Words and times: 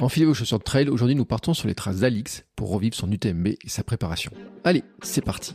Enfilez 0.00 0.26
vos 0.26 0.34
chaussures 0.34 0.60
de 0.60 0.64
trail, 0.64 0.88
aujourd'hui 0.88 1.16
nous 1.16 1.24
partons 1.24 1.54
sur 1.54 1.66
les 1.66 1.74
traces 1.74 1.98
d'Alix 1.98 2.44
pour 2.54 2.70
revivre 2.70 2.94
son 2.94 3.10
UTMB 3.10 3.48
et 3.48 3.68
sa 3.68 3.82
préparation. 3.82 4.30
Allez, 4.62 4.84
c'est 5.02 5.24
parti 5.24 5.54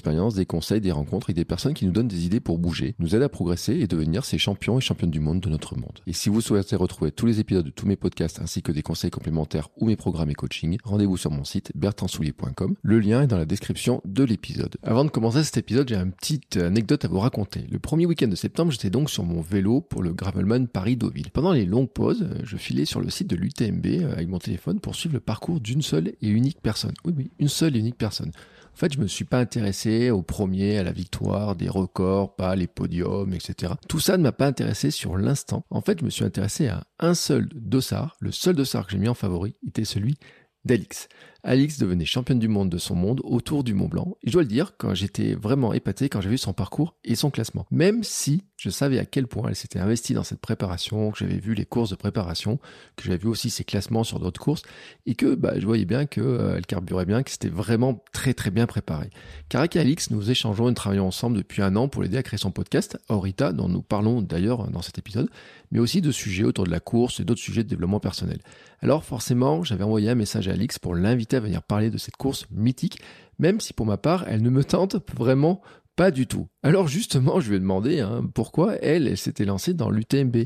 des 0.01 0.45
conseils, 0.45 0.81
des 0.81 0.91
rencontres 0.91 1.29
et 1.29 1.33
des 1.33 1.45
personnes 1.45 1.73
qui 1.73 1.85
nous 1.85 1.91
donnent 1.91 2.07
des 2.07 2.25
idées 2.25 2.39
pour 2.39 2.57
bouger, 2.57 2.95
nous 2.99 3.15
aident 3.15 3.23
à 3.23 3.29
progresser 3.29 3.73
et 3.73 3.87
devenir 3.87 4.25
ces 4.25 4.37
champions 4.37 4.77
et 4.77 4.81
championnes 4.81 5.11
du 5.11 5.19
monde 5.19 5.39
de 5.39 5.49
notre 5.49 5.77
monde. 5.77 5.99
Et 6.07 6.13
si 6.13 6.29
vous 6.29 6.41
souhaitez 6.41 6.75
retrouver 6.75 7.11
tous 7.11 7.25
les 7.25 7.39
épisodes 7.39 7.65
de 7.65 7.71
tous 7.71 7.85
mes 7.85 7.95
podcasts 7.95 8.41
ainsi 8.41 8.61
que 8.61 8.71
des 8.71 8.81
conseils 8.81 9.11
complémentaires 9.11 9.69
ou 9.77 9.85
mes 9.85 9.95
programmes 9.95 10.29
et 10.29 10.33
coaching, 10.33 10.77
rendez-vous 10.83 11.17
sur 11.17 11.31
mon 11.31 11.43
site 11.43 11.71
bertrandsoulier.com. 11.75 12.75
Le 12.81 12.99
lien 12.99 13.23
est 13.23 13.27
dans 13.27 13.37
la 13.37 13.45
description 13.45 14.01
de 14.05 14.23
l'épisode. 14.23 14.77
Avant 14.83 15.05
de 15.05 15.09
commencer 15.09 15.43
cet 15.43 15.57
épisode, 15.57 15.89
j'ai 15.89 15.95
une 15.95 16.11
petite 16.11 16.57
anecdote 16.57 17.05
à 17.05 17.07
vous 17.07 17.19
raconter. 17.19 17.65
Le 17.69 17.79
premier 17.79 18.05
week-end 18.05 18.27
de 18.27 18.35
septembre, 18.35 18.71
j'étais 18.71 18.89
donc 18.89 19.09
sur 19.09 19.23
mon 19.23 19.41
vélo 19.41 19.81
pour 19.81 20.03
le 20.03 20.13
Gravelman 20.13 20.67
Paris-Deauville. 20.67 21.31
Pendant 21.31 21.53
les 21.53 21.65
longues 21.65 21.89
pauses, 21.89 22.27
je 22.43 22.57
filais 22.57 22.85
sur 22.85 23.01
le 23.01 23.09
site 23.09 23.29
de 23.29 23.35
l'UTMB 23.35 24.11
avec 24.11 24.27
mon 24.27 24.39
téléphone 24.39 24.79
pour 24.79 24.95
suivre 24.95 25.13
le 25.13 25.19
parcours 25.19 25.59
d'une 25.59 25.81
seule 25.81 26.13
et 26.21 26.29
unique 26.29 26.61
personne. 26.61 26.93
Oui, 27.05 27.13
oui, 27.15 27.31
une 27.39 27.47
seule 27.47 27.75
et 27.75 27.79
unique 27.79 27.97
personne. 27.97 28.31
En 28.73 28.77
fait, 28.77 28.93
je 28.93 28.99
me 28.99 29.07
suis 29.07 29.25
pas 29.25 29.39
intéressé 29.39 30.09
au 30.09 30.21
premier, 30.21 30.77
à 30.77 30.83
la 30.83 30.91
victoire, 30.91 31.55
des 31.55 31.69
records, 31.69 32.35
pas 32.35 32.55
les 32.55 32.67
podiums, 32.67 33.33
etc. 33.33 33.73
Tout 33.87 33.99
ça 33.99 34.17
ne 34.17 34.23
m'a 34.23 34.31
pas 34.31 34.47
intéressé 34.47 34.91
sur 34.91 35.17
l'instant. 35.17 35.65
En 35.69 35.81
fait, 35.81 35.99
je 35.99 36.05
me 36.05 36.09
suis 36.09 36.25
intéressé 36.25 36.67
à 36.67 36.83
un 36.99 37.13
seul 37.13 37.49
dossard. 37.53 38.15
Le 38.19 38.31
seul 38.31 38.55
dossard 38.55 38.85
que 38.85 38.93
j'ai 38.93 38.97
mis 38.97 39.09
en 39.09 39.13
favori 39.13 39.55
était 39.67 39.85
celui 39.85 40.17
d'Alix. 40.65 41.09
Alix 41.43 41.79
devenait 41.79 42.05
championne 42.05 42.39
du 42.39 42.47
monde 42.47 42.69
de 42.69 42.77
son 42.77 42.95
monde 42.95 43.21
autour 43.23 43.63
du 43.63 43.73
Mont 43.73 43.87
Blanc. 43.87 44.15
Et 44.23 44.27
je 44.27 44.33
dois 44.33 44.43
le 44.43 44.47
dire, 44.47 44.73
quand 44.77 44.93
j'étais 44.93 45.33
vraiment 45.33 45.73
épaté 45.73 46.07
quand 46.09 46.21
j'ai 46.21 46.29
vu 46.29 46.37
son 46.37 46.53
parcours 46.53 46.95
et 47.03 47.15
son 47.15 47.31
classement. 47.31 47.65
Même 47.71 48.03
si 48.03 48.43
je 48.57 48.69
savais 48.69 48.99
à 48.99 49.05
quel 49.05 49.25
point 49.25 49.49
elle 49.49 49.55
s'était 49.55 49.79
investie 49.79 50.13
dans 50.13 50.23
cette 50.23 50.39
préparation, 50.39 51.09
que 51.09 51.17
j'avais 51.17 51.39
vu 51.39 51.55
les 51.55 51.65
courses 51.65 51.89
de 51.89 51.95
préparation, 51.95 52.59
que 52.95 53.03
j'avais 53.03 53.17
vu 53.17 53.27
aussi 53.27 53.49
ses 53.49 53.63
classements 53.63 54.03
sur 54.03 54.19
d'autres 54.19 54.39
courses, 54.39 54.61
et 55.07 55.15
que 55.15 55.33
bah, 55.33 55.53
je 55.57 55.65
voyais 55.65 55.85
bien 55.85 56.05
qu'elle 56.05 56.23
euh, 56.23 56.61
carburait 56.61 57.05
bien, 57.05 57.23
que 57.23 57.31
c'était 57.31 57.49
vraiment 57.49 58.03
très 58.13 58.35
très 58.35 58.51
bien 58.51 58.67
préparé. 58.67 59.09
Car 59.49 59.61
avec 59.61 59.75
Alix, 59.75 60.11
nous 60.11 60.29
échangeons 60.29 60.69
et 60.69 60.73
travaillons 60.75 61.07
ensemble 61.07 61.37
depuis 61.37 61.63
un 61.63 61.75
an 61.75 61.87
pour 61.87 62.03
l'aider 62.03 62.17
à 62.17 62.23
créer 62.23 62.37
son 62.37 62.51
podcast, 62.51 62.99
Aurita, 63.09 63.51
dont 63.51 63.67
nous 63.67 63.81
parlons 63.81 64.21
d'ailleurs 64.21 64.69
dans 64.69 64.83
cet 64.83 64.99
épisode, 64.99 65.29
mais 65.71 65.79
aussi 65.79 66.01
de 66.01 66.11
sujets 66.11 66.43
autour 66.43 66.65
de 66.65 66.71
la 66.71 66.79
course 66.79 67.19
et 67.19 67.23
d'autres 67.23 67.41
sujets 67.41 67.63
de 67.63 67.69
développement 67.69 67.99
personnel. 67.99 68.41
Alors 68.83 69.03
forcément, 69.03 69.63
j'avais 69.63 69.83
envoyé 69.83 70.09
un 70.09 70.15
message 70.15 70.47
à 70.47 70.51
Alix 70.51 70.77
pour 70.77 70.93
l'inviter 70.95 71.30
à 71.35 71.39
venir 71.39 71.63
parler 71.63 71.89
de 71.89 71.97
cette 71.97 72.17
course 72.17 72.45
mythique, 72.51 72.99
même 73.39 73.59
si 73.59 73.73
pour 73.73 73.85
ma 73.85 73.97
part, 73.97 74.25
elle 74.27 74.41
ne 74.41 74.49
me 74.49 74.63
tente 74.63 74.97
vraiment 75.15 75.61
pas 75.95 76.11
du 76.11 76.27
tout. 76.27 76.47
Alors 76.63 76.87
justement, 76.87 77.39
je 77.39 77.49
lui 77.49 77.57
ai 77.57 77.59
demandé 77.59 77.99
hein, 77.99 78.23
pourquoi 78.33 78.75
elle, 78.77 79.07
elle 79.07 79.17
s'était 79.17 79.45
lancée 79.45 79.73
dans 79.73 79.89
l'UTMB. 79.89 80.37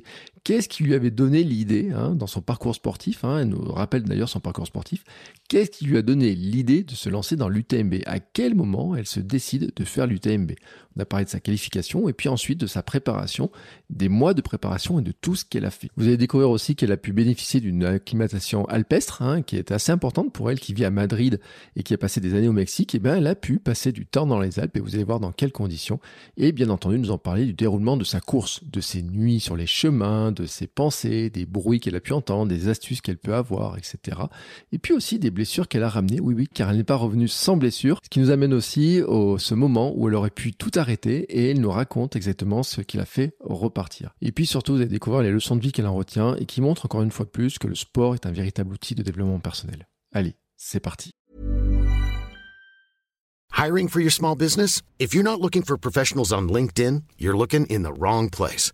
Qu'est-ce 0.45 0.69
qui 0.69 0.83
lui 0.83 0.93
avait 0.93 1.09
donné 1.09 1.43
l'idée 1.43 1.89
hein, 1.91 2.13
dans 2.13 2.27
son 2.27 2.39
parcours 2.39 2.75
sportif 2.75 3.23
hein, 3.23 3.39
Elle 3.39 3.49
nous 3.49 3.63
rappelle 3.63 4.03
d'ailleurs 4.03 4.29
son 4.29 4.39
parcours 4.39 4.67
sportif. 4.67 5.03
Qu'est-ce 5.49 5.71
qui 5.71 5.85
lui 5.85 5.97
a 5.97 6.03
donné 6.03 6.35
l'idée 6.35 6.83
de 6.83 6.93
se 6.93 7.09
lancer 7.09 7.35
dans 7.35 7.49
l'UTMB 7.49 7.95
À 8.05 8.19
quel 8.19 8.53
moment 8.53 8.95
elle 8.95 9.07
se 9.07 9.19
décide 9.19 9.71
de 9.75 9.83
faire 9.83 10.05
l'UTMB 10.05 10.51
On 10.95 11.01
a 11.01 11.05
parlé 11.05 11.25
de 11.25 11.31
sa 11.31 11.39
qualification 11.39 12.07
et 12.09 12.13
puis 12.13 12.29
ensuite 12.29 12.59
de 12.59 12.67
sa 12.67 12.83
préparation, 12.83 13.49
des 13.89 14.07
mois 14.07 14.35
de 14.35 14.41
préparation 14.41 14.99
et 14.99 15.01
de 15.01 15.11
tout 15.11 15.35
ce 15.35 15.45
qu'elle 15.45 15.65
a 15.65 15.71
fait. 15.71 15.89
Vous 15.97 16.05
allez 16.05 16.17
découvrir 16.17 16.51
aussi 16.51 16.75
qu'elle 16.75 16.91
a 16.91 16.97
pu 16.97 17.11
bénéficier 17.11 17.59
d'une 17.59 17.83
acclimatation 17.83 18.65
alpestre 18.65 19.23
hein, 19.23 19.41
qui 19.41 19.55
est 19.55 19.71
assez 19.71 19.91
importante 19.91 20.31
pour 20.31 20.51
elle 20.51 20.59
qui 20.59 20.75
vit 20.75 20.85
à 20.85 20.91
Madrid 20.91 21.39
et 21.75 21.81
qui 21.81 21.95
a 21.95 21.97
passé 21.97 22.21
des 22.21 22.35
années 22.35 22.49
au 22.49 22.53
Mexique. 22.53 22.93
Et 22.93 22.97
eh 22.97 22.99
bien, 22.99 23.17
elle 23.17 23.25
a 23.25 23.33
pu 23.33 23.57
passer 23.57 23.91
du 23.91 24.05
temps 24.05 24.27
dans 24.27 24.39
les 24.39 24.59
Alpes 24.59 24.77
et 24.77 24.79
vous 24.79 24.93
allez 24.93 25.03
voir 25.03 25.19
dans 25.19 25.31
quelles 25.31 25.51
conditions. 25.51 25.99
Et 26.37 26.51
bien 26.51 26.69
entendu, 26.69 26.99
nous 26.99 27.09
en 27.09 27.17
parler 27.17 27.45
du 27.45 27.53
déroulement 27.53 27.97
de 27.97 28.03
sa 28.03 28.19
course, 28.19 28.61
de 28.63 28.79
ses 28.79 29.01
nuits 29.01 29.39
sur 29.39 29.55
les 29.55 29.65
chemins, 29.65 30.34
de 30.35 30.45
ses 30.45 30.67
pensées, 30.67 31.29
des 31.29 31.45
bruits 31.45 31.79
qu'elle 31.79 31.95
a 31.95 31.99
pu 31.99 32.13
entendre, 32.13 32.49
des 32.49 32.67
astuces 32.67 33.01
qu'elle 33.01 33.17
peut 33.17 33.33
avoir, 33.33 33.77
etc. 33.77 33.97
Et 34.71 34.77
puis 34.77 34.93
aussi 34.93 35.17
des 35.17 35.31
blessures 35.31 35.67
qu'elle 35.67 35.83
a 35.83 35.89
ramenées, 35.89 36.19
oui 36.19 36.35
oui, 36.35 36.47
car 36.53 36.69
elle 36.69 36.77
n'est 36.77 36.83
pas 36.83 36.95
revenue 36.95 37.27
sans 37.27 37.57
blessure, 37.57 37.99
ce 38.03 38.09
qui 38.09 38.19
nous 38.19 38.29
amène 38.29 38.53
aussi 38.53 39.01
au 39.01 39.37
ce 39.37 39.55
moment 39.55 39.93
où 39.95 40.07
elle 40.07 40.15
aurait 40.15 40.29
pu 40.29 40.53
tout 40.53 40.71
arrêter 40.75 41.21
et 41.29 41.51
elle 41.51 41.61
nous 41.61 41.71
raconte 41.71 42.15
exactement 42.15 42.61
ce 42.61 42.81
qui 42.81 42.97
l'a 42.97 43.05
fait 43.05 43.35
repartir. 43.39 44.13
Et 44.21 44.31
puis 44.31 44.45
surtout, 44.45 44.73
vous 44.73 44.81
allez 44.81 44.89
découvrir 44.89 45.23
les 45.23 45.31
leçons 45.31 45.55
de 45.55 45.61
vie 45.61 45.71
qu'elle 45.71 45.87
en 45.87 45.95
retient 45.95 46.35
et 46.35 46.45
qui 46.45 46.61
montrent 46.61 46.85
encore 46.85 47.01
une 47.01 47.11
fois 47.11 47.25
de 47.25 47.31
plus 47.31 47.57
que 47.57 47.67
le 47.67 47.75
sport 47.75 48.13
est 48.13 48.25
un 48.25 48.31
véritable 48.31 48.73
outil 48.73 48.95
de 48.95 49.03
développement 49.03 49.39
personnel. 49.39 49.87
Allez, 50.13 50.35
c'est 50.57 50.79
parti. 50.79 51.11
Hiring 53.57 53.87
for 53.87 54.01
your 54.01 54.11
small 54.11 54.35
business? 54.35 54.81
If 54.99 55.13
you're 55.13 55.23
not 55.23 55.39
looking 55.39 55.63
for 55.63 55.77
professionals 55.77 56.33
on 56.33 56.49
LinkedIn, 56.49 57.03
you're 57.17 57.37
looking 57.37 57.65
in 57.67 57.83
the 57.83 57.93
wrong 57.93 58.29
place. 58.29 58.73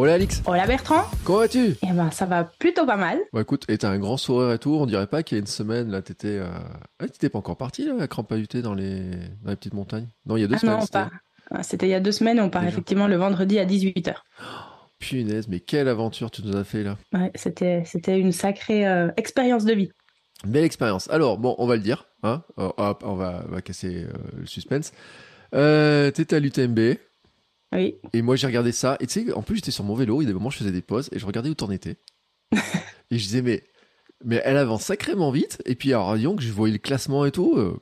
Hola 0.00 0.14
Alix 0.14 0.44
Hola 0.46 0.64
Bertrand 0.64 1.02
Comment 1.24 1.40
vas-tu? 1.40 1.74
Eh 1.82 1.92
ben 1.92 2.12
ça 2.12 2.24
va 2.24 2.44
plutôt 2.44 2.86
pas 2.86 2.96
mal. 2.96 3.18
Bah 3.32 3.40
écoute, 3.40 3.64
et 3.66 3.78
t'as 3.78 3.90
un 3.90 3.98
grand 3.98 4.16
sourire 4.16 4.52
et 4.52 4.58
tout, 4.60 4.70
on 4.70 4.86
dirait 4.86 5.08
pas 5.08 5.24
qu'il 5.24 5.34
y 5.34 5.38
a 5.38 5.40
une 5.40 5.48
semaine, 5.48 5.90
là, 5.90 6.02
t'étais... 6.02 6.38
Euh... 6.38 6.46
Ah, 7.00 7.08
t'étais 7.08 7.28
pas 7.28 7.38
encore 7.40 7.56
parti, 7.56 7.84
là, 7.84 7.94
à 8.00 8.06
crampahuter 8.06 8.62
dans 8.62 8.74
les... 8.74 9.10
dans 9.42 9.50
les 9.50 9.56
petites 9.56 9.74
montagnes? 9.74 10.06
Non, 10.24 10.36
il 10.36 10.42
y 10.42 10.44
a 10.44 10.46
deux 10.46 10.54
ah 10.54 10.58
semaines, 10.58 10.78
non, 10.78 10.86
pas. 10.86 11.10
Ah, 11.50 11.64
C'était 11.64 11.88
il 11.88 11.90
y 11.90 11.94
a 11.94 12.00
deux 12.00 12.12
semaines, 12.12 12.38
on 12.38 12.48
part 12.48 12.62
Déjà. 12.62 12.74
effectivement 12.74 13.08
le 13.08 13.16
vendredi 13.16 13.58
à 13.58 13.66
18h. 13.66 14.14
Punaise, 15.00 15.48
mais 15.48 15.58
quelle 15.58 15.88
aventure 15.88 16.30
tu 16.30 16.42
nous 16.44 16.54
as 16.54 16.62
fait, 16.62 16.84
là 16.84 16.96
Ouais, 17.12 17.32
c'était, 17.34 17.82
c'était 17.84 18.20
une 18.20 18.30
sacrée 18.30 18.86
euh, 18.86 19.10
expérience 19.16 19.64
de 19.64 19.74
vie. 19.74 19.90
Belle 20.46 20.62
expérience. 20.62 21.10
Alors, 21.10 21.38
bon, 21.38 21.56
on 21.58 21.66
va 21.66 21.74
le 21.74 21.82
dire, 21.82 22.06
hein 22.22 22.44
Euh, 22.60 22.70
hop, 22.76 23.02
on 23.04 23.14
va, 23.14 23.44
on 23.48 23.50
va 23.50 23.62
casser 23.62 24.04
euh, 24.04 24.12
le 24.38 24.46
suspense. 24.46 24.92
Euh, 25.56 26.12
t'étais 26.12 26.36
à 26.36 26.38
l'UTMB, 26.40 26.78
Oui. 27.74 27.96
et 28.14 28.22
moi 28.22 28.36
j'ai 28.36 28.46
regardé 28.46 28.72
ça, 28.72 28.96
et 29.00 29.06
tu 29.06 29.26
sais, 29.26 29.32
en 29.32 29.42
plus 29.42 29.56
j'étais 29.56 29.70
sur 29.70 29.84
mon 29.84 29.94
vélo, 29.94 30.20
il 30.22 30.24
y 30.24 30.26
a 30.26 30.30
des 30.30 30.34
moments 30.34 30.50
je 30.50 30.58
faisais 30.58 30.72
des 30.72 30.82
pauses, 30.82 31.08
et 31.12 31.18
je 31.18 31.26
regardais 31.26 31.50
où 31.50 31.54
t'en 31.54 31.70
étais. 31.70 31.96
et 32.52 33.18
je 33.18 33.24
disais, 33.24 33.42
mais, 33.42 33.62
mais 34.24 34.40
elle 34.44 34.56
avance 34.56 34.84
sacrément 34.84 35.30
vite, 35.30 35.60
et 35.66 35.74
puis 35.74 35.92
alors, 35.92 36.16
Young, 36.16 36.40
je 36.40 36.50
voyais 36.52 36.72
le 36.72 36.78
classement 36.78 37.24
et 37.26 37.30
tout, 37.30 37.54
euh, 37.56 37.78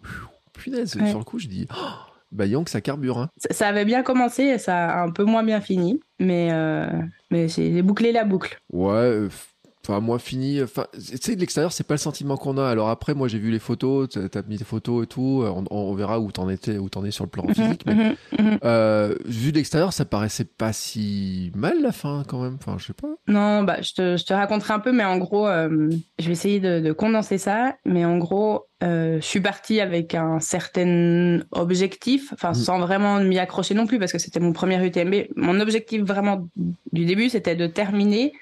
punaise, 0.53 0.97
Ouais. 0.97 1.09
sur 1.09 1.19
le 1.19 1.25
coup, 1.25 1.39
je 1.39 1.47
dis, 1.47 1.67
oh, 1.71 1.91
bah 2.33 2.47
Young, 2.47 2.69
ça 2.69 2.81
carbure, 2.81 3.19
hein. 3.19 3.31
Ça, 3.37 3.55
ça 3.55 3.69
avait 3.69 3.85
bien 3.85 4.03
commencé 4.03 4.43
et 4.43 4.59
ça 4.59 4.89
a 4.89 5.03
un 5.05 5.11
peu 5.11 5.23
moins 5.25 5.45
bien 5.45 5.61
fini. 5.61 6.01
Mais, 6.19 6.49
euh, 6.51 6.89
mais 7.31 7.47
j'ai 7.49 7.73
j'ai 7.73 7.82
bouclé 7.82 8.11
la 8.11 8.25
boucle. 8.25 8.59
Ouais, 8.73 8.93
euh, 8.94 9.29
enfin, 9.88 10.00
moi, 10.00 10.19
fini. 10.19 10.62
Enfin, 10.62 10.87
tu 10.94 11.17
sais, 11.21 11.35
de 11.37 11.41
l'extérieur, 11.41 11.73
c'est 11.73 11.87
pas 11.87 11.94
le 11.94 11.99
sentiment 11.99 12.37
qu'on 12.37 12.59
a. 12.59 12.67
Alors 12.69 12.88
après, 12.88 13.15
moi, 13.15 13.29
j'ai 13.29 13.38
vu 13.38 13.50
les 13.50 13.59
photos, 13.59 14.09
t'as 14.09 14.43
mis 14.49 14.56
des 14.56 14.65
photos 14.65 15.05
et 15.05 15.06
tout. 15.06 15.43
euh, 15.44 15.50
On, 15.55 15.65
on 15.71 15.94
verra 15.94 16.21
où 16.21 16.31
t'en 16.33 16.49
étais, 16.49 16.79
où 16.79 16.88
t'en 16.88 17.05
es 17.05 17.11
sur 17.11 17.25
le 17.25 17.31
plan 17.31 17.47
physique. 17.49 17.83
mais, 17.87 17.94
Mhm, 17.94 18.17
mhm. 18.38 18.59
euh, 18.65 19.15
vu 19.25 19.53
de 19.53 19.56
l'extérieur, 19.59 19.93
ça 19.93 20.05
paraissait 20.05 20.44
pas 20.44 20.73
si 20.73 21.53
mal 21.55 21.81
la 21.83 21.93
fin, 21.93 22.25
quand 22.27 22.43
même. 22.43 22.56
Enfin, 22.61 22.77
je 22.79 22.87
sais 22.87 22.93
pas. 22.94 23.09
Non, 23.29 23.62
bah, 23.62 23.81
je, 23.83 23.93
te, 23.94 24.17
je 24.17 24.25
te 24.25 24.33
raconterai 24.35 24.75
un 24.75 24.81
peu, 24.81 24.93
mais 24.93 25.05
en 25.05 25.19
gros, 25.19 25.47
euh, 25.47 25.91
je 26.19 26.27
vais 26.27 26.32
essayer 26.32 26.61
de, 26.61 26.81
de 26.81 26.93
condenser 26.93 27.39
ça. 27.39 27.77
Mais 27.85 28.05
en 28.05 28.19
gros, 28.19 28.67
euh, 28.82 29.17
je 29.21 29.25
suis 29.27 29.41
partie 29.41 29.81
avec 29.81 30.15
un 30.15 30.41
certain 30.41 31.41
objectif, 31.53 32.32
enfin, 32.32 32.50
Mm. 32.50 32.55
sans 32.55 32.79
vraiment 32.81 33.21
m'y 33.21 33.39
accrocher 33.39 33.75
non 33.75 33.87
plus, 33.87 33.99
parce 33.99 34.12
que 34.12 34.19
c'était 34.19 34.41
mon 34.41 34.53
premier 34.53 34.85
UTMB. 34.85 35.29
Mon 35.37 35.61
objectif 35.61 36.03
vraiment 36.03 36.47
du 36.93 37.05
début, 37.05 37.29
c'était 37.29 37.56
de 37.56 37.67
terminer 37.67 38.32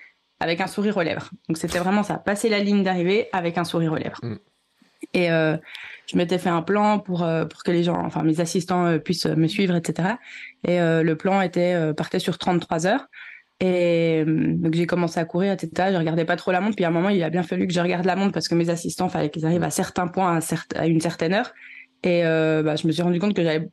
avec 0.40 0.60
un 0.60 0.66
sourire 0.66 0.96
aux 0.96 1.02
lèvres. 1.02 1.30
Donc, 1.48 1.58
c'était 1.58 1.78
vraiment 1.78 2.02
ça, 2.02 2.18
passer 2.18 2.48
la 2.48 2.58
ligne 2.58 2.82
d'arrivée 2.82 3.28
avec 3.32 3.58
un 3.58 3.64
sourire 3.64 3.92
aux 3.92 3.96
lèvres. 3.96 4.20
Mm. 4.22 4.36
Et 5.12 5.30
euh, 5.30 5.56
je 6.06 6.16
m'étais 6.16 6.38
fait 6.38 6.48
un 6.48 6.62
plan 6.62 6.98
pour, 6.98 7.22
euh, 7.22 7.44
pour 7.44 7.62
que 7.62 7.70
les 7.70 7.84
gens, 7.84 8.00
enfin, 8.04 8.22
mes 8.22 8.40
assistants 8.40 8.86
euh, 8.86 8.98
puissent 8.98 9.26
me 9.26 9.46
suivre, 9.46 9.74
etc. 9.76 10.14
Et 10.66 10.78
le 10.78 11.14
plan 11.14 11.42
était, 11.42 11.92
partait 11.94 12.18
sur 12.18 12.38
33 12.38 12.86
heures 12.86 13.06
Et 13.60 14.24
donc 14.26 14.72
j'ai 14.72 14.86
commencé 14.86 15.20
à 15.20 15.26
courir, 15.26 15.52
etc. 15.52 15.90
Je 15.92 15.98
regardais 15.98 16.24
pas 16.24 16.36
trop 16.36 16.52
la 16.52 16.62
montre. 16.62 16.76
Puis 16.76 16.86
à 16.86 16.88
un 16.88 16.90
moment, 16.90 17.10
il 17.10 17.22
a 17.22 17.28
bien 17.28 17.42
fallu 17.42 17.66
que 17.66 17.74
je 17.74 17.80
regarde 17.80 18.06
la 18.06 18.16
montre 18.16 18.32
parce 18.32 18.48
que 18.48 18.54
mes 18.54 18.70
assistants, 18.70 19.10
fallait 19.10 19.28
qu'ils 19.28 19.44
arrivent 19.44 19.62
à 19.62 19.70
certains 19.70 20.08
points 20.08 20.40
à, 20.76 20.86
une 20.86 21.00
certaine 21.00 21.34
heure. 21.34 21.52
Et 22.02 22.22
bah, 22.22 22.76
je 22.76 22.86
me 22.86 22.92
suis 22.92 23.02
rendu 23.02 23.20
compte 23.20 23.34
que 23.34 23.42
j'avais 23.42 23.68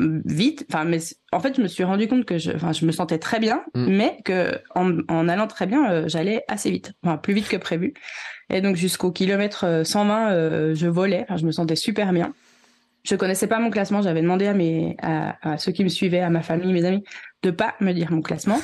vite. 0.00 0.66
Enfin, 0.68 0.84
mais 0.84 0.98
en 1.32 1.40
fait, 1.40 1.56
je 1.56 1.62
me 1.62 1.68
suis 1.68 1.84
rendu 1.84 2.08
compte 2.08 2.24
que 2.24 2.38
je, 2.38 2.52
enfin, 2.52 2.72
je 2.72 2.84
me 2.84 2.92
sentais 2.92 3.18
très 3.18 3.38
bien, 3.38 3.64
mm. 3.74 3.86
mais 3.96 4.18
que 4.24 4.58
en, 4.74 4.98
en, 5.08 5.28
allant 5.28 5.46
très 5.46 5.66
bien, 5.66 5.90
euh, 5.90 6.04
j'allais 6.08 6.44
assez 6.48 6.70
vite, 6.70 6.92
enfin, 7.02 7.16
plus 7.16 7.34
vite 7.34 7.48
que 7.48 7.56
prévu. 7.56 7.94
Et 8.50 8.60
donc 8.60 8.76
jusqu'au 8.76 9.10
kilomètre 9.10 9.82
120, 9.84 10.30
euh, 10.30 10.50
euh, 10.50 10.74
je 10.74 10.86
volais. 10.86 11.24
Enfin, 11.24 11.36
je 11.36 11.46
me 11.46 11.52
sentais 11.52 11.76
super 11.76 12.12
bien. 12.12 12.34
Je 13.04 13.16
connaissais 13.16 13.46
pas 13.46 13.58
mon 13.58 13.70
classement. 13.70 14.02
J'avais 14.02 14.22
demandé 14.22 14.46
à 14.46 14.54
mes, 14.54 14.96
à, 15.02 15.52
à, 15.52 15.58
ceux 15.58 15.72
qui 15.72 15.84
me 15.84 15.88
suivaient, 15.88 16.20
à 16.20 16.30
ma 16.30 16.42
famille, 16.42 16.72
mes 16.72 16.84
amis, 16.84 17.04
de 17.42 17.50
pas 17.50 17.74
me 17.80 17.92
dire 17.92 18.10
mon 18.10 18.22
classement. 18.22 18.58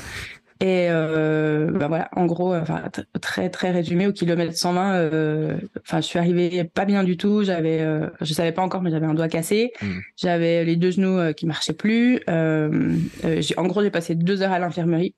Et 0.63 0.89
euh, 0.91 1.71
bah 1.71 1.89
voilà, 1.89 2.11
en 2.15 2.27
gros, 2.27 2.55
enfin 2.55 2.83
très 3.23 3.49
très 3.49 3.71
résumé 3.71 4.07
au 4.07 4.13
kilomètre 4.13 4.55
120. 4.55 4.95
Euh, 4.95 5.59
enfin, 5.81 6.03
je 6.03 6.07
suis 6.07 6.19
arrivée 6.19 6.65
pas 6.65 6.85
bien 6.85 7.03
du 7.03 7.17
tout. 7.17 7.43
J'avais, 7.43 7.81
euh, 7.81 8.11
je 8.21 8.35
savais 8.35 8.53
pas 8.53 8.61
encore, 8.61 8.83
mais 8.83 8.91
j'avais 8.91 9.07
un 9.07 9.15
doigt 9.15 9.29
cassé. 9.29 9.73
Mmh. 9.81 9.99
J'avais 10.19 10.65
les 10.67 10.77
deux 10.77 10.91
genoux 10.91 11.19
euh, 11.19 11.33
qui 11.33 11.47
marchaient 11.47 11.73
plus. 11.73 12.21
En 12.29 13.67
gros, 13.67 13.83
j'ai 13.83 13.91
passé 13.91 14.15
deux 14.15 14.43
heures 14.43 14.53
à 14.53 14.59
l'infirmerie. 14.59 15.15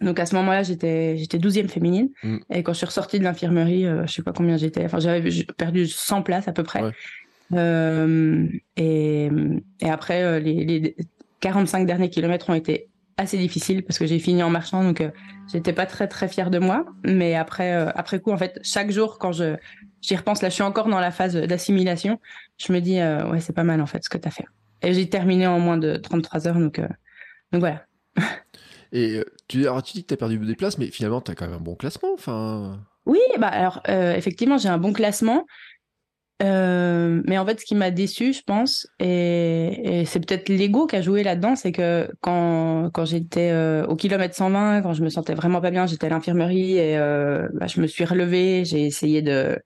Donc 0.00 0.18
à 0.18 0.24
ce 0.24 0.34
moment-là, 0.36 0.62
j'étais 0.62 1.18
j'étais 1.18 1.38
douzième 1.38 1.68
féminine. 1.68 2.08
Mmh. 2.22 2.38
Et 2.54 2.62
quand 2.62 2.72
je 2.72 2.78
suis 2.78 2.86
ressortie 2.86 3.18
de 3.18 3.24
l'infirmerie, 3.24 3.84
je 4.06 4.10
sais 4.10 4.22
pas 4.22 4.32
combien 4.32 4.56
j'étais. 4.56 4.86
Enfin, 4.86 5.00
j'avais 5.00 5.30
perdu 5.58 5.86
100 5.86 6.22
places 6.22 6.48
à 6.48 6.52
peu 6.52 6.62
près. 6.62 6.82
et, 7.52 9.30
et 9.80 9.90
après, 9.90 10.40
les, 10.40 10.64
les 10.64 10.96
45 11.40 11.86
derniers 11.86 12.08
kilomètres 12.08 12.48
ont 12.48 12.54
été 12.54 12.88
assez 13.16 13.38
difficile 13.38 13.82
parce 13.82 13.98
que 13.98 14.06
j'ai 14.06 14.18
fini 14.18 14.42
en 14.42 14.50
marchant, 14.50 14.84
donc 14.84 15.00
euh, 15.00 15.10
j'étais 15.50 15.72
pas 15.72 15.86
très 15.86 16.06
très 16.08 16.28
fière 16.28 16.50
de 16.50 16.58
moi. 16.58 16.84
Mais 17.04 17.34
après, 17.34 17.74
euh, 17.74 17.90
après 17.94 18.20
coup, 18.20 18.30
en 18.30 18.38
fait, 18.38 18.58
chaque 18.62 18.90
jour 18.90 19.18
quand 19.18 19.32
je 19.32 19.56
j'y 20.02 20.16
repense, 20.16 20.42
là, 20.42 20.50
je 20.50 20.54
suis 20.54 20.62
encore 20.62 20.88
dans 20.88 21.00
la 21.00 21.10
phase 21.10 21.34
d'assimilation. 21.34 22.20
Je 22.58 22.72
me 22.72 22.80
dis, 22.80 23.00
euh, 23.00 23.28
ouais, 23.30 23.40
c'est 23.40 23.54
pas 23.54 23.64
mal 23.64 23.80
en 23.80 23.86
fait 23.86 24.04
ce 24.04 24.10
que 24.10 24.18
tu 24.18 24.28
as 24.28 24.30
fait. 24.30 24.44
Et 24.82 24.92
j'ai 24.92 25.08
terminé 25.08 25.46
en 25.46 25.58
moins 25.58 25.78
de 25.78 25.96
33 25.96 26.48
heures, 26.48 26.58
donc 26.58 26.80
donc 27.52 27.60
voilà. 27.60 27.86
Et 28.92 29.24
tu, 29.48 29.62
alors, 29.66 29.82
tu 29.82 29.94
dis 29.94 30.02
que 30.02 30.08
tu 30.08 30.14
as 30.14 30.16
perdu 30.16 30.38
des 30.38 30.54
places, 30.54 30.78
mais 30.78 30.90
finalement, 30.90 31.20
tu 31.20 31.30
as 31.30 31.34
quand 31.34 31.46
même 31.46 31.56
un 31.56 31.60
bon 31.60 31.74
classement. 31.74 32.12
Enfin. 32.14 32.80
Oui, 33.04 33.20
bah 33.38 33.48
alors 33.48 33.82
effectivement, 33.88 34.58
j'ai 34.58 34.68
un 34.68 34.78
bon 34.78 34.92
classement. 34.92 35.46
Euh, 36.42 37.22
mais 37.26 37.38
en 37.38 37.46
fait, 37.46 37.60
ce 37.60 37.64
qui 37.64 37.74
m'a 37.74 37.90
déçu, 37.90 38.34
je 38.34 38.42
pense, 38.42 38.86
et, 38.98 40.00
et 40.00 40.04
c'est 40.04 40.20
peut-être 40.20 40.50
l'ego 40.50 40.86
qui 40.86 40.96
a 40.96 41.00
joué 41.00 41.22
là-dedans, 41.22 41.56
c'est 41.56 41.72
que 41.72 42.10
quand, 42.20 42.90
quand 42.92 43.06
j'étais 43.06 43.50
euh, 43.52 43.86
au 43.86 43.96
kilomètre 43.96 44.34
120, 44.34 44.82
quand 44.82 44.92
je 44.92 45.02
me 45.02 45.08
sentais 45.08 45.34
vraiment 45.34 45.62
pas 45.62 45.70
bien, 45.70 45.86
j'étais 45.86 46.06
à 46.06 46.10
l'infirmerie 46.10 46.76
et 46.76 46.98
euh, 46.98 47.48
bah, 47.54 47.66
je 47.66 47.80
me 47.80 47.86
suis 47.86 48.04
relevée, 48.04 48.66
j'ai 48.66 48.84
essayé 48.84 49.22
de, 49.22 49.58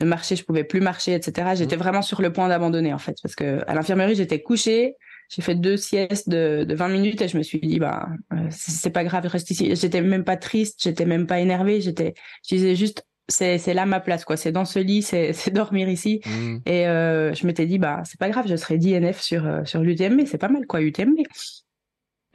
de 0.00 0.06
marcher, 0.06 0.34
je 0.34 0.44
pouvais 0.44 0.64
plus 0.64 0.80
marcher, 0.80 1.12
etc. 1.12 1.50
J'étais 1.56 1.76
mmh. 1.76 1.80
vraiment 1.80 2.02
sur 2.02 2.22
le 2.22 2.32
point 2.32 2.48
d'abandonner 2.48 2.94
en 2.94 2.98
fait, 2.98 3.16
parce 3.22 3.34
que 3.34 3.60
à 3.66 3.74
l'infirmerie, 3.74 4.14
j'étais 4.14 4.40
couchée, 4.40 4.96
j'ai 5.28 5.42
fait 5.42 5.54
deux 5.54 5.76
siestes 5.76 6.30
de, 6.30 6.64
de 6.64 6.74
20 6.74 6.88
minutes 6.88 7.20
et 7.20 7.28
je 7.28 7.36
me 7.36 7.42
suis 7.42 7.60
dit 7.60 7.78
bah 7.78 8.08
c'est 8.50 8.90
pas 8.90 9.04
grave, 9.04 9.24
je 9.24 9.28
reste 9.28 9.50
ici. 9.50 9.76
J'étais 9.76 10.00
même 10.00 10.24
pas 10.24 10.38
triste, 10.38 10.80
j'étais 10.82 11.04
même 11.04 11.26
pas 11.26 11.40
énervée, 11.40 11.82
j'étais, 11.82 12.14
je 12.48 12.54
disais 12.54 12.76
juste 12.76 13.04
c'est 13.28 13.58
c'est 13.58 13.74
là 13.74 13.86
ma 13.86 14.00
place 14.00 14.24
quoi. 14.24 14.36
C'est 14.36 14.52
dans 14.52 14.64
ce 14.64 14.78
lit 14.78 15.02
c'est 15.02 15.32
c'est 15.32 15.50
dormir 15.50 15.88
ici. 15.88 16.20
Mmh. 16.26 16.56
et 16.66 16.86
euh, 16.88 17.32
je 17.34 17.46
m'étais 17.46 17.66
dit 17.66 17.78
bah 17.78 18.02
c'est 18.04 18.18
pas 18.18 18.28
grave 18.28 18.46
je 18.48 18.56
serai 18.56 18.78
d'INF 18.78 19.20
sur 19.20 19.46
euh, 19.46 19.64
sur 19.64 19.80
l'UTMB 19.82 20.26
c'est 20.26 20.38
pas 20.38 20.48
mal 20.48 20.66
quoi 20.66 20.82
UTMB 20.82 21.20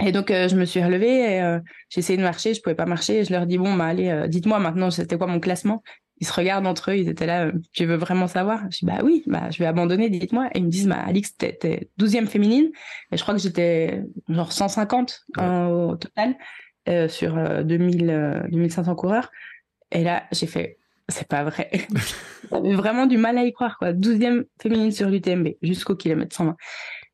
et 0.01 0.13
donc 0.13 0.31
euh, 0.31 0.47
je 0.47 0.55
me 0.55 0.63
suis 0.63 0.81
relevée 0.81 1.35
et 1.35 1.41
euh, 1.41 1.59
j'ai 1.89 1.99
essayé 1.99 2.15
de 2.17 2.23
marcher 2.23 2.53
je 2.53 2.61
pouvais 2.61 2.75
pas 2.75 2.85
marcher. 2.85 3.19
Et 3.19 3.25
je 3.25 3.31
leur 3.31 3.45
dis 3.45 3.57
bon 3.57 3.75
bah 3.75 3.85
allez 3.85 4.25
dites-moi 4.27 4.59
maintenant 4.59 4.89
c'était 4.91 5.17
quoi 5.17 5.27
mon 5.27 5.39
classement? 5.39 5.83
Ils 6.21 6.27
se 6.27 6.33
regardent 6.33 6.67
entre 6.67 6.91
eux 6.91 6.97
ils 6.97 7.09
étaient 7.09 7.25
là 7.25 7.51
tu 7.73 7.85
veux 7.85 7.97
vraiment 7.97 8.27
savoir? 8.27 8.61
Je 8.71 8.79
dis 8.79 8.85
bah 8.85 8.99
oui 9.03 9.23
bah 9.27 9.49
je 9.51 9.59
vais 9.59 9.65
abandonner 9.65 10.09
dites-moi. 10.09 10.47
Et 10.53 10.59
ils 10.59 10.65
me 10.65 10.69
disent 10.69 10.87
bah 10.87 11.03
Alix 11.05 11.35
t'es 11.35 11.89
12e 11.99 12.27
féminine. 12.27 12.69
Et 13.11 13.17
je 13.17 13.21
crois 13.23 13.35
que 13.35 13.41
j'étais 13.41 14.01
genre 14.29 14.53
150 14.53 15.25
au 15.37 15.97
total 15.97 16.37
sur 17.09 17.35
2000 17.65 18.47
2500 18.51 18.95
coureurs 18.95 19.29
et 19.91 20.03
là, 20.03 20.23
j'ai 20.31 20.47
fait, 20.47 20.77
c'est 21.07 21.27
pas 21.27 21.43
vrai. 21.43 21.69
J'avais 22.51 22.73
vraiment 22.73 23.05
du 23.05 23.17
mal 23.17 23.37
à 23.37 23.43
y 23.43 23.51
croire, 23.51 23.77
quoi. 23.77 23.93
12e 23.93 24.45
féminine 24.61 24.91
sur 24.91 25.09
l'UTMB, 25.09 25.49
jusqu'au 25.61 25.95
kilomètre 25.95 26.35
120. 26.35 26.55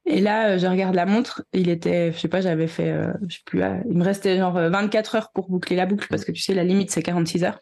Et 0.06 0.22
là, 0.22 0.50
euh, 0.52 0.58
je 0.60 0.68
regarde 0.68 0.94
la 0.94 1.06
montre, 1.06 1.44
il 1.54 1.70
était, 1.70 2.12
je 2.14 2.20
sais 2.20 2.28
pas, 2.28 2.42
j'avais 2.42 2.68
fait, 2.68 2.92
euh, 2.92 3.12
je 3.28 3.38
sais 3.38 3.42
plus, 3.44 3.64
euh, 3.64 3.78
il 3.90 3.98
me 3.98 4.04
restait 4.04 4.38
genre 4.38 4.54
24 4.54 5.16
heures 5.16 5.32
pour 5.32 5.50
boucler 5.50 5.76
la 5.76 5.88
boucle, 5.88 6.08
parce 6.10 6.24
que 6.26 6.32
tu 6.32 6.42
sais, 6.42 6.54
la 6.54 6.64
limite, 6.64 6.92
c'est 6.92 7.02
46 7.02 7.44
heures. 7.44 7.60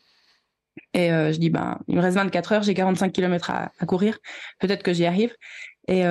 Et 0.96 1.10
je 1.10 1.38
dis, 1.38 1.50
ben, 1.52 1.80
il 1.88 1.96
me 1.96 2.02
reste 2.02 2.18
24 2.18 2.52
heures, 2.52 2.64
j'ai 2.64 2.74
45 2.74 3.12
kilomètres 3.12 3.52
à, 3.52 3.72
courir, 3.86 4.18
peut-être 4.60 4.84
que 4.84 4.92
j'y 4.92 5.06
arrive. 5.06 5.36
Et, 5.88 6.02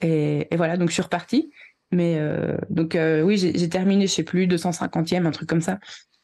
et, 0.00 0.48
et, 0.50 0.56
voilà, 0.56 0.76
donc 0.76 0.88
je 0.88 0.94
suis 0.94 1.02
repartie. 1.02 1.52
Mais 1.90 2.20
donc 2.70 2.96
oui, 3.24 3.36
j'ai 3.36 3.68
terminé, 3.68 4.06
je 4.06 4.12
sais 4.12 4.22
plus, 4.22 4.46
250e, 4.46 5.26
un 5.26 5.30
truc 5.32 5.48
comme 5.48 5.60
ça. 5.60 5.78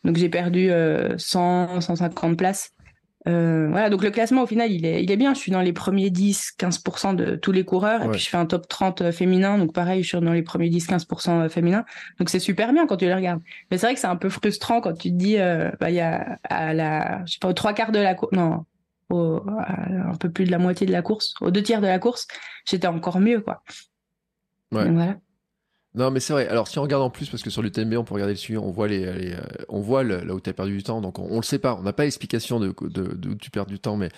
Donc 0.04 0.16
j'ai 0.16 0.28
perdu 0.28 0.70
100, 1.16 1.80
150 1.80 2.36
places. 2.36 2.72
Euh, 3.28 3.68
voilà, 3.68 3.90
donc 3.90 4.02
le 4.02 4.10
classement 4.10 4.44
au 4.44 4.46
final 4.46 4.72
il 4.72 4.86
est, 4.86 5.02
il 5.02 5.10
est 5.10 5.16
bien. 5.16 5.34
Je 5.34 5.38
suis 5.38 5.52
dans 5.52 5.60
les 5.60 5.72
premiers 5.72 6.08
10-15% 6.08 7.14
de 7.14 7.36
tous 7.36 7.52
les 7.52 7.64
coureurs 7.64 8.02
et 8.02 8.08
puis 8.08 8.18
je 8.18 8.28
fais 8.28 8.38
un 8.38 8.46
top 8.46 8.66
30 8.66 9.02
euh, 9.02 9.12
féminin, 9.12 9.58
donc 9.58 9.74
pareil, 9.74 10.02
je 10.02 10.08
suis 10.08 10.20
dans 10.20 10.32
les 10.32 10.42
premiers 10.42 10.70
10-15% 10.70 11.30
euh, 11.30 11.48
féminins. 11.50 11.84
Donc 12.18 12.30
c'est 12.30 12.38
super 12.38 12.72
bien 12.72 12.86
quand 12.86 12.96
tu 12.96 13.04
les 13.04 13.14
regardes. 13.14 13.42
Mais 13.70 13.76
c'est 13.76 13.86
vrai 13.86 13.94
que 13.94 14.00
c'est 14.00 14.06
un 14.06 14.16
peu 14.16 14.30
frustrant 14.30 14.80
quand 14.80 14.94
tu 14.94 15.10
te 15.10 15.16
dis, 15.16 15.38
euh, 15.38 15.70
bah 15.80 15.90
il 15.90 15.96
y 15.96 16.00
a 16.00 16.38
à 16.44 16.72
la, 16.72 17.22
je 17.26 17.34
sais 17.34 17.38
pas, 17.40 17.48
aux 17.48 17.52
trois 17.52 17.74
quarts 17.74 17.92
de 17.92 17.98
la 17.98 18.14
course, 18.14 18.32
non, 18.32 18.64
au, 19.10 19.42
un 19.46 20.16
peu 20.18 20.30
plus 20.30 20.46
de 20.46 20.50
la 20.50 20.58
moitié 20.58 20.86
de 20.86 20.92
la 20.92 21.02
course, 21.02 21.34
aux 21.42 21.50
deux 21.50 21.62
tiers 21.62 21.82
de 21.82 21.86
la 21.86 21.98
course, 21.98 22.26
j'étais 22.64 22.86
encore 22.86 23.20
mieux 23.20 23.40
quoi. 23.42 23.62
Ouais. 24.72 24.88
voilà. 24.90 25.16
Non, 25.94 26.10
mais 26.10 26.20
c'est 26.20 26.32
vrai. 26.32 26.46
Alors, 26.48 26.68
si 26.68 26.78
on 26.78 26.82
regarde 26.82 27.02
en 27.02 27.10
plus, 27.10 27.28
parce 27.28 27.42
que 27.42 27.50
sur 27.50 27.62
l'UTMB, 27.62 27.94
on 27.94 28.04
peut 28.04 28.14
regarder 28.14 28.34
le 28.34 28.38
suivant, 28.38 28.62
on 28.62 28.70
voit 28.70 28.86
les, 28.86 29.04
euh, 29.06 29.40
on 29.68 29.80
voit 29.80 30.04
là 30.04 30.34
où 30.34 30.40
tu 30.40 30.48
as 30.48 30.52
perdu 30.52 30.76
du 30.76 30.82
temps. 30.84 31.00
Donc, 31.00 31.18
on, 31.18 31.36
le 31.36 31.42
sait 31.42 31.58
pas. 31.58 31.74
On 31.74 31.82
n'a 31.82 31.92
pas 31.92 32.04
l'explication 32.04 32.60
de, 32.60 32.72
de, 32.82 33.14
de, 33.14 33.30
où 33.30 33.34
tu 33.34 33.50
perds 33.50 33.66
du 33.66 33.80
temps, 33.80 33.96
mais 33.96 34.08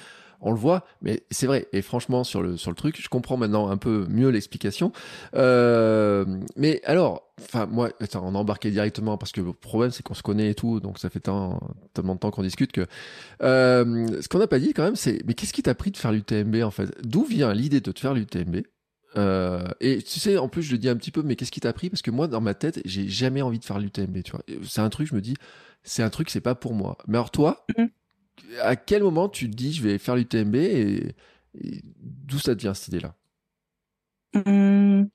on 0.42 0.50
le 0.50 0.58
voit. 0.58 0.84
Mais 1.00 1.22
c'est 1.30 1.46
vrai. 1.46 1.68
Et 1.72 1.80
franchement, 1.80 2.24
sur 2.24 2.42
le, 2.42 2.58
sur 2.58 2.70
le 2.70 2.76
truc, 2.76 3.00
je 3.00 3.08
comprends 3.08 3.38
maintenant 3.38 3.68
un 3.68 3.78
peu 3.78 4.06
mieux 4.10 4.28
l'explication. 4.28 4.92
Euh, 5.34 6.26
mais 6.56 6.82
alors, 6.84 7.22
enfin, 7.40 7.64
moi, 7.64 7.90
attends, 8.00 8.22
on 8.26 8.34
a 8.34 8.38
embarqué 8.38 8.70
directement 8.70 9.16
parce 9.16 9.32
que 9.32 9.40
le 9.40 9.54
problème, 9.54 9.92
c'est 9.92 10.02
qu'on 10.02 10.14
se 10.14 10.22
connaît 10.22 10.50
et 10.50 10.54
tout. 10.54 10.78
Donc, 10.78 10.98
ça 10.98 11.08
fait 11.08 11.20
tant, 11.20 11.58
tellement 11.94 12.16
de 12.16 12.20
temps 12.20 12.30
qu'on 12.30 12.42
discute 12.42 12.72
que, 12.72 12.86
euh, 13.42 14.20
ce 14.20 14.28
qu'on 14.28 14.40
n'a 14.40 14.46
pas 14.46 14.58
dit 14.58 14.74
quand 14.74 14.84
même, 14.84 14.96
c'est, 14.96 15.20
mais 15.26 15.32
qu'est-ce 15.32 15.54
qui 15.54 15.62
t'a 15.62 15.74
pris 15.74 15.90
de 15.90 15.96
faire 15.96 16.12
l'UTMB, 16.12 16.56
en 16.64 16.70
fait? 16.70 16.90
D'où 17.02 17.24
vient 17.24 17.54
l'idée 17.54 17.80
de 17.80 17.92
te 17.92 18.00
faire 18.00 18.12
l'UTMB? 18.12 18.56
Euh, 19.16 19.68
et 19.80 20.02
tu 20.02 20.20
sais, 20.20 20.38
en 20.38 20.48
plus, 20.48 20.62
je 20.62 20.72
le 20.72 20.78
dis 20.78 20.88
un 20.88 20.96
petit 20.96 21.10
peu, 21.10 21.22
mais 21.22 21.36
qu'est-ce 21.36 21.52
qui 21.52 21.60
t'a 21.60 21.72
pris? 21.72 21.90
Parce 21.90 22.02
que 22.02 22.10
moi, 22.10 22.28
dans 22.28 22.40
ma 22.40 22.54
tête, 22.54 22.80
j'ai 22.84 23.08
jamais 23.08 23.42
envie 23.42 23.58
de 23.58 23.64
faire 23.64 23.78
l'UTMB, 23.78 24.22
tu 24.22 24.32
vois. 24.32 24.42
C'est 24.64 24.80
un 24.80 24.90
truc, 24.90 25.08
je 25.08 25.14
me 25.14 25.20
dis, 25.20 25.34
c'est 25.82 26.02
un 26.02 26.10
truc, 26.10 26.30
c'est 26.30 26.40
pas 26.40 26.54
pour 26.54 26.74
moi. 26.74 26.98
Mais 27.06 27.18
alors 27.18 27.30
toi, 27.30 27.66
mm-hmm. 27.76 27.90
à 28.60 28.76
quel 28.76 29.02
moment 29.02 29.28
tu 29.28 29.50
te 29.50 29.54
dis, 29.54 29.72
je 29.72 29.82
vais 29.82 29.98
faire 29.98 30.16
l'UTMB 30.16 30.54
et, 30.56 31.14
d'où 31.54 32.38
ça 32.38 32.54
te 32.54 32.62
vient 32.62 32.74
cette 32.74 32.88
idée-là? 32.88 33.14
Mm. 34.46 35.08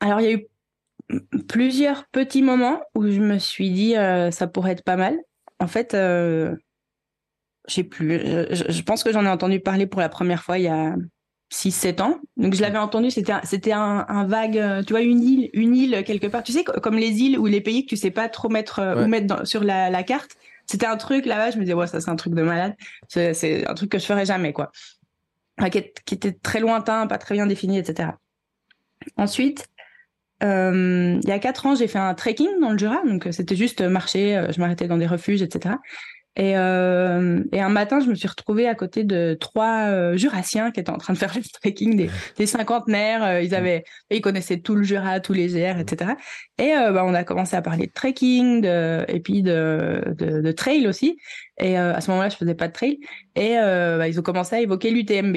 Alors, 0.00 0.20
il 0.20 0.24
y 0.24 0.32
a 0.32 0.36
eu 0.36 0.46
plusieurs 1.48 2.06
petits 2.08 2.42
moments 2.42 2.80
où 2.94 3.08
je 3.10 3.20
me 3.20 3.38
suis 3.38 3.70
dit, 3.70 3.96
euh, 3.96 4.30
ça 4.30 4.46
pourrait 4.46 4.72
être 4.72 4.84
pas 4.84 4.96
mal. 4.96 5.18
En 5.58 5.66
fait, 5.66 5.94
euh, 5.94 6.54
je 7.66 7.74
sais 7.74 7.84
plus. 7.84 8.18
je 8.18 8.82
pense 8.82 9.02
que 9.02 9.12
j'en 9.12 9.24
ai 9.24 9.28
entendu 9.28 9.58
parler 9.58 9.86
pour 9.86 10.00
la 10.00 10.08
première 10.08 10.42
fois 10.44 10.58
il 10.58 10.64
y 10.64 10.68
a 10.68 10.94
6-7 11.52 12.02
ans. 12.02 12.20
Donc 12.36 12.54
je 12.54 12.60
l'avais 12.60 12.78
entendu, 12.78 13.10
c'était 13.10 13.32
un, 13.32 13.40
c'était 13.44 13.72
un, 13.72 14.26
vague, 14.26 14.58
euh, 14.58 14.82
tu 14.82 14.92
vois, 14.92 15.02
une 15.02 15.22
île, 15.22 15.50
une 15.52 15.76
île 15.76 16.02
quelque 16.04 16.26
part. 16.26 16.42
Tu 16.42 16.52
sais, 16.52 16.64
comme 16.64 16.96
les 16.96 17.20
îles 17.22 17.38
ou 17.38 17.46
les 17.46 17.60
pays 17.60 17.84
que 17.84 17.90
tu 17.90 17.96
sais 17.96 18.10
pas 18.10 18.28
trop 18.28 18.48
mettre 18.48 18.80
euh, 18.80 19.04
ou 19.04 19.08
mettre 19.08 19.46
sur 19.46 19.62
la, 19.62 20.02
carte. 20.02 20.32
C'était 20.66 20.86
un 20.86 20.96
truc 20.96 21.26
là-bas, 21.26 21.52
je 21.52 21.58
me 21.58 21.62
disais, 21.62 21.74
ouais, 21.74 21.86
ça 21.86 22.00
c'est 22.00 22.10
un 22.10 22.16
truc 22.16 22.34
de 22.34 22.42
malade. 22.42 22.74
C'est, 23.08 23.66
un 23.68 23.74
truc 23.74 23.90
que 23.90 23.98
je 23.98 24.04
ferais 24.04 24.26
jamais, 24.26 24.52
quoi. 24.52 24.72
qui, 25.70 25.78
était 25.78 26.32
très 26.32 26.58
lointain, 26.58 27.06
pas 27.06 27.18
très 27.18 27.36
bien 27.36 27.46
défini, 27.46 27.78
etc. 27.78 28.10
Ensuite, 29.16 29.68
euh, 30.42 31.20
il 31.22 31.28
y 31.28 31.32
a 31.32 31.38
quatre 31.38 31.66
ans, 31.66 31.76
j'ai 31.76 31.86
fait 31.86 32.00
un 32.00 32.14
trekking 32.14 32.60
dans 32.60 32.72
le 32.72 32.78
Jura, 32.78 33.00
donc 33.06 33.28
c'était 33.30 33.54
juste 33.54 33.80
marcher, 33.80 34.48
je 34.50 34.58
m'arrêtais 34.60 34.88
dans 34.88 34.98
des 34.98 35.06
refuges, 35.06 35.42
etc. 35.42 35.76
Et, 36.36 36.56
euh, 36.56 37.42
et, 37.52 37.60
un 37.60 37.70
matin, 37.70 38.00
je 38.00 38.08
me 38.08 38.14
suis 38.14 38.28
retrouvée 38.28 38.68
à 38.68 38.74
côté 38.74 39.04
de 39.04 39.36
trois 39.40 39.86
euh, 39.86 40.16
Jurassiens 40.16 40.70
qui 40.70 40.80
étaient 40.80 40.90
en 40.90 40.98
train 40.98 41.14
de 41.14 41.18
faire 41.18 41.32
le 41.34 41.42
trekking 41.42 41.96
des, 41.96 42.10
des 42.36 42.46
cinquantenaires. 42.46 43.24
Euh, 43.24 43.40
ils 43.40 43.54
avaient, 43.54 43.84
ils 44.10 44.20
connaissaient 44.20 44.58
tout 44.60 44.74
le 44.74 44.82
Jura, 44.82 45.20
tous 45.20 45.32
les 45.32 45.48
GR, 45.48 45.78
etc. 45.78 46.12
Et 46.58 46.72
euh, 46.72 46.92
bah, 46.92 47.04
on 47.06 47.14
a 47.14 47.24
commencé 47.24 47.56
à 47.56 47.62
parler 47.62 47.86
de 47.86 47.92
trekking, 47.92 48.60
de, 48.60 49.04
et 49.08 49.20
puis 49.20 49.42
de, 49.42 50.02
de, 50.18 50.42
de 50.42 50.52
trail 50.52 50.86
aussi. 50.86 51.16
Et 51.58 51.76
à 51.78 52.00
ce 52.02 52.10
moment-là, 52.10 52.28
je 52.28 52.36
faisais 52.36 52.54
pas 52.54 52.68
de 52.68 52.72
trail. 52.74 52.98
Et 53.34 53.54
bah, 53.54 54.06
ils 54.06 54.18
ont 54.20 54.22
commencé 54.22 54.56
à 54.56 54.60
évoquer 54.60 54.90
l'UTMB. 54.90 55.36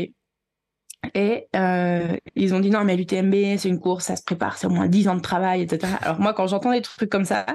Et 1.15 1.47
euh, 1.55 2.17
ils 2.35 2.53
ont 2.53 2.59
dit 2.59 2.69
non, 2.69 2.83
mais 2.83 2.95
l'UTMB, 2.95 3.57
c'est 3.57 3.69
une 3.69 3.79
course, 3.79 4.05
ça 4.05 4.15
se 4.15 4.23
prépare, 4.23 4.57
c'est 4.57 4.67
au 4.67 4.69
moins 4.69 4.87
10 4.87 5.07
ans 5.07 5.15
de 5.15 5.21
travail, 5.21 5.61
etc. 5.61 5.93
Alors 6.01 6.19
moi, 6.19 6.33
quand 6.33 6.47
j'entends 6.47 6.71
des 6.71 6.81
trucs 6.81 7.09
comme 7.09 7.25
ça, 7.25 7.45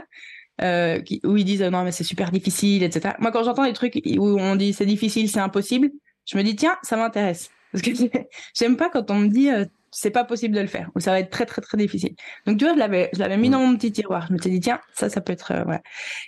euh, 0.62 1.00
où 1.24 1.36
ils 1.36 1.44
disent 1.44 1.62
non, 1.62 1.84
mais 1.84 1.92
c'est 1.92 2.04
super 2.04 2.30
difficile, 2.30 2.82
etc. 2.82 3.14
Moi, 3.18 3.32
quand 3.32 3.44
j'entends 3.44 3.64
des 3.64 3.72
trucs 3.72 4.00
où 4.18 4.38
on 4.40 4.56
dit 4.56 4.72
c'est 4.72 4.86
difficile, 4.86 5.28
c'est 5.28 5.40
impossible, 5.40 5.90
je 6.26 6.36
me 6.36 6.42
dis 6.42 6.56
tiens, 6.56 6.76
ça 6.82 6.96
m'intéresse. 6.96 7.50
Parce 7.72 7.82
que 7.82 7.90
j'aime 8.54 8.76
pas 8.76 8.88
quand 8.88 9.10
on 9.10 9.18
me 9.18 9.28
dit 9.28 9.50
euh, 9.50 9.64
c'est 9.90 10.10
pas 10.10 10.24
possible 10.24 10.54
de 10.54 10.60
le 10.60 10.66
faire 10.66 10.90
ou 10.94 11.00
ça 11.00 11.12
va 11.12 11.20
être 11.20 11.30
très 11.30 11.46
très 11.46 11.62
très 11.62 11.76
difficile. 11.76 12.14
Donc 12.46 12.58
tu 12.58 12.64
vois, 12.64 12.74
je 12.74 12.78
l'avais 12.78 13.10
je 13.12 13.18
l'avais 13.18 13.36
mis 13.36 13.50
dans 13.50 13.60
mon 13.60 13.76
petit 13.76 13.92
tiroir. 13.92 14.26
Je 14.28 14.32
me 14.32 14.38
suis 14.38 14.50
dit 14.50 14.60
tiens, 14.60 14.80
ça 14.92 15.08
ça 15.08 15.20
peut 15.20 15.32
être 15.32 15.52
euh, 15.52 15.64
voilà. 15.64 15.82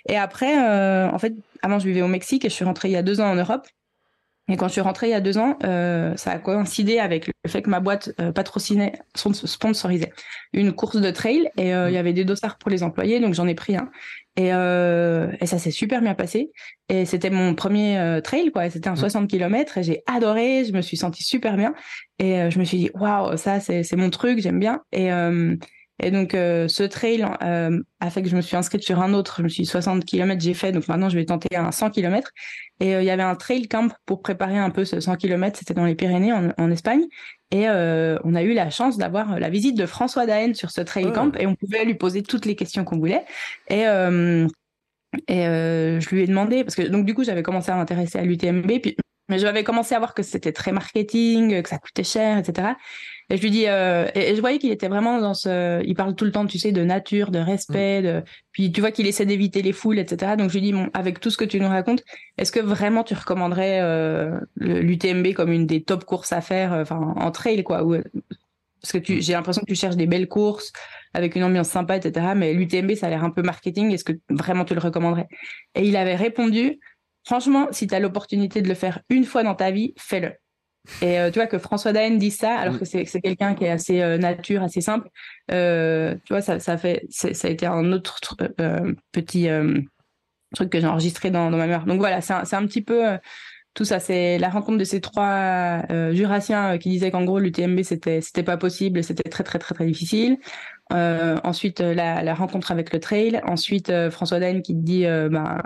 Et 0.07 0.17
après, 0.17 0.57
euh, 0.57 1.09
en 1.09 1.19
fait, 1.19 1.33
avant 1.61 1.79
je 1.79 1.87
vivais 1.87 2.01
au 2.01 2.07
Mexique 2.07 2.45
et 2.45 2.49
je 2.49 2.53
suis 2.53 2.65
rentrée 2.65 2.89
il 2.89 2.93
y 2.93 2.97
a 2.97 3.03
deux 3.03 3.21
ans 3.21 3.29
en 3.29 3.35
Europe. 3.35 3.67
Et 4.49 4.55
quand 4.55 4.67
je 4.67 4.73
suis 4.73 4.81
rentrée 4.81 5.07
il 5.07 5.11
y 5.11 5.13
a 5.13 5.21
deux 5.21 5.37
ans, 5.37 5.57
euh, 5.63 6.15
ça 6.15 6.31
a 6.31 6.39
coïncidé 6.39 6.99
avec 6.99 7.27
le 7.27 7.49
fait 7.49 7.61
que 7.61 7.69
ma 7.69 7.81
boîte 7.81 8.11
euh, 8.21 8.31
patrocinait, 8.31 8.93
sponsorisait 9.15 10.13
une 10.53 10.71
course 10.71 11.01
de 11.01 11.11
trail 11.11 11.49
et 11.57 11.73
euh, 11.73 11.89
il 11.89 11.93
y 11.93 11.97
avait 11.97 12.13
des 12.13 12.23
dossards 12.23 12.57
pour 12.57 12.71
les 12.71 12.81
employés, 12.81 13.19
donc 13.19 13.33
j'en 13.33 13.47
ai 13.47 13.55
pris 13.55 13.75
un. 13.75 13.89
Et, 14.37 14.53
euh, 14.53 15.31
et 15.41 15.47
ça 15.47 15.57
s'est 15.57 15.71
super 15.71 16.01
bien 16.01 16.13
passé. 16.13 16.51
Et 16.89 17.05
c'était 17.05 17.31
mon 17.31 17.55
premier 17.55 18.19
trail, 18.23 18.51
quoi. 18.51 18.69
C'était 18.69 18.87
un 18.87 18.95
60 18.95 19.27
km 19.27 19.79
et 19.79 19.83
j'ai 19.83 20.03
adoré. 20.05 20.63
Je 20.63 20.73
me 20.73 20.81
suis 20.81 20.95
sentie 20.95 21.23
super 21.23 21.57
bien. 21.57 21.73
Et 22.19 22.51
je 22.51 22.59
me 22.59 22.63
suis 22.63 22.77
dit, 22.77 22.91
waouh, 22.93 23.35
ça, 23.35 23.59
c'est 23.59 23.95
mon 23.95 24.11
truc, 24.11 24.39
j'aime 24.39 24.59
bien. 24.59 24.83
Et, 24.91 25.09
et 26.01 26.11
donc, 26.11 26.31
ce 26.33 26.83
trail 26.83 27.23
a 27.23 28.09
fait 28.09 28.21
que 28.21 28.29
je 28.29 28.35
me 28.35 28.41
suis 28.41 28.55
inscrite 28.55 28.83
sur 28.83 29.01
un 29.01 29.13
autre. 29.13 29.35
Je 29.37 29.43
me 29.43 29.49
suis 29.49 29.63
dit, 29.63 29.69
60 29.69 30.05
km, 30.05 30.39
j'ai 30.39 30.53
fait. 30.53 30.71
Donc 30.71 30.87
maintenant, 30.87 31.09
je 31.09 31.17
vais 31.17 31.25
tenter 31.25 31.55
un 31.55 31.71
100 31.71 31.89
km. 31.89 32.31
Et 32.79 32.91
il 32.91 33.03
y 33.03 33.09
avait 33.09 33.23
un 33.23 33.35
trail 33.35 33.67
camp 33.67 33.91
pour 34.05 34.21
préparer 34.21 34.57
un 34.57 34.69
peu 34.69 34.85
ce 34.85 34.99
100 34.99 35.15
km. 35.15 35.57
C'était 35.57 35.73
dans 35.73 35.85
les 35.85 35.95
Pyrénées, 35.95 36.33
en, 36.33 36.49
en 36.57 36.71
Espagne. 36.71 37.05
Et 37.51 37.69
euh, 37.69 38.17
on 38.23 38.35
a 38.35 38.43
eu 38.43 38.53
la 38.53 38.69
chance 38.69 38.97
d'avoir 38.97 39.39
la 39.39 39.49
visite 39.49 39.77
de 39.77 39.85
François 39.85 40.25
Daen 40.25 40.53
sur 40.53 40.69
ce 40.69 40.81
trail 40.81 41.11
camp 41.13 41.33
et 41.37 41.47
on 41.47 41.55
pouvait 41.55 41.85
lui 41.85 41.95
poser 41.95 42.21
toutes 42.21 42.45
les 42.45 42.55
questions 42.55 42.83
qu'on 42.83 42.97
voulait. 42.97 43.23
Et, 43.69 43.87
euh, 43.87 44.47
et 45.29 45.47
euh, 45.47 46.01
je 46.01 46.09
lui 46.09 46.23
ai 46.23 46.27
demandé, 46.27 46.65
parce 46.65 46.75
que 46.75 46.81
donc 46.81 47.05
du 47.05 47.13
coup 47.13 47.23
j'avais 47.23 47.43
commencé 47.43 47.71
à 47.71 47.75
m'intéresser 47.75 48.19
à 48.19 48.23
l'UTMB, 48.23 48.79
puis 48.81 48.97
mais 49.29 49.39
j'avais 49.39 49.63
commencé 49.63 49.93
à 49.93 49.99
voir 49.99 50.13
que 50.13 50.23
c'était 50.23 50.53
très 50.53 50.71
marketing, 50.71 51.61
que 51.61 51.69
ça 51.69 51.77
coûtait 51.77 52.03
cher, 52.03 52.37
etc. 52.37 52.69
Et 53.29 53.37
je 53.37 53.41
lui 53.41 53.51
dis, 53.51 53.67
euh, 53.67 54.07
et, 54.15 54.35
je 54.35 54.41
voyais 54.41 54.57
qu'il 54.57 54.71
était 54.71 54.87
vraiment 54.87 55.19
dans 55.19 55.33
ce, 55.33 55.83
il 55.85 55.95
parle 55.95 56.15
tout 56.15 56.23
le 56.23 56.31
temps, 56.31 56.45
tu 56.45 56.59
sais, 56.59 56.71
de 56.71 56.83
nature, 56.83 57.29
de 57.29 57.39
respect, 57.39 58.01
de, 58.01 58.23
puis 58.51 58.71
tu 58.71 58.79
vois 58.79 58.91
qu'il 58.91 59.05
essaie 59.05 59.25
d'éviter 59.25 59.61
les 59.61 59.73
foules, 59.73 59.99
etc. 59.99 60.35
Donc 60.37 60.49
je 60.49 60.55
lui 60.55 60.61
dis, 60.61 60.71
bon, 60.71 60.89
avec 60.93 61.19
tout 61.19 61.29
ce 61.29 61.37
que 61.37 61.43
tu 61.43 61.59
nous 61.59 61.67
racontes, 61.67 62.03
est-ce 62.37 62.53
que 62.53 62.61
vraiment 62.61 63.03
tu 63.03 63.13
recommanderais 63.15 63.81
euh, 63.81 64.39
l'UTMB 64.55 65.33
comme 65.33 65.51
une 65.51 65.65
des 65.65 65.83
top 65.83 66.05
courses 66.05 66.31
à 66.31 66.39
faire, 66.39 66.71
euh, 66.71 66.81
enfin 66.83 67.13
en 67.17 67.31
trail 67.31 67.63
quoi, 67.63 67.83
ou, 67.83 67.97
parce 68.81 68.93
que 68.93 68.97
tu, 68.97 69.21
j'ai 69.21 69.33
l'impression 69.33 69.61
que 69.61 69.67
tu 69.67 69.75
cherches 69.75 69.97
des 69.97 70.07
belles 70.07 70.29
courses 70.29 70.71
avec 71.13 71.35
une 71.35 71.43
ambiance 71.43 71.67
sympa, 71.67 71.97
etc. 71.97 72.27
Mais 72.35 72.53
l'UTMB, 72.53 72.95
ça 72.95 73.07
a 73.07 73.09
l'air 73.09 73.23
un 73.23 73.31
peu 73.31 73.41
marketing. 73.41 73.91
Est-ce 73.91 74.03
que 74.03 74.13
vraiment 74.29 74.63
tu 74.63 74.73
le 74.73 74.79
recommanderais? 74.79 75.27
Et 75.75 75.85
il 75.85 75.97
avait 75.97 76.15
répondu, 76.15 76.79
franchement, 77.25 77.67
si 77.71 77.87
tu 77.87 77.95
as 77.95 77.99
l'opportunité 77.99 78.61
de 78.61 78.69
le 78.69 78.75
faire 78.75 79.01
une 79.09 79.25
fois 79.25 79.43
dans 79.43 79.55
ta 79.55 79.71
vie, 79.71 79.93
fais-le. 79.97 80.31
Et 81.01 81.19
euh, 81.19 81.31
tu 81.31 81.39
vois 81.39 81.47
que 81.47 81.57
François 81.57 81.93
Daen 81.93 82.17
dit 82.17 82.31
ça, 82.31 82.55
alors 82.55 82.75
mm. 82.75 82.79
que 82.79 82.85
c'est, 82.85 83.05
quelqu'un 83.21 83.55
qui 83.55 83.65
est 83.65 83.69
assez 83.69 84.01
euh, 84.01 84.17
nature, 84.17 84.63
assez 84.63 84.81
simple. 84.81 85.09
Euh, 85.51 86.15
tu 86.25 86.33
vois, 86.33 86.41
ça, 86.41 86.59
ça 86.59 86.77
fait, 86.77 87.05
ça 87.09 87.29
a 87.47 87.51
été 87.51 87.65
un 87.65 87.91
autre 87.91 88.35
petit 89.11 89.47
truc 90.55 90.69
que 90.69 90.79
j'ai 90.79 90.87
enregistré 90.87 91.29
dans, 91.29 91.51
dans 91.51 91.57
ma 91.57 91.67
mémoire. 91.67 91.85
Donc 91.85 91.99
voilà, 91.99 92.21
c'est 92.21 92.33
un, 92.33 92.65
petit 92.65 92.81
peu 92.81 93.03
tout 93.73 93.85
ça. 93.85 93.99
C'est 93.99 94.37
la 94.37 94.49
rencontre 94.49 94.77
de 94.77 94.83
ces 94.83 95.01
trois 95.01 95.83
jurassiens 96.11 96.77
qui 96.77 96.89
disaient 96.89 97.11
qu'en 97.11 97.25
gros 97.25 97.39
l'UTMB 97.39 97.83
c'était 97.83 98.21
c'était 98.21 98.43
pas 98.43 98.57
possible, 98.57 99.03
c'était 99.03 99.29
très 99.29 99.43
très 99.43 99.59
très 99.59 99.75
très 99.75 99.85
difficile. 99.85 100.37
ensuite 100.91 101.79
la, 101.81 102.23
la 102.23 102.33
rencontre 102.33 102.71
avec 102.71 102.93
le 102.93 102.99
trail. 102.99 103.41
Ensuite 103.45 103.91
François 104.09 104.39
Daen 104.39 104.61
qui 104.61 104.73
dit 104.73 105.03
ben 105.03 105.61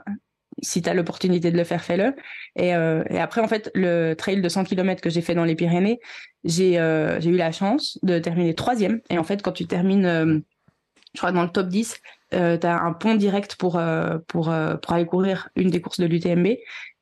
si 0.62 0.82
tu 0.82 0.89
as 0.89 0.94
l'opportunité 0.94 1.51
de 1.51 1.58
le 1.58 1.63
faire, 1.63 1.84
fais-le. 1.84 2.15
Et, 2.56 2.75
euh, 2.75 3.03
et, 3.10 3.20
après, 3.20 3.41
en 3.41 3.48
fait, 3.48 3.72
le 3.74 4.13
trail 4.13 4.41
de 4.41 4.50
100 4.50 4.63
km 4.65 5.01
que 5.01 5.10
j'ai 5.10 5.22
fait 5.22 5.36
dans 5.36 5.44
les 5.44 5.56
Pyrénées, 5.56 6.00
j'ai 6.44 6.80
euh, 6.80 7.20
eu 7.22 7.36
la 7.36 7.51
chance 7.51 8.00
de 8.03 8.20
terminer 8.20 8.56
troisième. 8.56 9.01
Et 9.10 9.18
en 9.18 9.24
fait, 9.24 9.41
quand 9.41 9.51
tu 9.51 9.68
termines, 9.68 10.06
euh, 10.06 10.39
je 11.13 11.20
crois, 11.20 11.32
dans 11.32 11.44
le 11.44 11.50
top 11.50 11.68
10, 11.68 12.00
euh, 12.34 12.58
tu 12.58 12.68
as 12.68 12.82
un 12.82 12.94
pont 12.94 13.15
direct 13.15 13.56
pour, 13.56 13.82
pour, 14.27 14.50
aller 14.50 15.06
courir 15.06 15.50
une 15.56 15.70
des 15.70 15.82
courses 15.82 16.00
de 16.00 16.06
l'UTMB. 16.06 16.58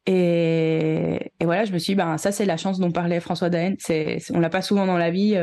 Et, 0.06 1.32
voilà, 1.42 1.66
je 1.66 1.72
me 1.72 1.78
suis 1.78 1.92
dit, 1.92 1.96
ben, 1.96 2.18
ça, 2.18 2.32
c'est 2.32 2.46
la 2.46 2.58
chance 2.58 2.80
dont 2.80 2.92
parlait 2.92 3.20
François 3.20 3.50
Daen. 3.50 3.76
C'est, 3.78 4.18
on 4.34 4.40
l'a 4.40 4.50
pas 4.50 4.62
souvent 4.62 4.88
dans 4.88 4.98
la 4.98 5.12
vie, 5.12 5.36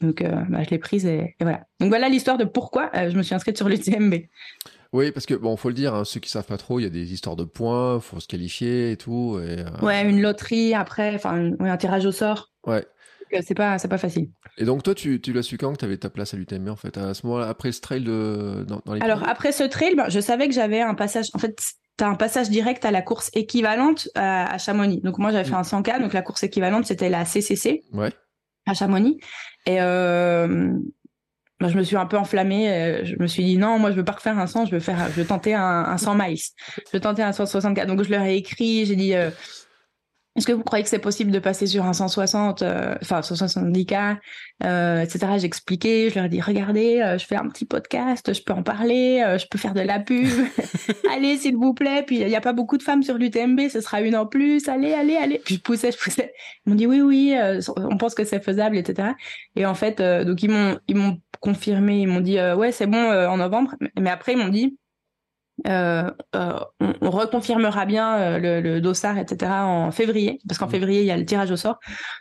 donc 0.00 0.22
ben, 0.22 0.62
je 0.64 0.70
l'ai 0.70 0.78
prise 0.78 1.04
et, 1.04 1.36
voilà. 1.40 1.66
Donc 1.80 1.90
voilà 1.90 2.08
l'histoire 2.08 2.38
de 2.38 2.44
pourquoi 2.44 2.90
je 2.94 3.16
me 3.16 3.22
suis 3.22 3.34
inscrite 3.34 3.58
sur 3.58 3.68
l'UTMB. 3.68 4.14
Oui, 4.92 5.12
parce 5.12 5.26
que 5.26 5.34
bon, 5.34 5.56
faut 5.56 5.68
le 5.68 5.74
dire, 5.74 5.94
hein, 5.94 6.04
ceux 6.04 6.20
qui 6.20 6.30
savent 6.30 6.46
pas 6.46 6.56
trop, 6.56 6.80
il 6.80 6.84
y 6.84 6.86
a 6.86 6.90
des 6.90 7.12
histoires 7.12 7.36
de 7.36 7.44
points, 7.44 8.00
faut 8.00 8.20
se 8.20 8.28
qualifier 8.28 8.92
et 8.92 8.96
tout. 8.96 9.38
Et, 9.42 9.60
euh... 9.60 9.84
Ouais, 9.84 10.08
une 10.08 10.20
loterie 10.20 10.74
après, 10.74 11.14
enfin, 11.14 11.52
un 11.58 11.76
tirage 11.76 12.06
au 12.06 12.12
sort. 12.12 12.52
Ouais. 12.66 12.86
C'est 13.42 13.54
pas, 13.54 13.78
c'est 13.78 13.88
pas 13.88 13.98
facile. 13.98 14.30
Et 14.56 14.64
donc 14.64 14.82
toi, 14.82 14.94
tu, 14.94 15.20
tu 15.20 15.32
l'as 15.32 15.42
su 15.42 15.58
quand 15.58 15.72
que 15.72 15.78
tu 15.78 15.84
avais 15.84 15.96
ta 15.96 16.10
place 16.10 16.32
à 16.32 16.36
l'UTMB 16.36 16.68
en 16.68 16.76
fait, 16.76 16.96
à 16.96 17.12
ce 17.12 17.26
moment-là, 17.26 17.48
après 17.48 17.72
ce 17.72 17.80
trail 17.80 18.02
de, 18.02 18.64
dans, 18.66 18.80
dans 18.84 18.94
les 18.94 19.00
Alors 19.00 19.28
après 19.28 19.52
ce 19.52 19.64
trail, 19.64 19.94
ben, 19.96 20.08
je 20.08 20.20
savais 20.20 20.48
que 20.48 20.54
j'avais 20.54 20.80
un 20.80 20.94
passage. 20.94 21.26
En 21.34 21.38
fait, 21.38 21.58
t'as 21.96 22.08
un 22.08 22.14
passage 22.14 22.50
direct 22.50 22.84
à 22.84 22.90
la 22.90 23.02
course 23.02 23.30
équivalente 23.34 24.08
à, 24.14 24.52
à 24.54 24.58
Chamonix. 24.58 25.00
Donc 25.02 25.18
moi, 25.18 25.32
j'avais 25.32 25.48
fait 25.48 25.54
un 25.54 25.62
100K, 25.62 26.00
donc 26.00 26.12
la 26.12 26.22
course 26.22 26.44
équivalente 26.44 26.86
c'était 26.86 27.08
la 27.08 27.24
CCC. 27.24 27.82
Ouais. 27.92 28.12
À 28.66 28.74
Chamonix. 28.74 29.18
Et 29.66 29.80
euh, 29.80 30.72
moi, 31.60 31.70
je 31.70 31.78
me 31.78 31.82
suis 31.82 31.96
un 31.96 32.06
peu 32.06 32.18
enflammée. 32.18 32.70
Euh, 32.70 33.04
je 33.04 33.16
me 33.18 33.26
suis 33.26 33.44
dit 33.44 33.56
non, 33.56 33.78
moi 33.78 33.90
je 33.90 33.96
veux 33.96 34.04
pas 34.04 34.12
refaire 34.12 34.38
un 34.38 34.46
100, 34.46 34.66
je 34.66 34.72
veux 34.72 34.80
faire, 34.80 35.08
je 35.08 35.20
veux 35.20 35.26
tenter 35.26 35.54
un, 35.54 35.62
un 35.62 35.96
100 35.96 36.14
miles. 36.14 36.38
Je 36.38 36.90
veux 36.92 37.00
tenter 37.00 37.22
un 37.22 37.32
164. 37.32 37.86
Donc 37.88 38.02
je 38.02 38.10
leur 38.10 38.22
ai 38.22 38.36
écrit, 38.36 38.84
j'ai 38.84 38.96
dit 38.96 39.14
euh, 39.14 39.30
est-ce 40.36 40.46
que 40.46 40.52
vous 40.52 40.62
croyez 40.62 40.82
que 40.82 40.90
c'est 40.90 40.98
possible 40.98 41.30
de 41.30 41.38
passer 41.38 41.66
sur 41.66 41.84
un 41.84 41.94
160, 41.94 42.60
euh, 42.60 42.94
enfin 43.00 43.20
170K, 43.20 44.18
euh, 44.64 45.00
etc. 45.00 45.32
J'ai 45.38 45.46
expliqué, 45.46 46.10
je 46.10 46.16
leur 46.16 46.26
ai 46.26 46.28
dit 46.28 46.42
regardez, 46.42 47.00
euh, 47.00 47.16
je 47.16 47.24
fais 47.24 47.36
un 47.36 47.48
petit 47.48 47.64
podcast, 47.64 48.34
je 48.34 48.42
peux 48.42 48.52
en 48.52 48.62
parler, 48.62 49.22
euh, 49.26 49.38
je 49.38 49.46
peux 49.50 49.56
faire 49.56 49.72
de 49.72 49.80
la 49.80 49.98
pub. 49.98 50.28
allez 51.12 51.38
s'il 51.38 51.56
vous 51.56 51.72
plaît. 51.72 52.04
Puis 52.06 52.20
il 52.20 52.26
n'y 52.26 52.36
a 52.36 52.42
pas 52.42 52.52
beaucoup 52.52 52.76
de 52.76 52.82
femmes 52.82 53.02
sur 53.02 53.16
l'UTMB, 53.16 53.68
ce 53.70 53.80
sera 53.80 54.02
une 54.02 54.14
en 54.14 54.26
plus. 54.26 54.68
Allez, 54.68 54.92
allez, 54.92 55.16
allez. 55.16 55.40
Puis 55.42 55.56
je 55.56 55.60
poussais, 55.60 55.90
je 55.90 55.98
poussais. 55.98 56.32
Ils 56.66 56.70
m'ont 56.70 56.76
dit 56.76 56.86
oui, 56.86 57.00
oui, 57.00 57.34
on 57.76 57.96
pense 57.96 58.14
que 58.14 58.24
c'est 58.24 58.44
faisable, 58.44 58.76
etc. 58.76 59.12
Et 59.56 59.64
en 59.64 59.74
fait, 59.74 60.02
donc 60.02 60.42
ils 60.42 60.50
m'ont 60.50 60.78
ils 60.86 60.96
m'ont 60.96 61.18
confirmé, 61.40 62.00
ils 62.00 62.08
m'ont 62.08 62.20
dit 62.20 62.38
ouais 62.40 62.72
c'est 62.72 62.86
bon 62.86 63.10
en 63.10 63.38
novembre. 63.38 63.74
Mais 63.98 64.10
après 64.10 64.32
ils 64.32 64.38
m'ont 64.38 64.48
dit 64.48 64.76
euh, 65.66 66.10
euh, 66.34 66.60
on, 66.80 66.92
on, 67.00 67.10
reconfirmera 67.10 67.86
bien 67.86 68.18
euh, 68.18 68.38
le, 68.38 68.60
le, 68.60 68.80
dossard, 68.80 69.16
etc. 69.18 69.50
en 69.52 69.90
février, 69.90 70.38
parce 70.46 70.58
qu'en 70.58 70.66
mmh. 70.66 70.70
février 70.70 71.00
il 71.00 71.06
y 71.06 71.10
a 71.10 71.16
le 71.16 71.24
tirage 71.24 71.50
au 71.50 71.56
sort. 71.56 71.78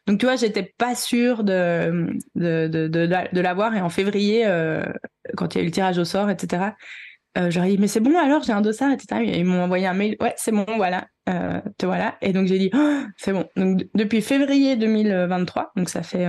Donc 0.08 0.20
tu 0.20 0.25
vois, 0.25 0.38
j'étais 0.38 0.63
pas 0.77 0.96
sûre 0.96 1.44
de 1.44 2.08
de, 2.36 2.68
de, 2.68 2.88
de, 2.88 3.06
de 3.06 3.42
l'avoir 3.42 3.75
et 3.75 3.82
en 3.82 3.89
février, 3.89 4.46
quand 5.36 5.54
il 5.54 5.58
y 5.58 5.62
a 5.62 5.63
eu 5.63 5.65
le 5.65 5.72
tirage 5.72 5.98
au 5.98 6.06
sort, 6.06 6.30
etc. 6.30 6.68
J'aurais 7.50 7.70
dit 7.70 7.77
mais 7.77 7.88
c'est 7.89 8.00
bon 8.00 8.18
alors 8.18 8.44
j'ai 8.44 8.54
un 8.54 8.62
dossard, 8.62 8.92
etc. 8.92 9.22
Et 9.25 9.39
ils 9.39 9.46
m'ont 9.46 9.63
envoyé 9.63 9.86
un 9.86 9.94
mail, 9.94 10.15
ouais 10.22 10.34
c'est 10.38 10.54
bon, 10.54 10.65
voilà, 10.77 11.08
te 11.25 11.86
voilà. 11.86 12.15
Et 12.22 12.32
donc 12.32 12.48
j'ai 12.48 12.58
dit 12.58 12.70
oh, 12.74 13.01
c'est 13.18 13.34
bon. 13.34 13.46
Donc 13.58 13.86
depuis 13.94 14.22
février 14.22 14.77
2023, 14.77 15.74
donc 15.75 15.89
ça 15.89 16.04
fait 16.04 16.25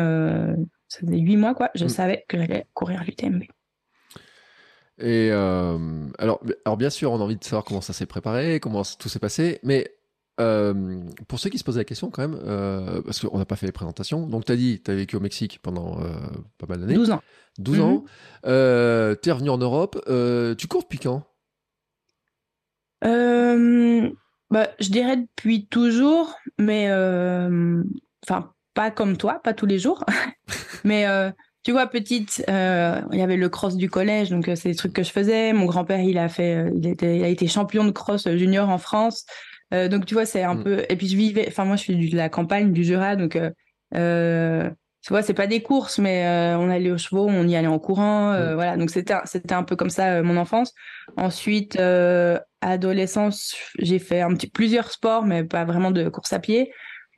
ça 0.89 1.01
fait 1.01 1.19
huit 1.19 1.37
mois 1.37 1.55
quoi, 1.55 1.71
je 1.77 1.85
mmh. 1.85 1.89
savais 1.89 2.25
que 2.29 2.37
j'allais 2.37 2.67
courir 2.75 3.05
l'UTMB. 3.05 3.45
Et 4.99 5.29
euh, 5.31 6.09
alors, 6.19 6.41
alors, 6.65 6.77
bien 6.77 6.91
sûr, 6.91 7.13
on 7.13 7.17
a 7.21 7.23
envie 7.23 7.37
de 7.37 7.45
savoir 7.45 7.65
comment 7.65 7.81
ça 7.83 7.93
s'est 7.93 8.07
préparé, 8.07 8.61
comment 8.61 8.83
tout 8.99 9.09
s'est 9.09 9.19
passé, 9.19 9.61
mais 9.63 9.91
euh, 10.41 11.01
pour 11.29 11.39
ceux 11.39 11.51
qui 11.51 11.59
se 11.59 11.65
posent 11.65 11.79
la 11.79 11.85
question 11.85 12.11
quand 12.11 12.27
même, 12.27 12.39
euh, 12.45 13.03
parce 13.03 13.21
qu'on 13.21 13.39
n'a 13.39 13.45
pas 13.45 13.57
fait 13.57 13.67
les 13.67 13.73
présentations, 13.73 14.27
donc 14.27 14.45
tu 14.45 14.53
as 14.53 14.57
dit, 14.57 14.83
tu 14.83 14.91
as 14.91 14.95
vécu 14.95 15.17
au 15.17 15.21
Mexique 15.21 15.61
pendant 15.63 16.01
euh, 16.01 16.09
pas 16.59 16.67
mal 16.67 16.81
d'années. 16.81 16.95
12 16.95 17.11
ans. 17.11 17.23
12 17.59 17.79
mm 17.79 17.81
-hmm. 17.81 17.85
ans. 17.85 18.05
Euh, 18.47 19.15
tu 19.23 19.29
es 19.29 19.33
revenu 19.33 19.51
en 19.51 19.59
Europe. 19.59 19.99
Euh, 20.09 20.55
tu 20.55 20.67
cours 20.67 20.83
depuis 20.83 20.99
quand? 20.99 21.23
Bah, 24.51 24.69
Je 24.79 24.91
dirais 24.91 25.17
depuis 25.17 25.67
toujours, 25.67 26.35
mais 26.59 26.91
enfin, 28.25 28.53
pas 28.75 28.91
comme 28.91 29.17
toi, 29.17 29.41
pas 29.43 29.55
tous 29.55 29.67
les 29.67 29.79
jours, 29.79 30.05
mais 30.85 31.07
tu 31.67 31.73
vois, 31.73 31.89
petite, 31.89 32.45
euh, 32.49 33.01
il 33.11 33.19
y 33.19 33.23
avait 33.23 33.37
le 33.37 33.49
cross 33.49 33.75
du 33.75 33.91
collège, 33.91 34.31
donc 34.31 34.47
euh, 34.47 34.55
c'est 34.55 34.69
des 34.69 34.77
trucs 34.77 34.93
que 34.93 35.03
je 35.03 35.11
faisais. 35.11 35.53
Mon 35.53 35.65
grand-père, 35.65 35.99
il 35.99 36.17
a 36.17 36.29
fait, 36.29 36.55
euh, 36.55 36.71
il, 36.73 36.87
était, 36.87 37.17
il 37.17 37.25
a 37.25 37.29
été 37.29 37.49
champion 37.49 37.85
de 37.85 37.91
cross 37.91 38.29
junior 38.37 38.69
en 38.69 38.79
France. 38.79 39.27
Euh, 39.75 39.89
donc 39.89 40.07
tu 40.07 40.15
vois, 40.15 40.27
c'est 40.27 40.45
un 40.45 40.55
mm. 40.55 40.63
peu. 40.63 40.85
Et 40.89 40.95
puis 40.95 41.09
je 41.09 41.17
vivais. 41.17 41.45
Enfin 41.49 41.65
moi, 41.65 41.75
je 41.75 41.81
suis 41.81 42.09
de 42.09 42.17
la 42.17 42.29
campagne 42.29 42.73
du 42.73 42.85
Jura, 42.85 43.17
donc 43.17 43.37
euh, 43.97 44.71
tu 45.03 45.09
vois, 45.09 45.23
c'est 45.23 45.35
pas 45.35 45.49
des 45.49 45.61
courses, 45.61 45.99
mais 45.99 46.55
on 46.57 46.71
allait 46.71 46.93
aux 46.93 46.99
chevaux, 46.99 47.27
on 47.29 47.49
y 47.49 47.57
allait 47.57 47.67
en 47.67 47.81
courant, 47.81 48.31
mm. 48.31 48.55
voilà. 48.55 48.77
Donc 48.77 48.91
c'était 48.91 49.17
c'était 49.25 49.55
un 49.55 49.65
peu 49.65 49.75
comme 49.75 49.91
ça 49.91 50.23
mon 50.23 50.37
enfance. 50.37 50.73
Ensuite, 51.17 51.77
adolescence, 52.61 53.57
j'ai 53.81 53.99
fait 53.99 54.21
un 54.21 54.33
petit 54.35 54.49
plusieurs 54.49 54.93
sports, 54.93 55.25
mais 55.25 55.43
pas 55.43 55.65
vraiment 55.65 55.91
de 55.91 56.09
course 56.11 56.33
à 56.33 56.39
pied. 56.39 56.71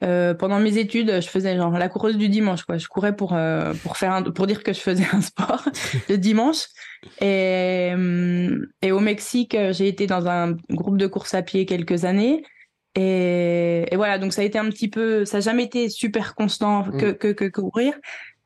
Euh, 0.05 0.33
pendant 0.33 0.61
mes 0.61 0.78
études, 0.78 1.21
je 1.21 1.28
faisais 1.28 1.57
genre 1.57 1.73
la 1.73 1.88
coureuse 1.88 2.17
du 2.17 2.28
dimanche, 2.28 2.62
quoi. 2.62 2.78
Je 2.78 2.87
courais 2.87 3.17
pour 3.17 3.35
euh, 3.35 3.75
pour 3.83 3.97
faire 3.97 4.12
un, 4.12 4.23
pour 4.23 4.47
dire 4.47 4.62
que 4.62 4.73
je 4.73 4.78
faisais 4.78 5.07
un 5.12 5.21
sport 5.21 5.64
le 6.09 6.17
dimanche. 6.19 6.67
Et 7.21 7.93
euh, 7.97 8.67
et 8.83 8.93
au 8.93 9.00
Mexique, 9.00 9.57
j'ai 9.71 9.88
été 9.88 10.07
dans 10.07 10.28
un 10.28 10.57
groupe 10.71 10.99
de 10.99 11.07
course 11.07 11.35
à 11.35 11.43
pied 11.43 11.67
quelques 11.67 12.05
années. 12.05 12.45
Et, 12.95 13.87
et 13.93 13.97
voilà, 13.97 14.19
donc 14.19 14.33
ça 14.33 14.43
a 14.43 14.45
été 14.45 14.59
un 14.59 14.69
petit 14.71 14.88
peu, 14.88 15.25
ça 15.25 15.38
n'a 15.38 15.40
jamais 15.40 15.64
été 15.64 15.88
super 15.88 16.35
constant 16.35 16.85
que 16.85 17.11
mm. 17.11 17.14
que, 17.14 17.28
que, 17.33 17.61
courir. 17.61 17.95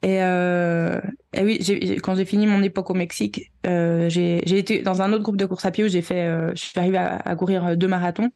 Et, 0.02 0.22
euh, 0.22 1.00
et 1.32 1.42
oui, 1.44 2.00
quand 2.02 2.16
j'ai 2.16 2.24
fini 2.24 2.46
mon 2.46 2.62
époque 2.62 2.90
au 2.90 2.94
Mexique, 2.94 3.52
euh, 3.66 4.08
j'ai 4.08 4.58
été 4.58 4.82
dans 4.82 5.00
un 5.00 5.12
autre 5.12 5.22
groupe 5.22 5.36
de 5.36 5.46
course 5.46 5.64
à 5.64 5.70
pied 5.70 5.84
où 5.84 5.88
j'ai 5.88 6.02
fait, 6.02 6.28
je 6.54 6.60
suis 6.60 6.78
arrivée 6.78 6.98
à, 6.98 7.16
à, 7.16 7.36
courir 7.36 7.76
deux 7.76 7.88
marathons. 7.88 8.30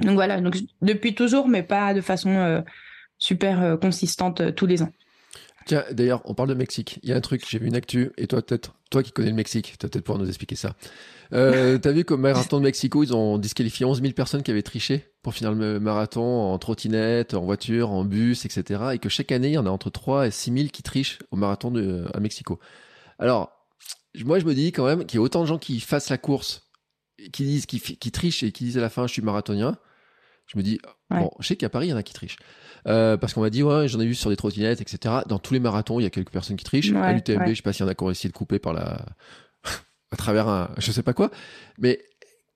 Donc 0.00 0.14
voilà, 0.14 0.40
donc 0.40 0.56
depuis 0.82 1.14
toujours, 1.14 1.48
mais 1.48 1.62
pas 1.62 1.94
de 1.94 2.00
façon 2.00 2.30
euh, 2.30 2.60
super 3.18 3.62
euh, 3.62 3.76
consistante 3.76 4.40
euh, 4.40 4.52
tous 4.52 4.66
les 4.66 4.82
ans. 4.82 4.90
Tiens, 5.66 5.84
d'ailleurs, 5.92 6.20
on 6.26 6.34
parle 6.34 6.50
de 6.50 6.54
Mexique. 6.54 6.98
Il 7.02 7.08
y 7.08 7.12
a 7.12 7.16
un 7.16 7.22
truc, 7.22 7.42
j'ai 7.48 7.58
vu 7.58 7.66
une 7.66 7.74
actu, 7.74 8.12
et 8.18 8.26
toi, 8.26 8.42
peut-être, 8.42 8.74
toi 8.90 9.02
qui 9.02 9.12
connais 9.12 9.30
le 9.30 9.34
Mexique, 9.34 9.76
tu 9.78 9.86
vas 9.86 9.88
peut-être 9.88 10.04
pouvoir 10.04 10.22
nous 10.22 10.28
expliquer 10.28 10.56
ça. 10.56 10.74
Euh, 11.32 11.78
T'as 11.82 11.92
vu 11.92 12.04
qu'au 12.04 12.18
marathon 12.18 12.58
de 12.58 12.64
Mexico, 12.64 13.02
ils 13.02 13.14
ont 13.14 13.38
disqualifié 13.38 13.86
11 13.86 14.02
000 14.02 14.12
personnes 14.12 14.42
qui 14.42 14.50
avaient 14.50 14.62
triché 14.62 15.06
pour 15.22 15.32
finir 15.32 15.52
le 15.52 15.80
marathon 15.80 16.20
en 16.20 16.58
trottinette, 16.58 17.32
en 17.32 17.44
voiture, 17.44 17.90
en 17.90 18.04
bus, 18.04 18.44
etc. 18.44 18.90
Et 18.92 18.98
que 18.98 19.08
chaque 19.08 19.32
année, 19.32 19.48
il 19.48 19.54
y 19.54 19.58
en 19.58 19.64
a 19.64 19.70
entre 19.70 19.88
3 19.88 20.26
et 20.26 20.30
6 20.30 20.52
000 20.52 20.68
qui 20.70 20.82
trichent 20.82 21.18
au 21.30 21.36
marathon 21.36 21.70
de, 21.70 22.04
à 22.12 22.20
Mexico. 22.20 22.60
Alors, 23.18 23.50
moi, 24.22 24.38
je 24.38 24.44
me 24.44 24.54
dis 24.54 24.70
quand 24.70 24.84
même 24.84 25.06
qu'il 25.06 25.18
y 25.18 25.18
a 25.18 25.22
autant 25.22 25.40
de 25.40 25.46
gens 25.46 25.58
qui 25.58 25.80
fassent 25.80 26.10
la 26.10 26.18
course 26.18 26.63
qui 27.32 27.44
disent 27.44 27.66
qui, 27.66 27.80
qui 27.80 28.10
trichent 28.10 28.42
et 28.42 28.52
qui 28.52 28.64
disent 28.64 28.78
à 28.78 28.80
la 28.80 28.90
fin 28.90 29.06
je 29.06 29.12
suis 29.12 29.22
marathonien, 29.22 29.76
je 30.46 30.58
me 30.58 30.62
dis 30.62 30.78
bon, 31.10 31.30
je 31.40 31.46
sais 31.46 31.56
qu'à 31.56 31.68
Paris 31.68 31.88
il 31.88 31.90
y 31.90 31.92
en 31.92 31.96
a 31.96 32.02
qui 32.02 32.14
trichent. 32.14 32.36
Euh, 32.86 33.16
parce 33.16 33.32
qu'on 33.32 33.40
m'a 33.40 33.50
dit 33.50 33.62
ouais, 33.62 33.88
j'en 33.88 34.00
ai 34.00 34.06
vu 34.06 34.14
sur 34.14 34.30
des 34.30 34.36
trottinettes, 34.36 34.80
etc. 34.80 35.22
Dans 35.26 35.38
tous 35.38 35.54
les 35.54 35.60
marathons, 35.60 36.00
il 36.00 36.02
y 36.02 36.06
a 36.06 36.10
quelques 36.10 36.30
personnes 36.30 36.56
qui 36.56 36.64
trichent. 36.64 36.92
à 36.92 37.12
l'UTMB, 37.12 37.48
je 37.48 37.54
sais 37.54 37.62
pas 37.62 37.72
s'il 37.72 37.84
y 37.84 37.88
en 37.88 37.90
a 37.90 37.94
qui 37.94 38.04
ont 38.04 38.10
essayé 38.10 38.28
de 38.28 38.36
couper 38.36 38.58
par 38.58 38.72
la 38.72 39.04
à 40.10 40.16
travers 40.16 40.48
un 40.48 40.70
je 40.78 40.92
sais 40.92 41.02
pas 41.02 41.14
quoi. 41.14 41.30
Mais 41.78 42.04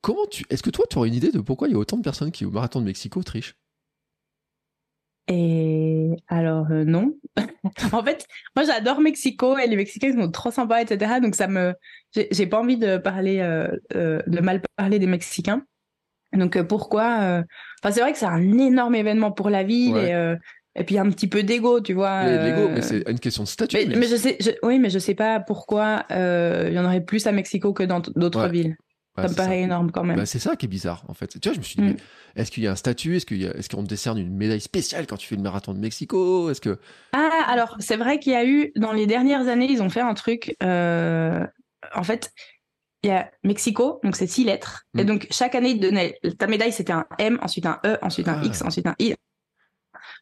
comment 0.01 0.27
tu 0.27 0.45
est-ce 0.51 0.63
que 0.63 0.71
toi 0.71 0.85
tu 0.91 0.99
aurais 0.99 1.09
une 1.09 1.15
idée 1.15 1.33
de 1.33 1.41
pourquoi 1.41 1.69
il 1.69 1.73
y 1.73 1.75
a 1.75 1.79
autant 1.79 1.97
de 1.97 2.03
personnes 2.03 2.33
qui 2.33 2.45
au 2.45 2.51
marathon 2.51 2.81
de 2.81 2.85
Mexico 2.85 3.23
trichent? 3.23 3.57
Et 5.29 6.17
alors 6.29 6.67
euh, 6.71 6.85
non. 6.85 7.15
en 7.93 8.03
fait, 8.03 8.27
moi 8.57 8.65
j'adore 8.65 9.01
Mexico 9.01 9.57
et 9.59 9.67
les 9.67 9.77
Mexicains 9.77 10.13
sont 10.13 10.31
trop 10.31 10.51
sympas, 10.51 10.83
etc. 10.83 11.21
Donc 11.23 11.35
ça 11.35 11.47
me, 11.49 11.75
j'ai 12.15 12.47
pas 12.47 12.59
envie 12.61 12.77
de 12.77 12.97
parler, 12.97 13.41
euh, 13.41 13.69
euh, 13.95 14.21
de 14.27 14.41
mal 14.41 14.63
parler 14.77 14.99
des 14.99 15.07
Mexicains. 15.07 15.63
Donc 16.33 16.61
pourquoi 16.63 17.43
Enfin 17.83 17.93
c'est 17.93 18.01
vrai 18.01 18.13
que 18.13 18.19
c'est 18.19 18.27
un 18.27 18.59
énorme 18.59 18.95
événement 18.95 19.33
pour 19.33 19.51
la 19.51 19.63
ville 19.63 19.97
et 19.97 20.35
et 20.75 20.85
puis 20.85 20.97
un 20.97 21.11
petit 21.11 21.27
peu 21.27 21.43
d'ego, 21.43 21.81
tu 21.81 21.93
vois. 21.93 22.23
L'ego, 22.25 22.69
mais 22.69 22.83
c'est 22.83 23.03
une 23.11 23.19
question 23.19 23.43
de 23.43 23.49
statut. 23.49 23.79
Mais, 23.89 24.07
je 24.07 24.15
sais, 24.15 24.39
oui, 24.63 24.79
mais 24.79 24.91
je 24.91 25.01
sais 25.01 25.15
pas 25.15 25.41
pourquoi 25.41 26.05
il 26.11 26.73
y 26.73 26.79
en 26.79 26.85
aurait 26.85 27.01
plus 27.01 27.27
à 27.27 27.33
Mexico 27.33 27.73
que 27.73 27.83
dans 27.83 28.01
d'autres 28.01 28.49
villes 28.49 28.77
ça 29.23 29.29
me 29.29 29.35
paraît 29.35 29.61
énorme 29.63 29.91
quand 29.91 30.05
même. 30.05 30.17
Bah, 30.17 30.27
c'est 30.27 30.39
ça 30.39 30.57
qui 30.57 30.67
est 30.67 30.69
bizarre 30.69 31.05
en 31.09 31.15
fait. 31.15 31.39
Tu 31.41 31.49
vois, 31.49 31.55
je 31.55 31.59
me 31.59 31.65
suis 31.65 31.77
dit, 31.77 31.83
mm. 31.83 31.97
est-ce 32.37 32.51
qu'il 32.51 32.63
y 32.63 32.67
a 32.67 32.73
un 32.73 32.77
statut? 32.77 33.17
Est-ce 33.17 33.27
qu'il 33.27 33.43
est-ce 33.43 33.69
qu'on 33.69 33.83
te 33.83 33.89
décerne 33.89 34.19
une 34.19 34.35
médaille 34.35 34.61
spéciale 34.61 35.07
quand 35.07 35.17
tu 35.17 35.27
fais 35.27 35.37
le 35.37 35.43
marathon 35.43 35.75
de 35.75 35.79
Mexico? 35.79 36.51
Est-ce 36.51 36.61
que 36.61 36.79
Ah, 37.13 37.45
alors 37.49 37.77
c'est 37.81 37.97
vrai 37.97 38.19
qu'il 38.19 38.33
y 38.33 38.37
a 38.37 38.45
eu 38.45 38.73
dans 38.77 38.93
les 38.93 39.07
dernières 39.07 39.49
années, 39.49 39.71
ils 39.71 39.83
ont 39.83 39.91
fait 39.91 40.01
un 40.01 40.15
truc. 40.15 40.55
Euh, 40.63 41.47
en 41.95 42.03
fait, 42.03 42.31
il 43.03 43.11
y 43.11 43.13
a 43.13 43.31
Mexico, 43.45 44.01
donc 44.03 44.17
c'est 44.17 44.27
six 44.27 44.45
lettres, 44.45 44.85
et 44.97 45.05
mm. 45.05 45.07
donc 45.07 45.27
chaque 45.31 45.55
année 45.55 45.71
ils 45.71 45.81
donnaient 45.81 46.19
ta 46.39 46.47
médaille, 46.47 46.73
c'était 46.73 46.93
un 46.93 47.07
M, 47.19 47.39
ensuite 47.43 47.67
un 47.67 47.79
E, 47.85 47.97
ensuite 48.03 48.29
un 48.29 48.43
X, 48.43 48.63
ah. 48.63 48.67
ensuite 48.67 48.87
un 48.87 48.95
I. 48.99 49.15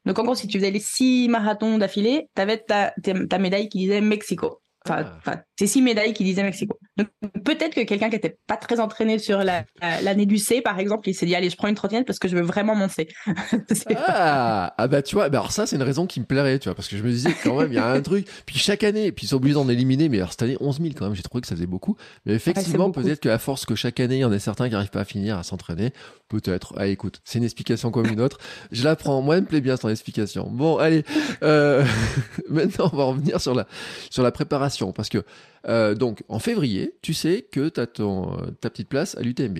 Donc 0.04 0.18
en 0.18 0.24
gros, 0.24 0.34
si 0.34 0.46
tu 0.46 0.58
faisais 0.58 0.70
les 0.70 0.80
six 0.80 1.28
marathons 1.28 1.78
d'affilée, 1.78 2.28
tu 2.34 2.42
avais 2.42 2.58
ta, 2.58 2.92
ta 3.02 3.38
médaille 3.38 3.68
qui 3.68 3.78
disait 3.78 4.00
Mexico. 4.00 4.60
Enfin, 4.90 5.05
ah. 5.26 5.43
c'est 5.59 5.66
six 5.66 5.83
médailles 5.83 6.12
qui 6.12 6.25
disaient 6.25 6.43
Mexico. 6.43 6.78
Donc 6.97 7.09
peut-être 7.45 7.75
que 7.75 7.83
quelqu'un 7.83 8.09
qui 8.09 8.16
n'était 8.16 8.38
pas 8.47 8.57
très 8.57 8.81
entraîné 8.81 9.19
sur 9.19 9.43
l'année 9.45 10.26
du 10.26 10.38
C, 10.38 10.61
par 10.61 10.78
exemple, 10.78 11.09
il 11.09 11.14
s'est 11.14 11.26
dit 11.26 11.35
allez, 11.35 11.50
je 11.50 11.57
prends 11.57 11.69
une 11.69 11.75
trottinette 11.75 12.07
parce 12.07 12.19
que 12.19 12.28
je 12.28 12.37
veux 12.37 12.43
vraiment 12.43 12.75
mon 12.75 12.88
C. 12.88 13.09
ah, 13.96 14.75
ah, 14.77 14.88
bah 14.88 15.03
tu 15.03 15.14
vois, 15.14 15.29
bah 15.29 15.38
alors 15.38 15.53
ça 15.53 15.66
c'est 15.66 15.77
une 15.77 15.83
raison 15.83 16.07
qui 16.07 16.20
me 16.20 16.25
plairait, 16.25 16.59
tu 16.59 16.68
vois, 16.68 16.75
parce 16.75 16.88
que 16.88 16.96
je 16.96 17.03
me 17.03 17.11
disais 17.11 17.35
quand 17.42 17.59
même 17.59 17.72
il 17.72 17.77
y 17.77 17.79
a 17.79 17.87
un 17.87 18.01
truc. 18.01 18.27
Puis 18.46 18.59
chaque 18.59 18.85
année, 18.85 19.12
puis 19.12 19.27
ils 19.27 19.29
sont 19.29 19.37
obligés 19.37 19.55
d'en 19.55 19.68
éliminer, 19.68 20.09
mais 20.09 20.18
alors 20.18 20.31
cette 20.31 20.42
année 20.42 20.57
11 20.61 20.81
000 20.81 20.94
quand 20.96 21.07
même, 21.07 21.14
j'ai 21.14 21.22
trouvé 21.22 21.40
que 21.42 21.49
ça 21.49 21.55
faisait 21.55 21.66
beaucoup. 21.66 21.96
Mais 22.25 22.35
effectivement, 22.35 22.90
peut-être 22.90 23.20
qu'à 23.20 23.38
force 23.38 23.66
que 23.66 23.75
chaque 23.75 24.01
année 24.01 24.16
il 24.16 24.20
y 24.20 24.25
en 24.25 24.33
ait 24.33 24.38
certains 24.38 24.66
qui 24.66 24.72
n'arrivent 24.72 24.90
pas 24.90 25.01
à 25.01 25.05
finir 25.05 25.38
à 25.38 25.42
s'entraîner, 25.42 25.92
peut-être. 26.29 26.75
Ah 26.77 26.87
écoute, 26.87 27.20
c'est 27.25 27.38
une 27.38 27.44
explication 27.44 27.90
comme 27.90 28.07
une 28.07 28.20
autre. 28.20 28.38
Je 28.72 28.85
la 28.85 28.96
prends. 28.96 29.20
Moi, 29.22 29.37
elle 29.37 29.42
me 29.42 29.46
plaît 29.46 29.61
bien 29.61 29.77
ton 29.77 29.88
explication. 29.88 30.49
Bon, 30.51 30.79
allez. 30.79 31.05
Euh, 31.42 31.85
maintenant, 32.49 32.90
on 32.92 32.96
va 32.96 33.05
revenir 33.05 33.40
sur 33.40 33.55
la 33.55 33.66
sur 34.11 34.22
la 34.22 34.33
préparation 34.33 34.75
parce 34.94 35.08
que 35.08 35.24
euh, 35.68 35.94
donc 35.94 36.22
en 36.28 36.38
février, 36.38 36.94
tu 37.02 37.14
sais 37.14 37.42
que 37.50 37.68
tu 37.68 37.80
as 37.80 37.86
ton, 37.86 38.36
ta 38.60 38.70
petite 38.70 38.88
place 38.88 39.16
à 39.16 39.22
l'UTMB. 39.22 39.58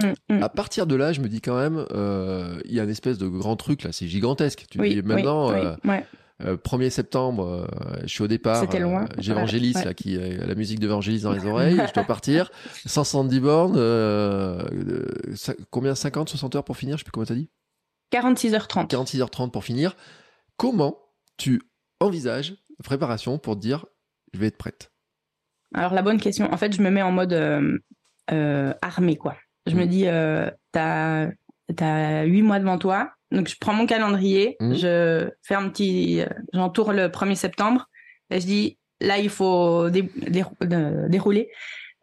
Mm, 0.00 0.36
mm. 0.36 0.42
À 0.42 0.48
partir 0.48 0.86
de 0.86 0.94
là, 0.94 1.12
je 1.12 1.20
me 1.20 1.28
dis 1.28 1.40
quand 1.40 1.58
même, 1.58 1.84
euh, 1.92 2.60
il 2.64 2.74
y 2.74 2.80
a 2.80 2.84
une 2.84 2.90
espèce 2.90 3.18
de 3.18 3.28
grand 3.28 3.56
truc 3.56 3.82
là, 3.82 3.92
c'est 3.92 4.06
gigantesque. 4.06 4.66
Tu 4.70 4.78
dis 4.78 5.02
maintenant, 5.02 5.52
1er 6.40 6.90
septembre, 6.90 7.68
je 8.02 8.08
suis 8.08 8.22
au 8.22 8.28
départ. 8.28 8.64
J'ai 9.18 9.32
Evangélis 9.32 9.72
là 9.72 9.94
qui 9.94 10.16
a 10.16 10.46
la 10.46 10.54
musique 10.54 10.78
d'Evangélis 10.78 11.22
dans 11.22 11.32
les 11.32 11.46
oreilles. 11.46 11.80
je 11.88 11.92
dois 11.92 12.04
partir. 12.04 12.50
170 12.86 13.40
bornes. 13.40 13.78
combien 15.70 15.94
50, 15.94 16.28
60 16.28 16.56
heures 16.56 16.64
pour 16.64 16.76
finir 16.76 16.96
Je 16.96 17.00
sais 17.00 17.04
plus 17.04 17.12
comment 17.12 17.26
t'as 17.26 17.34
dit? 17.34 17.50
46h30. 18.12 18.88
46h30 18.88 19.50
pour 19.50 19.64
finir. 19.64 19.96
Comment 20.56 20.98
tu 21.36 21.62
envisages 22.00 22.54
la 22.78 22.82
préparation 22.84 23.38
pour 23.38 23.56
te 23.56 23.60
dire 23.60 23.86
je 24.34 24.38
vais 24.38 24.48
être 24.48 24.58
prête 24.58 24.90
Alors, 25.74 25.94
la 25.94 26.02
bonne 26.02 26.20
question, 26.20 26.52
en 26.52 26.56
fait, 26.56 26.74
je 26.74 26.82
me 26.82 26.90
mets 26.90 27.02
en 27.02 27.12
mode 27.12 27.32
euh, 27.32 27.78
euh 28.30 28.72
armée, 28.82 29.16
quoi. 29.16 29.36
Je 29.66 29.74
me 29.74 29.84
mm. 29.84 29.88
dis, 29.88 30.06
euh, 30.06 30.50
t'as 30.72 31.28
as 31.80 32.24
huit 32.24 32.42
mois 32.42 32.58
devant 32.58 32.78
toi. 32.78 33.12
Donc, 33.30 33.48
je 33.48 33.56
prends 33.60 33.74
mon 33.74 33.86
calendrier, 33.86 34.56
mm. 34.60 34.74
je 34.74 35.30
fais 35.42 35.54
un 35.54 35.68
petit. 35.68 36.22
J'entoure 36.52 36.92
le 36.92 37.08
1er 37.08 37.34
septembre 37.34 37.88
et 38.30 38.40
je 38.40 38.46
dis, 38.46 38.78
là, 39.00 39.18
il 39.18 39.30
faut 39.30 39.90
dérouler. 39.90 41.50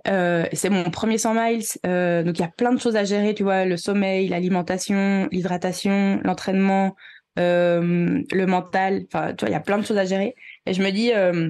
Euh, 0.07 0.45
c'est 0.53 0.69
mon 0.69 0.83
premier 0.91 1.17
100 1.17 1.33
miles, 1.33 1.63
euh, 1.87 2.23
donc 2.23 2.37
il 2.37 2.41
y 2.41 2.45
a 2.45 2.51
plein 2.55 2.71
de 2.71 2.79
choses 2.79 2.95
à 2.95 3.03
gérer, 3.03 3.33
tu 3.33 3.41
vois, 3.41 3.65
le 3.65 3.75
sommeil, 3.75 4.27
l'alimentation, 4.27 5.27
l'hydratation, 5.31 6.19
l'entraînement, 6.23 6.95
euh, 7.39 8.21
le 8.31 8.45
mental, 8.45 9.05
enfin, 9.07 9.33
tu 9.33 9.45
vois, 9.45 9.49
il 9.49 9.53
y 9.53 9.55
a 9.55 9.61
plein 9.61 9.79
de 9.79 9.85
choses 9.85 9.97
à 9.97 10.05
gérer. 10.05 10.35
Et 10.67 10.73
je 10.73 10.83
me 10.83 10.91
dis, 10.91 11.11
euh, 11.11 11.49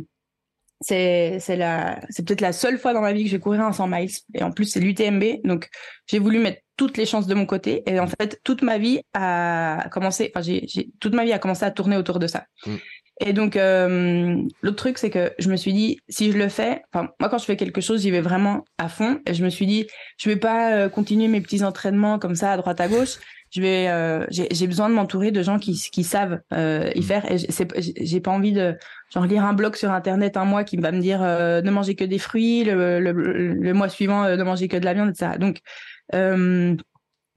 c'est 0.82 1.38
c'est 1.40 1.56
la 1.56 2.00
c'est 2.10 2.26
peut-être 2.26 2.42
la 2.42 2.54
seule 2.54 2.78
fois 2.78 2.94
dans 2.94 3.02
ma 3.02 3.14
vie 3.14 3.24
que 3.24 3.30
je 3.30 3.36
vais 3.36 3.42
courir 3.42 3.62
un 3.62 3.72
100 3.72 3.88
miles. 3.88 4.12
Et 4.34 4.44
en 4.44 4.52
plus 4.52 4.66
c'est 4.66 4.80
l'UTMB 4.80 5.42
donc 5.44 5.70
j'ai 6.08 6.20
voulu 6.20 6.40
mettre 6.40 6.62
toutes 6.78 6.98
les 6.98 7.06
chances 7.06 7.28
de 7.28 7.36
mon 7.36 7.46
côté. 7.46 7.84
Et 7.90 8.00
en 8.00 8.08
fait 8.08 8.40
toute 8.44 8.62
ma 8.62 8.78
vie 8.78 9.02
a 9.14 9.88
commencé 9.92 10.32
enfin 10.34 10.42
j'ai 10.42 10.90
toute 11.00 11.14
ma 11.14 11.24
vie 11.24 11.34
a 11.34 11.40
commencé 11.40 11.64
à 11.64 11.72
tourner 11.72 11.98
autour 11.98 12.20
de 12.20 12.28
ça. 12.28 12.46
Mm. 12.66 12.76
et 13.22 13.34
donc 13.34 13.56
euh, 13.56 14.36
l'autre 14.62 14.76
truc 14.76 14.98
c'est 14.98 15.10
que 15.10 15.32
je 15.40 15.50
me 15.50 15.56
suis 15.56 15.72
dit 15.74 16.00
si 16.10 16.32
je 16.32 16.38
le 16.38 16.50
fais 16.50 16.82
enfin 16.92 17.10
moi 17.20 17.30
quand 17.30 17.38
je 17.38 17.46
fais 17.46 17.56
quelque 17.56 17.80
chose 17.80 18.02
j'y 18.02 18.12
vais 18.12 18.22
vraiment 18.22 18.66
à 18.78 18.90
fond. 18.90 19.22
Et 19.26 19.34
je 19.34 19.44
me 19.44 19.50
suis 19.50 19.66
dit 19.66 19.88
je 20.18 20.30
vais 20.30 20.36
pas 20.36 20.74
euh, 20.74 20.90
continuer 20.90 21.28
mes 21.30 21.42
petits 21.42 21.64
entraînements 21.64 22.20
comme 22.20 22.36
ça 22.36 22.52
à 22.52 22.58
droite 22.58 22.82
à 22.82 22.88
gauche 22.88 23.18
je 23.56 23.62
vais 23.62 23.88
euh, 23.88 24.26
j'ai 24.30 24.68
besoin 24.68 24.90
de 24.90 24.96
m'entourer 24.96 25.32
de 25.32 25.42
gens 25.42 25.60
qui, 25.60 25.80
qui 25.92 26.04
savent 26.04 26.42
euh, 26.52 26.92
y 26.94 27.00
mm. 27.00 27.04
faire. 27.04 27.32
Et 27.32 27.38
j'ai 27.38 28.20
pas 28.20 28.32
envie 28.32 28.52
de 28.52 28.78
genre 29.14 29.26
lire 29.26 29.46
un 29.46 29.54
blog 29.54 29.76
sur 29.76 29.92
internet 29.92 30.36
un 30.36 30.44
mois 30.44 30.66
qui 30.66 30.76
va 30.76 30.92
me 30.92 31.00
dire 31.00 31.24
euh, 31.24 31.62
ne 31.62 31.72
manger 31.72 31.96
que 31.96 32.04
des 32.04 32.20
fruits 32.20 32.66
le, 32.66 33.00
le, 33.00 33.14
le, 33.14 33.74
mois 33.74 33.88
suivant 33.88 34.28
ne 34.28 34.44
manger 34.44 34.68
que 34.68 34.76
de 34.76 34.84
la 34.84 34.94
viande 34.94 35.10
etc 35.12 35.38
donc 35.40 35.62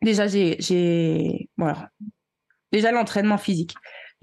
déjà 0.02 0.26
j'ai 0.26 0.56
j'ai 0.58 1.48
voilà 1.56 1.90
déjà 2.72 2.90
l'entraînement 2.90 3.38
physique 3.38 3.74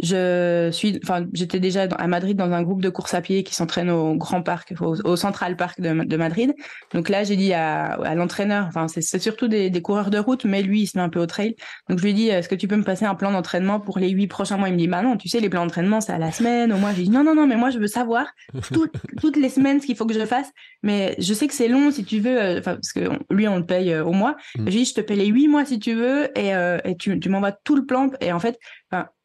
je 0.04 0.70
suis, 0.74 1.00
enfin, 1.04 1.26
j'étais 1.32 1.60
déjà 1.60 1.84
à 1.84 2.08
Madrid 2.08 2.36
dans 2.36 2.52
un 2.52 2.62
groupe 2.64 2.82
de 2.82 2.90
course 2.90 3.14
à 3.14 3.22
pied 3.22 3.44
qui 3.44 3.56
s'entraîne 3.56 3.90
au 3.90 4.16
Grand 4.16 4.42
Parc, 4.42 4.74
au, 4.82 5.16
Central 5.16 5.56
Park 5.56 5.80
de, 5.80 6.04
de, 6.04 6.18
Madrid. 6.18 6.54
Donc 6.94 7.08
là, 7.08 7.24
j'ai 7.24 7.38
dit 7.38 7.54
à, 7.54 7.94
à 7.94 8.14
l'entraîneur, 8.14 8.66
enfin, 8.68 8.88
c'est 8.90 9.20
surtout 9.20 9.48
des, 9.48 9.70
des, 9.70 9.82
coureurs 9.82 10.10
de 10.10 10.18
route, 10.18 10.44
mais 10.44 10.62
lui, 10.62 10.82
il 10.82 10.88
se 10.88 10.98
met 10.98 11.04
un 11.04 11.10
peu 11.10 11.22
au 11.22 11.26
trail. 11.26 11.56
Donc 11.90 12.00
je 12.00 12.04
lui 12.04 12.12
ai 12.12 12.14
dit, 12.14 12.28
est-ce 12.28 12.50
que 12.50 12.56
tu 12.56 12.68
peux 12.68 12.76
me 12.76 12.84
passer 12.84 13.06
un 13.06 13.16
plan 13.16 13.32
d'entraînement 13.32 13.80
pour 13.80 13.98
les 13.98 14.10
huit 14.10 14.28
prochains 14.28 14.58
mois? 14.58 14.68
Il 14.68 14.74
me 14.74 14.80
dit, 14.80 14.88
bah 14.90 15.02
non, 15.02 15.16
tu 15.16 15.30
sais, 15.30 15.40
les 15.40 15.50
plans 15.50 15.64
d'entraînement, 15.64 16.02
c'est 16.02 16.12
à 16.12 16.18
la 16.18 16.32
semaine, 16.32 16.74
au 16.74 16.78
mois. 16.78 16.92
J'ai 16.94 17.04
dit, 17.04 17.10
non, 17.10 17.24
non, 17.24 17.34
non, 17.34 17.48
mais 17.48 17.56
moi, 17.56 17.70
je 17.70 17.80
veux 17.80 17.88
savoir 17.88 18.28
toutes 19.22 19.38
les 19.38 19.50
semaines 19.50 19.80
ce 19.80 19.86
qu'il 19.86 19.96
faut 19.96 20.06
que 20.06 20.14
je 20.14 20.26
fasse. 20.26 20.52
Mais 20.84 21.16
je 21.20 21.34
sais 21.34 21.48
que 21.48 21.54
c'est 21.54 21.70
long 21.70 21.90
si 21.90 22.04
tu 22.04 22.20
veux, 22.20 22.42
euh, 22.42 22.60
enfin, 22.60 22.76
parce 22.76 22.92
que 22.92 23.10
lui, 23.34 23.48
on 23.48 23.58
le 23.58 23.66
paye 23.66 23.94
euh, 23.94 24.04
au 24.04 24.12
mois. 24.12 24.36
Mmh. 24.58 24.64
J'ai 24.68 24.80
dit, 24.80 24.86
je 24.86 24.94
te 24.94 25.02
paye 25.02 25.18
les 25.18 25.28
huit 25.28 25.48
mois 25.48 25.66
si 25.66 25.80
tu 25.80 25.94
veux, 25.94 26.38
et, 26.38 26.54
euh, 26.54 26.80
et 26.84 26.98
tu, 26.98 27.18
tu 27.20 27.30
m'envoies 27.30 27.54
tout 27.54 27.76
le 27.76 27.86
plan. 27.86 28.10
Et 28.20 28.32
en 28.34 28.40
fait, 28.40 28.60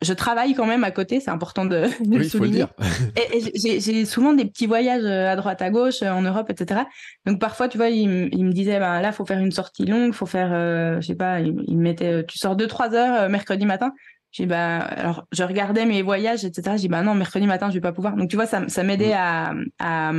je 0.02 0.12
travaille 0.12 0.54
quand 0.54 0.66
même 0.66 0.85
à 0.85 0.90
côté, 0.90 1.20
c'est 1.20 1.30
important 1.30 1.64
de, 1.64 1.87
de 2.04 2.18
le 2.18 2.24
souligner. 2.24 2.64
et, 3.16 3.40
j'ai 3.80 4.04
souvent 4.04 4.33
des 4.33 4.44
petits 4.44 4.66
voyages 4.66 5.04
euh, 5.04 5.28
à 5.30 5.37
droite 5.37 5.62
à 5.62 5.70
gauche 5.70 6.02
euh, 6.02 6.11
en 6.11 6.22
Europe, 6.22 6.50
etc. 6.50 6.83
Donc 7.26 7.40
parfois, 7.40 7.68
tu 7.68 7.76
vois, 7.76 7.88
il, 7.88 8.09
me 8.09 8.52
disait, 8.52 8.78
ben 8.78 9.00
là, 9.00 9.12
faut 9.12 9.26
faire 9.26 9.38
une 9.38 9.52
sortie 9.52 9.87
longue, 9.87 10.12
faut 10.12 10.26
faire, 10.26 10.50
euh, 10.52 11.00
je 11.00 11.09
sais 11.09 11.14
pas, 11.14 11.40
il, 11.40 11.54
me 11.54 11.83
mettait, 11.83 12.24
tu 12.26 12.38
sors 12.38 12.56
deux 12.56 12.66
trois 12.66 12.94
heures 12.94 13.28
mercredi 13.28 13.66
matin. 13.66 13.92
J'ai 14.33 14.46
bah 14.46 14.78
alors 14.78 15.26
je 15.33 15.42
regardais 15.42 15.87
mes 15.87 16.02
voyages 16.02 16.44
etc. 16.44 16.76
J'ai 16.76 16.87
bah 16.87 17.02
non 17.02 17.16
mercredi 17.16 17.48
matin 17.48 17.68
je 17.68 17.74
vais 17.74 17.80
pas 17.80 17.90
pouvoir. 17.90 18.14
Donc 18.14 18.30
tu 18.30 18.37
vois 18.37 18.46
ça 18.46 18.68
ça 18.68 18.85
m'aidait 18.85 19.12
à, 19.12 19.54
à 19.80 20.12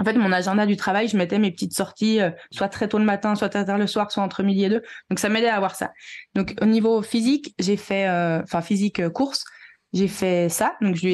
en 0.00 0.04
fait, 0.04 0.14
mon 0.14 0.32
agenda 0.32 0.64
du 0.64 0.76
travail, 0.76 1.08
je 1.08 1.16
mettais 1.16 1.38
mes 1.38 1.50
petites 1.50 1.74
sorties, 1.74 2.20
euh, 2.22 2.30
soit 2.50 2.68
très 2.68 2.88
tôt 2.88 2.98
le 2.98 3.04
matin, 3.04 3.34
soit 3.34 3.50
très 3.50 3.66
tard 3.66 3.76
le 3.76 3.86
soir, 3.86 4.10
soit 4.10 4.22
entre 4.22 4.42
midi 4.42 4.64
et 4.64 4.70
deux. 4.70 4.82
Donc, 5.10 5.18
ça 5.18 5.28
m'aidait 5.28 5.48
à 5.48 5.56
avoir 5.56 5.76
ça. 5.76 5.92
Donc, 6.34 6.54
au 6.62 6.64
niveau 6.64 7.02
physique, 7.02 7.54
j'ai 7.58 7.76
fait, 7.76 8.08
euh, 8.08 8.40
enfin, 8.42 8.62
physique 8.62 8.98
euh, 8.98 9.10
course, 9.10 9.44
j'ai 9.92 10.08
fait 10.08 10.48
ça. 10.48 10.74
Donc, 10.80 10.96
je, 10.96 11.06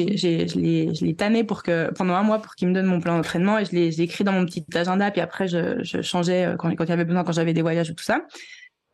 l'ai, 1.03 1.15
tanné 1.15 1.43
pour 1.43 1.63
que, 1.63 1.91
pendant 1.95 2.13
un 2.13 2.23
mois 2.23 2.39
pour 2.39 2.55
qu'il 2.55 2.69
me 2.69 2.73
donne 2.73 2.85
mon 2.85 3.01
plan 3.01 3.17
d'entraînement 3.17 3.59
et 3.59 3.65
je 3.65 3.71
l'ai, 3.71 4.01
écrit 4.01 4.23
dans 4.23 4.31
mon 4.31 4.45
petit 4.45 4.65
agenda. 4.73 5.11
Puis 5.11 5.19
après, 5.19 5.49
je, 5.49 5.83
je 5.83 6.01
changeais 6.01 6.55
quand, 6.57 6.73
quand 6.73 6.85
il 6.85 6.89
y 6.89 6.93
avait 6.93 7.05
besoin, 7.05 7.25
quand 7.25 7.33
j'avais 7.33 7.53
des 7.53 7.61
voyages 7.61 7.89
ou 7.89 7.93
tout 7.93 8.05
ça. 8.05 8.21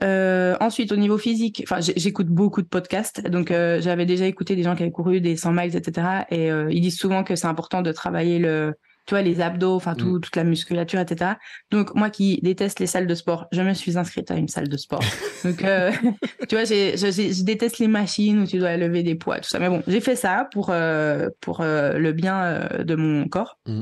Euh, 0.02 0.56
ensuite, 0.60 0.92
au 0.92 0.96
niveau 0.96 1.20
physique, 1.20 1.62
enfin, 1.66 1.82
j'écoute 1.82 2.28
beaucoup 2.28 2.64
de 2.64 2.68
podcasts. 2.68 3.28
Donc, 3.28 3.50
j'avais 3.50 4.08
déjà 4.08 4.26
écouté 4.26 4.56
des 4.56 4.64
gens 4.64 4.76
qui 4.76 4.82
avaient 4.82 4.92
couru 4.92 5.22
des 5.22 5.36
100 5.36 5.52
miles, 5.52 5.76
etc. 5.76 6.08
Et 6.32 6.48
ils 6.48 6.82
disent 6.82 6.98
souvent 6.98 7.24
que 7.24 7.36
c'est 7.36 7.48
important 7.48 7.82
de 7.84 7.92
travailler 7.92 8.40
le, 8.40 8.74
tu 9.06 9.16
vois, 9.16 9.22
les 9.22 9.42
abdos, 9.42 9.76
enfin 9.76 9.96
tout, 9.96 10.18
mm. 10.18 10.22
toute 10.22 10.36
la 10.36 10.44
musculature, 10.44 11.00
etc. 11.00 11.32
Donc 11.72 11.94
moi 11.94 12.10
qui 12.10 12.40
déteste 12.42 12.80
les 12.80 12.88
salles 12.88 13.08
de 13.08 13.16
sport, 13.16 13.48
je 13.52 13.62
me 13.62 13.74
suis 13.74 13.98
inscrite 13.98 14.32
à 14.32 14.36
une 14.36 14.48
salle 14.48 14.70
de 14.70 14.78
sport. 14.78 15.04
Donc 15.44 15.64
euh, 15.64 15.92
tu 16.48 16.56
vois, 16.56 16.64
j'ai, 16.64 16.96
je, 16.96 17.12
je, 17.12 17.44
déteste 17.44 17.80
les 17.80 17.88
machines 17.88 18.40
où 18.42 18.48
tu 18.48 18.60
dois 18.60 18.78
lever 18.78 19.04
des 19.04 19.16
poids, 19.16 19.40
tout 19.40 19.50
ça. 19.50 19.60
Mais 19.60 19.70
bon, 19.70 19.84
j'ai 19.88 20.00
fait 20.00 20.16
ça 20.16 20.48
pour 20.52 20.70
euh, 20.70 21.30
pour 21.42 21.62
euh, 21.62 21.98
le 21.98 22.14
bien 22.14 22.70
de 22.80 22.96
mon 22.96 23.28
corps. 23.28 23.60
Mm. 23.66 23.82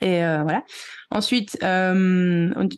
Et 0.00 0.20
voilà. 0.20 0.62
Ensuite, 1.10 1.58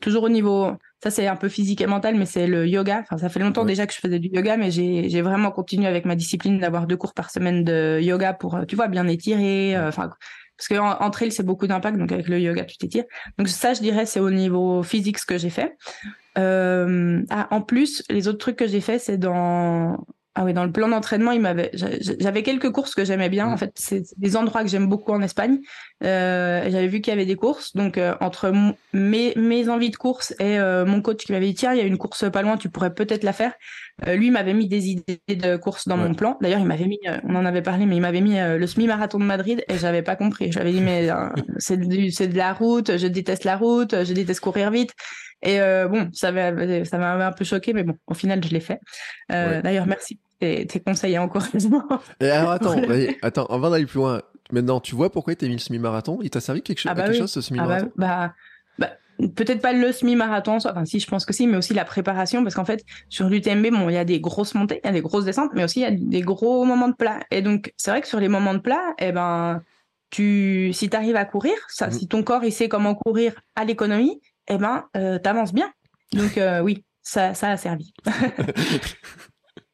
toujours 0.00 0.22
au 0.22 0.28
niveau, 0.30 0.72
ça 1.02 1.10
c'est 1.10 1.26
un 1.26 1.36
peu 1.36 1.50
physique 1.50 1.82
et 1.82 1.86
mental, 1.86 2.14
mais 2.16 2.24
c'est 2.24 2.46
le 2.46 2.66
yoga. 2.66 3.00
Enfin, 3.02 3.18
ça 3.18 3.28
fait 3.28 3.40
longtemps 3.40 3.66
déjà 3.66 3.86
que 3.86 3.92
je 3.92 3.98
faisais 3.98 4.18
du 4.18 4.28
yoga, 4.32 4.56
mais 4.56 4.70
j'ai 4.70 5.10
j'ai 5.10 5.20
vraiment 5.20 5.50
continué 5.50 5.86
avec 5.86 6.06
ma 6.06 6.16
discipline 6.16 6.58
d'avoir 6.58 6.86
deux 6.86 6.96
cours 6.96 7.12
par 7.12 7.30
semaine 7.30 7.62
de 7.62 8.00
yoga 8.00 8.32
pour, 8.32 8.58
tu 8.66 8.74
vois, 8.74 8.88
bien 8.88 9.06
étirer. 9.06 9.76
Enfin 9.78 10.10
parce 10.60 10.68
que 10.68 10.78
en, 10.78 11.10
trail 11.10 11.32
c'est 11.32 11.42
beaucoup 11.42 11.66
d'impact 11.66 11.96
donc 11.96 12.12
avec 12.12 12.28
le 12.28 12.38
yoga 12.38 12.64
tu 12.64 12.76
t'étires 12.76 13.04
donc 13.38 13.48
ça 13.48 13.72
je 13.72 13.80
dirais 13.80 14.04
c'est 14.04 14.20
au 14.20 14.30
niveau 14.30 14.82
physique 14.82 15.18
ce 15.18 15.24
que 15.24 15.38
j'ai 15.38 15.48
fait 15.48 15.74
euh, 16.36 17.22
ah, 17.30 17.48
en 17.50 17.62
plus 17.62 18.04
les 18.10 18.28
autres 18.28 18.38
trucs 18.38 18.56
que 18.56 18.66
j'ai 18.66 18.82
fait 18.82 18.98
c'est 18.98 19.16
dans 19.16 19.96
ah 20.36 20.44
oui, 20.44 20.54
dans 20.54 20.64
le 20.64 20.70
plan 20.70 20.86
d'entraînement, 20.86 21.32
il 21.32 21.40
m'avait, 21.40 21.72
j'avais 21.74 22.44
quelques 22.44 22.70
courses 22.70 22.94
que 22.94 23.04
j'aimais 23.04 23.28
bien. 23.28 23.48
En 23.48 23.56
fait, 23.56 23.72
c'est 23.74 24.04
des 24.16 24.36
endroits 24.36 24.62
que 24.62 24.68
j'aime 24.68 24.86
beaucoup 24.86 25.10
en 25.10 25.22
Espagne. 25.22 25.58
Euh, 26.02 26.62
j'avais 26.70 26.86
vu 26.86 27.00
qu'il 27.00 27.12
y 27.12 27.16
avait 27.16 27.26
des 27.26 27.36
courses, 27.36 27.76
donc 27.76 27.98
euh, 27.98 28.14
entre 28.20 28.52
mes, 28.94 29.34
mes 29.36 29.68
envies 29.68 29.90
de 29.90 29.96
course 29.96 30.32
et 30.40 30.58
euh, 30.58 30.86
mon 30.86 31.02
coach 31.02 31.26
qui 31.26 31.32
m'avait 31.32 31.48
dit 31.48 31.54
tiens, 31.54 31.74
il 31.74 31.78
y 31.78 31.82
a 31.82 31.84
une 31.84 31.98
course 31.98 32.30
pas 32.30 32.40
loin, 32.40 32.56
tu 32.56 32.70
pourrais 32.70 32.94
peut-être 32.94 33.22
la 33.22 33.32
faire. 33.32 33.52
Lui 34.06 34.30
m'avait 34.30 34.54
mis 34.54 34.66
des 34.66 34.88
idées 34.88 35.20
de 35.28 35.58
course 35.58 35.86
dans 35.86 35.98
mon 35.98 36.14
plan. 36.14 36.38
D'ailleurs, 36.40 36.60
il 36.60 36.64
m'avait 36.64 36.86
mis, 36.86 37.00
on 37.24 37.34
en 37.34 37.44
avait 37.44 37.60
parlé, 37.60 37.84
mais 37.84 37.96
il 37.96 38.00
m'avait 38.00 38.22
mis 38.22 38.36
le 38.38 38.66
semi-marathon 38.66 39.18
de 39.18 39.24
Madrid 39.24 39.62
et 39.68 39.76
j'avais 39.76 40.00
pas 40.00 40.16
compris. 40.16 40.50
J'avais 40.50 40.72
dit 40.72 40.80
mais 40.80 41.10
c'est 41.58 41.78
c'est 42.10 42.28
de 42.28 42.36
la 42.38 42.54
route, 42.54 42.96
je 42.96 43.06
déteste 43.06 43.44
la 43.44 43.58
route, 43.58 44.04
je 44.04 44.12
déteste 44.14 44.40
courir 44.40 44.70
vite. 44.70 44.92
Et 45.42 45.58
bon, 45.58 46.08
ça 46.14 46.32
m'avait 46.32 46.86
ça 46.86 46.96
m'avait 46.96 47.24
un 47.24 47.32
peu 47.32 47.44
choqué, 47.44 47.74
mais 47.74 47.82
bon, 47.82 47.96
au 48.06 48.14
final, 48.14 48.42
je 48.42 48.48
l'ai 48.48 48.60
fait. 48.60 48.80
D'ailleurs, 49.28 49.86
merci 49.86 50.18
tes, 50.38 50.66
tes 50.66 50.80
conseils 50.80 51.12
et 51.12 51.18
encouragements. 51.18 51.84
Et 52.20 52.30
alors 52.30 52.52
attends, 52.52 52.80
attends, 53.22 53.44
avant 53.46 53.68
d'aller 53.68 53.84
plus 53.84 53.98
loin, 53.98 54.22
maintenant 54.52 54.80
tu 54.80 54.94
vois 54.94 55.10
pourquoi 55.10 55.34
tu 55.34 55.44
as 55.44 55.48
mis 55.48 55.54
le 55.54 55.60
semi-marathon? 55.60 56.18
Il 56.22 56.30
t'a 56.30 56.40
servi 56.40 56.62
quelque, 56.62 56.78
chose, 56.78 56.90
ah 56.90 56.94
bah 56.94 57.04
quelque 57.04 57.18
chose 57.18 57.30
ce 57.30 57.40
semi-marathon 57.40 57.90
ah 57.90 57.92
bah, 57.96 58.34
bah, 58.78 59.28
Peut-être 59.36 59.60
pas 59.60 59.72
le 59.72 59.92
semi-marathon, 59.92 60.56
enfin 60.56 60.84
si 60.84 60.98
je 60.98 61.06
pense 61.06 61.26
que 61.26 61.32
si, 61.32 61.46
mais 61.46 61.56
aussi 61.56 61.74
la 61.74 61.84
préparation, 61.84 62.42
parce 62.42 62.54
qu'en 62.54 62.64
fait 62.64 62.84
sur 63.08 63.28
l'UTMB, 63.28 63.70
bon, 63.70 63.88
il 63.90 63.94
y 63.94 63.98
a 63.98 64.04
des 64.04 64.20
grosses 64.20 64.54
montées, 64.54 64.80
il 64.82 64.86
y 64.86 64.90
a 64.90 64.92
des 64.92 65.02
grosses 65.02 65.26
descentes, 65.26 65.50
mais 65.54 65.64
aussi 65.64 65.80
il 65.80 65.82
y 65.82 65.86
a 65.86 65.90
des 65.90 66.22
gros 66.22 66.64
moments 66.64 66.88
de 66.88 66.94
plat. 66.94 67.20
Et 67.30 67.42
donc 67.42 67.72
c'est 67.76 67.90
vrai 67.90 68.00
que 68.00 68.08
sur 68.08 68.20
les 68.20 68.28
moments 68.28 68.54
de 68.54 68.60
plat, 68.60 68.94
eh 68.98 69.12
ben 69.12 69.62
tu, 70.08 70.72
si 70.72 70.88
tu 70.88 70.96
arrives 70.96 71.16
à 71.16 71.24
courir, 71.24 71.54
ça, 71.68 71.88
mmh. 71.88 71.92
si 71.92 72.08
ton 72.08 72.22
corps 72.22 72.44
il 72.44 72.52
sait 72.52 72.68
comment 72.68 72.94
courir 72.94 73.34
à 73.56 73.64
l'économie, 73.64 74.20
eh 74.48 74.56
ben 74.56 74.86
euh, 74.96 75.18
t'avances 75.18 75.52
bien. 75.52 75.70
Donc 76.12 76.38
euh, 76.38 76.60
oui, 76.60 76.84
ça, 77.02 77.34
ça 77.34 77.50
a 77.50 77.56
servi. 77.56 77.92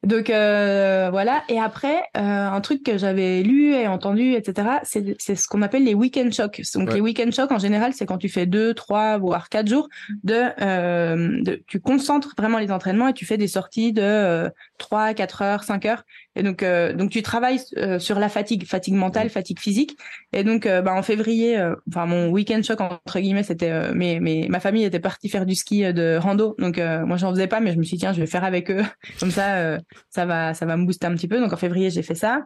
Donc 0.07 0.31
euh, 0.31 1.09
voilà. 1.11 1.43
Et 1.49 1.59
après, 1.59 1.97
euh, 2.17 2.21
un 2.21 2.61
truc 2.61 2.85
que 2.85 2.97
j'avais 2.97 3.43
lu 3.43 3.75
et 3.75 3.89
entendu, 3.89 4.35
etc., 4.35 4.79
c'est 4.85 5.35
ce 5.35 5.49
qu'on 5.49 5.63
appelle 5.63 5.83
les 5.83 5.95
week-end 5.95 6.31
shocks. 6.31 6.63
Donc 6.75 6.93
les 6.93 7.01
week-end 7.01 7.31
shocks, 7.33 7.51
en 7.51 7.59
général, 7.59 7.93
c'est 7.93 8.07
quand 8.07 8.17
tu 8.17 8.29
fais 8.29 8.47
deux, 8.47 8.73
trois, 8.73 9.19
voire 9.19 9.49
quatre 9.49 9.69
jours 9.69 9.89
de, 10.23 10.45
euh, 10.63 11.43
de, 11.43 11.61
tu 11.67 11.81
concentres 11.81 12.35
vraiment 12.39 12.59
les 12.59 12.71
entraînements 12.71 13.09
et 13.09 13.15
tu 13.15 13.27
fais 13.27 13.37
des 13.37 13.49
sorties 13.49 13.93
de 13.93 14.49
trois, 14.79 15.13
quatre 15.13 15.43
heures, 15.43 15.65
cinq 15.65 15.85
heures. 15.87 16.05
Et 16.37 16.43
donc, 16.43 16.63
donc 16.63 17.11
tu 17.11 17.23
travailles 17.23 17.61
sur 17.99 18.19
la 18.19 18.29
fatigue, 18.29 18.67
fatigue 18.67 18.95
mentale, 18.95 19.31
fatigue 19.31 19.59
physique. 19.59 19.97
Et 20.33 20.45
donc, 20.45 20.69
bah, 20.69 20.93
en 20.93 21.03
février, 21.03 21.59
enfin 21.89 22.07
mon 22.07 22.29
week-end 22.29 22.61
shock 22.63 22.81
entre 22.81 23.19
guillemets, 23.19 23.43
c'était, 23.43 23.93
mais, 23.95 24.19
mais 24.21 24.47
ma 24.49 24.61
famille 24.61 24.85
était 24.85 25.01
partie 25.01 25.29
faire 25.29 25.47
du 25.47 25.55
ski 25.55 25.93
de 25.93 26.19
rando. 26.19 26.55
Donc 26.59 26.79
moi, 26.79 27.17
j'en 27.17 27.31
faisais 27.31 27.47
pas, 27.47 27.61
mais 27.61 27.73
je 27.73 27.79
me 27.79 27.83
suis 27.83 27.97
dit 27.97 28.01
tiens, 28.01 28.13
je 28.13 28.21
vais 28.21 28.27
faire 28.27 28.45
avec 28.45 28.71
eux. 28.71 28.83
Comme 29.21 29.31
ça 29.31 29.79
ça 30.11 30.27
va, 30.27 30.55
ça 30.55 30.67
va 30.67 30.77
me 30.77 30.85
booster 30.85 31.07
un 31.07 31.15
petit 31.15 31.29
peu. 31.29 31.41
Donc 31.41 31.53
en 31.53 31.57
février, 31.57 31.91
j'ai 31.91 32.03
fait 32.03 32.15
ça. 32.15 32.45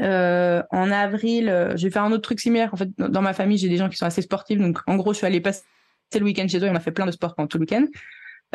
Euh, 0.00 0.62
en 0.70 0.90
avril, 0.90 1.48
euh, 1.48 1.76
j'ai 1.76 1.90
fait 1.90 1.98
un 1.98 2.12
autre 2.12 2.22
truc 2.22 2.40
similaire. 2.40 2.72
En 2.74 2.76
fait, 2.76 2.90
dans 2.98 3.22
ma 3.22 3.32
famille, 3.32 3.58
j'ai 3.58 3.68
des 3.68 3.76
gens 3.76 3.88
qui 3.88 3.96
sont 3.96 4.06
assez 4.06 4.22
sportifs. 4.22 4.58
Donc 4.58 4.80
en 4.86 4.96
gros, 4.96 5.12
je 5.12 5.18
suis 5.18 5.26
allée 5.26 5.40
passer 5.40 5.62
le 6.14 6.24
week-end 6.24 6.46
chez 6.48 6.58
eux 6.58 6.66
et 6.66 6.70
on 6.70 6.74
a 6.74 6.80
fait 6.80 6.92
plein 6.92 7.06
de 7.06 7.10
sport 7.10 7.34
pendant 7.34 7.48
tout 7.48 7.58
le 7.58 7.62
week-end. 7.62 7.86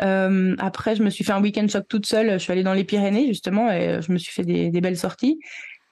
Euh, 0.02 0.56
après, 0.58 0.96
je 0.96 1.02
me 1.02 1.10
suis 1.10 1.24
fait 1.24 1.32
un 1.32 1.40
week-end 1.42 1.66
choc 1.68 1.86
toute 1.88 2.06
seule. 2.06 2.32
Je 2.32 2.38
suis 2.38 2.52
allée 2.52 2.62
dans 2.62 2.74
les 2.74 2.84
Pyrénées 2.84 3.26
justement 3.26 3.70
et 3.70 4.00
je 4.02 4.12
me 4.12 4.18
suis 4.18 4.32
fait 4.32 4.44
des, 4.44 4.70
des 4.70 4.80
belles 4.80 4.98
sorties. 4.98 5.38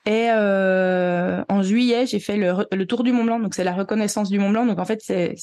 Et 0.05 0.27
euh, 0.31 1.45
en 1.47 1.61
juillet, 1.61 2.05
j'ai 2.05 2.19
fait 2.19 2.35
le, 2.35 2.67
le, 2.73 2.85
tour 2.85 3.03
du 3.03 3.13
Mont 3.13 3.23
Blanc, 3.23 3.39
donc 3.39 3.55
c'est 3.55 3.63
la 3.63 3.71
reconnaissance 3.71 4.29
du 4.29 4.37
Mont 4.37 4.49
Blanc. 4.49 4.65
Donc 4.65 4.79
en 4.79 4.83
fait, 4.83 4.99
c'est, 5.01 5.35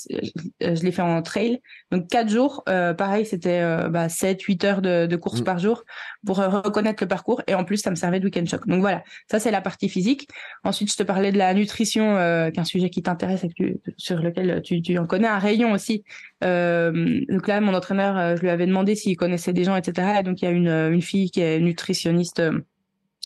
je 0.60 0.82
l'ai 0.82 0.92
fait 0.92 1.00
en 1.00 1.22
trail. 1.22 1.62
Donc 1.90 2.08
quatre 2.08 2.28
jours, 2.28 2.62
euh, 2.68 2.92
pareil, 2.92 3.24
c'était 3.24 3.62
euh, 3.62 3.88
bah, 3.88 4.10
7, 4.10 4.42
8 4.42 4.64
heures 4.64 4.82
de, 4.82 5.06
de 5.06 5.16
course 5.16 5.40
mmh. 5.40 5.44
par 5.44 5.58
jour 5.58 5.84
pour 6.26 6.40
euh, 6.40 6.48
reconnaître 6.48 7.02
le 7.02 7.08
parcours. 7.08 7.40
Et 7.46 7.54
en 7.54 7.64
plus, 7.64 7.78
ça 7.78 7.88
me 7.88 7.94
servait 7.94 8.20
de 8.20 8.26
week-end 8.26 8.44
choc. 8.44 8.66
Donc 8.66 8.80
voilà, 8.80 9.02
ça 9.30 9.40
c'est 9.40 9.50
la 9.50 9.62
partie 9.62 9.88
physique. 9.88 10.28
Ensuite, 10.62 10.92
je 10.92 10.96
te 10.98 11.02
parlais 11.04 11.32
de 11.32 11.38
la 11.38 11.54
nutrition, 11.54 12.16
euh, 12.18 12.50
qui 12.50 12.58
est 12.58 12.60
un 12.60 12.64
sujet 12.64 12.90
qui 12.90 13.02
t'intéresse 13.02 13.44
et 13.44 13.48
que 13.48 13.54
tu, 13.54 13.80
sur 13.96 14.18
lequel 14.18 14.60
tu, 14.62 14.82
tu 14.82 14.98
en 14.98 15.06
connais 15.06 15.28
un 15.28 15.38
rayon 15.38 15.72
aussi. 15.72 16.04
Euh, 16.44 17.20
donc 17.30 17.48
là, 17.48 17.62
mon 17.62 17.72
entraîneur, 17.72 18.36
je 18.36 18.42
lui 18.42 18.50
avais 18.50 18.66
demandé 18.66 18.94
s'il 18.94 19.16
connaissait 19.16 19.54
des 19.54 19.64
gens, 19.64 19.76
etc. 19.76 20.18
Et 20.20 20.22
donc 20.22 20.42
il 20.42 20.44
y 20.44 20.48
a 20.48 20.50
une, 20.50 20.68
une 20.68 21.02
fille 21.02 21.30
qui 21.30 21.40
est 21.40 21.60
nutritionniste 21.60 22.42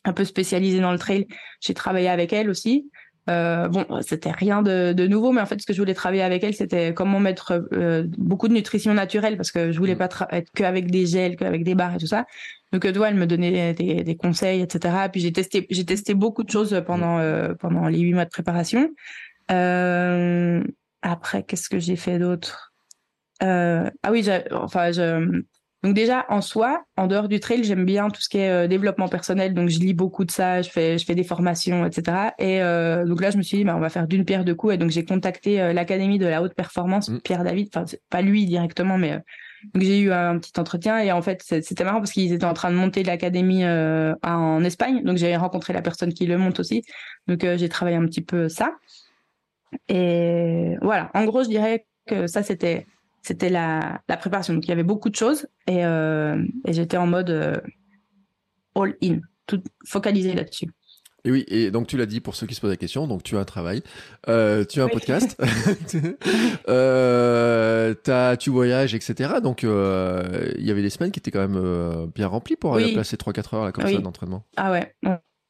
un 0.04 0.12
peu 0.12 0.24
spécialisée 0.24 0.80
dans 0.80 0.92
le 0.92 0.98
trail. 0.98 1.26
J'ai 1.60 1.74
travaillé 1.74 2.08
avec 2.08 2.32
elle 2.32 2.50
aussi. 2.50 2.90
Euh, 3.30 3.68
bon, 3.68 3.86
c'était 4.02 4.30
rien 4.30 4.60
de, 4.60 4.92
de, 4.92 5.06
nouveau, 5.06 5.32
mais 5.32 5.40
en 5.40 5.46
fait, 5.46 5.60
ce 5.60 5.66
que 5.66 5.72
je 5.72 5.80
voulais 5.80 5.94
travailler 5.94 6.22
avec 6.22 6.44
elle, 6.44 6.54
c'était 6.54 6.92
comment 6.92 7.20
mettre 7.20 7.66
euh, 7.72 8.04
beaucoup 8.18 8.48
de 8.48 8.52
nutrition 8.52 8.92
naturelle, 8.92 9.36
parce 9.36 9.50
que 9.50 9.72
je 9.72 9.78
voulais 9.78 9.94
mm. 9.94 9.98
pas 9.98 10.28
être 10.32 10.52
qu'avec 10.54 10.90
des 10.90 11.06
gels, 11.06 11.36
qu'avec 11.36 11.64
des 11.64 11.74
barres 11.74 11.94
et 11.94 11.98
tout 11.98 12.06
ça. 12.06 12.26
Donc, 12.72 12.90
toi, 12.92 13.08
elle 13.08 13.14
me 13.14 13.26
donnait 13.26 13.72
des, 13.72 14.04
des 14.04 14.16
conseils, 14.16 14.60
etc. 14.60 15.08
Puis 15.10 15.20
j'ai 15.20 15.32
testé, 15.32 15.66
j'ai 15.70 15.86
testé 15.86 16.12
beaucoup 16.12 16.42
de 16.42 16.50
choses 16.50 16.82
pendant 16.86 17.18
euh, 17.18 17.54
pendant 17.54 17.88
les 17.88 18.00
huit 18.00 18.12
mois 18.12 18.24
de 18.24 18.30
préparation. 18.30 18.90
Euh, 19.50 20.62
après, 21.00 21.44
qu'est-ce 21.44 21.68
que 21.68 21.78
j'ai 21.78 21.96
fait 21.96 22.18
d'autre? 22.18 22.72
Ah 23.40 24.10
oui, 24.10 24.26
enfin, 24.52 24.90
je, 24.90 25.42
donc 25.84 25.92
déjà 25.92 26.24
en 26.30 26.40
soi, 26.40 26.82
en 26.96 27.06
dehors 27.06 27.28
du 27.28 27.40
trail, 27.40 27.62
j'aime 27.62 27.84
bien 27.84 28.08
tout 28.08 28.22
ce 28.22 28.30
qui 28.30 28.38
est 28.38 28.48
euh, 28.48 28.66
développement 28.66 29.06
personnel. 29.06 29.52
Donc 29.52 29.68
je 29.68 29.78
lis 29.78 29.92
beaucoup 29.92 30.24
de 30.24 30.30
ça, 30.30 30.62
je 30.62 30.70
fais 30.70 30.96
je 30.96 31.04
fais 31.04 31.14
des 31.14 31.24
formations, 31.24 31.84
etc. 31.84 32.30
Et 32.38 32.62
euh, 32.62 33.04
donc 33.04 33.20
là, 33.20 33.30
je 33.30 33.36
me 33.36 33.42
suis 33.42 33.58
dit, 33.58 33.64
bah, 33.64 33.76
on 33.76 33.80
va 33.80 33.90
faire 33.90 34.08
d'une 34.08 34.24
pierre 34.24 34.46
deux 34.46 34.54
coups. 34.54 34.74
Et 34.74 34.76
donc 34.78 34.88
j'ai 34.88 35.04
contacté 35.04 35.60
euh, 35.60 35.74
l'académie 35.74 36.18
de 36.18 36.24
la 36.24 36.40
haute 36.40 36.54
performance, 36.54 37.10
mmh. 37.10 37.20
Pierre 37.20 37.44
David. 37.44 37.68
Enfin 37.76 37.84
pas 38.08 38.22
lui 38.22 38.46
directement, 38.46 38.96
mais 38.96 39.20
donc 39.74 39.82
j'ai 39.82 40.00
eu 40.00 40.10
un 40.10 40.38
petit 40.38 40.58
entretien. 40.58 41.00
Et 41.00 41.12
en 41.12 41.20
fait, 41.20 41.42
c'était 41.42 41.84
marrant 41.84 41.98
parce 41.98 42.12
qu'ils 42.12 42.32
étaient 42.32 42.46
en 42.46 42.54
train 42.54 42.70
de 42.70 42.76
monter 42.76 43.02
l'académie 43.02 43.66
en 43.66 44.64
Espagne. 44.64 45.02
Donc 45.04 45.18
j'ai 45.18 45.36
rencontré 45.36 45.74
la 45.74 45.82
personne 45.82 46.14
qui 46.14 46.24
le 46.24 46.38
monte 46.38 46.60
aussi. 46.60 46.82
Donc 47.26 47.44
j'ai 47.56 47.68
travaillé 47.68 47.98
un 47.98 48.06
petit 48.06 48.22
peu 48.22 48.48
ça. 48.48 48.72
Et 49.88 50.76
voilà. 50.80 51.10
En 51.12 51.26
gros, 51.26 51.44
je 51.44 51.50
dirais 51.50 51.84
que 52.06 52.26
ça 52.26 52.42
c'était 52.42 52.86
c'était 53.24 53.48
la, 53.48 54.02
la, 54.08 54.16
préparation. 54.16 54.54
Donc 54.54 54.66
il 54.66 54.68
y 54.68 54.72
avait 54.72 54.82
beaucoup 54.82 55.08
de 55.08 55.16
choses 55.16 55.46
et, 55.66 55.84
euh, 55.84 56.44
et 56.66 56.72
j'étais 56.72 56.98
en 56.98 57.06
mode 57.06 57.30
euh, 57.30 57.56
all 58.76 58.96
in, 59.02 59.20
tout 59.46 59.62
focalisé 59.86 60.34
là-dessus. 60.34 60.66
Et 61.26 61.30
oui, 61.30 61.44
et 61.48 61.70
donc 61.70 61.86
tu 61.86 61.96
l'as 61.96 62.04
dit 62.04 62.20
pour 62.20 62.36
ceux 62.36 62.46
qui 62.46 62.54
se 62.54 62.60
posent 62.60 62.70
la 62.70 62.76
question, 62.76 63.06
donc 63.06 63.22
tu 63.22 63.38
as 63.38 63.40
un 63.40 63.46
travail, 63.46 63.82
euh, 64.28 64.66
tu 64.66 64.82
as 64.82 64.84
un 64.84 64.88
podcast, 64.88 65.42
euh, 66.68 67.94
as, 68.06 68.36
tu 68.36 68.50
voyages, 68.50 68.94
etc. 68.94 69.36
Donc 69.42 69.62
il 69.62 69.68
y 70.64 70.70
avait 70.70 70.82
des 70.82 70.90
semaines 70.90 71.10
qui 71.10 71.20
étaient 71.20 71.30
quand 71.30 71.48
même 71.48 72.10
bien 72.14 72.28
remplies 72.28 72.56
pour 72.56 72.74
aller 72.74 72.92
placer 72.92 73.16
3-4 73.16 73.56
heures 73.56 73.64
là, 73.64 73.72
comme 73.72 73.86
ça 73.88 73.98
d'entraînement. 73.98 74.44
Ah 74.58 74.70
ouais. 74.70 74.94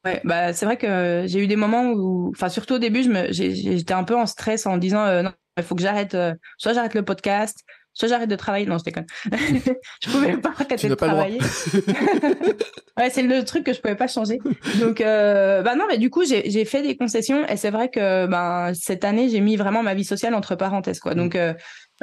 Ouais, 0.05 0.21
bah 0.23 0.53
c'est 0.53 0.65
vrai 0.65 0.77
que 0.77 1.25
j'ai 1.25 1.39
eu 1.39 1.47
des 1.47 1.55
moments 1.55 1.91
où, 1.91 2.29
enfin 2.29 2.47
surtout 2.47 2.75
au 2.75 2.79
début, 2.79 3.03
j'étais 3.31 3.93
un 3.93 4.03
peu 4.05 4.15
en 4.15 4.27
stress 4.27 4.67
en 4.67 4.77
disant 4.77 5.23
non, 5.23 5.31
il 5.57 5.63
faut 5.63 5.75
que 5.75 5.81
j'arrête, 5.81 6.17
soit 6.57 6.73
j'arrête 6.73 6.93
le 6.93 7.03
podcast, 7.03 7.63
soit 7.95 8.09
j'arrête 8.09 8.29
de 8.29 8.35
travailler. 8.35 8.67
Non, 8.67 8.77
je 8.77 8.83
déconne. 8.83 9.07
je 10.03 10.09
pouvais 10.11 10.37
pas 10.37 10.49
arrêter 10.49 10.87
de 10.87 10.95
travailler. 10.95 11.39
ouais, 12.97 13.09
c'est 13.09 13.23
le 13.23 13.43
truc 13.43 13.63
que 13.63 13.73
je 13.73 13.81
pouvais 13.81 13.95
pas 13.95 14.07
changer. 14.07 14.37
Donc, 14.79 15.01
euh, 15.01 15.63
bah 15.63 15.75
non, 15.75 15.85
mais 15.89 15.97
du 15.97 16.11
coup, 16.11 16.23
j'ai 16.25 16.65
fait 16.65 16.83
des 16.83 16.95
concessions 16.95 17.47
et 17.47 17.57
c'est 17.57 17.71
vrai 17.71 17.89
que 17.89 18.27
ben 18.27 18.73
cette 18.75 19.05
année, 19.05 19.29
j'ai 19.29 19.39
mis 19.39 19.55
vraiment 19.55 19.81
ma 19.81 19.95
vie 19.95 20.03
sociale 20.03 20.35
entre 20.35 20.55
parenthèses, 20.55 20.99
quoi. 20.99 21.15
Donc, 21.15 21.35
euh, 21.35 21.53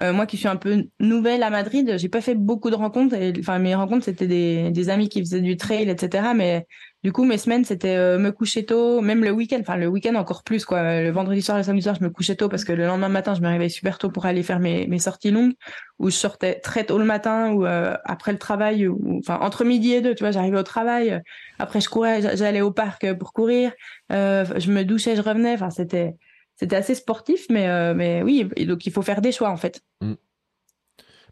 euh, 0.00 0.12
moi 0.14 0.24
qui 0.24 0.38
suis 0.38 0.48
un 0.48 0.57
peu 0.57 0.87
nouvelle 1.00 1.42
à 1.42 1.50
Madrid, 1.50 1.96
j'ai 1.98 2.09
pas 2.09 2.22
fait 2.22 2.35
beaucoup 2.35 2.70
de 2.70 2.76
rencontres. 2.76 3.14
Et, 3.14 3.33
enfin, 3.38 3.59
mes 3.59 3.74
rencontres, 3.74 4.07
c'était 4.07 4.26
des, 4.26 4.70
des 4.70 4.88
amis 4.88 5.11
qui 5.11 5.20
faisaient 5.20 5.42
du 5.42 5.59
trail, 5.59 5.90
etc. 5.90 6.28
Mais 6.35 6.66
du 7.05 7.12
coup, 7.12 7.24
mes 7.24 7.37
semaines, 7.37 7.64
c'était 7.64 7.96
euh, 7.96 8.18
me 8.18 8.31
coucher 8.31 8.64
tôt, 8.64 9.02
même 9.02 9.22
le 9.22 9.33
week-end. 9.33 9.59
Enfin, 9.61 9.76
le 9.76 9.88
week-end 9.88 10.14
encore 10.14 10.44
plus, 10.44 10.64
quoi. 10.64 11.02
Le 11.02 11.11
vendredi 11.11 11.42
soir, 11.42 11.59
le 11.59 11.62
samedi 11.64 11.83
soir, 11.83 11.94
je 11.94 12.05
me 12.05 12.09
couchais 12.09 12.37
tôt 12.37 12.48
parce 12.48 12.64
que 12.64 12.72
le 12.72 12.87
lendemain 12.87 13.11
matin, 13.11 13.35
je 13.35 13.42
me 13.42 13.48
réveillais 13.48 13.68
super 13.68 13.98
tôt 13.98 14.09
pour 14.09 14.24
aller 14.24 14.42
faire 14.42 14.61
mes, 14.61 14.87
mes 14.87 14.98
sorties 14.98 15.31
longues, 15.31 15.52
où 15.98 16.09
je 16.09 16.16
sortais 16.16 16.61
très 16.61 16.85
tôt 16.85 16.96
le 16.96 17.05
matin, 17.05 17.52
ou 17.52 17.66
euh, 17.66 17.94
après 18.05 18.33
le 18.33 18.38
travail, 18.38 18.88
ou 18.88 19.18
enfin 19.18 19.38
entre 19.42 19.64
midi 19.64 19.92
et 19.92 20.00
deux, 20.00 20.14
tu 20.14 20.24
vois, 20.24 20.31
j'arrivais 20.31 20.59
au 20.59 20.62
travail. 20.62 21.20
après, 21.59 21.83
je 21.83 21.88
courais, 21.90 22.37
j'allais 22.37 22.62
au 22.62 22.70
parc 22.70 23.12
pour 23.14 23.33
courir. 23.35 23.72
Euh, 24.11 24.46
je 24.57 24.70
me 24.72 24.85
douchais, 24.85 25.16
je 25.16 25.22
revenais. 25.22 25.52
Enfin, 25.52 25.70
c'était 25.70 26.14
c'était 26.56 26.76
assez 26.76 26.94
sportif, 26.94 27.46
mais 27.50 27.94
mais 27.94 28.22
oui, 28.22 28.48
donc 28.66 28.86
il 28.86 28.92
faut 28.92 29.02
faire 29.02 29.20
des 29.20 29.32
choix 29.32 29.50
en 29.50 29.56
fait. 29.56 29.82
Mmh. 30.00 30.14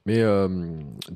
Mais 0.07 0.21
euh, 0.21 0.49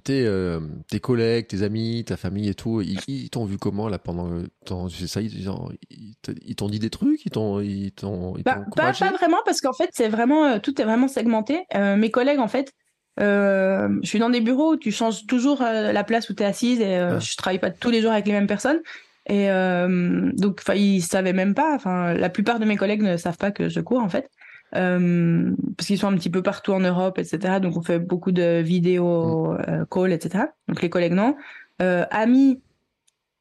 tes, 0.05 0.27
euh, 0.27 0.61
tes, 0.89 1.01
collègues, 1.01 1.47
tes 1.47 1.63
amis, 1.63 2.05
ta 2.07 2.17
famille 2.17 2.49
et 2.49 2.55
tout, 2.55 2.83
ils, 2.83 3.31
t'ont 3.31 3.47
vu 3.47 3.57
comment 3.57 3.89
là 3.89 3.99
pendant 3.99 4.43
ça 4.67 5.21
Ils 5.23 6.55
t'ont 6.57 6.69
dit 6.69 6.79
des 6.79 6.91
trucs? 6.91 7.25
Ils 7.25 7.31
t'ont 7.31 7.61
ils 7.61 7.93
t'ont 7.93 8.35
bah, 8.45 8.63
pas, 8.77 8.93
pas, 8.93 9.11
vraiment 9.13 9.39
parce 9.45 9.61
qu'en 9.61 9.73
fait 9.73 9.91
c'est 9.93 10.09
vraiment 10.09 10.45
euh, 10.45 10.59
tout 10.59 10.81
est 10.81 10.85
vraiment 10.85 11.09
segmenté. 11.09 11.65
mes 11.75 12.11
collègues 12.11 12.41
en 12.41 12.49
fait, 12.49 12.73
je 13.19 14.01
suis 14.03 14.19
dans 14.19 14.31
des 14.31 14.43
bureaux 14.43 14.75
où 14.75 14.77
tu 14.77 14.93
changes 14.93 15.27
toujours 15.27 15.63
la 15.63 16.05
place 16.05 16.29
où 16.29 16.35
tu 16.35 16.43
es 16.43 16.47
assise 16.47 16.81
et 16.81 16.97
ah. 16.97 17.19
je 17.19 17.37
travaille 17.37 17.61
pas 17.61 17.71
tous 17.71 17.91
les 17.91 18.03
jours 18.03 18.13
avec 18.13 18.27
les 18.27 18.33
mêmes 18.33 18.47
personnes. 18.47 18.81
Et 19.27 19.49
donc, 19.49 20.61
enfin, 20.61 20.75
ils 20.75 21.01
savaient 21.01 21.33
même 21.33 21.55
pas. 21.55 21.75
Enfin, 21.75 22.13
la 22.13 22.29
plupart 22.29 22.59
de 22.59 22.67
mes 22.67 22.77
collègues 22.77 23.03
ne 23.03 23.17
savent 23.17 23.39
pas 23.39 23.51
que 23.51 23.69
je 23.69 23.81
cours 23.81 24.01
en 24.01 24.09
fait. 24.09 24.29
Euh, 24.75 25.53
parce 25.77 25.87
qu'ils 25.87 25.99
sont 25.99 26.09
un 26.09 26.17
petit 26.17 26.31
peu 26.31 26.43
partout 26.43 26.73
en 26.73 26.81
Europe, 26.81 27.19
etc. 27.19 27.61
Donc 27.61 27.77
on 27.77 27.83
fait 27.83 27.99
beaucoup 27.99 28.33
de 28.33 28.61
vidéos, 28.61 29.53
mm. 29.53 29.63
euh, 29.69 29.85
calls, 29.91 30.13
etc. 30.13 30.45
Donc 30.69 30.83
les 30.83 30.91
collègues 30.91 31.13
non. 31.13 31.37
Euh, 31.83 32.05
amis, 32.11 32.61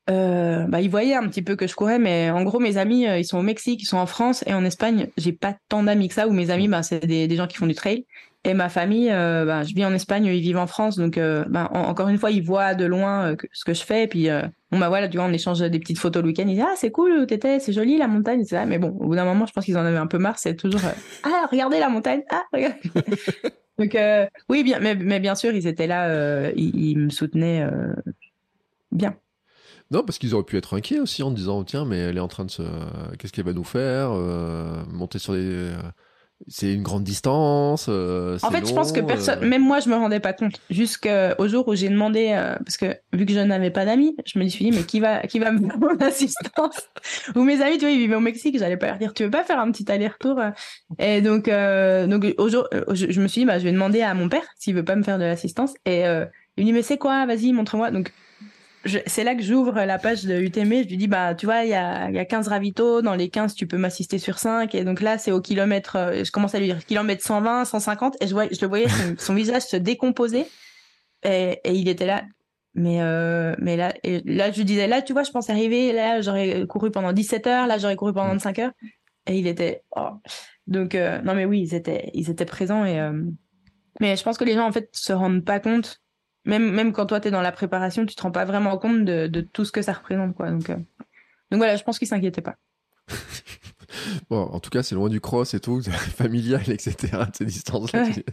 euh, 0.10 0.65
bah, 0.67 0.82
ils 0.82 0.89
voyaient 0.89 1.15
un 1.15 1.28
petit 1.28 1.41
peu 1.41 1.56
que 1.56 1.65
je 1.67 1.76
courais, 1.76 2.00
mais 2.00 2.30
en 2.30 2.43
gros, 2.43 2.60
mes 2.60 2.78
amis, 2.78 3.06
ils 3.06 3.26
sont 3.26 3.38
au 3.38 3.43
Mexique, 3.43 3.82
ils 3.82 3.86
sont 3.86 3.98
en 3.98 4.06
France 4.06 4.43
et 4.46 4.54
en 4.54 4.65
Espagne. 4.65 5.10
J'ai 5.17 5.34
pas 5.34 5.56
tant 5.69 5.84
d'amis 5.84 6.10
que 6.10 6.13
ça, 6.13 6.28
où 6.28 6.34
mes 6.34 6.50
amis, 6.50 6.67
bah, 6.67 6.84
c'est 6.84 7.06
des, 7.06 7.28
des, 7.28 7.36
gens 7.36 7.48
qui 7.48 7.58
font 7.58 7.67
du 7.67 7.76
trail. 7.76 8.06
Et 8.46 8.54
ma 8.54 8.68
famille, 8.68 9.10
euh, 9.10 9.46
bah, 9.46 9.64
je 9.64 9.74
vis 9.74 9.86
en 9.86 9.94
Espagne, 9.94 10.26
ils 10.26 10.42
vivent 10.42 10.58
en 10.58 10.68
France, 10.68 10.98
donc 10.98 11.18
euh, 11.18 11.46
bah, 11.48 11.70
encore 11.74 12.10
une 12.10 12.18
fois, 12.18 12.30
ils 12.30 12.44
voient 12.44 12.76
de 12.76 12.84
loin 12.84 13.32
euh, 13.32 13.36
ce 13.54 13.64
que 13.64 13.74
je 13.74 13.84
fais. 13.84 14.04
Et 14.04 14.08
puis, 14.08 14.28
bon 14.70 14.80
bah 14.80 14.90
voilà, 14.90 15.08
tu 15.08 15.16
vois, 15.18 15.26
on 15.26 15.32
échange 15.32 15.60
des 15.60 15.80
petites 15.80 15.98
photos 15.98 16.22
le 16.22 16.28
week-end. 16.28 16.44
Ils 16.48 16.56
disent 16.56 16.66
ah 16.68 16.74
c'est 16.76 16.92
cool 16.92 17.14
où 17.14 17.26
t'étais, 17.26 17.60
c'est 17.60 17.72
joli 17.72 17.98
la 17.98 18.08
montagne, 18.08 18.42
etc. 18.42 18.64
Mais 18.68 18.80
bon, 18.80 18.90
au 18.90 19.08
bout 19.08 19.16
d'un 19.16 19.24
moment, 19.24 19.46
je 19.46 19.54
pense 19.54 19.64
qu'ils 19.64 19.78
en 19.78 19.86
avaient 19.86 19.98
un 19.98 20.08
peu 20.08 20.18
marre. 20.18 20.40
C'est 20.40 20.56
toujours 20.56 20.82
ah 21.24 21.48
regardez 21.50 21.80
la 21.80 21.88
montagne, 21.88 22.24
ah 22.32 22.44
regardez. 22.52 22.82
donc 23.80 23.98
oui 24.50 24.64
bien, 24.64 24.80
mais, 24.80 24.96
mais, 24.96 25.22
bien 25.22 25.36
sûr, 25.36 25.54
ils 25.54 25.66
étaient 25.66 25.88
là, 25.88 26.52
ils, 26.52 26.98
me 26.98 27.10
soutenaient 27.10 27.66
bien. 28.92 29.16
Non, 29.92 30.04
parce 30.04 30.18
qu'ils 30.18 30.34
auraient 30.36 30.44
pu 30.44 30.58
être 30.58 30.76
inquiets 30.76 31.00
aussi 31.00 31.24
en 31.24 31.32
disant 31.32 31.64
tiens, 31.64 31.86
mais 31.86 31.98
elle 31.98 32.18
est 32.18 32.22
en 32.22 32.28
train 32.28 32.44
de 32.44 32.52
se, 32.52 32.64
qu'est-ce 33.18 33.32
qu'elle 33.32 33.46
va 33.46 33.54
nous 33.54 33.64
faire, 33.64 34.10
monter 34.90 35.20
sur 35.20 35.32
des 35.32 35.72
c'est 36.48 36.74
une 36.74 36.84
grande 36.84 37.04
distance. 37.04 37.88
Euh, 37.90 38.38
en 38.44 38.52
fait, 38.52 38.68
je 38.68 38.74
pense 38.74 38.92
que 38.92 39.00
personne, 39.00 39.44
euh. 39.44 39.48
même 39.48 39.64
moi, 39.64 39.80
je 39.80 39.90
me 39.90 39.96
rendais 39.96 40.20
pas 40.20 40.34
compte. 40.34 40.60
Jusqu'au 40.70 41.48
jour 41.48 41.68
où 41.68 41.76
j'ai 41.76 41.90
demandé, 41.90 42.32
euh, 42.34 42.56
parce 42.58 42.78
que 42.78 42.98
vu 43.14 43.26
que 43.26 43.34
je 43.34 43.40
n'avais 43.40 43.72
pas 43.72 43.86
d'amis, 43.86 44.16
je 44.26 44.40
me 44.40 44.48
suis 44.48 44.66
dit, 44.66 44.72
mais 44.72 44.84
qui 44.84 45.00
va, 45.00 45.22
qui 45.22 45.40
va 45.40 45.52
me 45.52 45.66
faire 45.66 45.78
mon 45.78 45.96
assistance? 46.00 46.90
Ou 47.36 47.44
mes 47.44 47.62
amis, 47.62 47.78
tu 47.78 47.86
vois, 47.86 47.92
ils 47.92 48.00
vivaient 48.00 48.16
au 48.16 48.22
Mexique, 48.22 48.58
j'allais 48.58 48.78
pas 48.78 48.88
leur 48.88 48.98
dire, 48.98 49.14
tu 49.14 49.24
veux 49.24 49.32
pas 49.32 49.44
faire 49.44 49.60
un 49.60 49.72
petit 49.72 49.90
aller-retour 49.92 50.40
Et 51.00 51.22
donc, 51.22 51.50
donc 51.50 52.34
au 52.38 52.50
jour, 52.50 52.68
je, 52.92 53.22
me 53.22 53.28
suis 53.28 53.42
dit, 53.42 53.46
bah, 53.46 53.60
je 53.60 53.64
vais 53.64 53.72
demander 53.72 54.02
à 54.02 54.14
mon 54.14 54.30
père 54.30 54.46
s'il 54.58 54.76
veut 54.76 54.86
pas 54.86 54.96
me 54.96 55.04
faire 55.04 55.18
de 55.18 55.24
l'assistance. 55.24 55.74
Et 55.86 56.02
il 56.02 56.64
me 56.64 56.66
dit, 56.66 56.74
mais 56.74 56.82
c'est 56.84 56.98
quoi? 56.98 57.26
Vas-y, 57.26 57.54
montre-moi. 57.54 57.92
Donc, 57.92 58.12
c'est 58.86 59.24
là 59.24 59.36
que 59.36 59.41
j'ouvre 59.41 59.74
la 59.74 59.98
page 59.98 60.26
de 60.26 60.39
UTM. 60.39 60.84
Je 60.84 60.88
lui 60.89 60.98
dis, 60.98 61.08
bah, 61.08 61.36
tu 61.36 61.46
vois, 61.46 61.63
il 61.63 61.69
y 61.69 61.74
a, 61.74 62.10
y 62.12 62.19
a 62.19 62.26
15 62.26 62.48
ravitaux. 62.48 63.02
Dans 63.02 63.15
les 63.15 63.30
15, 63.30 63.56
tu 63.56 63.67
peux 63.67 63.78
m'assister 63.78 64.17
sur 64.17 64.39
5. 64.39 64.76
Et 64.76 64.84
donc 64.84 65.02
là, 65.02 65.17
c'est 65.17 65.32
au 65.32 65.41
kilomètre, 65.41 65.96
euh, 65.96 66.24
je 66.24 66.32
commence 66.32 66.54
à 66.56 66.60
lui 66.60 66.65
dire 66.65 66.86
kilomètre 66.86 67.24
120, 67.24 67.65
150. 67.65 68.17
Et 68.22 68.28
je, 68.28 68.34
vois, 68.34 68.48
je 68.52 68.60
le 68.62 68.67
voyais, 68.67 68.88
son, 69.17 69.34
visage 69.34 69.63
se 69.63 69.78
décomposer. 69.78 70.46
Et, 71.24 71.60
et, 71.63 71.74
il 71.74 71.88
était 71.88 72.06
là. 72.06 72.24
Mais, 72.76 73.02
euh, 73.02 73.56
mais 73.60 73.78
là, 73.78 73.93
et 74.04 74.22
là, 74.26 74.52
je 74.52 74.58
lui 74.58 74.65
disais, 74.65 74.88
là, 74.88 75.02
tu 75.02 75.13
vois, 75.13 75.24
je 75.24 75.32
pense 75.32 75.50
arriver. 75.50 75.93
Là, 75.93 76.22
j'aurais 76.22 76.65
couru 76.67 76.91
pendant 76.91 77.13
17 77.13 77.48
heures. 77.48 77.67
Là, 77.67 77.78
j'aurais 77.78 77.96
couru 77.96 78.13
pendant 78.13 78.30
25 78.30 78.60
heures. 78.60 78.72
Et 79.28 79.38
il 79.38 79.48
était, 79.48 79.84
oh. 79.96 80.10
donc, 80.67 80.96
euh, 80.96 81.22
non, 81.22 81.34
mais 81.34 81.46
oui, 81.46 81.62
ils 81.62 81.74
étaient, 81.74 82.12
ils 82.13 82.30
étaient 82.30 82.46
présents. 82.46 82.84
Et, 82.84 83.00
euh, 83.00 83.24
mais 84.02 84.17
je 84.17 84.24
pense 84.24 84.38
que 84.38 84.43
les 84.43 84.54
gens, 84.54 84.67
en 84.67 84.72
fait, 84.72 84.89
se 84.91 85.13
rendent 85.13 85.46
pas 85.46 85.60
compte 85.60 86.03
même, 86.46 86.72
même 86.72 86.94
quand 86.94 87.06
toi, 87.06 87.20
tu 87.20 87.30
es 87.30 87.32
dans 87.32 87.42
la 87.42 87.52
préparation, 87.52 88.06
tu 88.06 88.16
te 88.16 88.22
rends 88.22 88.32
pas 88.32 88.46
vraiment 88.46 88.78
compte 88.78 89.06
de, 89.06 89.28
de 89.28 89.42
tout 89.42 89.66
ce 89.66 89.72
que 89.72 89.82
ça 89.82 89.94
représente. 89.94 90.36
Quoi. 90.36 90.52
Donc, 90.52 90.70
euh, 90.70 90.76
donc 91.52 91.58
voilà, 91.58 91.76
je 91.76 91.84
pense 91.84 92.00
qu'ils 92.00 92.08
s'inquiétaient 92.08 92.42
pas. 92.42 92.56
bon, 94.30 94.42
en 94.42 94.60
tout 94.60 94.70
cas, 94.70 94.84
c'est 94.84 94.96
loin 94.96 95.10
du 95.10 95.22
cross 95.22 95.54
et 95.54 95.60
tout, 95.60 95.82
familial, 96.16 96.70
etc. 96.70 97.18
Ces 97.34 97.46
distances-là. 97.46 98.10
Tu 98.10 98.24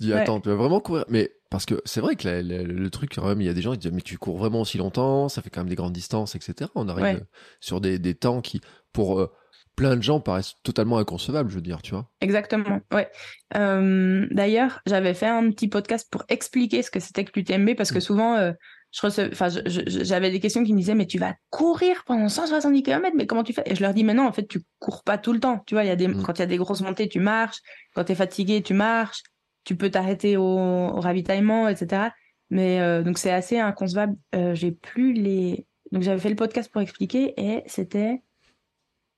dis, 0.00 0.12
attends, 0.12 0.40
tu 0.40 0.48
vas 0.48 0.54
vraiment 0.54 0.80
courir. 0.80 1.04
Mais 1.08 1.32
parce 1.50 1.64
que 1.64 1.80
c'est 1.84 2.00
vrai 2.00 2.16
que 2.16 2.28
le 2.28 2.90
truc, 2.90 3.14
quand 3.14 3.26
même, 3.26 3.40
il 3.40 3.46
y 3.46 3.50
a 3.50 3.54
des 3.54 3.62
gens 3.62 3.72
qui 3.72 3.78
disent, 3.78 3.92
mais 3.92 4.02
tu 4.02 4.18
cours 4.18 4.36
vraiment 4.36 4.60
aussi 4.60 4.78
longtemps, 4.78 5.28
ça 5.28 5.42
fait 5.42 5.50
quand 5.50 5.60
même 5.60 5.68
des 5.68 5.76
grandes 5.76 5.92
distances, 5.92 6.34
etc. 6.34 6.70
On 6.74 6.88
arrive 6.88 7.24
sur 7.60 7.80
des, 7.80 7.98
des 7.98 8.14
temps 8.14 8.40
qui, 8.40 8.60
pour. 8.92 9.20
Euh, 9.20 9.32
plein 9.76 9.96
de 9.96 10.02
gens 10.02 10.20
paraissent 10.20 10.54
totalement 10.62 10.98
inconcevables, 10.98 11.50
je 11.50 11.56
veux 11.56 11.60
dire, 11.60 11.82
tu 11.82 11.92
vois. 11.92 12.10
Exactement, 12.22 12.80
ouais. 12.92 13.08
Euh, 13.56 14.26
d'ailleurs, 14.30 14.80
j'avais 14.86 15.14
fait 15.14 15.26
un 15.26 15.50
petit 15.50 15.68
podcast 15.68 16.08
pour 16.10 16.24
expliquer 16.28 16.82
ce 16.82 16.90
que 16.90 16.98
c'était 16.98 17.24
que 17.24 17.38
l'UTMB 17.38 17.74
parce 17.76 17.92
que 17.92 17.98
mm. 17.98 18.00
souvent, 18.00 18.34
euh, 18.36 18.52
je 18.90 19.82
j'avais 19.86 20.30
des 20.30 20.40
questions 20.40 20.64
qui 20.64 20.72
me 20.72 20.78
disaient, 20.78 20.94
mais 20.94 21.06
tu 21.06 21.18
vas 21.18 21.34
courir 21.50 22.04
pendant 22.06 22.30
170 22.30 22.82
km, 22.82 23.14
mais 23.14 23.26
comment 23.26 23.44
tu 23.44 23.52
fais? 23.52 23.62
Et 23.66 23.74
je 23.74 23.82
leur 23.82 23.92
dis, 23.92 24.02
mais 24.02 24.14
non, 24.14 24.26
en 24.26 24.32
fait, 24.32 24.48
tu 24.48 24.62
cours 24.78 25.04
pas 25.04 25.18
tout 25.18 25.34
le 25.34 25.40
temps. 25.40 25.62
Tu 25.66 25.74
vois, 25.74 25.84
y 25.84 25.90
a 25.90 25.96
des, 25.96 26.08
mm. 26.08 26.22
quand 26.22 26.38
il 26.38 26.40
y 26.40 26.44
a 26.44 26.46
des 26.46 26.56
grosses 26.56 26.80
montées, 26.80 27.08
tu 27.08 27.20
marches. 27.20 27.58
Quand 27.94 28.04
tu 28.04 28.12
es 28.12 28.16
fatigué, 28.16 28.62
tu 28.62 28.72
marches. 28.72 29.22
Tu 29.64 29.76
peux 29.76 29.90
t'arrêter 29.90 30.38
au, 30.38 30.98
ravitaillement, 31.00 31.68
etc. 31.68 32.10
Mais 32.48 32.80
euh, 32.80 33.02
donc, 33.02 33.18
c'est 33.18 33.32
assez 33.32 33.58
inconcevable. 33.58 34.16
J'ai 34.54 34.72
plus 34.72 35.12
les. 35.12 35.66
Donc, 35.92 36.02
j'avais 36.02 36.20
fait 36.20 36.30
le 36.30 36.36
podcast 36.36 36.70
pour 36.72 36.80
expliquer 36.80 37.34
et 37.36 37.62
c'était 37.66 38.22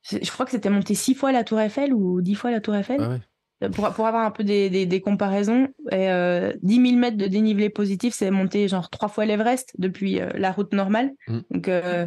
je 0.02 0.30
crois 0.30 0.46
que 0.46 0.52
c'était 0.52 0.70
monté 0.70 0.94
six 0.94 1.14
fois 1.14 1.32
la 1.32 1.44
Tour 1.44 1.60
Eiffel 1.60 1.92
ou 1.92 2.20
dix 2.20 2.34
fois 2.34 2.50
la 2.50 2.60
Tour 2.60 2.76
Eiffel. 2.76 3.00
Ah 3.00 3.18
euh, 3.62 3.68
pour, 3.70 3.90
pour 3.92 4.06
avoir 4.06 4.24
un 4.24 4.30
peu 4.30 4.44
des, 4.44 4.70
des, 4.70 4.86
des 4.86 5.00
comparaisons, 5.00 5.68
et, 5.90 6.10
euh, 6.10 6.52
10 6.62 6.90
000 6.90 6.96
mètres 6.96 7.16
de 7.16 7.26
dénivelé 7.26 7.70
positif, 7.70 8.14
c'est 8.14 8.30
monté 8.30 8.68
genre 8.68 8.90
trois 8.90 9.08
fois 9.08 9.26
l'Everest 9.26 9.74
depuis 9.78 10.20
euh, 10.20 10.30
la 10.34 10.52
route 10.52 10.72
normale. 10.72 11.10
Mm. 11.26 11.38
Donc 11.50 11.68
euh, 11.68 12.06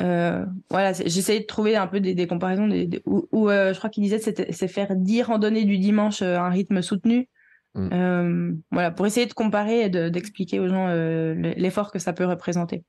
euh 0.00 0.46
voilà, 0.70 0.92
j'essayais 0.92 1.40
de 1.40 1.46
trouver 1.46 1.76
un 1.76 1.86
peu 1.86 2.00
des, 2.00 2.14
des 2.14 2.26
comparaisons 2.26 2.68
des, 2.68 3.02
où, 3.04 3.48
je 3.48 3.76
crois 3.76 3.90
qu'il 3.90 4.04
disait 4.04 4.18
c'est 4.18 4.68
faire 4.68 4.94
10 4.94 5.22
randonnées 5.22 5.64
du 5.64 5.78
dimanche 5.78 6.22
à 6.22 6.44
un 6.44 6.50
rythme 6.50 6.80
soutenu. 6.82 7.28
Mm. 7.74 8.54
voilà, 8.70 8.90
pour 8.90 9.06
essayer 9.06 9.26
de 9.26 9.32
comparer 9.32 9.82
et 9.82 9.88
d'expliquer 9.88 10.60
aux 10.60 10.68
gens 10.68 10.88
l'effort 10.88 11.92
que 11.92 11.98
ça 11.98 12.12
peut 12.12 12.24
représenter. 12.24 12.84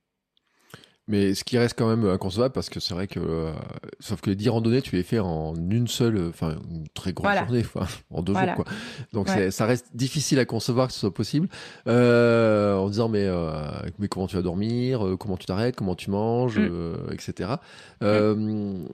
Mais 1.08 1.34
ce 1.34 1.44
qui 1.44 1.58
reste 1.58 1.78
quand 1.78 1.90
même 1.90 2.08
inconcevable 2.08 2.54
parce 2.54 2.70
que 2.70 2.80
c'est 2.80 2.94
vrai 2.94 3.08
que, 3.08 3.20
euh, 3.20 3.52
sauf 4.00 4.22
que 4.22 4.30
les 4.30 4.36
10 4.36 4.50
randonnées, 4.50 4.82
tu 4.82 4.96
les 4.96 5.04
fais 5.04 5.20
en 5.20 5.56
une 5.56 5.88
seule, 5.88 6.30
enfin, 6.30 6.58
une 6.70 6.88
très 6.90 7.12
grosse 7.12 7.36
journée, 7.36 7.64
en 8.12 8.22
deux 8.22 8.34
jours, 8.34 8.54
quoi. 8.56 8.66
Donc 9.12 9.28
ça 9.28 9.66
reste 9.66 9.96
difficile 9.96 10.40
à 10.40 10.46
concevoir 10.46 10.88
que 10.88 10.94
ce 10.94 11.00
soit 11.00 11.14
possible, 11.14 11.50
euh, 11.88 12.76
en 12.76 12.88
disant, 12.88 13.10
mais, 13.10 13.26
euh, 13.26 13.52
mais 13.98 14.08
comment 14.08 14.28
tu 14.28 14.36
vas 14.36 14.42
dormir, 14.44 15.06
euh, 15.06 15.18
comment 15.18 15.38
tu 15.38 15.48
t'arrêtes, 15.48 15.76
comment 15.76 15.96
tu 15.96 16.12
manges, 16.12 16.60
mm. 16.60 16.70
euh, 16.72 17.12
etc. 17.12 17.56
Mm. 18.02 18.86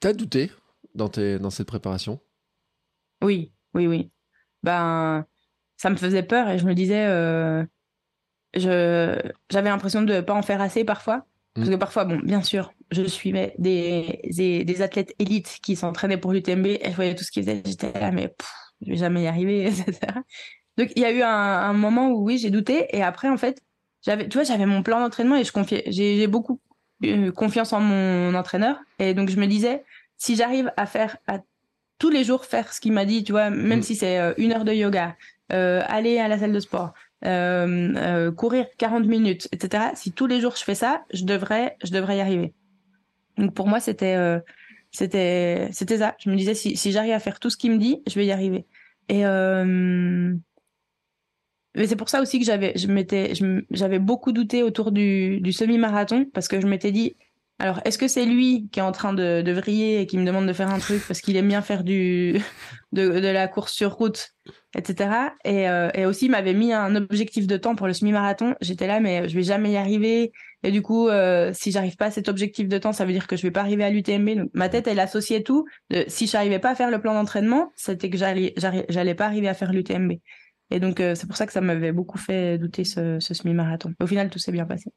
T'as 0.00 0.12
douté 0.12 0.50
dans, 0.94 1.08
tes, 1.08 1.38
dans 1.38 1.50
cette 1.50 1.66
préparation? 1.66 2.20
Oui, 3.22 3.52
oui, 3.72 3.86
oui. 3.86 4.10
Ben, 4.62 5.24
ça 5.78 5.88
me 5.88 5.96
faisait 5.96 6.22
peur 6.22 6.48
et 6.50 6.58
je 6.58 6.66
me 6.66 6.74
disais, 6.74 7.06
j'avais 8.54 9.70
l'impression 9.70 10.02
de 10.02 10.20
pas 10.20 10.34
en 10.34 10.42
faire 10.42 10.60
assez 10.60 10.84
parfois. 10.84 11.26
Parce 11.54 11.68
que 11.68 11.76
parfois, 11.76 12.04
bon, 12.04 12.18
bien 12.18 12.42
sûr, 12.42 12.72
je 12.90 13.04
suivais 13.04 13.54
des, 13.58 14.20
des, 14.30 14.64
des 14.64 14.82
athlètes 14.82 15.14
élites 15.20 15.58
qui 15.62 15.76
s'entraînaient 15.76 16.16
pour 16.16 16.32
l'UTMB 16.32 16.66
et 16.66 16.80
je 16.90 16.96
voyais 16.96 17.14
tout 17.14 17.22
ce 17.22 17.30
qu'ils 17.30 17.44
faisaient. 17.44 17.62
J'étais 17.64 17.92
là, 17.92 18.10
mais 18.10 18.28
pff, 18.28 18.50
je 18.82 18.90
vais 18.90 18.96
jamais 18.96 19.22
y 19.22 19.26
arriver, 19.28 19.66
etc. 19.68 19.98
Donc, 20.76 20.90
il 20.96 21.02
y 21.02 21.04
a 21.04 21.12
eu 21.12 21.22
un, 21.22 21.28
un 21.28 21.72
moment 21.72 22.10
où, 22.10 22.24
oui, 22.24 22.38
j'ai 22.38 22.50
douté. 22.50 22.88
Et 22.90 23.02
après, 23.02 23.28
en 23.28 23.36
fait, 23.36 23.62
j'avais, 24.02 24.28
tu 24.28 24.36
vois, 24.36 24.44
j'avais 24.44 24.66
mon 24.66 24.82
plan 24.82 24.98
d'entraînement 24.98 25.36
et 25.36 25.44
je 25.44 25.52
confiais, 25.52 25.84
j'ai 25.86 26.26
beaucoup 26.26 26.60
euh, 27.04 27.30
confiance 27.30 27.72
en 27.72 27.80
mon 27.80 28.34
entraîneur. 28.34 28.76
Et 28.98 29.14
donc, 29.14 29.30
je 29.30 29.36
me 29.36 29.46
disais, 29.46 29.84
si 30.16 30.34
j'arrive 30.34 30.72
à 30.76 30.86
faire, 30.86 31.18
à 31.28 31.38
tous 31.98 32.10
les 32.10 32.24
jours 32.24 32.44
faire 32.46 32.72
ce 32.72 32.80
qu'il 32.80 32.92
m'a 32.92 33.04
dit, 33.04 33.22
tu 33.22 33.30
vois, 33.30 33.50
même 33.50 33.78
mm. 33.78 33.82
si 33.82 33.94
c'est 33.94 34.18
euh, 34.18 34.34
une 34.38 34.52
heure 34.52 34.64
de 34.64 34.72
yoga, 34.72 35.16
aller 35.50 36.18
à 36.18 36.26
la 36.26 36.36
salle 36.36 36.52
de 36.52 36.58
sport, 36.58 36.94
courir 38.36 38.66
40 38.78 39.06
minutes, 39.06 39.48
etc. 39.52 39.84
Si 39.94 40.12
tous 40.12 40.26
les 40.26 40.40
jours 40.40 40.56
je 40.56 40.64
fais 40.64 40.74
ça, 40.74 41.04
je 41.12 41.24
devrais, 41.24 41.76
je 41.84 41.92
devrais 41.92 42.18
y 42.18 42.20
arriver. 42.20 42.52
Donc 43.38 43.54
pour 43.54 43.66
moi, 43.66 43.80
c'était 43.80 44.16
c'était 44.90 45.70
ça. 45.98 46.14
Je 46.18 46.30
me 46.30 46.36
disais 46.36 46.54
si, 46.54 46.76
j'arrive 46.92 47.12
à 47.12 47.20
faire 47.20 47.40
tout 47.40 47.50
ce 47.50 47.56
qu'il 47.56 47.72
me 47.72 47.78
dit, 47.78 48.02
je 48.06 48.14
vais 48.14 48.26
y 48.26 48.32
arriver. 48.32 48.66
Et 49.08 49.24
mais 51.76 51.88
c'est 51.88 51.96
pour 51.96 52.08
ça 52.08 52.22
aussi 52.22 52.38
que 52.38 52.44
j'avais, 52.44 52.74
j'avais 53.70 53.98
beaucoup 53.98 54.30
douté 54.30 54.62
autour 54.62 54.92
du 54.92 55.52
semi-marathon 55.52 56.26
parce 56.32 56.46
que 56.46 56.60
je 56.60 56.66
m'étais 56.66 56.92
dit, 56.92 57.16
alors 57.58 57.80
est-ce 57.84 57.98
que 57.98 58.08
c'est 58.08 58.24
lui 58.24 58.68
qui 58.72 58.80
est 58.80 58.82
en 58.82 58.92
train 58.92 59.12
de, 59.12 59.52
vriller 59.52 60.00
et 60.00 60.06
qui 60.06 60.18
me 60.18 60.26
demande 60.26 60.46
de 60.46 60.52
faire 60.52 60.70
un 60.70 60.78
truc 60.78 61.02
parce 61.06 61.20
qu'il 61.20 61.36
aime 61.36 61.48
bien 61.48 61.62
faire 61.62 61.84
de, 61.84 62.40
la 62.92 63.48
course 63.48 63.72
sur 63.72 63.92
route, 63.92 64.30
etc. 64.76 65.10
Et, 65.44 65.68
euh, 65.68 65.88
et 65.94 66.04
aussi 66.06 66.28
m'avait 66.28 66.54
mis 66.54 66.72
un 66.72 66.96
objectif 66.96 67.46
de 67.46 67.56
temps 67.56 67.76
pour 67.76 67.86
le 67.86 67.92
semi-marathon. 67.92 68.54
J'étais 68.60 68.86
là, 68.86 69.00
mais 69.00 69.28
je 69.28 69.34
vais 69.34 69.44
jamais 69.44 69.72
y 69.72 69.76
arriver. 69.76 70.32
Et 70.64 70.70
du 70.70 70.80
coup, 70.80 71.08
euh, 71.08 71.52
si 71.52 71.70
j'arrive 71.70 71.96
pas 71.96 72.06
à 72.06 72.10
cet 72.10 72.28
objectif 72.28 72.68
de 72.68 72.78
temps, 72.78 72.92
ça 72.92 73.04
veut 73.04 73.12
dire 73.12 73.26
que 73.26 73.36
je 73.36 73.42
vais 73.42 73.50
pas 73.50 73.60
arriver 73.60 73.84
à 73.84 73.90
l'UTMB. 73.90 74.48
Ma 74.54 74.70
tête, 74.70 74.86
elle 74.86 74.98
associait 74.98 75.42
tout. 75.42 75.66
De, 75.90 76.04
si 76.08 76.26
j'arrivais 76.26 76.58
pas 76.58 76.70
à 76.70 76.74
faire 76.74 76.90
le 76.90 77.00
plan 77.00 77.12
d'entraînement, 77.12 77.70
c'était 77.76 78.08
que 78.08 78.16
j'allais, 78.16 78.54
j'allais 78.88 79.14
pas 79.14 79.26
arriver 79.26 79.46
à 79.46 79.54
faire 79.54 79.72
l'UTMB. 79.72 80.14
Et 80.70 80.80
donc, 80.80 81.00
euh, 81.00 81.14
c'est 81.14 81.26
pour 81.26 81.36
ça 81.36 81.46
que 81.46 81.52
ça 81.52 81.60
m'avait 81.60 81.92
beaucoup 81.92 82.18
fait 82.18 82.56
douter 82.56 82.84
ce, 82.84 83.20
semi-marathon. 83.20 83.92
Au 84.00 84.06
final, 84.06 84.30
tout 84.30 84.38
s'est 84.38 84.52
bien 84.52 84.64
passé. 84.64 84.90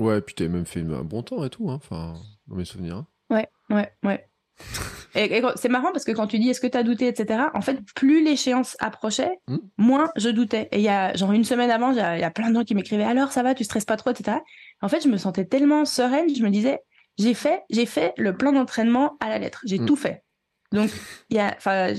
Ouais, 0.00 0.18
et 0.18 0.20
puis 0.22 0.34
tu 0.34 0.44
as 0.44 0.48
même 0.48 0.64
fait 0.64 0.80
un 0.80 1.04
bon 1.04 1.22
temps 1.22 1.44
et 1.44 1.50
tout, 1.50 1.70
hein, 1.70 1.74
enfin, 1.74 2.14
dans 2.46 2.56
mes 2.56 2.64
souvenirs. 2.64 2.96
Hein. 2.96 3.06
Ouais, 3.28 3.48
ouais, 3.68 3.92
ouais. 4.02 4.26
et, 5.14 5.42
c'est 5.56 5.68
marrant 5.68 5.92
parce 5.92 6.04
que 6.04 6.12
quand 6.12 6.26
tu 6.26 6.38
dis 6.38 6.48
est-ce 6.48 6.60
que 6.60 6.66
tu 6.66 6.76
as 6.76 6.82
douté, 6.82 7.06
etc., 7.06 7.44
en 7.54 7.60
fait, 7.60 7.78
plus 7.94 8.24
l'échéance 8.24 8.76
approchait, 8.80 9.38
hmm. 9.46 9.58
moins 9.76 10.10
je 10.16 10.30
doutais. 10.30 10.68
Et 10.72 10.78
il 10.78 10.82
y 10.82 10.88
a, 10.88 11.14
genre, 11.14 11.32
une 11.32 11.44
semaine 11.44 11.70
avant, 11.70 11.92
il 11.92 11.98
y, 11.98 12.00
a 12.00 12.30
plein 12.30 12.48
de 12.48 12.54
gens 12.54 12.64
qui 12.64 12.74
m'écrivaient 12.74 13.04
alors, 13.04 13.30
ça 13.32 13.42
va, 13.42 13.54
tu 13.54 13.64
stresses 13.64 13.84
pas 13.84 13.98
trop, 13.98 14.10
etc. 14.10 14.38
En 14.80 14.88
fait, 14.88 15.02
je 15.02 15.08
me 15.08 15.18
sentais 15.18 15.44
tellement 15.44 15.84
sereine, 15.84 16.34
je 16.34 16.42
me 16.42 16.50
disais, 16.50 16.80
j'ai 17.18 17.34
fait, 17.34 17.62
j'ai 17.68 17.84
fait 17.84 18.14
le 18.16 18.34
plan 18.34 18.52
d'entraînement 18.52 19.18
à 19.20 19.28
la 19.28 19.38
lettre, 19.38 19.60
j'ai 19.66 19.78
hmm. 19.78 19.86
tout 19.86 19.96
fait. 19.96 20.24
Donc, 20.72 20.90
il 21.28 21.36
y 21.36 21.40
a, 21.40 21.54
enfin, 21.56 21.92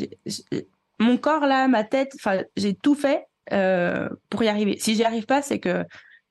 mon 0.99 1.17
corps 1.17 1.45
là, 1.45 1.67
ma 1.67 1.83
tête, 1.83 2.13
enfin, 2.15 2.41
j'ai 2.55 2.73
tout 2.73 2.95
fait 2.95 3.25
euh, 3.53 4.09
pour 4.29 4.43
y 4.43 4.47
arriver. 4.47 4.77
Si 4.79 4.95
j'y 4.95 5.03
arrive 5.03 5.25
pas, 5.25 5.43
c'est 5.43 5.59
que 5.59 5.85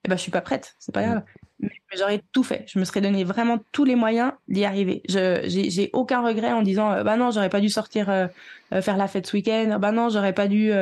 eh 0.04 0.08
ben, 0.08 0.16
je 0.16 0.22
suis 0.22 0.30
pas 0.30 0.40
prête, 0.40 0.74
c'est 0.78 0.92
pas 0.94 1.02
mm. 1.02 1.06
grave. 1.06 1.22
Mais, 1.60 1.70
j'aurais 1.96 2.22
tout 2.32 2.42
fait. 2.42 2.64
Je 2.66 2.78
me 2.78 2.84
serais 2.84 3.00
donné 3.00 3.24
vraiment 3.24 3.58
tous 3.72 3.84
les 3.84 3.96
moyens 3.96 4.32
d'y 4.48 4.64
arriver. 4.64 5.02
Je 5.08 5.42
j'ai 5.46 5.90
aucun 5.92 6.22
regret 6.22 6.52
en 6.52 6.62
disant 6.62 6.92
euh, 6.92 7.02
bah 7.02 7.16
non, 7.16 7.30
j'aurais 7.30 7.50
pas 7.50 7.60
dû 7.60 7.68
sortir 7.68 8.08
euh, 8.08 8.28
faire 8.80 8.96
la 8.96 9.08
fête 9.08 9.26
ce 9.26 9.36
week-end. 9.36 9.78
Bah 9.80 9.92
non, 9.92 10.08
j'aurais 10.08 10.32
pas 10.32 10.48
dû 10.48 10.72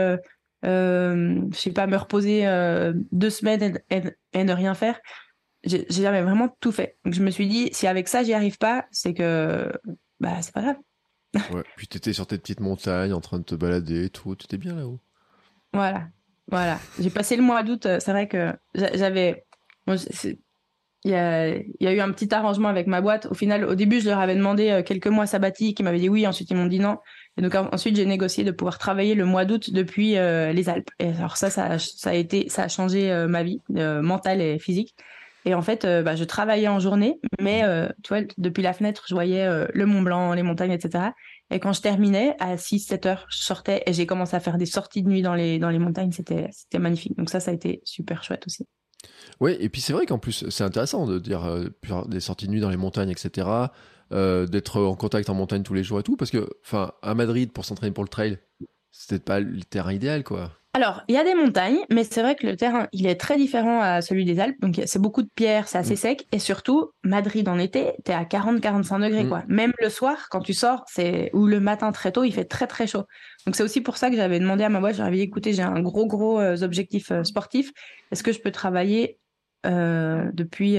je 0.63 1.39
sais 1.53 1.73
pas 1.73 1.87
me 1.87 1.97
reposer 1.97 2.45
deux 3.13 3.31
semaines 3.31 3.79
et, 3.91 4.45
ne 4.45 4.53
rien 4.53 4.75
faire. 4.75 5.01
J'ai 5.65 5.87
jamais 5.91 6.23
vraiment 6.23 6.57
tout 6.61 6.73
fait. 6.73 6.97
Donc 7.05 7.15
je 7.15 7.23
me 7.23 7.31
suis 7.31 7.49
dit 7.49 7.69
si 7.73 7.87
avec 7.87 8.09
ça 8.09 8.23
j'y 8.23 8.33
arrive 8.33 8.59
pas, 8.59 8.87
c'est 8.91 9.15
que 9.15 9.73
bah 10.21 10.41
c'est 10.41 10.53
pas 10.53 10.63
grave. 10.63 10.77
Ouais. 11.53 11.63
Puis 11.77 11.87
t'étais 11.89 12.13
sur 12.13 12.27
tes 12.27 12.39
petites 12.39 12.61
montagnes 12.61 13.13
en 13.13 13.21
train 13.21 13.39
de 13.39 13.45
te 13.45 13.55
balader 13.55 14.07
et 14.07 14.11
tout. 14.11 14.35
T'étais 14.35 14.57
bien 14.57 14.75
là-haut. 14.75 15.01
Voilà. 15.73 16.09
Voilà. 16.51 16.79
J'ai 16.99 17.11
passé 17.11 17.37
le 17.37 17.43
mois 17.43 17.63
d'août. 17.63 17.87
Euh, 17.87 17.99
c'est 18.01 18.13
vrai 18.13 18.29
que 18.29 18.53
j'avais. 18.75 19.45
Il 21.05 21.13
y, 21.13 21.15
a, 21.15 21.57
y 21.57 21.87
a 21.87 21.93
eu 21.93 22.01
un 22.01 22.11
petit 22.11 22.33
arrangement 22.35 22.69
avec 22.69 22.87
ma 22.87 23.01
boîte. 23.01 23.27
Au 23.31 23.35
final, 23.35 23.65
au 23.65 23.75
début, 23.75 24.01
je 24.01 24.09
leur 24.09 24.19
avais 24.19 24.35
demandé 24.35 24.71
euh, 24.71 24.83
quelques 24.83 25.07
mois 25.07 25.27
sabbatiques. 25.27 25.79
Ils 25.79 25.85
m'avaient 25.85 26.01
dit 26.01 26.09
oui. 26.09 26.27
Ensuite, 26.27 26.51
ils 26.51 26.57
m'ont 26.57 26.67
dit 26.67 26.81
non. 26.81 26.99
Et 27.37 27.43
donc 27.43 27.55
ensuite, 27.55 27.97
j'ai 27.97 28.05
négocié 28.05 28.43
de 28.43 28.51
pouvoir 28.51 28.79
travailler 28.79 29.15
le 29.15 29.25
mois 29.25 29.45
d'août 29.45 29.73
depuis 29.73 30.17
euh, 30.17 30.53
les 30.53 30.69
Alpes. 30.69 30.91
Et 30.99 31.09
alors 31.11 31.37
ça, 31.37 31.51
ça, 31.51 31.79
a 32.05 32.15
été, 32.15 32.49
ça 32.49 32.65
a 32.65 32.69
changé 32.69 33.27
ma 33.29 33.45
vie 33.45 33.61
mentale 33.69 34.41
et 34.41 34.59
physique. 34.59 34.97
Et 35.45 35.55
en 35.55 35.63
fait, 35.63 35.87
bah, 35.87 36.17
je 36.17 36.25
travaillais 36.25 36.67
en 36.67 36.81
journée, 36.81 37.21
mais 37.41 37.63
tu 38.03 38.09
vois, 38.09 38.23
depuis 38.39 38.63
la 38.63 38.73
fenêtre, 38.73 39.05
je 39.09 39.15
voyais 39.15 39.49
le 39.73 39.87
Mont 39.87 40.03
Blanc, 40.03 40.33
les 40.35 40.43
montagnes, 40.43 40.73
etc. 40.73 41.13
Et 41.51 41.61
quand 41.61 41.73
je 41.73 41.81
terminais, 41.81 42.35
à 42.41 42.57
6-7 42.57 43.07
heures, 43.07 43.27
je 43.31 43.39
sortais 43.39 43.83
et 43.87 43.93
j'ai 43.93 44.07
commencé 44.07 44.35
à 44.35 44.41
faire 44.41 44.59
des 44.59 44.67
sorties 44.67 45.03
de 45.03 45.09
nuit 45.09 45.23
dans 45.23 45.35
les, 45.35 45.61
dans 45.61 45.71
les 45.71 45.79
montagnes. 45.79 46.13
C'était, 46.13 46.49
c'était 46.51 46.81
magnifique. 46.81 47.17
Donc 47.17 47.31
ça, 47.31 47.39
ça 47.39 47.53
a 47.53 47.55
été 47.55 47.81
super 47.85 48.25
chouette 48.25 48.45
aussi. 48.47 48.67
Oui, 49.41 49.57
et 49.61 49.69
puis 49.69 49.81
c'est 49.81 49.93
vrai 49.93 50.07
qu'en 50.07 50.19
plus, 50.19 50.49
c'est 50.49 50.65
intéressant 50.65 51.07
de 51.07 51.19
dire 51.19 51.45
euh, 51.45 51.69
des 52.07 52.21
sorties 52.21 52.47
de 52.47 52.53
nuit 52.53 52.61
dans 52.61 52.71
les 52.71 52.77
montagnes, 52.77 53.11
etc. 53.11 53.49
Euh, 54.11 54.47
d'être 54.47 54.81
en 54.81 54.97
contact 54.97 55.29
en 55.31 55.35
montagne 55.35 55.63
tous 55.63 55.75
les 55.75 55.85
jours 55.85 56.01
et 56.01 56.03
tout. 56.03 56.17
Parce 56.17 56.31
que, 56.31 56.49
enfin, 56.65 56.93
à 57.03 57.15
Madrid, 57.15 57.53
pour 57.53 57.65
s'entraîner 57.65 57.93
pour 57.93 58.05
le 58.05 58.09
trail, 58.09 58.39
c'était 58.91 59.23
pas 59.23 59.41
le 59.41 59.63
terrain 59.63 59.93
idéal, 59.93 60.25
quoi. 60.25 60.58
Alors, 60.75 61.03
il 61.09 61.15
y 61.15 61.19
a 61.19 61.25
des 61.25 61.35
montagnes, 61.35 61.79
mais 61.91 62.05
c'est 62.05 62.21
vrai 62.21 62.37
que 62.37 62.47
le 62.47 62.57
terrain, 62.57 62.89
il 62.93 63.07
est 63.07 63.17
très 63.17 63.37
différent 63.37 63.81
à 63.81 64.03
celui 64.03 64.25
des 64.25 64.39
Alpes. 64.39 64.61
Donc, 64.61 64.81
c'est 64.85 65.01
beaucoup 65.01 65.23
de 65.23 65.31
pierres, 65.35 65.67
c'est 65.67 65.79
assez 65.79 65.95
mm. 65.95 65.97
sec. 65.97 66.29
Et 66.31 66.39
surtout, 66.39 66.91
Madrid 67.03 67.49
en 67.49 67.59
été, 67.59 67.95
t'es 68.05 68.13
à 68.13 68.25
40-45 68.25 69.03
degrés, 69.03 69.25
mm. 69.25 69.29
quoi. 69.29 69.43
Même 69.49 69.73
le 69.81 69.89
soir, 69.89 70.29
quand 70.31 70.41
tu 70.41 70.53
sors, 70.53 70.85
c'est, 70.87 71.31
ou 71.33 71.47
le 71.47 71.59
matin 71.59 71.91
très 71.91 72.13
tôt, 72.13 72.23
il 72.23 72.33
fait 72.33 72.45
très, 72.45 72.67
très 72.67 72.87
chaud. 72.87 73.05
Donc, 73.47 73.57
c'est 73.57 73.63
aussi 73.63 73.81
pour 73.81 73.97
ça 73.97 74.11
que 74.11 74.17
j'avais 74.17 74.39
demandé 74.39 74.63
à 74.63 74.69
ma 74.69 74.79
boîte, 74.79 74.97
j'avais 74.97 75.17
dit, 75.17 75.23
écoutez, 75.23 75.55
j'ai 75.55 75.63
un 75.63 75.81
gros, 75.81 76.07
gros 76.07 76.39
euh, 76.39 76.63
objectif 76.63 77.11
euh, 77.11 77.25
sportif. 77.25 77.73
Est-ce 78.13 78.23
que 78.23 78.33
je 78.33 78.41
peux 78.41 78.53
travailler 78.53 79.19
euh, 79.67 80.31
depuis 80.35 80.79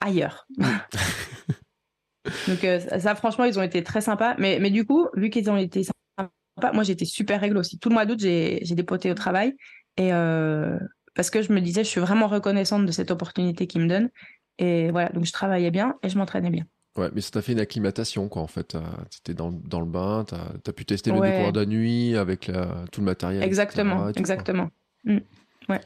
ailleurs? 0.00 0.46
Mm. 0.58 0.64
Donc, 2.48 2.66
ça, 2.98 3.14
franchement, 3.14 3.44
ils 3.44 3.58
ont 3.60 3.62
été 3.62 3.84
très 3.84 4.00
sympas. 4.00 4.34
Mais, 4.38 4.58
mais 4.60 4.70
du 4.70 4.84
coup, 4.84 5.06
vu 5.14 5.30
qu'ils 5.30 5.48
ont 5.48 5.56
été 5.56 5.84
moi, 6.72 6.82
j'étais 6.82 7.04
super 7.04 7.40
règle 7.40 7.58
aussi. 7.58 7.78
Tout 7.78 7.88
le 7.88 7.94
mois 7.94 8.06
d'août, 8.06 8.18
j'ai 8.18 8.60
dépoté 8.62 9.10
au 9.10 9.14
travail. 9.14 9.54
Et 9.96 10.12
euh, 10.12 10.78
parce 11.14 11.30
que 11.30 11.42
je 11.42 11.52
me 11.52 11.60
disais, 11.60 11.84
je 11.84 11.88
suis 11.88 12.00
vraiment 12.00 12.26
reconnaissante 12.26 12.86
de 12.86 12.92
cette 12.92 13.10
opportunité 13.10 13.66
qu'ils 13.66 13.82
me 13.82 13.88
donnent. 13.88 14.10
Et 14.58 14.90
voilà, 14.90 15.10
donc 15.10 15.24
je 15.26 15.32
travaillais 15.32 15.70
bien 15.70 15.96
et 16.02 16.08
je 16.08 16.16
m'entraînais 16.18 16.50
bien. 16.50 16.64
Ouais, 16.96 17.10
mais 17.14 17.20
ça 17.20 17.30
t'a 17.30 17.42
fait 17.42 17.52
une 17.52 17.60
acclimatation, 17.60 18.28
quoi, 18.28 18.40
en 18.40 18.46
fait. 18.46 18.76
Tu 19.10 19.18
étais 19.18 19.34
dans, 19.34 19.50
dans, 19.52 19.80
le 19.80 19.86
bain, 19.86 20.24
tu 20.26 20.34
as, 20.34 20.72
pu 20.72 20.86
tester 20.86 21.10
le 21.12 21.20
décor 21.20 21.52
de 21.52 21.60
la 21.60 21.66
nuit 21.66 22.16
avec 22.16 22.50
tout 22.90 23.00
le 23.00 23.04
matériel. 23.04 23.42
Exactement, 23.42 24.08
exactement. 24.10 24.70
Mmh, 25.04 25.18
ouais. 25.68 25.80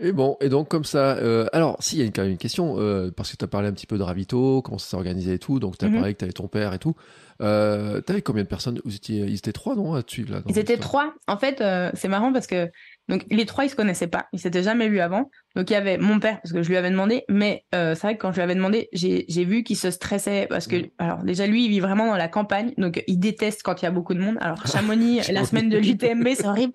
Et 0.00 0.12
bon, 0.12 0.38
et 0.40 0.48
donc 0.48 0.68
comme 0.68 0.84
ça, 0.84 1.16
euh, 1.18 1.46
alors 1.52 1.76
s'il 1.80 1.98
y 1.98 2.02
a 2.02 2.06
quand 2.06 2.22
même 2.22 2.30
une 2.30 2.38
question, 2.38 2.76
euh, 2.78 3.10
parce 3.14 3.30
que 3.30 3.36
tu 3.36 3.44
as 3.44 3.48
parlé 3.48 3.68
un 3.68 3.72
petit 3.72 3.86
peu 3.86 3.98
de 3.98 4.02
Ravito, 4.02 4.62
comment 4.62 4.78
ça 4.78 4.90
s'est 4.90 4.96
organisé 4.96 5.34
et 5.34 5.38
tout, 5.38 5.60
donc 5.60 5.76
tu 5.76 5.84
as 5.84 5.88
mhm. 5.88 5.96
parlé 5.96 6.14
que 6.14 6.18
tu 6.18 6.24
avais 6.24 6.32
ton 6.32 6.48
père 6.48 6.72
et 6.72 6.78
tout. 6.78 6.94
Euh, 7.42 8.00
tu 8.06 8.12
avais 8.12 8.22
combien 8.22 8.44
de 8.44 8.48
personnes? 8.48 8.80
Vous 8.84 8.94
étiez, 8.94 9.20
Ils 9.20 9.36
étaient 9.36 9.52
trois, 9.52 9.74
non 9.74 9.94
à 9.94 10.02
suivre, 10.06 10.32
là, 10.32 10.42
Ils 10.46 10.58
étaient 10.58 10.76
trois. 10.76 11.12
En 11.26 11.36
fait, 11.36 11.60
euh, 11.60 11.90
c'est 11.94 12.08
marrant 12.08 12.32
parce 12.32 12.46
que 12.46 12.70
donc 13.08 13.24
les 13.30 13.46
trois, 13.46 13.64
ils 13.64 13.68
se 13.68 13.74
connaissaient 13.74 14.06
pas, 14.06 14.26
ils 14.32 14.38
s'étaient 14.38 14.62
jamais 14.62 14.88
vus 14.88 15.00
avant. 15.00 15.28
Donc 15.56 15.68
il 15.68 15.72
y 15.72 15.76
avait 15.76 15.98
mon 15.98 16.20
père 16.20 16.40
parce 16.40 16.52
que 16.52 16.62
je 16.62 16.68
lui 16.68 16.76
avais 16.76 16.90
demandé, 16.90 17.24
mais 17.28 17.64
euh, 17.74 17.94
c'est 17.94 18.02
vrai 18.02 18.16
que 18.16 18.22
quand 18.22 18.30
je 18.30 18.36
lui 18.36 18.42
avais 18.42 18.54
demandé, 18.54 18.88
j'ai 18.92 19.44
vu 19.44 19.64
qu'il 19.64 19.76
se 19.76 19.90
stressait 19.90 20.46
parce 20.48 20.66
que 20.66 20.76
alors 20.98 21.24
déjà 21.24 21.46
lui, 21.46 21.64
il 21.64 21.68
vit 21.68 21.80
vraiment 21.80 22.06
dans 22.06 22.16
la 22.16 22.28
campagne, 22.28 22.72
donc 22.78 23.02
il 23.06 23.18
déteste 23.18 23.62
quand 23.62 23.82
il 23.82 23.84
y 23.84 23.88
a 23.88 23.90
beaucoup 23.90 24.14
de 24.14 24.20
monde. 24.20 24.36
Alors 24.40 24.64
Chamonix, 24.72 25.20
la 25.30 25.44
semaine 25.44 25.68
de 25.68 25.78
l'UTMB, 25.78 26.28
c'est 26.34 26.46
horrible. 26.46 26.72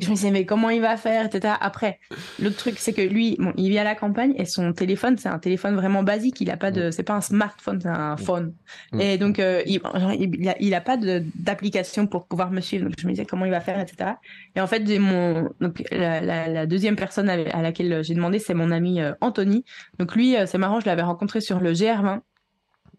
Je 0.00 0.08
me 0.08 0.14
disais 0.14 0.30
mais 0.30 0.44
comment 0.44 0.70
il 0.70 0.80
va 0.80 0.96
faire, 0.96 1.26
etc. 1.26 1.54
Après, 1.60 1.98
l'autre 2.38 2.56
truc, 2.56 2.78
c'est 2.78 2.92
que 2.92 3.02
lui, 3.02 3.36
bon, 3.38 3.52
il 3.56 3.68
vit 3.70 3.78
à 3.78 3.84
la 3.84 3.94
campagne 3.94 4.34
et 4.36 4.44
son 4.44 4.72
téléphone, 4.72 5.16
c'est 5.18 5.28
un 5.28 5.38
téléphone 5.38 5.74
vraiment 5.74 6.02
basique. 6.02 6.40
Il 6.40 6.50
a 6.50 6.56
pas 6.56 6.70
de, 6.70 6.90
c'est 6.90 7.02
pas 7.02 7.14
un 7.14 7.20
smartphone, 7.20 7.80
c'est 7.80 7.88
un 7.88 8.16
phone. 8.16 8.54
Et 8.98 9.18
donc 9.18 9.38
euh, 9.38 9.62
il, 9.66 9.80
il, 10.18 10.48
a, 10.48 10.56
il 10.60 10.74
a 10.74 10.80
pas 10.80 10.96
d'application 10.96 12.06
pour 12.06 12.26
pouvoir 12.26 12.50
me 12.50 12.60
suivre. 12.60 12.84
Donc 12.84 12.94
je 12.98 13.06
me 13.06 13.12
disais 13.12 13.24
comment 13.24 13.44
il 13.44 13.50
va 13.50 13.60
faire, 13.60 13.80
etc. 13.80 14.12
Et 14.56 14.60
en 14.60 14.66
fait, 14.66 14.80
mon 14.98 15.50
donc 15.60 15.82
la, 15.90 16.20
la, 16.20 16.48
la 16.48 16.66
deuxième 16.66 16.96
personne 16.96 17.28
à 17.28 17.62
laquelle 17.62 18.02
j'ai 18.04 18.14
demandé, 18.14 18.38
c'est 18.38 18.54
mon 18.54 18.70
ami 18.70 19.00
euh, 19.00 19.12
Anthony. 19.20 19.64
Donc 19.98 20.14
lui, 20.14 20.36
euh, 20.36 20.46
c'est 20.46 20.58
marrant, 20.58 20.80
je 20.80 20.86
l'avais 20.86 21.02
rencontré 21.02 21.40
sur 21.40 21.60
le 21.60 21.72
GR20. 21.72 22.20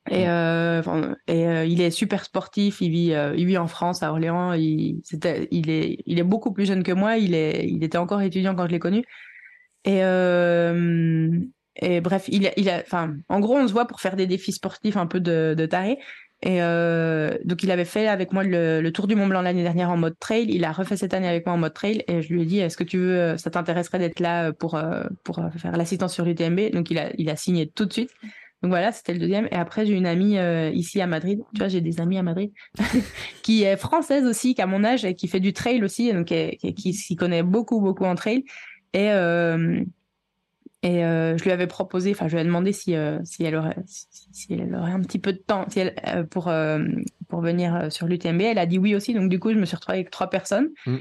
Et, 0.10 0.28
euh, 0.28 0.82
et 1.28 1.66
il 1.68 1.82
est 1.82 1.92
super 1.92 2.24
sportif. 2.24 2.82
Il 2.82 2.92
vit, 2.92 3.14
il 3.38 3.46
vit 3.46 3.58
en 3.58 3.68
France, 3.68 4.04
à 4.04 4.12
Orléans. 4.12 4.54
Il, 4.54 5.02
est, 5.70 6.24
beaucoup 6.24 6.52
plus 6.52 6.66
jeune 6.66 6.84
que 6.84 6.92
moi. 6.92 7.18
Il 7.18 7.34
était 7.36 7.98
encore 7.98 8.22
étudiant 8.22 8.56
quand 8.56 8.68
je 8.68 8.72
l'ai 8.72 8.80
connu. 8.80 9.04
Et, 9.86 10.02
bref, 12.02 12.30
en 13.30 13.40
gros, 13.40 13.58
on 13.58 13.68
se 13.68 13.74
voit 13.74 13.88
pour 13.88 14.02
faire 14.02 14.16
des 14.16 14.28
défis 14.28 14.54
sportifs 14.54 14.98
un 14.98 15.08
peu 15.08 15.20
de, 15.20 15.66
taré. 15.66 16.00
Et 16.42 16.64
euh, 16.64 17.38
donc, 17.44 17.64
il 17.64 17.72
avait 17.72 17.86
fait 17.86 18.08
avec 18.08 18.32
moi 18.32 18.44
le, 18.44 18.90
Tour 18.92 19.08
du 19.08 19.16
Mont 19.16 19.28
Blanc 19.28 19.42
l'année 19.42 19.64
dernière 19.64 19.90
en 19.90 19.98
mode 19.98 20.18
trail. 20.20 20.46
Il 20.50 20.64
a 20.64 20.72
refait 20.72 20.96
cette 20.96 21.14
année 21.14 21.28
avec 21.28 21.46
moi 21.46 21.56
en 21.56 21.58
mode 21.58 21.74
trail. 21.74 22.04
Et 22.08 22.22
je 22.22 22.34
lui 22.34 22.44
ai 22.44 22.46
dit, 22.46 22.60
est-ce 22.60 22.78
que 22.78 22.84
tu 22.86 22.98
veux, 22.98 23.20
euh, 23.20 23.38
ça 23.38 23.50
t'intéresserait 23.50 24.00
d'être 24.00 24.20
là 24.20 24.54
pour, 24.54 24.76
euh, 24.76 25.04
euh, 25.04 25.50
faire 25.58 25.76
l'assistance 25.76 26.14
sur 26.14 26.24
l'UTMB 26.24 26.72
Donc, 26.72 26.92
il 26.92 27.30
a 27.30 27.36
signé 27.36 27.70
tout 27.70 27.86
de 27.86 27.94
suite. 27.94 28.12
Donc 28.62 28.72
voilà, 28.72 28.92
c'était 28.92 29.14
le 29.14 29.20
deuxième. 29.20 29.48
Et 29.52 29.56
après, 29.56 29.86
j'ai 29.86 29.94
une 29.94 30.06
amie 30.06 30.38
ici 30.74 31.00
à 31.00 31.08
Madrid. 31.08 31.42
Tu 31.54 31.60
vois, 31.60 31.70
j'ai 31.70 31.80
des 31.80 32.02
amis 32.02 32.18
à 32.18 32.24
Madrid 32.24 32.52
qui 33.42 33.64
est 33.64 33.78
française 33.78 34.26
aussi, 34.26 34.54
qui 34.54 34.62
a 34.62 34.68
mon 34.68 34.84
âge 34.84 35.06
et 35.06 35.16
qui 35.16 35.28
fait 35.30 35.40
du 35.40 35.54
trail 35.54 35.82
aussi, 35.84 36.12
donc 36.12 36.26
qui, 36.28 36.94
s'y 36.94 37.16
connaît 37.16 37.44
beaucoup, 37.44 37.80
beaucoup 37.80 38.06
en 38.06 38.16
trail. 38.16 38.44
Et 38.94 39.12
euh, 39.12 39.84
et 40.82 41.04
euh, 41.04 41.38
je 41.38 41.44
lui 41.44 41.52
avais 41.52 41.68
proposé, 41.68 42.12
enfin, 42.12 42.30
je 42.30 42.36
lui 42.36 42.42
ai 42.42 42.46
demandé 42.46 42.72
si, 42.72 42.96
euh, 42.96 43.20
si, 43.26 43.44
elle 43.44 43.56
aurait, 43.56 43.76
si, 43.86 44.54
elle 44.54 44.74
aurait 44.74 44.94
un 44.94 45.02
petit 45.02 45.20
peu 45.20 45.34
de 45.34 45.38
temps 45.38 45.66
si 45.70 45.82
elle, 45.82 45.96
euh, 46.08 46.24
pour, 46.24 46.52
pour 47.28 47.42
venir 47.42 47.92
sur 47.92 48.08
l'UTMB. 48.08 48.42
Elle 48.42 48.58
a 48.58 48.66
dit 48.66 48.78
oui 48.78 48.96
aussi. 48.96 49.14
Donc, 49.14 49.30
du 49.30 49.40
coup, 49.40 49.52
je 49.52 49.58
me 49.58 49.66
suis 49.66 49.76
retrouvée 49.76 49.98
avec 49.98 50.10
trois 50.10 50.30
personnes. 50.30 50.70
Mm. 50.86 50.98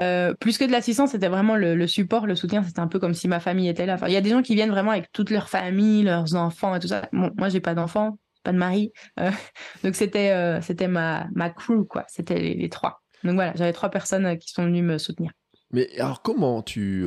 Euh, 0.00 0.34
plus 0.34 0.58
que 0.58 0.64
de 0.64 0.70
l'assistance, 0.72 1.10
c'était 1.10 1.28
vraiment 1.28 1.56
le, 1.56 1.86
support, 1.86 2.26
le 2.26 2.36
soutien. 2.36 2.62
C'était 2.62 2.80
un 2.80 2.86
peu 2.86 2.98
comme 2.98 3.14
si 3.14 3.28
ma 3.28 3.40
famille 3.40 3.68
était 3.68 3.86
là. 3.86 3.94
Enfin, 3.94 4.08
il 4.08 4.12
y 4.12 4.16
a 4.16 4.20
des 4.20 4.30
gens 4.30 4.42
qui 4.42 4.54
viennent 4.54 4.70
vraiment 4.70 4.92
avec 4.92 5.10
toute 5.12 5.30
leur 5.30 5.48
famille, 5.48 6.02
leurs 6.02 6.34
enfants 6.34 6.74
et 6.74 6.80
tout 6.80 6.88
ça. 6.88 7.08
Bon, 7.12 7.32
moi, 7.36 7.48
j'ai 7.48 7.60
pas 7.60 7.74
d'enfants, 7.74 8.18
pas 8.44 8.52
de 8.52 8.58
mari, 8.58 8.92
euh, 9.18 9.30
donc 9.84 9.94
c'était 9.94 10.30
euh, 10.30 10.60
c'était 10.60 10.88
ma 10.88 11.26
ma 11.34 11.50
crew 11.50 11.84
quoi. 11.88 12.04
C'était 12.08 12.38
les, 12.38 12.68
trois. 12.68 13.02
Donc 13.24 13.34
voilà, 13.34 13.52
j'avais 13.56 13.72
trois 13.72 13.90
personnes 13.90 14.38
qui 14.38 14.52
sont 14.52 14.64
venues 14.64 14.82
me 14.82 14.98
soutenir. 14.98 15.32
Mais 15.70 15.88
alors 15.98 16.22
comment 16.22 16.62
tu 16.62 17.06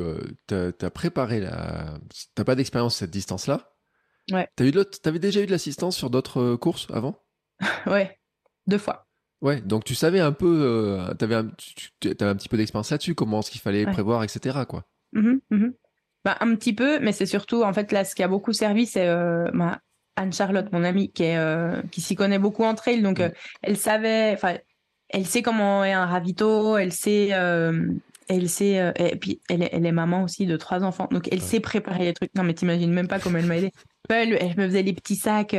as, 0.51 0.89
préparé 0.91 1.39
la 1.39 1.97
T'as 2.35 2.43
pas 2.43 2.55
d'expérience 2.55 2.97
cette 2.97 3.09
distance-là? 3.09 3.71
Ouais. 4.31 4.47
T'avais 4.55 5.19
déjà 5.19 5.41
eu 5.41 5.45
de 5.45 5.51
l'assistance 5.51 5.97
sur 5.97 6.09
d'autres 6.09 6.55
courses 6.55 6.87
avant? 6.93 7.17
Ouais, 7.85 8.19
deux 8.67 8.77
fois. 8.77 9.07
Ouais, 9.41 9.59
donc 9.59 9.83
tu 9.83 9.95
savais 9.95 10.19
un 10.19 10.31
peu, 10.31 10.61
euh, 10.61 11.13
tu 11.17 11.25
avais, 11.25 11.35
un 11.35 11.45
petit 11.45 12.49
peu 12.49 12.57
d'expérience 12.57 12.91
là-dessus, 12.91 13.15
comment 13.15 13.41
ce 13.41 13.49
qu'il 13.49 13.59
fallait 13.59 13.85
prévoir, 13.85 14.23
etc. 14.23 14.59
Quoi. 14.67 14.83
Mmh 15.13 15.37
mmh 15.49 15.67
bah, 16.23 16.37
un 16.39 16.53
petit 16.55 16.73
peu, 16.73 16.99
mais 16.99 17.13
c'est 17.13 17.25
surtout, 17.25 17.63
en 17.63 17.73
fait, 17.73 17.91
là, 17.91 18.05
ce 18.05 18.13
qui 18.13 18.21
a 18.21 18.27
beaucoup 18.27 18.53
servi, 18.53 18.85
c'est 18.85 19.07
euh, 19.07 19.49
Anne-Charlotte, 20.15 20.71
mon 20.71 20.83
amie, 20.83 21.11
qui, 21.11 21.23
est, 21.23 21.37
euh, 21.37 21.81
qui 21.89 21.99
s'y 21.99 22.13
connaît 22.13 22.37
beaucoup 22.37 22.63
en 22.63 22.75
trail, 22.75 23.01
donc 23.01 23.19
mmh. 23.19 23.31
elle 23.63 23.75
savait, 23.75 24.31
enfin, 24.31 24.57
elle 25.09 25.25
sait 25.25 25.41
comment 25.41 25.83
est 25.83 25.93
un 25.93 26.05
ravito, 26.05 26.77
elle 26.77 26.91
sait, 26.91 27.29
elle 27.29 28.49
sait, 28.49 28.93
et 28.97 29.15
puis 29.15 29.41
elle 29.49 29.63
est, 29.63 29.69
elle 29.71 29.87
est, 29.87 29.91
maman 29.91 30.21
aussi 30.21 30.45
de 30.45 30.55
trois 30.57 30.83
enfants, 30.83 31.07
donc 31.09 31.27
elle 31.31 31.41
sait 31.41 31.59
préparer 31.59 32.05
les 32.05 32.13
trucs. 32.13 32.35
Non, 32.35 32.43
mais 32.43 32.53
t'imagines 32.53 32.93
même 32.93 33.07
pas 33.07 33.17
comment 33.17 33.39
elle 33.39 33.47
m'a 33.47 33.57
aidé. 33.57 33.71
Elle, 34.07 34.37
elle, 34.39 34.55
me 34.57 34.67
faisait 34.67 34.83
les 34.83 34.93
petits 34.93 35.15
sacs 35.15 35.55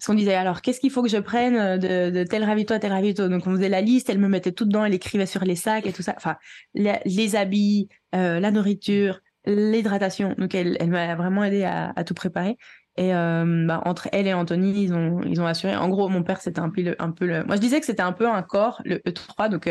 parce 0.00 0.06
qu'on 0.06 0.14
disait, 0.14 0.32
alors, 0.32 0.62
qu'est-ce 0.62 0.80
qu'il 0.80 0.90
faut 0.90 1.02
que 1.02 1.10
je 1.10 1.18
prenne 1.18 1.56
euh, 1.56 2.10
de, 2.10 2.24
tel 2.24 2.42
ravito 2.42 2.72
à 2.72 2.78
tel 2.78 2.90
ravito? 2.90 3.28
Donc, 3.28 3.46
on 3.46 3.50
faisait 3.50 3.68
la 3.68 3.82
liste, 3.82 4.08
elle 4.08 4.18
me 4.18 4.28
mettait 4.28 4.50
tout 4.50 4.64
dedans, 4.64 4.82
elle 4.82 4.94
écrivait 4.94 5.26
sur 5.26 5.44
les 5.44 5.56
sacs 5.56 5.84
et 5.84 5.92
tout 5.92 6.00
ça. 6.00 6.14
Enfin, 6.16 6.38
les, 6.72 7.36
habits, 7.36 7.90
euh, 8.14 8.40
la 8.40 8.50
nourriture, 8.50 9.20
l'hydratation. 9.44 10.34
Donc, 10.38 10.54
elle, 10.54 10.78
elle 10.80 10.88
m'a 10.88 11.14
vraiment 11.16 11.44
aidé 11.44 11.64
à, 11.64 11.92
tout 12.04 12.14
préparer. 12.14 12.56
Et 12.96 13.14
euh, 13.14 13.66
bah, 13.66 13.82
entre 13.84 14.08
elle 14.12 14.26
et 14.26 14.32
Anthony, 14.32 14.84
ils 14.84 14.94
ont, 14.94 15.20
ils 15.22 15.38
ont 15.42 15.46
assuré. 15.46 15.76
En 15.76 15.90
gros, 15.90 16.08
mon 16.08 16.22
père, 16.22 16.40
c'était 16.40 16.60
un 16.60 16.70
peu 16.70 16.80
le, 16.80 16.96
un 16.98 17.10
peu 17.10 17.26
le... 17.26 17.44
Moi, 17.44 17.56
je 17.56 17.60
disais 17.60 17.78
que 17.78 17.84
c'était 17.84 18.00
un 18.00 18.12
peu 18.12 18.26
un 18.26 18.40
corps, 18.40 18.80
le 18.86 19.02
E3. 19.06 19.50
Donc, 19.50 19.68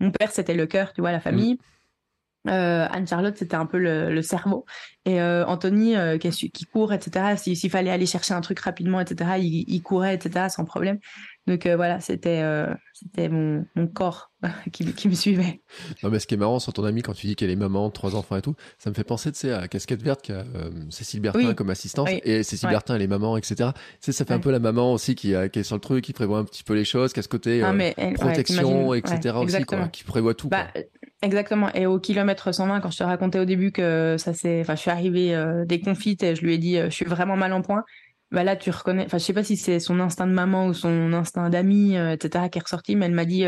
mon 0.00 0.10
père, 0.10 0.30
c'était 0.30 0.54
le 0.54 0.64
cœur, 0.64 0.94
tu 0.94 1.02
vois, 1.02 1.12
la 1.12 1.20
famille. 1.20 1.58
Euh, 2.48 2.86
Anne-Charlotte, 2.90 3.36
c'était 3.36 3.56
un 3.56 3.66
peu 3.66 3.78
le, 3.78 4.22
cerveau. 4.22 4.64
Et 5.04 5.20
euh, 5.20 5.44
Anthony, 5.46 5.96
euh, 5.96 6.18
qui, 6.18 6.50
qui, 6.50 6.64
court, 6.64 6.92
etc., 6.92 7.36
s'il 7.36 7.70
fallait 7.70 7.90
aller 7.90 8.06
chercher 8.06 8.34
un 8.34 8.40
truc 8.40 8.58
rapidement, 8.60 9.00
etc., 9.00 9.32
il, 9.38 9.64
il 9.66 9.82
courait, 9.82 10.14
etc., 10.14 10.46
sans 10.48 10.64
problème. 10.64 10.98
Donc 11.48 11.66
voilà, 11.66 12.00
c'était 12.00 12.42
c'était 12.92 13.28
mon, 13.28 13.64
mon, 13.74 13.86
corps 13.86 14.32
qui, 14.72 14.92
qui, 14.92 15.08
me 15.08 15.14
suivait. 15.14 15.62
Non, 16.02 16.10
mais 16.10 16.18
ce 16.18 16.26
qui 16.26 16.34
est 16.34 16.38
marrant 16.38 16.58
sur 16.58 16.72
ton 16.72 16.84
amie, 16.84 17.02
quand 17.02 17.14
tu 17.14 17.26
dis 17.26 17.36
qu'elle 17.36 17.50
est 17.50 17.56
maman, 17.56 17.90
trois 17.90 18.14
enfants 18.14 18.36
et 18.36 18.42
tout, 18.42 18.54
ça 18.78 18.90
me 18.90 18.94
fait 18.94 19.04
penser, 19.04 19.32
tu 19.32 19.38
sais, 19.38 19.52
à 19.52 19.66
Casquette 19.68 20.02
Verte, 20.02 20.22
qui 20.22 20.32
a 20.32 20.44
Cécile 20.90 21.20
Bertin 21.20 21.54
comme 21.54 21.70
assistante, 21.70 22.08
et 22.10 22.42
Cécile 22.42 22.68
Bertin, 22.68 22.96
elle 22.96 23.02
est 23.02 23.08
maman, 23.08 23.36
etc. 23.36 23.70
Tu 23.74 23.96
sais, 24.00 24.12
ça 24.12 24.24
fait 24.24 24.34
un 24.34 24.40
peu 24.40 24.50
la 24.50 24.58
maman 24.58 24.92
aussi 24.92 25.14
qui, 25.14 25.34
qui 25.52 25.58
est 25.58 25.62
sur 25.64 25.76
le 25.76 25.80
truc, 25.80 26.04
qui 26.04 26.12
prévoit 26.12 26.38
un 26.38 26.44
petit 26.44 26.64
peu 26.64 26.74
les 26.74 26.84
choses, 26.84 27.12
qui 27.12 27.20
a 27.20 27.22
ce 27.22 27.28
côté 27.28 27.62
ah, 27.62 27.72
protection, 28.14 28.94
etc. 28.94 29.36
aussi, 29.36 29.64
quoi, 29.64 29.88
qui 29.88 30.04
prévoit 30.04 30.34
tout. 30.34 30.48
Bah, 30.48 30.66
Exactement. 31.20 31.72
Et 31.74 31.86
au 31.86 31.98
kilomètre 31.98 32.52
120, 32.52 32.80
quand 32.80 32.90
je 32.90 32.98
te 32.98 33.02
racontais 33.02 33.40
au 33.40 33.44
début 33.44 33.72
que 33.72 34.16
ça 34.18 34.34
s'est, 34.34 34.60
enfin, 34.60 34.76
je 34.76 34.80
suis 34.80 34.90
arrivée 34.90 35.34
euh, 35.34 35.64
déconfite 35.64 36.22
et 36.22 36.36
je 36.36 36.42
lui 36.42 36.54
ai 36.54 36.58
dit, 36.58 36.78
euh, 36.78 36.90
je 36.90 36.94
suis 36.94 37.04
vraiment 37.04 37.36
mal 37.36 37.52
en 37.52 37.60
point. 37.60 37.84
Bah 38.30 38.44
là, 38.44 38.56
tu 38.56 38.70
reconnais, 38.70 39.06
enfin, 39.06 39.16
je 39.16 39.24
sais 39.24 39.32
pas 39.32 39.42
si 39.42 39.56
c'est 39.56 39.80
son 39.80 40.00
instinct 40.00 40.26
de 40.26 40.32
maman 40.32 40.66
ou 40.66 40.74
son 40.74 41.12
instinct 41.14 41.48
d'ami, 41.48 41.96
euh, 41.96 42.12
etc., 42.12 42.48
qui 42.50 42.58
est 42.58 42.62
ressorti, 42.62 42.94
mais 42.94 43.06
elle 43.06 43.12
m'a 43.12 43.24
dit, 43.24 43.46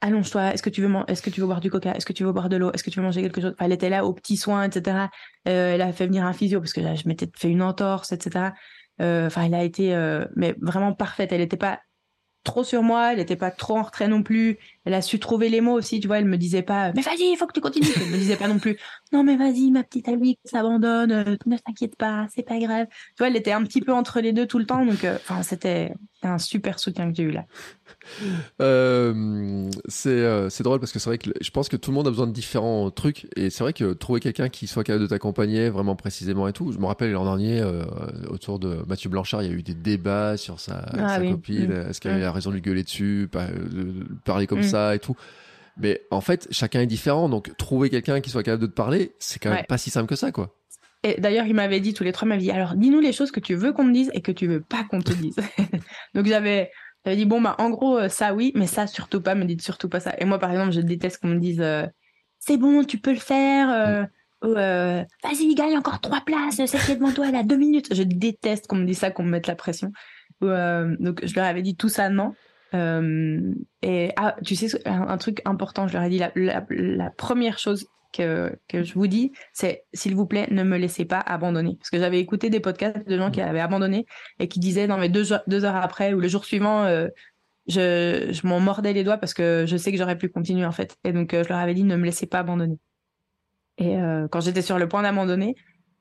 allonge-toi, 0.00 0.54
est-ce 0.54 0.62
que 0.62 0.70
tu 0.70 0.80
veux, 0.80 0.90
est-ce 1.08 1.22
que 1.22 1.30
tu 1.30 1.40
veux 1.40 1.46
boire 1.46 1.60
du 1.60 1.70
coca, 1.70 1.92
est-ce 1.94 2.06
que 2.06 2.12
tu 2.12 2.22
veux 2.22 2.32
boire 2.32 2.48
de 2.48 2.56
l'eau, 2.56 2.70
est-ce 2.72 2.84
que 2.84 2.90
tu 2.90 3.00
veux 3.00 3.04
manger 3.04 3.22
quelque 3.22 3.40
chose? 3.40 3.54
elle 3.58 3.72
était 3.72 3.90
là 3.90 4.04
aux 4.04 4.12
petits 4.12 4.36
soins, 4.36 4.62
etc. 4.64 5.08
elle 5.44 5.80
a 5.82 5.92
fait 5.92 6.06
venir 6.06 6.24
un 6.24 6.32
physio 6.32 6.60
parce 6.60 6.72
que 6.72 6.80
là, 6.80 6.94
je 6.94 7.08
m'étais 7.08 7.28
fait 7.36 7.48
une 7.48 7.62
entorse, 7.62 8.12
etc. 8.12 8.52
Enfin, 9.00 9.42
elle 9.44 9.54
a 9.54 9.64
été, 9.64 9.92
mais 10.36 10.54
vraiment 10.60 10.92
parfaite. 10.92 11.32
Elle 11.32 11.40
n'était 11.40 11.56
pas 11.56 11.80
trop 12.44 12.64
sur 12.64 12.82
moi, 12.82 13.12
elle 13.12 13.18
n'était 13.18 13.36
pas 13.36 13.50
trop 13.50 13.78
en 13.78 13.82
retrait 13.82 14.08
non 14.08 14.22
plus. 14.22 14.58
Elle 14.84 14.94
a 14.94 15.02
su 15.02 15.20
trouver 15.20 15.48
les 15.48 15.60
mots 15.60 15.74
aussi, 15.74 16.00
tu 16.00 16.08
vois. 16.08 16.18
Elle 16.18 16.24
me 16.24 16.36
disait 16.36 16.62
pas, 16.62 16.92
mais 16.92 17.02
vas-y, 17.02 17.30
il 17.32 17.36
faut 17.36 17.46
que 17.46 17.52
tu 17.52 17.60
continues. 17.60 17.86
Elle 17.96 18.10
me 18.10 18.16
disait 18.16 18.36
pas 18.36 18.48
non 18.48 18.58
plus, 18.58 18.76
non 19.12 19.22
mais 19.24 19.36
vas-y, 19.36 19.70
ma 19.70 19.84
petite 19.84 20.08
Alix, 20.08 20.40
s'abandonne, 20.44 21.12
euh, 21.12 21.36
ne 21.46 21.56
t'inquiète 21.56 21.96
pas, 21.96 22.26
c'est 22.34 22.42
pas 22.42 22.58
grave. 22.58 22.86
Tu 22.88 23.14
vois, 23.18 23.28
elle 23.28 23.36
était 23.36 23.52
un 23.52 23.62
petit 23.62 23.80
peu 23.80 23.92
entre 23.92 24.20
les 24.20 24.32
deux 24.32 24.46
tout 24.46 24.58
le 24.58 24.66
temps, 24.66 24.84
donc 24.84 25.04
euh, 25.04 25.16
enfin 25.16 25.42
c'était 25.42 25.94
un 26.22 26.38
super 26.38 26.78
soutien 26.78 27.10
que 27.10 27.16
j'ai 27.16 27.24
eu 27.24 27.30
là. 27.30 27.44
Euh, 28.60 29.70
c'est 29.88 30.62
drôle 30.62 30.80
parce 30.80 30.92
que 30.92 30.98
c'est 30.98 31.10
vrai 31.10 31.18
que 31.18 31.30
je 31.40 31.50
pense 31.50 31.68
que 31.68 31.76
tout 31.76 31.90
le 31.90 31.96
monde 31.96 32.06
a 32.06 32.10
besoin 32.10 32.26
de 32.26 32.32
différents 32.32 32.90
trucs 32.90 33.26
et 33.36 33.50
c'est 33.50 33.62
vrai 33.62 33.72
que 33.72 33.92
trouver 33.92 34.20
quelqu'un 34.20 34.48
qui 34.48 34.66
soit 34.66 34.82
capable 34.82 35.02
de 35.02 35.08
t'accompagner 35.08 35.68
vraiment 35.68 35.94
précisément 35.94 36.48
et 36.48 36.52
tout. 36.52 36.72
Je 36.72 36.78
me 36.78 36.86
rappelle 36.86 37.12
l'an 37.12 37.24
dernier 37.24 37.62
autour 38.28 38.58
de 38.58 38.78
Mathieu 38.86 39.10
Blanchard, 39.10 39.42
il 39.42 39.50
y 39.50 39.52
a 39.52 39.56
eu 39.56 39.62
des 39.62 39.74
débats 39.74 40.36
sur 40.36 40.58
sa, 40.58 40.84
ah 40.98 41.20
copine. 41.20 41.68
Mm. 41.68 41.90
Est-ce 41.90 42.00
qu'elle 42.00 42.22
raison 42.32 42.50
de 42.50 42.56
lui 42.56 42.62
gueuler 42.62 42.82
dessus, 42.82 43.28
parler 44.24 44.46
comme 44.46 44.60
mm. 44.60 44.64
ça 44.64 44.94
et 44.94 44.98
tout. 44.98 45.16
Mais 45.76 46.02
en 46.10 46.20
fait, 46.20 46.48
chacun 46.50 46.80
est 46.80 46.86
différent. 46.86 47.28
Donc, 47.28 47.56
trouver 47.56 47.90
quelqu'un 47.90 48.20
qui 48.20 48.30
soit 48.30 48.42
capable 48.42 48.62
de 48.62 48.66
te 48.66 48.74
parler, 48.74 49.12
c'est 49.18 49.38
quand 49.38 49.50
même 49.50 49.64
pas 49.66 49.78
si 49.78 49.90
simple 49.90 50.08
que 50.08 50.16
ça, 50.16 50.32
quoi. 50.32 50.54
Et 51.04 51.20
d'ailleurs, 51.20 51.46
il 51.46 51.54
m'avait 51.54 51.80
dit 51.80 51.94
tous 51.94 52.04
les 52.04 52.12
trois, 52.12 52.28
m'avait 52.28 52.42
dit 52.42 52.50
alors 52.50 52.74
dis-nous 52.74 53.00
les 53.00 53.12
choses 53.12 53.32
que 53.32 53.40
tu 53.40 53.54
veux 53.54 53.72
qu'on 53.72 53.86
te 53.86 53.92
dise 53.92 54.10
et 54.14 54.20
que 54.20 54.30
tu 54.30 54.46
veux 54.46 54.60
pas 54.60 54.84
qu'on 54.84 55.00
te 55.00 55.12
dise. 55.12 55.36
Donc 56.14 56.26
j'avais 56.26 56.70
j'avais 57.04 57.16
dit 57.16 57.24
bon 57.24 57.40
bah 57.40 57.56
en 57.58 57.70
gros 57.70 57.98
euh, 57.98 58.08
ça 58.08 58.34
oui, 58.34 58.52
mais 58.54 58.68
ça 58.68 58.86
surtout 58.86 59.20
pas, 59.20 59.34
me 59.34 59.44
dites 59.44 59.62
surtout 59.62 59.88
pas 59.88 59.98
ça. 59.98 60.14
Et 60.18 60.24
moi 60.24 60.38
par 60.38 60.52
exemple, 60.52 60.70
je 60.70 60.80
déteste 60.80 61.20
qu'on 61.20 61.28
me 61.28 61.40
dise 61.40 61.60
euh, 61.60 61.86
c'est 62.38 62.56
bon, 62.56 62.84
tu 62.84 62.98
peux 62.98 63.12
le 63.12 63.18
faire. 63.18 64.08
Euh, 64.44 65.02
mm. 65.02 65.06
vas-y, 65.24 65.54
gagne 65.56 65.76
encore 65.76 66.00
trois 66.00 66.20
places, 66.20 66.64
c'est 66.64 66.78
qui 66.78 66.94
devant 66.94 67.12
toi, 67.12 67.26
elle 67.28 67.36
a 67.36 67.42
deux 67.42 67.56
minutes. 67.56 67.92
Je 67.92 68.04
déteste 68.04 68.68
qu'on 68.68 68.76
me 68.76 68.86
dise 68.86 68.98
ça, 68.98 69.10
qu'on 69.10 69.24
me 69.24 69.30
mette 69.30 69.48
la 69.48 69.56
pression. 69.56 69.90
Donc 70.42 71.24
je 71.24 71.34
leur 71.34 71.44
avais 71.44 71.62
dit 71.62 71.76
tout 71.76 71.88
ça 71.88 72.08
non. 72.08 72.34
Euh, 72.74 73.54
et 73.82 74.12
ah, 74.16 74.36
tu 74.44 74.56
sais, 74.56 74.68
un, 74.86 75.18
truc 75.18 75.42
important, 75.44 75.88
je 75.88 75.94
leur 75.94 76.02
ai 76.02 76.10
dit, 76.10 76.20
la, 76.34 77.10
première 77.10 77.58
chose 77.58 77.86
que, 78.12 78.56
que, 78.68 78.82
je 78.82 78.94
vous 78.94 79.06
dis, 79.06 79.32
c'est 79.52 79.84
s'il 79.92 80.14
vous 80.14 80.26
plaît, 80.26 80.46
ne 80.50 80.62
me 80.62 80.76
laissez 80.76 81.04
pas 81.04 81.20
abandonner. 81.20 81.76
Parce 81.78 81.90
que 81.90 81.98
j'avais 81.98 82.20
écouté 82.20 82.50
des 82.50 82.60
podcasts 82.60 83.06
de 83.06 83.16
gens 83.16 83.30
qui 83.30 83.40
avaient 83.40 83.60
abandonné 83.60 84.06
et 84.38 84.48
qui 84.48 84.60
disaient, 84.60 84.86
non, 84.86 84.98
mais 84.98 85.08
deux, 85.08 85.28
deux 85.46 85.64
heures 85.64 85.76
après 85.76 86.14
ou 86.14 86.20
le 86.20 86.28
jour 86.28 86.44
suivant, 86.44 86.84
euh, 86.84 87.08
je, 87.66 88.28
je 88.30 88.46
m'en 88.46 88.60
mordais 88.60 88.92
les 88.92 89.04
doigts 89.04 89.18
parce 89.18 89.34
que 89.34 89.64
je 89.66 89.76
sais 89.76 89.92
que 89.92 89.98
j'aurais 89.98 90.18
pu 90.18 90.28
continuer 90.28 90.66
en 90.66 90.72
fait. 90.72 90.96
Et 91.04 91.12
donc, 91.12 91.34
euh, 91.34 91.44
je 91.44 91.48
leur 91.48 91.58
avais 91.58 91.74
dit, 91.74 91.84
ne 91.84 91.96
me 91.96 92.04
laissez 92.04 92.26
pas 92.26 92.40
abandonner. 92.40 92.78
Et 93.78 93.96
quand 94.30 94.40
j'étais 94.40 94.62
sur 94.62 94.78
le 94.78 94.86
point 94.86 95.02
d'abandonner, 95.02 95.56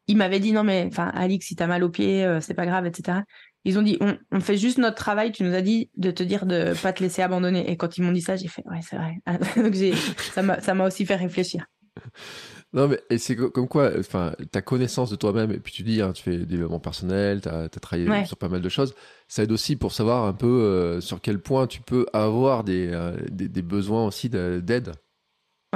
ils 0.05 0.17
m'avaient 0.17 0.41
dit, 0.41 0.51
non, 0.51 0.63
mais 0.63 0.85
enfin, 0.91 1.07
Alix, 1.15 1.47
si 1.47 1.55
t'as 1.55 1.67
mal 1.67 1.83
au 1.83 1.89
pied, 1.89 2.27
c'est 2.41 2.53
pas 2.53 2.65
grave, 2.65 2.85
etc. 2.85 3.19
Ils 3.63 3.77
ont 3.77 3.83
dit, 3.83 3.99
on, 4.31 4.39
fait 4.39 4.57
juste 4.57 4.79
notre 4.79 4.95
travail. 4.95 5.31
Tu 5.31 5.43
nous 5.43 5.53
as 5.53 5.61
dit 5.61 5.89
de 5.95 6.09
te 6.11 6.23
dire 6.23 6.45
de 6.45 6.73
pas 6.81 6.93
te 6.93 7.03
laisser 7.03 7.21
abandonner. 7.21 7.69
Et 7.69 7.77
quand 7.77 7.97
ils 7.97 8.01
m'ont 8.01 8.11
dit 8.11 8.21
ça, 8.21 8.35
j'ai 8.35 8.47
fait, 8.47 8.63
ouais, 8.67 8.79
c'est 8.81 8.95
vrai. 8.95 9.21
Donc 9.55 9.75
ça 10.33 10.73
m'a, 10.73 10.85
aussi 10.85 11.05
fait 11.05 11.15
réfléchir. 11.15 11.65
Non, 12.73 12.87
mais 12.87 13.17
c'est 13.17 13.35
comme 13.35 13.67
quoi, 13.67 13.91
enfin, 13.99 14.33
ta 14.51 14.61
connaissance 14.61 15.09
de 15.09 15.17
toi-même, 15.17 15.51
et 15.51 15.59
puis 15.59 15.73
tu 15.73 15.83
dis, 15.83 16.01
hein, 16.01 16.13
tu 16.13 16.23
fais 16.23 16.37
des 16.37 16.45
développement 16.45 16.79
personnel, 16.79 17.41
tu 17.41 17.49
as, 17.49 17.67
travaillé 17.67 18.25
sur 18.25 18.37
pas 18.37 18.47
mal 18.47 18.61
de 18.61 18.69
choses, 18.69 18.95
ça 19.27 19.43
aide 19.43 19.51
aussi 19.51 19.75
pour 19.75 19.91
savoir 19.91 20.23
un 20.23 20.31
peu 20.31 20.47
euh, 20.47 21.01
sur 21.01 21.19
quel 21.19 21.41
point 21.41 21.67
tu 21.67 21.81
peux 21.81 22.05
avoir 22.13 22.63
des, 22.63 22.89
euh, 22.93 23.17
des, 23.29 23.49
des, 23.49 23.61
besoins 23.61 24.05
aussi 24.05 24.29
d'aide. 24.29 24.93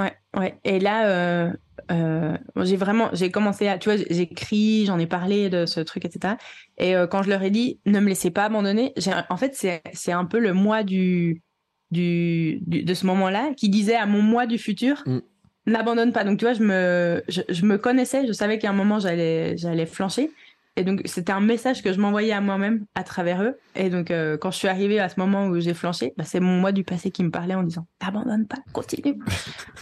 Ouais, 0.00 0.16
ouais. 0.38 0.58
Et 0.64 0.80
là, 0.80 1.08
euh, 1.08 1.52
euh, 1.90 2.36
j'ai 2.62 2.76
vraiment, 2.76 3.10
j'ai 3.12 3.30
commencé 3.30 3.68
à, 3.68 3.78
tu 3.78 3.90
vois, 3.90 4.02
j'écris, 4.10 4.86
j'en 4.86 4.98
ai 4.98 5.06
parlé 5.06 5.48
de 5.48 5.66
ce 5.66 5.80
truc, 5.80 6.04
etc. 6.04 6.34
Et 6.78 6.96
euh, 6.96 7.06
quand 7.06 7.22
je 7.22 7.30
leur 7.30 7.42
ai 7.42 7.50
dit, 7.50 7.80
ne 7.86 8.00
me 8.00 8.08
laissez 8.08 8.30
pas 8.30 8.44
abandonner, 8.44 8.92
en 9.30 9.36
fait, 9.36 9.54
c'est, 9.54 9.82
c'est 9.92 10.12
un 10.12 10.24
peu 10.24 10.38
le 10.38 10.52
moi 10.52 10.82
du, 10.82 11.42
du, 11.90 12.60
de 12.66 12.94
ce 12.94 13.06
moment-là 13.06 13.52
qui 13.56 13.68
disait 13.68 13.96
à 13.96 14.06
mon 14.06 14.22
moi 14.22 14.46
du 14.46 14.58
futur, 14.58 15.02
mm. 15.06 15.20
n'abandonne 15.66 16.12
pas. 16.12 16.24
Donc, 16.24 16.38
tu 16.38 16.44
vois, 16.44 16.54
je 16.54 16.62
me, 16.62 17.22
je, 17.28 17.42
je 17.48 17.64
me 17.64 17.78
connaissais, 17.78 18.26
je 18.26 18.32
savais 18.32 18.58
qu'à 18.58 18.70
un 18.70 18.74
moment, 18.74 18.98
j'allais, 18.98 19.56
j'allais 19.56 19.86
flancher. 19.86 20.30
Et 20.78 20.84
donc, 20.84 21.00
c'était 21.06 21.32
un 21.32 21.40
message 21.40 21.82
que 21.82 21.92
je 21.92 21.98
m'envoyais 21.98 22.32
à 22.32 22.42
moi-même 22.42 22.84
à 22.94 23.02
travers 23.02 23.42
eux. 23.42 23.56
Et 23.74 23.88
donc, 23.88 24.10
euh, 24.10 24.36
quand 24.36 24.50
je 24.50 24.58
suis 24.58 24.68
arrivée 24.68 25.00
à 25.00 25.08
ce 25.08 25.18
moment 25.18 25.46
où 25.46 25.58
j'ai 25.58 25.72
flanché, 25.72 26.12
bah, 26.18 26.24
c'est 26.24 26.40
mon 26.40 26.60
moi 26.60 26.70
du 26.70 26.84
passé 26.84 27.10
qui 27.10 27.24
me 27.24 27.30
parlait 27.30 27.54
en 27.54 27.62
disant 27.62 27.86
T'abandonnes 27.98 28.46
pas, 28.46 28.58
continue. 28.74 29.14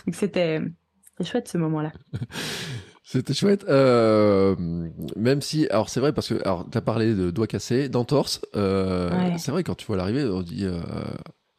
donc, 0.06 0.14
c'était 0.14 0.60
chouette 1.22 1.48
ce 1.48 1.58
moment-là. 1.58 1.92
C'était 3.04 3.34
chouette. 3.34 3.64
Euh, 3.68 4.56
même 5.14 5.42
si, 5.42 5.66
alors 5.68 5.88
c'est 5.90 6.00
vrai 6.00 6.12
parce 6.12 6.28
que, 6.28 6.42
alors 6.42 6.66
t'as 6.70 6.80
parlé 6.80 7.14
de 7.14 7.30
doigts 7.30 7.46
cassés, 7.46 7.88
d'entorse. 7.88 8.40
Euh, 8.56 9.30
C'est 9.36 9.52
vrai 9.52 9.62
quand 9.62 9.74
tu 9.74 9.86
vois 9.86 9.96
l'arrivée, 9.96 10.24
on 10.24 10.42
dit, 10.42 10.64
euh, 10.64 10.80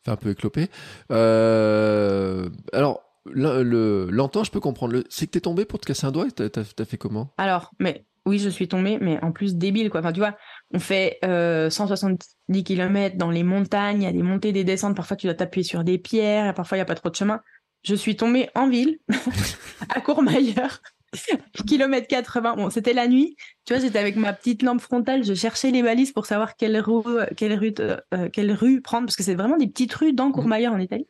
fait 0.03 0.11
un 0.11 0.15
peu 0.15 0.31
éclopé. 0.31 0.67
Euh, 1.11 2.49
alors 2.73 3.03
l'entorse, 3.25 4.47
je 4.47 4.51
peux 4.51 4.59
comprendre. 4.59 5.03
C'est 5.09 5.27
que 5.27 5.31
t'es 5.31 5.41
tombé 5.41 5.65
pour 5.65 5.79
te 5.79 5.85
casser 5.85 6.07
un 6.07 6.11
doigt. 6.11 6.27
T'as 6.31 6.49
as 6.61 6.85
fait 6.85 6.97
comment? 6.97 7.33
Alors, 7.37 7.71
mais 7.79 8.05
oui, 8.25 8.39
je 8.39 8.49
suis 8.49 8.67
tombée, 8.67 8.97
mais 8.99 9.23
en 9.23 9.31
plus 9.31 9.55
débile, 9.55 9.89
quoi. 9.89 9.99
Enfin, 9.99 10.13
tu 10.13 10.19
vois, 10.19 10.35
on 10.73 10.79
fait 10.79 11.19
euh, 11.23 11.69
170 11.69 12.63
km 12.63 13.17
dans 13.17 13.29
les 13.29 13.43
montagnes, 13.43 14.01
il 14.01 14.05
y 14.05 14.09
a 14.09 14.11
des 14.11 14.23
montées, 14.23 14.51
des 14.51 14.63
descentes, 14.63 14.95
parfois 14.95 15.15
tu 15.15 15.27
dois 15.27 15.35
t'appuyer 15.35 15.63
sur 15.63 15.83
des 15.83 15.99
pierres, 15.99 16.53
parfois 16.55 16.77
il 16.77 16.79
n'y 16.79 16.83
a 16.83 16.85
pas 16.85 16.95
trop 16.95 17.09
de 17.09 17.15
chemin. 17.15 17.41
Je 17.85 17.95
suis 17.95 18.15
tombée 18.15 18.49
en 18.55 18.67
ville, 18.67 18.99
à 19.89 20.01
Courmayeur, 20.01 20.81
kilomètre 21.67 22.07
80. 22.07 22.55
Bon, 22.55 22.69
c'était 22.69 22.93
la 22.93 23.07
nuit. 23.07 23.35
Tu 23.65 23.73
vois, 23.73 23.81
j'étais 23.81 23.99
avec 23.99 24.15
ma 24.15 24.33
petite 24.33 24.63
lampe 24.63 24.81
frontale, 24.81 25.23
je 25.23 25.33
cherchais 25.33 25.71
les 25.71 25.83
balises 25.83 26.11
pour 26.11 26.25
savoir 26.25 26.55
quelle 26.55 26.77
rue, 26.79 27.03
quelle 27.37 27.53
rue, 27.53 27.73
euh, 27.79 28.29
quelle 28.33 28.51
rue 28.51 28.81
prendre, 28.81 29.05
parce 29.05 29.15
que 29.15 29.23
c'est 29.23 29.35
vraiment 29.35 29.57
des 29.57 29.67
petites 29.67 29.93
rues 29.93 30.13
dans 30.13 30.31
Courmayeur 30.31 30.73
en 30.73 30.79
Italie. 30.79 31.07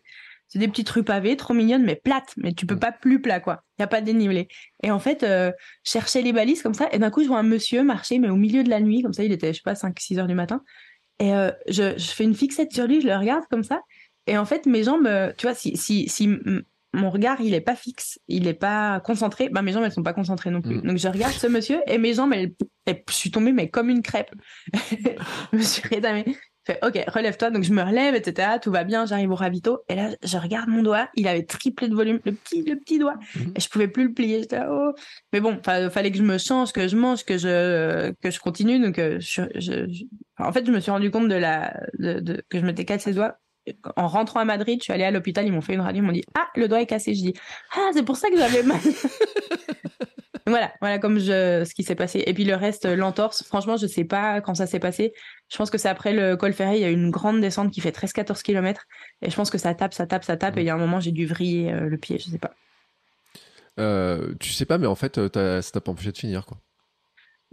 C'est 0.48 0.60
des 0.60 0.68
petites 0.68 0.90
rues 0.90 1.04
pavées, 1.04 1.38
trop 1.38 1.54
mignonnes, 1.56 1.84
mais 1.84 1.96
plates. 1.96 2.34
Mais 2.38 2.54
tu 2.54 2.68
peux 2.68 2.76
mm. 2.76 2.80
pas 2.80 2.92
plus 2.92 3.22
plat, 3.22 3.40
quoi. 3.40 3.64
Il 3.78 3.82
y 3.82 3.84
a 3.84 3.88
pas 3.88 4.02
de 4.02 4.06
dénivelé. 4.06 4.48
Et 4.84 4.92
en 4.92 5.00
fait, 5.00 5.24
euh, 5.24 5.52
cherchais 5.84 6.22
les 6.22 6.34
balises 6.34 6.62
comme 6.62 6.76
ça. 6.76 6.88
Et 6.92 7.00
d'un 7.00 7.10
coup, 7.10 7.24
je 7.24 7.28
vois 7.28 7.40
un 7.40 7.44
monsieur 7.44 7.84
marcher, 7.84 8.20
mais 8.20 8.30
au 8.30 8.36
milieu 8.36 8.64
de 8.64 8.70
la 8.70 8.80
nuit, 8.80 9.02
comme 9.02 9.14
ça. 9.14 9.24
Il 9.24 9.32
était, 9.32 9.54
je 9.54 9.58
sais 9.58 9.64
pas, 9.64 9.76
5, 9.76 10.00
6 10.00 10.20
heures 10.20 10.28
du 10.28 10.36
matin. 10.36 10.62
Et 11.20 11.34
euh, 11.34 11.52
je, 11.68 11.98
je, 11.98 12.12
fais 12.12 12.26
une 12.26 12.36
fixette 12.36 12.74
sur 12.74 12.86
lui, 12.86 13.02
je 13.02 13.08
le 13.08 13.16
regarde 13.16 13.46
comme 13.50 13.64
ça. 13.64 13.82
Et 14.28 14.38
en 14.38 14.46
fait, 14.46 14.66
mes 14.66 14.84
jambes, 14.84 15.08
euh, 15.08 15.32
tu 15.38 15.46
vois, 15.46 15.56
si, 15.56 15.78
si, 15.78 16.10
si 16.10 16.30
mon 16.94 17.10
regard, 17.10 17.42
il 17.42 17.54
est 17.54 17.62
pas 17.62 17.76
fixe, 17.76 18.20
il 18.28 18.48
est 18.48 18.54
pas 18.54 19.00
concentré, 19.02 19.50
bah, 19.50 19.62
mes 19.62 19.72
jambes, 19.72 19.84
elles 19.84 19.92
sont 19.92 20.04
pas 20.04 20.14
concentrées 20.14 20.50
non 20.50 20.62
plus. 20.62 20.78
Mm. 20.78 20.82
Donc, 20.82 20.98
je 20.98 21.08
regarde 21.08 21.34
ce 21.34 21.48
monsieur 21.48 21.82
et 21.88 21.98
mes 21.98 22.14
jambes, 22.14 22.34
elles, 22.34 22.54
je 22.88 23.14
suis 23.14 23.32
tombée, 23.32 23.52
mais 23.52 23.70
comme 23.70 23.90
une 23.90 24.02
crêpe. 24.02 24.32
je 24.74 25.58
me 25.58 25.62
suis 25.62 25.88
rétamée 25.88 26.26
fais 26.66 26.80
ok 26.84 27.04
relève-toi 27.08 27.52
donc 27.52 27.64
je 27.64 27.72
me 27.72 27.84
relève 27.84 28.16
etc 28.16 28.58
tout 28.62 28.72
va 28.72 28.84
bien 28.84 29.06
j'arrive 29.06 29.32
au 29.32 29.36
ravito 29.36 29.84
et 29.88 29.96
là 29.96 30.10
je 30.24 30.38
regarde 30.38 30.68
mon 30.68 30.82
doigt 30.82 31.10
il 31.16 31.28
avait 31.28 31.44
triplé 31.44 31.88
de 31.88 31.96
volume 31.96 32.20
le 32.26 32.34
petit 32.34 32.64
le 32.64 32.76
petit 32.78 32.98
doigt 32.98 33.16
mhm. 33.36 33.54
et 33.56 33.60
je 33.60 33.70
pouvais 33.70 33.88
plus 33.88 34.06
le 34.06 34.14
plier 34.14 34.42
j'étais 34.42 34.62
oh 34.68 34.92
mais 35.32 35.40
bon 35.40 35.60
fallait 35.64 36.12
que 36.12 36.18
je 36.18 36.24
me 36.24 36.38
change 36.38 36.74
que 36.74 36.88
je 36.88 36.96
mange 36.96 37.24
que 37.24 37.38
je 37.38 38.12
que 38.22 38.32
je 38.32 38.40
continue 38.40 38.80
donc 38.80 38.98
euh, 38.98 39.20
je, 39.20 39.44
en 40.40 40.52
fait 40.52 40.66
je 40.66 40.72
me 40.72 40.80
suis 40.80 40.92
rendu 40.92 41.12
compte 41.12 41.28
de 41.28 41.36
la 41.36 41.80
de, 42.00 42.44
que 42.50 42.60
je 42.60 42.66
m'étais 42.66 42.86
cassé 42.86 43.12
les 43.12 43.16
doigts 43.16 43.38
en 43.96 44.08
rentrant 44.08 44.40
à 44.40 44.46
Madrid, 44.46 44.80
je 44.80 44.84
suis 44.84 44.94
allée 44.94 45.04
à 45.04 45.12
l'hôpital, 45.12 45.46
ils 45.46 45.52
m'ont 45.52 45.62
fait 45.62 45.74
une 45.74 45.82
radio, 45.82 46.02
ils 46.02 46.06
m'ont 46.06 46.12
dit 46.12 46.24
Ah, 46.36 46.48
le 46.56 46.68
doigt 46.68 46.82
est 46.82 46.86
cassé. 46.86 47.14
Je 47.14 47.22
dis 47.22 47.34
Ah, 47.76 47.90
c'est 47.94 48.04
pour 48.04 48.18
ça 48.18 48.30
que 48.30 48.38
j'avais 48.38 48.64
mal. 48.64 48.80
voilà, 50.48 50.72
voilà 50.82 51.00
comme 51.00 51.20
je, 51.20 51.64
ce 51.66 51.74
qui 51.74 51.84
s'est 51.84 51.96
passé. 51.96 52.24
Et 52.26 52.34
puis 52.34 52.44
le 52.44 52.56
reste, 52.56 52.86
l'entorse, 52.86 53.44
franchement, 53.44 53.78
je 53.78 53.88
sais 53.88 54.04
pas 54.04 54.42
quand 54.42 54.56
ça 54.56 54.68
s'est 54.68 54.80
passé. 54.80 55.14
Je 55.50 55.58
pense 55.58 55.70
que 55.70 55.78
c'est 55.78 55.90
après 55.90 56.14
le 56.14 56.36
col 56.38 56.54
ferré, 56.54 56.76
il 56.76 56.82
y 56.82 56.86
a 56.86 56.90
une 56.90 57.12
grande 57.12 57.42
descente 57.42 57.72
qui 57.72 57.82
fait 57.82 57.92
13-14 57.92 58.42
km. 58.42 58.86
Et 59.22 59.30
je 59.30 59.36
pense 59.36 59.50
que 59.50 59.58
ça 59.58 59.74
tape, 59.74 59.94
ça 59.94 60.06
tape, 60.06 60.24
ça 60.24 60.38
tape. 60.38 60.58
Et 60.58 60.62
il 60.62 60.66
y 60.66 60.70
a 60.70 60.76
un 60.76 60.80
moment, 60.80 61.00
j'ai 61.00 61.12
dû 61.12 61.26
vriller 61.26 61.72
euh, 61.72 61.90
le 61.90 61.98
pied, 61.98 62.20
je 62.20 62.30
sais 62.30 62.38
pas. 62.38 62.54
Euh, 63.80 64.34
tu 64.40 64.52
sais 64.52 64.66
pas, 64.66 64.78
mais 64.78 64.88
en 64.88 64.96
fait, 64.96 65.16
ça 65.16 65.72
t'a 65.72 65.82
pas 65.82 65.92
empêché 65.92 66.12
de 66.12 66.18
finir, 66.18 66.46
quoi. 66.46 66.60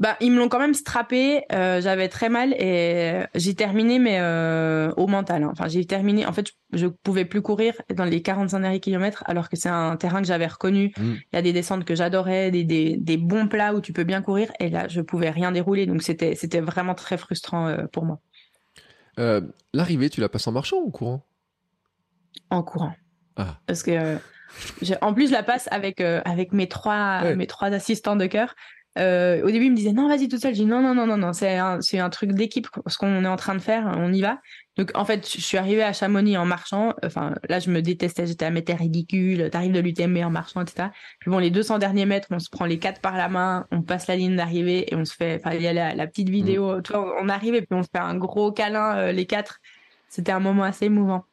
Bah, 0.03 0.16
ils 0.18 0.32
me 0.32 0.38
l'ont 0.40 0.48
quand 0.48 0.59
même 0.59 0.74
strappé. 0.74 1.44
Euh, 1.53 1.80
j'avais 1.80 2.09
très 2.09 2.28
mal 2.28 2.55
et 2.55 3.22
j'ai 3.36 3.55
terminé, 3.55 4.00
mais 4.00 4.18
euh, 4.18 4.92
au 4.96 5.07
mental. 5.07 5.44
Hein. 5.44 5.50
Enfin, 5.53 5.68
j'ai 5.68 5.84
terminé. 5.84 6.26
En 6.26 6.32
fait, 6.32 6.48
je, 6.72 6.88
pouvais 6.88 7.24
plus 7.24 7.40
courir 7.40 7.74
dans 7.94 8.05
les 8.05 8.20
45 8.20 8.59
derniers 8.59 8.80
kilomètres, 8.80 9.22
alors 9.26 9.48
que 9.48 9.55
c'est 9.55 9.68
un 9.68 9.94
terrain 9.96 10.20
que 10.20 10.26
j'avais 10.26 10.48
reconnu. 10.48 10.92
Mm. 10.98 11.12
Il 11.32 11.34
y 11.34 11.36
a 11.36 11.42
des 11.42 11.53
descentes 11.53 11.84
que 11.84 11.94
j'adorais, 11.94 12.50
des, 12.50 12.64
des, 12.64 12.96
des, 12.96 13.16
bons 13.16 13.46
plats 13.46 13.74
où 13.74 13.80
tu 13.80 13.92
peux 13.92 14.03
bien 14.03 14.22
courir. 14.22 14.50
Et 14.59 14.70
là, 14.70 14.88
je 14.88 15.00
pouvais 15.00 15.30
rien 15.30 15.53
dérouler. 15.53 15.86
Donc, 15.86 16.03
c'était, 16.03 16.34
c'était 16.34 16.61
vraiment 16.61 16.96
très 16.96 17.16
frustrant 17.16 17.68
euh, 17.68 17.84
pour 17.92 18.05
moi. 18.05 18.18
L'arrivée, 19.72 20.11
tu 20.11 20.20
la 20.20 20.28
passes 20.28 20.48
en 20.48 20.53
marchant 20.53 20.78
ou 20.78 20.88
en 20.88 20.90
courant? 20.90 21.24
En 22.50 22.64
courant. 22.64 22.96
Ah. 23.36 23.61
Parce 23.68 23.84
que. 23.84 24.16
en 25.00 25.14
plus, 25.14 25.28
je 25.28 25.32
la 25.32 25.44
passe 25.44 25.68
avec 25.70 26.00
avec 26.00 26.53
mes 26.53 26.66
trois 26.66 27.36
mes 27.36 27.46
trois 27.46 27.68
assistants 27.68 28.16
de 28.16 28.26
cœur. 28.26 28.57
Euh, 28.99 29.43
au 29.43 29.51
début, 29.51 29.66
il 29.66 29.70
me 29.70 29.76
disait 29.76 29.93
non, 29.93 30.09
vas-y 30.09 30.28
tout 30.28 30.38
seul. 30.38 30.55
J'ai 30.55 30.64
dit 30.64 30.68
non, 30.68 30.82
non, 30.82 30.95
non, 30.95 31.07
non, 31.07 31.16
non, 31.16 31.32
c'est 31.32 31.57
un, 31.57 31.80
c'est 31.80 31.99
un 31.99 32.11
truc 32.11 32.32
d'équipe. 32.32 32.66
Ce 32.86 32.99
qu'on 32.99 33.24
est 33.24 33.28
en 33.28 33.36
train 33.36 33.55
de 33.55 33.61
faire, 33.61 33.95
on 33.97 34.12
y 34.12 34.20
va. 34.20 34.38
Donc 34.76 34.90
en 34.95 35.05
fait, 35.05 35.28
je 35.30 35.40
suis 35.40 35.57
arrivée 35.57 35.82
à 35.82 35.93
Chamonix 35.93 36.36
en 36.36 36.45
marchant. 36.45 36.95
Enfin, 37.05 37.34
là, 37.49 37.59
je 37.59 37.70
me 37.70 37.80
détestais. 37.80 38.26
J'étais 38.26 38.45
à 38.45 38.76
ridicule. 38.76 39.49
T'arrives 39.51 39.72
de 39.72 39.80
l'UTMB 39.80 40.18
en 40.18 40.30
marchant, 40.30 40.61
etc. 40.62 40.88
Puis 41.20 41.30
bon, 41.30 41.38
les 41.38 41.51
200 41.51 41.78
derniers 41.78 42.07
mètres, 42.07 42.28
on 42.30 42.38
se 42.38 42.51
prend 42.51 42.66
les 42.66 42.78
quatre 42.78 43.01
par 43.01 43.16
la 43.16 43.28
main, 43.28 43.66
on 43.70 43.82
passe 43.82 44.07
la 44.07 44.16
ligne 44.16 44.36
d'arrivée 44.36 44.93
et 44.93 44.97
on 44.97 45.05
se 45.05 45.14
fait. 45.14 45.40
Enfin, 45.43 45.55
il 45.55 45.62
y 45.62 45.68
a 45.68 45.95
la, 45.95 46.07
petite 46.07 46.28
mmh. 46.28 46.32
vidéo. 46.32 46.80
On 46.95 47.28
arrive 47.28 47.55
et 47.55 47.62
puis 47.62 47.78
on 47.78 47.82
se 47.82 47.88
fait 47.90 48.03
un 48.03 48.16
gros 48.16 48.53
câlin 48.53 48.97
euh, 48.97 49.12
les 49.12 49.26
quatre. 49.26 49.61
C'était 50.09 50.32
un 50.32 50.40
moment 50.40 50.64
assez 50.64 50.86
émouvant. 50.86 51.24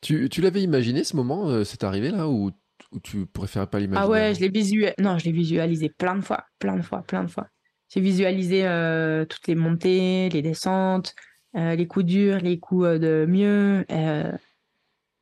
Tu, 0.00 0.28
tu 0.28 0.42
l'avais 0.42 0.62
imaginé 0.62 1.02
ce 1.02 1.16
moment, 1.16 1.48
euh, 1.48 1.64
cette 1.64 1.82
arrivée 1.82 2.10
là, 2.10 2.28
ou 2.28 2.52
ou 2.92 3.00
tu 3.00 3.26
préfères 3.26 3.68
pas 3.68 3.78
l'imaginer 3.78 4.06
Ah 4.06 4.08
ouais, 4.08 4.34
je 4.34 4.40
l'ai 4.40 4.48
visualisé. 4.48 4.94
Non, 4.98 5.18
je 5.18 5.24
l'ai 5.24 5.32
visualisé 5.32 5.88
plein 5.88 6.16
de 6.16 6.22
fois, 6.22 6.44
plein 6.58 6.76
de 6.76 6.82
fois, 6.82 7.02
plein 7.02 7.24
de 7.24 7.30
fois. 7.30 7.48
J'ai 7.88 8.00
visualisé 8.00 8.66
euh, 8.66 9.24
toutes 9.24 9.46
les 9.46 9.54
montées, 9.54 10.28
les 10.28 10.42
descentes, 10.42 11.14
euh, 11.56 11.74
les 11.74 11.86
coups 11.86 12.04
durs, 12.04 12.38
les 12.38 12.58
coups 12.58 12.86
euh, 12.86 12.98
de 12.98 13.26
mieux. 13.26 13.84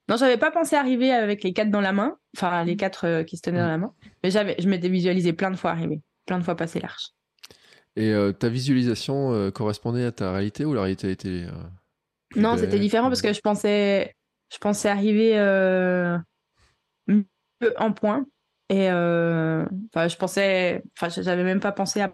Non, 0.08 0.16
j'avais 0.16 0.36
pas 0.36 0.52
pensé 0.52 0.76
arriver 0.76 1.12
avec 1.12 1.42
les 1.42 1.52
quatre 1.52 1.70
dans 1.70 1.80
la 1.80 1.92
main, 1.92 2.16
enfin 2.36 2.62
les 2.64 2.76
quatre 2.76 3.22
qui 3.22 3.36
se 3.36 3.42
tenaient 3.42 3.58
dans 3.58 3.66
la 3.66 3.78
main, 3.78 3.92
mais 4.22 4.30
j'avais, 4.30 4.54
je 4.60 4.68
m'étais 4.68 4.88
visualisé 4.88 5.32
plein 5.32 5.50
de 5.50 5.56
fois 5.56 5.72
arriver, 5.72 6.00
plein 6.26 6.38
de 6.38 6.44
fois 6.44 6.54
passer 6.54 6.78
l'arche. 6.78 7.10
Et 7.96 8.14
ta 8.38 8.48
visualisation 8.48 9.50
correspondait 9.50 10.04
à 10.04 10.12
ta 10.12 10.30
réalité 10.30 10.64
ou 10.64 10.74
la 10.74 10.82
réalité 10.82 11.10
était 11.10 11.46
Non, 12.36 12.56
c'était 12.56 12.78
différent 12.78 13.08
parce 13.08 13.20
que 13.20 13.32
je 13.32 13.40
pensais, 13.40 14.14
je 14.52 14.58
pensais 14.58 14.88
arriver 14.88 15.32
en 17.78 17.92
point. 17.92 18.26
Et 18.68 18.90
euh, 18.90 19.64
je 19.94 20.16
pensais, 20.16 20.82
enfin, 20.98 21.08
j'avais 21.22 21.44
même 21.44 21.60
pas 21.60 21.72
pensé 21.72 22.00
à 22.00 22.12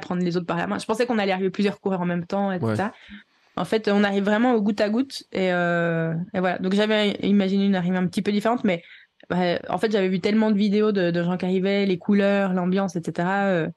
prendre 0.00 0.22
les 0.22 0.36
autres 0.36 0.46
par 0.46 0.56
la 0.56 0.66
main. 0.66 0.78
Je 0.78 0.86
pensais 0.86 1.06
qu'on 1.06 1.18
allait 1.18 1.32
arriver 1.32 1.50
plusieurs 1.50 1.80
coureurs 1.80 2.00
en 2.00 2.06
même 2.06 2.26
temps, 2.26 2.52
etc. 2.52 2.88
En 3.56 3.64
fait, 3.64 3.88
on 3.88 4.02
arrive 4.02 4.24
vraiment 4.24 4.54
au 4.54 4.60
goutte 4.60 4.80
à 4.80 4.88
goutte. 4.88 5.24
Et, 5.32 5.52
euh, 5.52 6.12
voilà. 6.32 6.58
Donc, 6.58 6.74
j'avais 6.74 7.12
imaginé 7.22 7.66
une 7.66 7.76
arrivée 7.76 7.96
un 7.96 8.06
petit 8.06 8.22
peu 8.22 8.32
différente, 8.32 8.64
mais 8.64 8.82
bah, 9.30 9.58
en 9.68 9.78
fait, 9.78 9.92
j'avais 9.92 10.08
vu 10.08 10.20
tellement 10.20 10.50
de 10.50 10.56
vidéos 10.56 10.92
de, 10.92 11.10
de, 11.10 11.22
gens 11.22 11.36
qui 11.36 11.44
arrivaient, 11.44 11.86
les 11.86 11.98
couleurs, 11.98 12.52
l'ambiance, 12.52 12.96
etc. 12.96 13.28
Euh, 13.28 13.68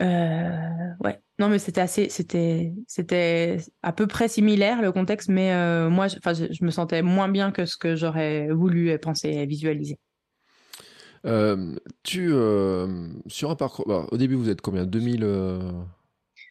ouais. 0.00 1.20
Non, 1.38 1.48
mais 1.48 1.58
c'était 1.58 1.80
assez, 1.80 2.08
c'était, 2.08 2.72
c'était 2.86 3.58
à 3.82 3.92
peu 3.92 4.06
près 4.06 4.28
similaire 4.28 4.82
le 4.82 4.90
contexte, 4.92 5.28
mais 5.28 5.52
euh, 5.52 5.88
moi, 5.88 6.06
enfin, 6.16 6.32
je, 6.34 6.64
me 6.64 6.70
sentais 6.70 7.02
moins 7.02 7.28
bien 7.28 7.52
que 7.52 7.64
ce 7.64 7.76
que 7.76 7.94
j'aurais 7.94 8.48
voulu 8.48 8.98
penser 8.98 9.28
et 9.28 9.46
visualiser. 9.46 9.98
Euh, 11.26 11.74
tu 12.02 12.32
sur 13.26 13.50
un 13.50 13.56
parcours, 13.56 13.86
bah, 13.86 14.06
au 14.10 14.16
début, 14.16 14.34
vous 14.34 14.50
êtes 14.50 14.60
combien? 14.60 14.84
2000 14.84 15.26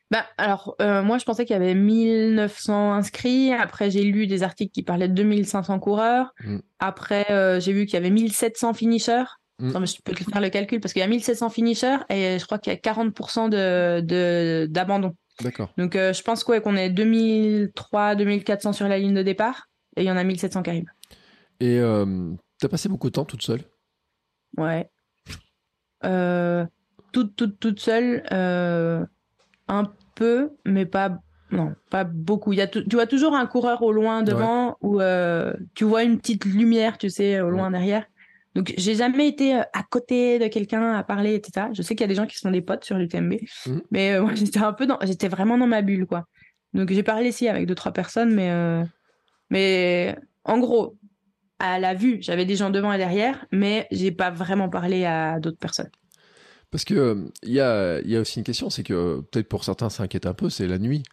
bah, 0.09 0.25
alors, 0.37 0.77
moi, 0.79 1.17
je 1.17 1.25
pensais 1.25 1.43
qu'il 1.43 1.53
y 1.53 1.57
avait 1.57 1.75
1900 1.75 2.93
inscrits. 2.93 3.51
Après, 3.51 3.91
j'ai 3.91 4.03
lu 4.03 4.25
des 4.25 4.41
articles 4.41 4.71
qui 4.71 4.81
parlaient 4.83 5.09
de 5.09 5.13
2500 5.13 5.79
coureurs. 5.79 6.33
Mmh. 6.45 6.59
Après, 6.79 7.59
j'ai 7.59 7.73
vu 7.73 7.85
qu'il 7.85 7.95
y 7.95 7.97
avait 7.97 8.09
1700 8.09 8.73
finishers. 8.73 9.25
Mm. 9.59 9.71
Non, 9.71 9.79
mais 9.79 9.87
je 9.87 10.01
peux 10.01 10.13
faire 10.13 10.41
le 10.41 10.49
calcul 10.49 10.79
parce 10.79 10.93
qu'il 10.93 10.99
y 11.01 11.05
a 11.05 11.07
1700 11.07 11.49
finishers 11.49 11.97
et 12.09 12.37
je 12.39 12.45
crois 12.45 12.59
qu'il 12.59 12.71
y 12.71 12.75
a 12.75 12.79
40% 12.79 13.49
de, 13.49 14.65
d'abandon. 14.67 15.15
D'accord. 15.41 15.71
Donc, 15.77 15.95
euh, 15.95 16.13
je 16.13 16.23
pense 16.23 16.43
quoi, 16.43 16.59
qu'on 16.59 16.75
est 16.75 16.89
2003, 16.89 18.15
2400 18.15 18.73
sur 18.73 18.87
la 18.87 18.97
ligne 18.97 19.13
de 19.13 19.23
départ 19.23 19.67
et 19.95 20.03
il 20.03 20.05
y 20.07 20.11
en 20.11 20.17
a 20.17 20.23
1700 20.23 20.63
qui 20.63 20.69
arrivent. 20.69 20.91
Et 21.59 21.79
euh, 21.79 22.33
t'as 22.59 22.67
passé 22.67 22.89
beaucoup 22.89 23.07
de 23.07 23.13
temps 23.13 23.25
toute 23.25 23.41
seule? 23.41 23.61
Ouais. 24.57 24.89
Euh, 26.05 26.65
toute, 27.11 27.35
toute, 27.35 27.59
toute 27.59 27.79
seule. 27.79 28.23
Euh, 28.31 29.03
un 29.67 29.91
peu, 30.15 30.51
mais 30.65 30.85
pas 30.85 31.19
non, 31.49 31.73
pas 31.89 32.03
beaucoup. 32.03 32.51
Il 32.51 32.57
y 32.57 32.61
a 32.61 32.67
tu 32.67 32.83
vois 32.91 33.07
toujours 33.07 33.33
un 33.33 33.45
coureur 33.45 33.81
au 33.81 33.93
loin 33.93 34.21
devant 34.21 34.77
ou 34.81 34.99
tu 35.75 35.85
vois 35.85 36.03
une 36.03 36.17
petite 36.19 36.45
lumière, 36.45 36.97
tu 36.97 37.09
sais, 37.09 37.39
au 37.39 37.49
loin 37.49 37.71
derrière. 37.71 38.05
Donc, 38.55 38.73
j'ai 38.77 38.95
jamais 38.95 39.27
été 39.27 39.55
euh, 39.55 39.61
à 39.73 39.83
côté 39.83 40.39
de 40.39 40.47
quelqu'un 40.47 40.93
à 40.93 41.03
parler, 41.03 41.35
etc. 41.35 41.67
Je 41.73 41.81
sais 41.81 41.95
qu'il 41.95 42.01
y 42.01 42.05
a 42.05 42.07
des 42.07 42.15
gens 42.15 42.25
qui 42.25 42.37
sont 42.37 42.51
des 42.51 42.61
potes 42.61 42.83
sur 42.83 42.97
l'UTMB, 42.97 43.33
mmh. 43.65 43.77
mais 43.91 44.13
euh, 44.13 44.21
moi, 44.21 44.31
j'étais 44.35 44.59
un 44.59 44.73
peu 44.73 44.85
dans, 44.85 44.97
j'étais 45.03 45.27
vraiment 45.27 45.57
dans 45.57 45.67
ma 45.67 45.81
bulle, 45.81 46.05
quoi. 46.05 46.25
Donc, 46.73 46.91
j'ai 46.91 47.03
parlé 47.03 47.29
ici 47.29 47.47
avec 47.47 47.65
deux, 47.65 47.75
trois 47.75 47.91
personnes, 47.91 48.33
mais, 48.33 48.49
euh, 48.49 48.83
mais 49.49 50.15
en 50.43 50.57
gros, 50.59 50.97
à 51.59 51.79
la 51.79 51.93
vue, 51.93 52.17
j'avais 52.21 52.45
des 52.45 52.55
gens 52.55 52.69
devant 52.69 52.91
et 52.91 52.97
derrière, 52.97 53.45
mais 53.51 53.87
j'ai 53.91 54.11
pas 54.11 54.29
vraiment 54.29 54.69
parlé 54.69 55.05
à 55.05 55.39
d'autres 55.39 55.57
personnes. 55.57 55.89
Parce 56.69 56.83
que 56.83 57.29
il 57.43 57.53
y, 57.53 57.61
a, 57.61 58.01
y 58.01 58.15
a 58.15 58.19
aussi 58.19 58.39
une 58.39 58.43
question, 58.43 58.69
c'est 58.69 58.83
que 58.83 59.21
peut-être 59.31 59.47
pour 59.47 59.63
certains 59.63 59.89
ça 59.89 60.03
inquiète 60.03 60.25
un 60.25 60.33
peu, 60.33 60.49
c'est 60.49 60.67
la 60.67 60.77
nuit. 60.77 61.03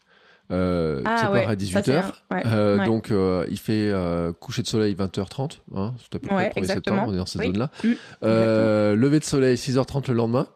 Euh, 0.51 1.03
ah, 1.05 1.31
ouais, 1.33 1.47
à 1.47 1.55
18h. 1.55 2.13
Euh, 2.47 2.85
donc, 2.85 3.11
euh, 3.11 3.47
il 3.51 3.59
fait 3.59 3.91
euh, 3.91 4.33
coucher 4.33 4.63
de 4.63 4.67
soleil 4.67 4.95
20h30. 4.95 5.61
Hein, 5.75 5.95
c'est 5.99 6.17
à 6.17 6.19
peu 6.19 6.29
près 6.29 6.51
1er 6.51 6.67
septembre, 6.67 7.05
on 7.09 7.15
est 7.15 7.17
dans 7.17 7.27
cette 7.27 7.43
zone-là. 7.43 7.71
Mm, 7.83 7.89
euh, 8.25 8.97
lever 8.97 9.21
de 9.21 9.25
soleil 9.25 9.57
6h30 9.57 10.09
le 10.09 10.15
lendemain. 10.15 10.47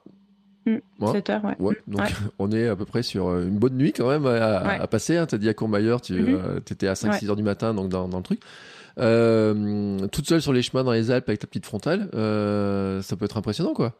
Mm, 0.66 0.78
7h, 1.00 1.42
ouais. 1.46 1.56
ouais 1.58 1.76
donc, 1.86 2.02
on 2.38 2.52
est 2.52 2.68
à 2.68 2.76
peu 2.76 2.84
près 2.84 3.02
sur 3.02 3.34
une 3.38 3.58
bonne 3.58 3.76
nuit 3.76 3.92
quand 3.92 4.08
même 4.08 4.26
à, 4.26 4.58
à 4.58 4.86
passer. 4.86 5.16
Hein. 5.16 5.26
Tu 5.26 5.34
as 5.34 5.38
dit 5.38 5.48
à 5.48 5.54
Courmayeur, 5.54 6.02
tu 6.02 6.12
mm-hmm. 6.12 6.72
étais 6.72 6.88
à 6.88 6.92
5-6 6.92 7.26
h 7.26 7.36
du 7.36 7.42
matin 7.42 7.72
donc 7.72 7.88
dans, 7.88 8.08
dans 8.08 8.18
le 8.18 8.22
truc. 8.22 8.40
toute 10.10 10.28
seule 10.28 10.42
sur 10.42 10.52
les 10.52 10.62
chemins 10.62 10.84
dans 10.84 10.92
les 10.92 11.10
Alpes 11.10 11.28
avec 11.28 11.40
ta 11.40 11.46
petite 11.46 11.64
frontale, 11.66 12.10
ça 12.12 13.16
peut 13.16 13.24
être 13.24 13.38
impressionnant, 13.38 13.72
quoi. 13.72 13.94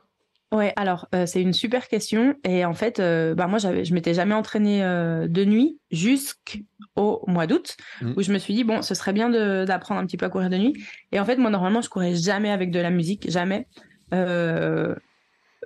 Ouais, 0.51 0.73
alors 0.77 1.09
euh, 1.15 1.27
c'est 1.27 1.43
une 1.43 1.53
super 1.53 1.89
question 1.89 2.35
et 2.43 2.65
en 2.65 2.73
fait, 2.73 3.01
euh, 3.01 3.35
bah 3.35 3.47
moi 3.49 3.59
j'avais, 3.59 3.85
je 3.85 3.93
m'étais 3.93 4.15
jamais 4.15 4.35
entraînée 4.35 4.83
euh, 4.83 5.29
de 5.29 5.45
nuit 5.45 5.79
jusqu'au 5.91 7.23
mois 7.27 7.47
d'août 7.47 7.77
Mm. 8.01 8.13
où 8.17 8.23
je 8.23 8.33
me 8.33 8.39
suis 8.39 8.55
dit 8.55 8.65
bon, 8.65 8.81
ce 8.81 8.95
serait 8.95 9.13
bien 9.13 9.29
d'apprendre 9.67 10.01
un 10.01 10.07
petit 10.07 10.17
peu 10.17 10.25
à 10.25 10.31
courir 10.31 10.49
de 10.49 10.57
nuit. 10.57 10.73
Et 11.13 11.21
en 11.21 11.27
fait, 11.27 11.37
moi 11.37 11.51
normalement 11.51 11.83
je 11.83 11.91
courais 11.91 12.15
jamais 12.15 12.51
avec 12.51 12.71
de 12.71 12.81
la 12.81 12.89
musique, 12.91 13.31
jamais. 13.31 13.67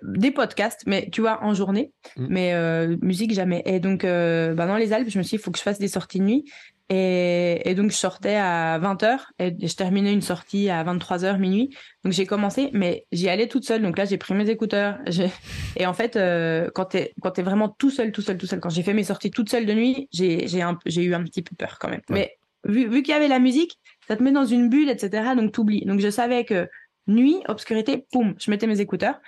Des 0.02 0.32
podcasts, 0.32 0.82
mais 0.86 1.08
tu 1.12 1.20
vois 1.20 1.44
en 1.44 1.54
journée, 1.54 1.92
Mm. 2.16 2.26
mais 2.28 2.86
musique 3.02 3.34
jamais. 3.34 3.62
Et 3.66 3.78
donc 3.78 4.02
bah, 4.02 4.66
dans 4.66 4.76
les 4.76 4.92
Alpes, 4.92 5.08
je 5.10 5.18
me 5.18 5.22
suis 5.22 5.36
dit 5.36 5.40
il 5.40 5.44
faut 5.44 5.52
que 5.52 5.58
je 5.58 5.62
fasse 5.62 5.78
des 5.78 5.86
sorties 5.88 6.18
de 6.18 6.24
nuit. 6.24 6.44
Et, 6.88 7.70
et 7.70 7.74
donc 7.74 7.90
je 7.90 7.96
sortais 7.96 8.36
à 8.36 8.78
20h 8.78 9.18
et 9.38 9.66
je 9.66 9.74
terminais 9.74 10.12
une 10.12 10.20
sortie 10.20 10.68
à 10.68 10.84
23h 10.84 11.38
minuit. 11.38 11.74
Donc 12.04 12.12
j'ai 12.12 12.26
commencé, 12.26 12.70
mais 12.72 13.06
j'y 13.12 13.28
allais 13.28 13.48
toute 13.48 13.64
seule. 13.64 13.82
Donc 13.82 13.96
là, 13.96 14.04
j'ai 14.04 14.18
pris 14.18 14.34
mes 14.34 14.50
écouteurs. 14.50 14.98
Et 15.76 15.86
en 15.86 15.94
fait, 15.94 16.16
euh, 16.16 16.68
quand 16.74 16.86
t'es 16.86 17.14
t'es 17.34 17.42
vraiment 17.42 17.68
tout 17.68 17.90
seul, 17.90 18.12
tout 18.12 18.22
seul, 18.22 18.36
tout 18.36 18.46
seul, 18.46 18.60
quand 18.60 18.70
j'ai 18.70 18.82
fait 18.82 18.94
mes 18.94 19.04
sorties 19.04 19.30
toute 19.30 19.48
seule 19.48 19.64
de 19.64 19.72
nuit, 19.72 20.08
j'ai 20.12 20.44
eu 20.44 20.62
un 20.62 20.74
petit 21.24 21.42
peu 21.42 21.56
peur 21.56 21.78
quand 21.80 21.88
même. 21.88 22.02
Ouais. 22.10 22.36
Mais 22.64 22.72
vu, 22.72 22.88
vu 22.88 23.02
qu'il 23.02 23.12
y 23.12 23.16
avait 23.16 23.28
la 23.28 23.38
musique, 23.38 23.78
ça 24.06 24.16
te 24.16 24.22
met 24.22 24.32
dans 24.32 24.44
une 24.44 24.68
bulle, 24.68 24.90
etc. 24.90 25.30
Donc 25.36 25.52
t'oublies. 25.52 25.84
Donc 25.86 26.00
je 26.00 26.10
savais 26.10 26.44
que 26.44 26.68
nuit, 27.06 27.36
obscurité, 27.48 28.04
poum, 28.12 28.34
je 28.38 28.50
mettais 28.50 28.66
mes 28.66 28.80
écouteurs. 28.80 29.20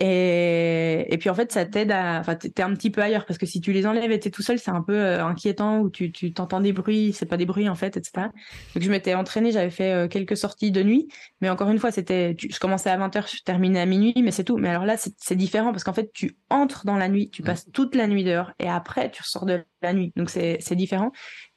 Et, 0.00 1.06
et 1.12 1.18
puis 1.18 1.28
en 1.30 1.34
fait, 1.34 1.50
ça 1.52 1.66
t'aide 1.66 1.90
à. 1.90 2.20
Enfin, 2.20 2.36
t'es 2.36 2.62
un 2.62 2.72
petit 2.74 2.90
peu 2.90 3.02
ailleurs 3.02 3.26
parce 3.26 3.38
que 3.38 3.46
si 3.46 3.60
tu 3.60 3.72
les 3.72 3.86
enlèves 3.86 4.10
et 4.12 4.20
t'es 4.20 4.30
tout 4.30 4.42
seul, 4.42 4.58
c'est 4.58 4.70
un 4.70 4.82
peu 4.82 4.94
euh, 4.94 5.24
inquiétant 5.24 5.80
ou 5.80 5.90
tu 5.90 6.12
tu 6.12 6.32
t'entends 6.32 6.60
des 6.60 6.72
bruits, 6.72 7.12
c'est 7.12 7.26
pas 7.26 7.36
des 7.36 7.46
bruits 7.46 7.68
en 7.68 7.74
fait, 7.74 7.96
etc. 7.96 8.32
Donc 8.74 8.82
je 8.84 8.90
m'étais 8.90 9.14
entraînée, 9.14 9.50
j'avais 9.50 9.70
fait 9.70 9.92
euh, 9.92 10.08
quelques 10.08 10.36
sorties 10.36 10.70
de 10.70 10.82
nuit, 10.82 11.08
mais 11.40 11.48
encore 11.50 11.68
une 11.70 11.78
fois, 11.78 11.90
c'était. 11.90 12.34
tu- 12.36 12.48
Je 12.50 12.60
commençais 12.60 12.90
à 12.90 12.96
20h, 12.96 13.26
je 13.36 13.42
terminais 13.42 13.80
à 13.80 13.86
minuit, 13.86 14.14
mais 14.22 14.30
c'est 14.30 14.44
tout. 14.44 14.56
Mais 14.56 14.68
alors 14.68 14.84
là, 14.84 14.96
c'est 14.96 15.36
différent 15.36 15.72
parce 15.72 15.84
qu'en 15.84 15.92
fait, 15.94 16.12
tu 16.12 16.36
entres 16.50 16.84
dans 16.86 16.96
la 16.96 17.08
nuit, 17.08 17.30
tu 17.30 17.42
passes 17.42 17.66
toute 17.72 17.94
la 17.94 18.06
nuit 18.06 18.24
dehors 18.24 18.52
et 18.60 18.68
après, 18.68 19.10
tu 19.10 19.22
ressors 19.22 19.46
de 19.46 19.64
la 19.82 19.92
nuit. 19.92 20.12
Donc 20.16 20.30
c'est 20.30 20.58
c'est 20.60 20.76
différent. 20.76 21.12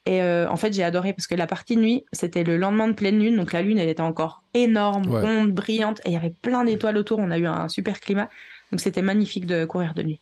Et 0.06 0.22
euh, 0.22 0.48
en 0.48 0.56
fait, 0.56 0.72
j'ai 0.72 0.82
adoré 0.82 1.12
parce 1.12 1.26
que 1.26 1.34
la 1.34 1.46
partie 1.46 1.76
de 1.76 1.80
nuit, 1.80 2.04
c'était 2.12 2.42
le 2.44 2.56
lendemain 2.56 2.88
de 2.88 2.92
pleine 2.94 3.18
lune. 3.20 3.36
Donc 3.36 3.52
la 3.52 3.62
lune, 3.62 3.78
elle 3.78 3.88
était 3.88 4.00
encore 4.02 4.42
énorme, 4.54 5.06
Ouais. 5.08 5.20
ronde, 5.20 5.52
brillante. 5.52 6.00
Et 6.04 6.08
il 6.10 6.12
y 6.12 6.16
avait 6.16 6.34
plein 6.42 6.64
d'étoiles 6.64 6.96
autour. 6.96 7.18
On 7.20 7.30
a 7.30 7.38
eu 7.38 7.46
un 7.46 7.68
super 7.68 8.00
climat. 8.00 8.28
Donc 8.72 8.80
c'était 8.80 9.02
magnifique 9.02 9.46
de 9.46 9.64
courir 9.64 9.94
de 9.94 10.02
nuit. 10.02 10.20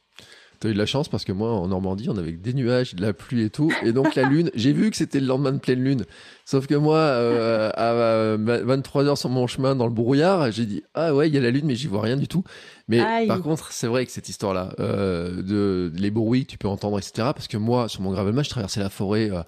T'as 0.60 0.68
eu 0.68 0.74
de 0.74 0.78
la 0.78 0.84
chance 0.84 1.08
parce 1.08 1.24
que 1.24 1.32
moi, 1.32 1.50
en 1.52 1.68
Normandie, 1.68 2.08
on 2.10 2.18
avait 2.18 2.32
des 2.32 2.52
nuages, 2.52 2.94
de 2.94 3.00
la 3.00 3.14
pluie 3.14 3.44
et 3.44 3.50
tout. 3.50 3.72
Et 3.82 3.92
donc, 3.92 4.14
la 4.14 4.24
lune, 4.24 4.50
j'ai 4.54 4.74
vu 4.74 4.90
que 4.90 4.96
c'était 4.98 5.18
le 5.18 5.26
lendemain 5.26 5.52
de 5.52 5.58
pleine 5.58 5.82
lune. 5.82 6.04
Sauf 6.44 6.66
que 6.66 6.74
moi, 6.74 6.98
euh, 6.98 7.70
à 7.74 8.36
23h 8.36 9.16
sur 9.16 9.30
mon 9.30 9.46
chemin 9.46 9.74
dans 9.74 9.86
le 9.86 9.92
brouillard, 9.94 10.52
j'ai 10.52 10.66
dit 10.66 10.82
Ah 10.92 11.14
ouais, 11.14 11.28
il 11.28 11.34
y 11.34 11.38
a 11.38 11.40
la 11.40 11.50
lune, 11.50 11.64
mais 11.64 11.76
j'y 11.76 11.86
vois 11.86 12.02
rien 12.02 12.16
du 12.18 12.28
tout. 12.28 12.44
Mais 12.88 13.00
Aïe. 13.00 13.26
par 13.26 13.40
contre, 13.40 13.72
c'est 13.72 13.86
vrai 13.86 14.04
que 14.04 14.12
cette 14.12 14.28
histoire-là, 14.28 14.74
euh, 14.80 15.42
de 15.42 15.90
les 15.96 16.10
bruits 16.10 16.44
que 16.44 16.50
tu 16.50 16.58
peux 16.58 16.68
entendre, 16.68 16.98
etc. 16.98 17.12
Parce 17.34 17.48
que 17.48 17.56
moi, 17.56 17.88
sur 17.88 18.02
mon 18.02 18.10
gravelman, 18.12 18.44
je 18.44 18.50
traversais 18.50 18.80
la 18.80 18.90
forêt 18.90 19.30
euh, 19.30 19.42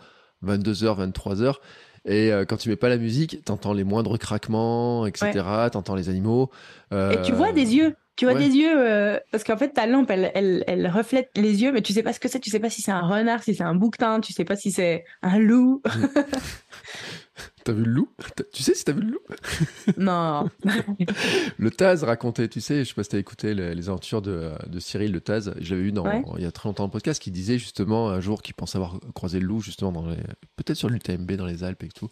22h, 0.46 1.10
23h. 1.12 1.56
Et 2.04 2.32
euh, 2.32 2.44
quand 2.44 2.56
tu 2.56 2.68
mets 2.68 2.76
pas 2.76 2.88
la 2.88 2.96
musique, 2.96 3.44
t'entends 3.44 3.74
les 3.74 3.84
moindres 3.84 4.18
craquements, 4.18 5.06
etc. 5.06 5.30
T'entends 5.70 5.94
les 5.94 6.08
animaux. 6.08 6.50
Et 6.90 7.20
tu 7.22 7.32
Euh, 7.32 7.34
vois 7.36 7.52
des 7.52 7.74
yeux. 7.76 7.94
Tu 8.16 8.26
vois 8.26 8.34
ouais. 8.34 8.46
des 8.46 8.54
yeux 8.54 8.74
euh, 8.76 9.18
parce 9.30 9.42
qu'en 9.42 9.56
fait 9.56 9.70
ta 9.70 9.86
lampe 9.86 10.10
elle, 10.10 10.30
elle, 10.34 10.64
elle 10.66 10.86
reflète 10.88 11.30
les 11.36 11.62
yeux 11.62 11.72
mais 11.72 11.80
tu 11.80 11.92
sais 11.92 12.02
pas 12.02 12.12
ce 12.12 12.20
que 12.20 12.28
c'est. 12.28 12.40
Tu 12.40 12.50
sais 12.50 12.60
pas 12.60 12.70
si 12.70 12.82
c'est 12.82 12.92
un 12.92 13.06
renard 13.06 13.42
si 13.42 13.54
c'est 13.54 13.62
un 13.62 13.74
bouquetin 13.74 14.20
tu 14.20 14.32
sais 14.32 14.44
pas 14.44 14.56
si 14.56 14.70
c'est 14.70 15.04
un 15.22 15.38
loup 15.38 15.82
T'as 17.64 17.72
vu 17.72 17.84
le 17.84 17.92
loup? 17.92 18.08
Tu 18.52 18.62
sais 18.62 18.74
si 18.74 18.84
t'as 18.84 18.92
vu 18.92 19.02
le 19.02 19.10
loup? 19.12 19.18
Non. 19.96 20.48
Le 21.58 21.70
Taz 21.70 22.02
racontait, 22.02 22.48
tu 22.48 22.60
sais, 22.60 22.80
je 22.84 22.88
sais 22.88 22.94
pas 22.94 23.04
si 23.04 23.10
t'as 23.10 23.18
écouté 23.18 23.54
les, 23.54 23.74
les 23.74 23.88
aventures 23.88 24.20
de, 24.22 24.50
de 24.66 24.80
Cyril, 24.80 25.12
le 25.12 25.20
Taz, 25.20 25.54
je 25.60 25.74
l'avais 25.74 25.86
eu 25.88 25.92
dans, 25.92 26.04
Ouais. 26.04 26.22
il 26.38 26.42
y 26.42 26.46
a 26.46 26.50
très 26.52 26.68
longtemps 26.68 26.82
dans 26.82 26.88
le 26.88 26.92
podcast, 26.92 27.22
qui 27.22 27.30
disait 27.30 27.58
justement 27.58 28.08
un 28.10 28.20
jour 28.20 28.42
qu'il 28.42 28.54
pensait 28.54 28.78
avoir 28.78 28.98
croisé 29.14 29.38
le 29.38 29.46
loup, 29.46 29.60
justement, 29.60 29.92
dans 29.92 30.06
les, 30.06 30.16
peut-être 30.56 30.76
sur 30.76 30.88
l'UTMB, 30.88 31.32
dans 31.32 31.46
les 31.46 31.62
Alpes 31.62 31.84
et 31.84 31.88
tout, 31.88 32.08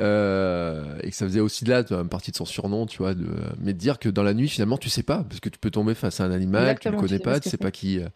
euh, 0.00 0.98
et 1.02 1.10
que 1.10 1.16
ça 1.16 1.26
faisait 1.26 1.40
aussi 1.40 1.64
de 1.64 1.70
là 1.70 1.84
une 1.90 2.08
partie 2.08 2.30
de 2.32 2.36
son 2.36 2.44
surnom, 2.44 2.86
tu 2.86 2.98
vois, 2.98 3.14
de, 3.14 3.26
mais 3.60 3.72
de 3.74 3.78
dire 3.78 3.98
que 3.98 4.08
dans 4.08 4.22
la 4.22 4.34
nuit, 4.34 4.48
finalement, 4.48 4.78
tu 4.78 4.88
sais 4.90 5.02
pas, 5.04 5.22
parce 5.24 5.40
que 5.40 5.48
tu 5.48 5.58
peux 5.58 5.70
tomber 5.70 5.94
face 5.94 6.20
à 6.20 6.24
un 6.24 6.30
animal, 6.32 6.62
Exactement, 6.62 6.96
tu 6.98 7.02
le 7.02 7.08
tu 7.08 7.08
connais 7.08 7.18
sais 7.18 7.22
pas 7.24 7.40
tu 7.40 7.48
sais 7.50 7.56
pas 7.56 7.70
qui. 7.70 8.00
euh, 8.00 8.08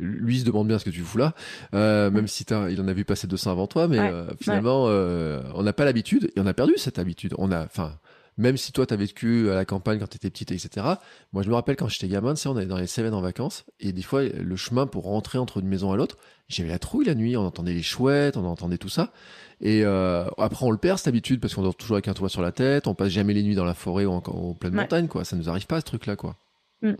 lui 0.00 0.40
se 0.40 0.44
demande 0.44 0.66
bien 0.68 0.78
ce 0.78 0.84
que 0.84 0.90
tu 0.90 1.00
fous 1.02 1.18
là, 1.18 1.34
euh, 1.74 2.10
même 2.10 2.26
si 2.26 2.44
il 2.70 2.80
en 2.80 2.88
a 2.88 2.92
vu 2.92 3.04
passer 3.04 3.26
200 3.26 3.50
avant 3.52 3.66
toi, 3.66 3.86
mais 3.88 3.98
Ouais, 4.00 4.10
euh, 4.12 4.26
finalement, 4.40 4.86
euh, 4.88 5.40
on 5.54 5.62
n'a 5.62 5.72
pas 5.72 5.84
l'habitude 5.84 6.30
et 6.34 6.40
on 6.40 6.46
a 6.46 6.54
perdu 6.54 6.72
cette 6.76 6.98
habitude. 6.98 7.34
On 7.38 7.52
a, 7.52 7.64
enfin, 7.64 7.92
même 8.38 8.56
si 8.56 8.72
toi 8.72 8.86
t'as 8.86 8.96
vécu 8.96 9.50
à 9.50 9.54
la 9.54 9.64
campagne 9.66 9.98
quand 9.98 10.06
t'étais 10.08 10.30
petite, 10.30 10.50
etc. 10.52 10.86
Moi, 11.32 11.42
je 11.42 11.48
me 11.50 11.54
rappelle 11.54 11.76
quand 11.76 11.88
j'étais 11.88 12.08
gamin, 12.08 12.34
tu 12.34 12.40
sais, 12.40 12.48
on 12.48 12.56
allait 12.56 12.66
dans 12.66 12.78
les 12.78 12.86
Cévennes 12.86 13.12
en 13.14 13.20
vacances 13.20 13.64
et 13.80 13.92
des 13.92 14.02
fois, 14.02 14.22
le 14.22 14.56
chemin 14.56 14.86
pour 14.86 15.04
rentrer 15.04 15.38
entre 15.38 15.58
une 15.58 15.68
maison 15.68 15.92
et 15.94 15.96
l'autre, 15.98 16.16
j'avais 16.48 16.70
la 16.70 16.78
trouille 16.78 17.04
la 17.04 17.14
nuit. 17.14 17.36
On 17.36 17.44
entendait 17.44 17.74
les 17.74 17.82
chouettes, 17.82 18.36
on 18.38 18.44
entendait 18.46 18.78
tout 18.78 18.88
ça. 18.88 19.12
Et 19.60 19.82
euh, 19.84 20.24
après, 20.38 20.64
on 20.64 20.70
le 20.70 20.78
perd 20.78 20.96
cette 20.98 21.08
habitude 21.08 21.38
parce 21.40 21.54
qu'on 21.54 21.62
dort 21.62 21.74
toujours 21.76 21.96
avec 21.96 22.08
un 22.08 22.14
toit 22.14 22.30
sur 22.30 22.40
la 22.40 22.50
tête. 22.50 22.86
On 22.86 22.94
passe 22.94 23.10
jamais 23.10 23.34
les 23.34 23.42
nuits 23.42 23.54
dans 23.54 23.66
la 23.66 23.74
forêt 23.74 24.06
ou 24.06 24.12
en, 24.12 24.22
en 24.26 24.54
pleine 24.54 24.74
Ouais. 24.74 24.80
montagne, 24.82 25.06
quoi. 25.06 25.24
Ça 25.24 25.36
nous 25.36 25.50
arrive 25.50 25.66
pas 25.66 25.80
ce 25.80 25.84
truc-là, 25.84 26.16
quoi. 26.16 26.36
Mm. 26.80 26.92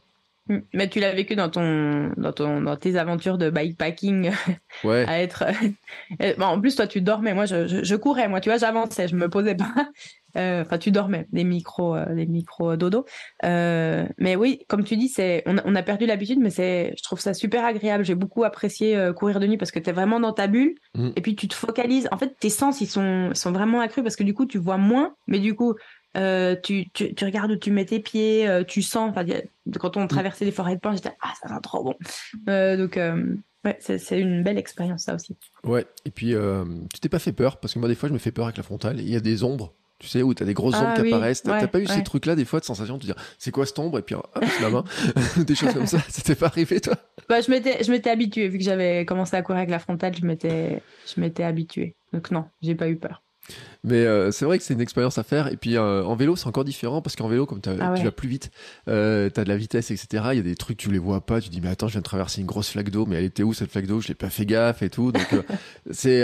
Mais 0.73 0.89
tu 0.89 1.01
l'as 1.01 1.13
vécu 1.13 1.37
dans 1.37 1.49
ton 1.49 2.13
dans 2.17 2.33
ton 2.33 2.61
dans 2.61 2.77
tes 2.77 2.97
aventures 2.97 3.39
de 3.39 3.51
bikepacking 3.51 4.31
Ouais. 4.85 5.05
à 5.09 5.21
être 5.21 5.45
bon, 6.39 6.45
en 6.45 6.61
plus 6.61 6.77
toi 6.77 6.87
tu 6.87 7.01
dormais. 7.01 7.35
Moi 7.35 7.47
je, 7.47 7.67
je, 7.67 7.83
je 7.85 7.97
courais 7.97 8.29
moi 8.29 8.41
tu 8.41 8.49
vois 8.49 8.59
j'avançais 8.59 9.09
je 9.09 9.17
me 9.17 9.29
posais 9.29 9.55
pas. 9.55 9.73
Euh, 10.37 10.63
enfin 10.63 10.79
tu 10.79 10.93
dormais 10.93 11.27
des 11.33 11.43
micros 11.43 11.97
euh, 11.97 12.15
des 12.15 12.25
micros 12.25 12.77
dodo. 12.77 13.05
Euh, 13.45 14.07
mais 14.17 14.37
oui 14.37 14.61
comme 14.69 14.85
tu 14.85 14.97
dis 14.97 15.09
c'est 15.09 15.43
on, 15.45 15.59
a- 15.59 15.63
on 15.65 15.75
a 15.75 15.83
perdu 15.83 16.07
l'habitude 16.07 16.39
mais 16.39 16.51
c'est 16.51 16.95
je 16.97 17.03
trouve 17.03 17.19
ça 17.19 17.35
super 17.35 17.65
agréable. 17.65 18.05
J'ai 18.05 18.15
beaucoup 18.15 18.45
apprécié 18.45 18.97
euh, 18.97 19.13
courir 19.13 19.41
de 19.41 19.49
nuit 19.49 19.57
parce 19.57 19.73
que 19.73 19.81
tu 19.81 19.91
es 19.91 19.93
vraiment 19.93 20.21
dans 20.21 20.33
ta 20.33 20.47
bulle. 20.47 20.77
Mm. 20.95 21.09
et 21.17 21.21
puis 21.21 21.35
tu 21.35 21.49
te 21.49 21.55
focalises. 21.55 22.09
En 22.13 22.17
fait 22.17 22.37
tes 22.39 22.49
sens 22.49 22.81
ils 22.81 22.87
sont 22.87 23.31
ils 23.33 23.37
sont 23.37 23.51
vraiment 23.51 23.81
accrus 23.81 24.05
parce 24.05 24.15
que 24.15 24.23
du 24.23 24.33
coup 24.33 24.47
tu 24.47 24.59
vois 24.59 24.77
moins. 24.77 25.17
Mais 25.27 25.41
du 25.41 25.57
coup 25.57 25.75
euh, 26.17 26.57
tu, 26.61 26.91
tu, 26.91 27.15
tu 27.15 27.25
regardes 27.25 27.53
où 27.53 27.57
tu 27.57 27.71
mets 27.71 27.85
tes 27.85 28.01
pieds, 28.01 28.49
euh, 28.49 28.65
tu 28.65 28.83
sens. 28.83 29.15
Quand 29.79 29.97
on 29.97 30.07
traversait 30.07 30.45
les 30.45 30.53
forêts 30.53 30.75
de 30.75 30.81
pins, 30.81 30.95
j'étais 30.95 31.13
ah 31.23 31.33
ça 31.41 31.49
sent 31.49 31.61
trop 31.63 31.85
bon. 31.85 31.95
Euh, 32.49 32.77
donc 32.77 32.97
ouais, 32.97 33.79
c'est 33.81 34.21
une 34.21 34.43
belle 34.43 34.59
expérience 34.59 35.05
ça 35.05 35.15
aussi. 35.15 35.37
Ouais, 35.65 35.87
et 36.05 36.11
puis 36.11 36.35
tu 36.93 37.01
t'es 37.01 37.09
pas 37.09 37.19
fait 37.19 37.33
peur, 37.33 37.59
parce 37.59 37.75
que 37.75 37.79
moi 37.79 37.89
des 37.89 37.95
fois 37.95 38.09
je 38.09 38.15
me 38.15 38.19
fais 38.19 38.33
peur 38.33 38.47
avec 38.47 38.57
la 38.57 38.63
frontale, 38.63 39.01
il 39.01 39.09
y 39.09 39.17
a 39.17 39.21
des 39.21 39.45
ombres, 39.45 39.75
tu 39.99 40.09
sais, 40.09 40.23
où 40.23 40.35
t'as 40.35 40.45
des 40.45 40.55
grosses 40.55 40.75
Ah 40.79 40.85
ombres 40.85 40.95
qui 40.95 41.03
oui, 41.03 41.13
apparaissent, 41.13 41.43
t'as 41.43 41.61
ouais, 41.61 41.67
pas 41.69 41.79
eu 41.81 41.87
ces 41.87 42.03
trucs-là 42.03 42.35
des 42.35 42.45
fois 42.45 42.59
de 42.59 42.65
sensation 42.65 42.97
de 42.97 43.01
te 43.03 43.07
dire 43.07 43.17
c'est 43.39 43.53
quoi 43.53 43.67
cette 43.67 43.79
ombre, 43.79 43.99
et 43.99 44.03
puis 44.03 44.15
hop, 44.17 44.27
c'est 44.43 44.63
ma 44.63 44.71
main, 44.71 44.85
des 45.37 45.55
choses 45.55 45.75
comme 45.75 45.87
ça, 45.87 45.99
ça 46.09 46.23
t'est 46.23 46.35
pas 46.35 46.47
arrivé 46.47 46.81
toi? 46.81 46.97
Bah, 47.29 47.41
je 47.41 47.51
m'étais 47.51 47.85
je 47.85 47.91
m'étais 47.93 48.11
habituée 48.11 48.49
vu 48.49 48.59
que 48.59 48.65
j'avais 48.65 49.05
commencé 49.05 49.37
à 49.37 49.43
courir 49.43 49.59
avec 49.59 49.71
la 49.71 49.79
frontale, 49.79 50.17
je 50.17 50.27
m'étais 50.27 50.83
je 51.07 51.21
m'étais 51.21 51.45
habituée. 51.45 51.95
Donc 52.13 52.31
non, 52.33 52.47
j'ai 52.63 52.75
pas 52.75 52.89
eu 52.89 52.97
peur. 52.97 53.23
Mais 53.82 54.05
euh, 54.05 54.30
c'est 54.30 54.45
vrai 54.45 54.59
que 54.59 54.64
c'est 54.64 54.74
une 54.74 54.80
expérience 54.82 55.16
à 55.16 55.22
faire, 55.22 55.49
et 55.51 55.57
puis 55.57 55.76
euh, 55.78 56.05
en 56.05 56.14
vélo 56.14 56.36
c'est 56.36 56.47
encore 56.47 56.64
différent, 56.64 57.01
parce 57.01 57.16
qu'en 57.16 57.28
vélo 57.28 57.47
comme 57.47 57.61
t'as- 57.62 57.74
Ah 57.80 57.91
ouais. 57.93 57.99
tu 57.99 58.05
vas 58.05 58.11
plus 58.11 58.28
vite, 58.28 58.51
euh, 58.88 59.30
t'as 59.30 59.43
de 59.43 59.49
la 59.49 59.57
vitesse, 59.57 59.91
etc., 59.91 60.24
il 60.32 60.36
y 60.36 60.41
a 60.41 60.43
des 60.43 60.55
trucs 60.55 60.76
tu 60.76 60.91
les 60.93 60.99
vois 60.99 61.22
pas, 61.24 61.41
tu 61.41 61.49
dis 61.49 61.61
mais 61.62 61.70
attends 61.70 61.88
je 61.88 61.93
viens 61.93 62.01
de 62.03 62.05
traverser 62.05 62.43
une 62.43 62.47
grosse 62.47 62.68
flaque 62.70 62.91
d'eau, 62.91 63.07
mais 63.07 63.16
elle 63.16 63.24
était 63.24 63.43
où 63.43 63.55
cette 63.55 63.70
flaque 63.72 63.86
d'eau, 63.86 64.01
je 64.03 64.09
l'ai 64.09 64.14
pas 64.14 64.28
fait 64.28 64.45
gaffe 64.45 64.82
et 64.82 64.91
tout, 64.91 65.11
donc 65.12 65.32
euh, 65.32 65.43
c'est... 65.91 66.20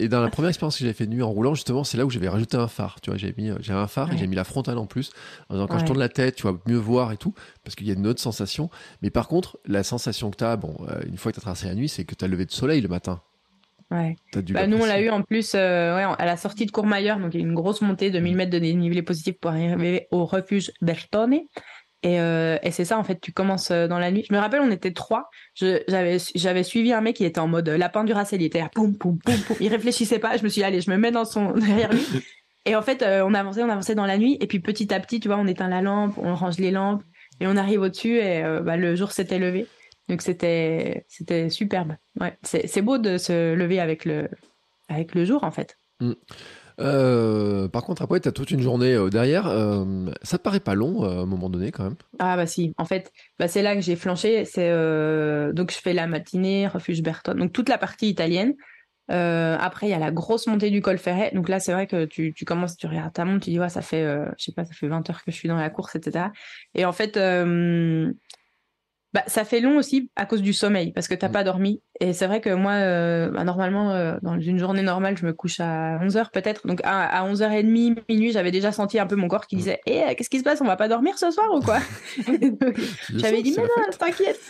et 0.00 0.08
dans 0.08 0.20
la 0.20 0.30
première 0.30 0.50
expérience 0.50 0.76
que 0.76 0.84
j'avais 0.84 0.92
fait 0.94 1.06
de 1.06 1.10
nuit 1.10 1.22
en 1.22 1.30
roulant, 1.30 1.54
justement 1.54 1.82
c'est 1.82 1.98
là 1.98 2.06
où 2.06 2.10
j'avais 2.10 2.28
rajouté 2.28 2.56
un 2.56 2.68
phare, 2.68 3.00
tu 3.00 3.10
vois, 3.10 3.18
j'avais 3.18 3.34
mis, 3.36 3.50
j'avais 3.60 3.80
un 3.80 3.88
phare 3.88 4.12
et 4.12 4.16
j'ai 4.16 4.28
mis 4.28 4.36
la 4.36 4.44
frontale 4.44 4.78
en 4.78 4.86
plus, 4.86 5.10
en 5.48 5.54
disant 5.54 5.66
quand 5.66 5.78
je 5.80 5.84
tourne 5.86 5.98
la 5.98 6.08
tête, 6.08 6.36
tu 6.36 6.44
vas 6.44 6.54
mieux 6.66 6.76
voir 6.78 7.10
et 7.10 7.16
tout, 7.16 7.34
parce 7.64 7.74
qu'il 7.74 7.88
y 7.88 7.90
a 7.90 7.94
une 7.94 8.06
autre 8.06 8.20
sensation. 8.20 8.70
Mais 9.02 9.10
par 9.10 9.26
contre, 9.26 9.58
la 9.66 9.82
sensation 9.82 10.30
que 10.30 10.36
tu 10.36 10.44
as, 10.44 10.56
bon, 10.56 10.76
une 11.08 11.16
fois 11.18 11.32
que 11.32 11.36
tu 11.36 11.40
as 11.40 11.42
traversé 11.42 11.66
la 11.66 11.74
nuit, 11.74 11.88
c'est 11.88 12.04
que 12.04 12.14
tu 12.14 12.24
as 12.24 12.28
levé 12.28 12.46
de 12.46 12.52
soleil 12.52 12.80
le 12.80 12.88
matin. 12.88 13.20
Ouais. 13.92 14.16
Bah, 14.50 14.66
nous, 14.66 14.78
on 14.78 14.86
l'a 14.86 15.00
eu 15.00 15.10
en 15.10 15.22
plus 15.22 15.52
euh, 15.54 15.94
ouais, 15.94 16.14
à 16.18 16.24
la 16.24 16.38
sortie 16.38 16.64
de 16.64 16.70
Courmayeur, 16.70 17.18
donc 17.18 17.34
il 17.34 17.40
y 17.40 17.44
a 17.44 17.46
une 17.46 17.54
grosse 17.54 17.82
montée 17.82 18.10
de 18.10 18.18
1000 18.18 18.36
mètres 18.36 18.50
de 18.50 18.58
dénivelé 18.58 19.02
positif 19.02 19.34
pour 19.38 19.50
arriver 19.50 20.08
au 20.10 20.24
refuge 20.24 20.72
Bertone. 20.80 21.40
Et, 22.04 22.20
euh, 22.20 22.58
et 22.62 22.72
c'est 22.72 22.84
ça, 22.84 22.98
en 22.98 23.04
fait, 23.04 23.20
tu 23.20 23.32
commences 23.32 23.70
euh, 23.70 23.86
dans 23.86 23.98
la 23.98 24.10
nuit. 24.10 24.24
Je 24.28 24.34
me 24.34 24.38
rappelle, 24.38 24.60
on 24.60 24.70
était 24.70 24.92
trois. 24.92 25.30
J'avais 25.54 26.62
suivi 26.62 26.92
un 26.92 27.00
mec 27.00 27.16
qui 27.16 27.24
était 27.24 27.38
en 27.38 27.46
mode 27.46 27.68
lapin 27.68 28.04
du 28.04 28.12
racel. 28.12 28.42
Il 28.42 28.46
était 28.46 28.60
là, 28.60 28.70
poum, 28.74 28.96
poum, 28.96 29.18
poum, 29.18 29.38
poum. 29.46 29.56
Il 29.60 29.68
réfléchissait 29.68 30.18
pas. 30.18 30.36
Je 30.36 30.42
me 30.42 30.48
suis 30.48 30.60
dit, 30.60 30.64
allez, 30.64 30.80
je 30.80 30.90
me 30.90 30.96
mets 30.96 31.12
dans 31.12 31.24
son, 31.24 31.52
derrière 31.56 31.92
lui. 31.92 32.04
Et 32.64 32.74
en 32.74 32.82
fait, 32.82 33.02
euh, 33.02 33.22
on 33.24 33.34
avançait, 33.34 33.62
on 33.62 33.68
avançait 33.68 33.94
dans 33.94 34.06
la 34.06 34.18
nuit. 34.18 34.36
Et 34.40 34.46
puis 34.46 34.58
petit 34.58 34.92
à 34.92 34.98
petit, 34.98 35.20
tu 35.20 35.28
vois, 35.28 35.36
on 35.36 35.46
éteint 35.46 35.68
la 35.68 35.82
lampe, 35.82 36.14
on 36.18 36.34
range 36.34 36.58
les 36.58 36.70
lampes. 36.70 37.02
Et 37.40 37.46
on 37.46 37.56
arrive 37.56 37.82
au-dessus 37.82 38.18
et 38.18 38.42
bah, 38.62 38.76
le 38.76 38.94
jour 38.94 39.10
s'était 39.10 39.38
levé. 39.38 39.66
Donc 40.12 40.20
c'était 40.20 41.06
c'était 41.08 41.48
superbe. 41.48 41.96
Ouais, 42.20 42.36
c'est 42.42 42.66
c'est 42.66 42.82
beau 42.82 42.98
de 42.98 43.16
se 43.16 43.54
lever 43.54 43.80
avec 43.80 44.04
le 44.04 44.28
avec 44.90 45.14
le 45.14 45.24
jour 45.24 45.42
en 45.42 45.50
fait. 45.50 45.78
Euh, 46.80 47.66
par 47.68 47.82
contre, 47.82 48.02
après, 48.02 48.20
tu 48.20 48.28
as 48.28 48.32
toute 48.32 48.50
une 48.50 48.60
journée 48.60 48.92
euh, 48.92 49.08
derrière. 49.08 49.46
Euh, 49.46 50.10
ça 50.22 50.36
te 50.36 50.42
paraît 50.42 50.60
pas 50.60 50.74
long 50.74 51.02
à 51.04 51.22
un 51.22 51.24
moment 51.24 51.48
donné 51.48 51.70
quand 51.70 51.84
même? 51.84 51.96
Ah 52.18 52.36
bah 52.36 52.46
si, 52.46 52.74
en 52.76 52.84
fait, 52.84 53.10
bah 53.38 53.48
c'est 53.48 53.62
là 53.62 53.74
que 53.74 53.80
j'ai 53.80 53.96
flanché. 53.96 54.44
C'est 54.44 54.70
donc 55.54 55.70
je 55.70 55.78
fais 55.78 55.94
la 55.94 56.06
matinée, 56.06 56.68
refuge 56.68 57.02
Bertone, 57.02 57.38
donc 57.38 57.54
toute 57.54 57.70
la 57.70 57.78
partie 57.78 58.10
italienne. 58.10 58.52
Après, 59.08 59.86
il 59.86 59.90
y 59.90 59.94
a 59.94 59.98
la 59.98 60.10
grosse 60.10 60.46
montée 60.46 60.68
du 60.68 60.82
col 60.82 60.98
Ferret. 60.98 61.30
Donc 61.32 61.48
là, 61.48 61.58
c'est 61.58 61.72
vrai 61.72 61.86
que 61.86 62.04
tu, 62.04 62.34
tu 62.34 62.44
commences, 62.44 62.76
tu 62.76 62.86
regardes 62.86 63.14
ta 63.14 63.24
montre, 63.24 63.44
tu 63.44 63.50
dis 63.50 63.58
ouais, 63.58 63.70
ça 63.70 63.80
fait, 63.80 64.04
je 64.36 64.44
sais 64.44 64.52
pas, 64.52 64.66
ça 64.66 64.74
fait 64.74 64.88
20 64.88 65.08
heures 65.08 65.24
que 65.24 65.30
je 65.30 65.36
suis 65.36 65.48
dans 65.48 65.56
la 65.56 65.70
course, 65.70 65.96
etc. 65.96 66.26
Et 66.74 66.84
en 66.84 66.92
fait, 66.92 67.16
bah, 69.14 69.22
ça 69.26 69.44
fait 69.44 69.60
long 69.60 69.76
aussi 69.76 70.10
à 70.16 70.24
cause 70.26 70.40
du 70.42 70.52
sommeil, 70.52 70.92
parce 70.92 71.06
que 71.08 71.14
tu 71.14 71.24
n'as 71.24 71.28
Mm. 71.28 71.32
pas 71.32 71.44
dormi. 71.44 71.82
Et 72.00 72.12
c'est 72.14 72.26
vrai 72.26 72.40
que 72.40 72.50
moi, 72.50 72.72
euh, 72.72 73.30
bah, 73.30 73.44
normalement, 73.44 73.90
euh, 73.92 74.16
dans 74.22 74.38
une 74.40 74.58
journée 74.58 74.82
normale, 74.82 75.16
je 75.16 75.24
me 75.26 75.32
couche 75.32 75.60
à 75.60 75.98
11h 76.02 76.30
peut-être. 76.32 76.66
Donc 76.66 76.80
à, 76.82 77.04
à 77.06 77.24
11h30, 77.28 78.02
minuit, 78.08 78.32
j'avais 78.32 78.50
déjà 78.50 78.72
senti 78.72 78.98
un 78.98 79.06
peu 79.06 79.14
mon 79.16 79.28
corps 79.28 79.46
qui 79.46 79.56
Mm. 79.56 79.58
disait 79.58 79.80
Eh, 79.86 80.14
qu'est-ce 80.16 80.30
qui 80.30 80.38
se 80.38 80.44
passe? 80.44 80.60
On 80.60 80.64
va 80.66 80.76
pas 80.76 80.88
dormir 80.88 81.18
ce 81.18 81.30
soir 81.30 81.46
ou 81.54 81.60
quoi? 81.60 81.78
J'avais 83.14 83.42
dit 83.42 83.54
Mais 83.56 83.62
non, 83.62 83.68
t'inquiète 83.98 84.40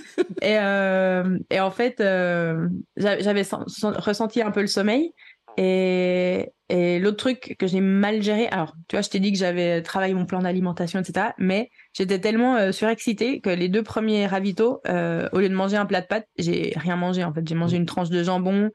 et, 0.41 0.59
euh, 0.59 1.39
et 1.51 1.61
en 1.61 1.71
fait, 1.71 2.01
euh, 2.01 2.69
j'a- 2.97 3.19
j'avais 3.21 3.45
sen- 3.45 3.65
sen- 3.69 3.95
ressenti 3.97 4.43
un 4.43 4.51
peu 4.51 4.61
le 4.61 4.67
sommeil. 4.67 5.13
Et, 5.57 6.53
et 6.69 6.99
l'autre 6.99 7.19
truc 7.19 7.57
que 7.59 7.67
j'ai 7.67 7.81
mal 7.81 8.23
géré, 8.23 8.49
alors 8.49 8.75
tu 8.89 8.97
vois, 8.97 9.03
je 9.03 9.11
t'ai 9.11 9.21
dit 9.21 9.33
que 9.33 9.39
j'avais 9.39 9.83
travaillé 9.83 10.15
mon 10.15 10.27
plan 10.27 10.41
d'alimentation, 10.41 11.01
etc. 11.01 11.35
Mais 11.39 11.71
j'étais 11.93 12.19
tellement 12.19 12.57
euh, 12.57 12.73
surexcitée 12.73 13.41
que 13.41 13.51
les 13.51 13.69
deux 13.69 13.83
premiers 13.83 14.27
ravitaux, 14.27 14.81
euh, 14.89 15.29
au 15.33 15.41
lieu 15.41 15.49
de 15.49 15.55
manger 15.55 15.77
un 15.77 15.87
plat 15.87 16.01
de 16.01 16.07
pâtes, 16.07 16.27
j'ai 16.39 16.73
rien 16.77 16.97
mangé 16.97 17.25
en 17.25 17.33
fait. 17.33 17.47
J'ai 17.47 17.55
mangé 17.55 17.77
une 17.77 17.87
tranche 17.87 18.11
de 18.11 18.23
jambon, 18.23 18.71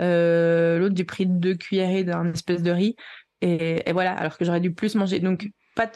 euh, 0.00 0.78
l'autre 0.78 0.94
j'ai 0.96 1.04
pris 1.04 1.26
deux 1.26 1.54
cuillerées 1.54 2.04
d'un 2.04 2.32
espèce 2.32 2.62
de 2.62 2.70
riz. 2.70 2.96
Et, 3.40 3.88
et 3.88 3.92
voilà, 3.92 4.12
alors 4.12 4.36
que 4.36 4.44
j'aurais 4.44 4.60
dû 4.60 4.72
plus 4.74 4.94
manger. 4.94 5.20
Donc 5.20 5.48
pas 5.74 5.90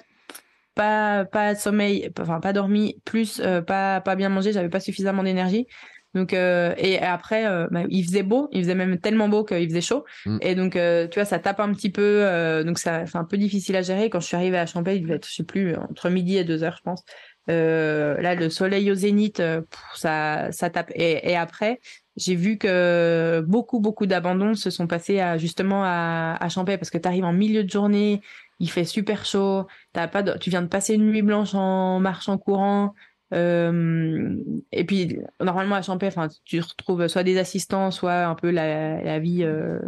pas 0.74 1.24
pas 1.24 1.54
de 1.54 1.58
sommeil, 1.58 2.10
enfin 2.18 2.40
pas 2.40 2.52
dormi, 2.52 3.00
plus 3.04 3.40
euh, 3.40 3.60
pas 3.62 4.00
pas 4.00 4.16
bien 4.16 4.28
mangé, 4.28 4.52
j'avais 4.52 4.68
pas 4.68 4.80
suffisamment 4.80 5.22
d'énergie. 5.22 5.66
Donc 6.14 6.34
euh, 6.34 6.74
et 6.76 6.98
après 6.98 7.46
euh, 7.46 7.66
bah, 7.70 7.82
il 7.88 8.04
faisait 8.04 8.22
beau, 8.22 8.48
il 8.52 8.62
faisait 8.62 8.74
même 8.74 8.98
tellement 8.98 9.28
beau 9.28 9.44
qu'il 9.44 9.66
faisait 9.68 9.80
chaud 9.80 10.04
Mm. 10.26 10.38
et 10.42 10.54
donc 10.54 10.76
euh, 10.76 11.08
tu 11.08 11.18
vois 11.18 11.24
ça 11.24 11.38
tape 11.38 11.60
un 11.60 11.72
petit 11.72 11.90
peu 11.90 12.02
euh, 12.02 12.64
donc 12.64 12.78
ça 12.78 13.06
c'est 13.06 13.16
un 13.18 13.24
peu 13.24 13.36
difficile 13.38 13.76
à 13.76 13.82
gérer 13.82 14.10
quand 14.10 14.20
je 14.20 14.26
suis 14.26 14.36
arrivée 14.36 14.58
à 14.58 14.66
Champagne, 14.66 14.96
il 14.96 15.02
devait 15.02 15.14
être 15.14 15.26
je 15.28 15.34
sais 15.34 15.42
plus 15.44 15.74
entre 15.76 16.10
midi 16.10 16.36
et 16.36 16.44
deux 16.44 16.62
heures 16.64 16.76
je 16.76 16.82
pense. 16.82 17.02
Euh, 17.50 18.20
là 18.20 18.34
le 18.36 18.48
soleil 18.50 18.88
au 18.90 18.94
zénith 18.94 19.40
euh, 19.40 19.62
ça 19.94 20.52
ça 20.52 20.70
tape 20.70 20.92
et, 20.94 21.28
et 21.32 21.36
après 21.36 21.80
j'ai 22.16 22.36
vu 22.36 22.56
que 22.58 23.42
beaucoup 23.46 23.80
beaucoup 23.80 24.06
d'abandons 24.06 24.54
se 24.54 24.70
sont 24.70 24.86
passés 24.86 25.18
à 25.18 25.38
justement 25.38 25.82
à, 25.84 26.36
à 26.40 26.48
Champagne 26.48 26.76
parce 26.78 26.90
que 26.90 26.98
tu 26.98 27.08
arrives 27.08 27.24
en 27.24 27.32
milieu 27.32 27.64
de 27.64 27.70
journée, 27.70 28.20
il 28.60 28.70
fait 28.70 28.84
super 28.84 29.24
chaud, 29.24 29.66
t'as 29.92 30.06
pas 30.08 30.22
de- 30.22 30.36
tu 30.38 30.50
viens 30.50 30.62
de 30.62 30.68
passer 30.68 30.94
une 30.94 31.06
nuit 31.10 31.22
blanche 31.22 31.54
en 31.54 31.98
marchant 32.00 32.38
courant. 32.38 32.94
Euh, 33.32 34.36
et 34.72 34.84
puis 34.84 35.18
normalement 35.40 35.76
à 35.76 35.82
Champé, 35.82 36.06
enfin 36.06 36.28
tu 36.44 36.60
retrouves 36.60 37.06
soit 37.08 37.22
des 37.22 37.38
assistants, 37.38 37.90
soit 37.90 38.26
un 38.26 38.34
peu 38.34 38.50
la, 38.50 39.02
la 39.02 39.18
vie 39.18 39.42
euh, 39.42 39.78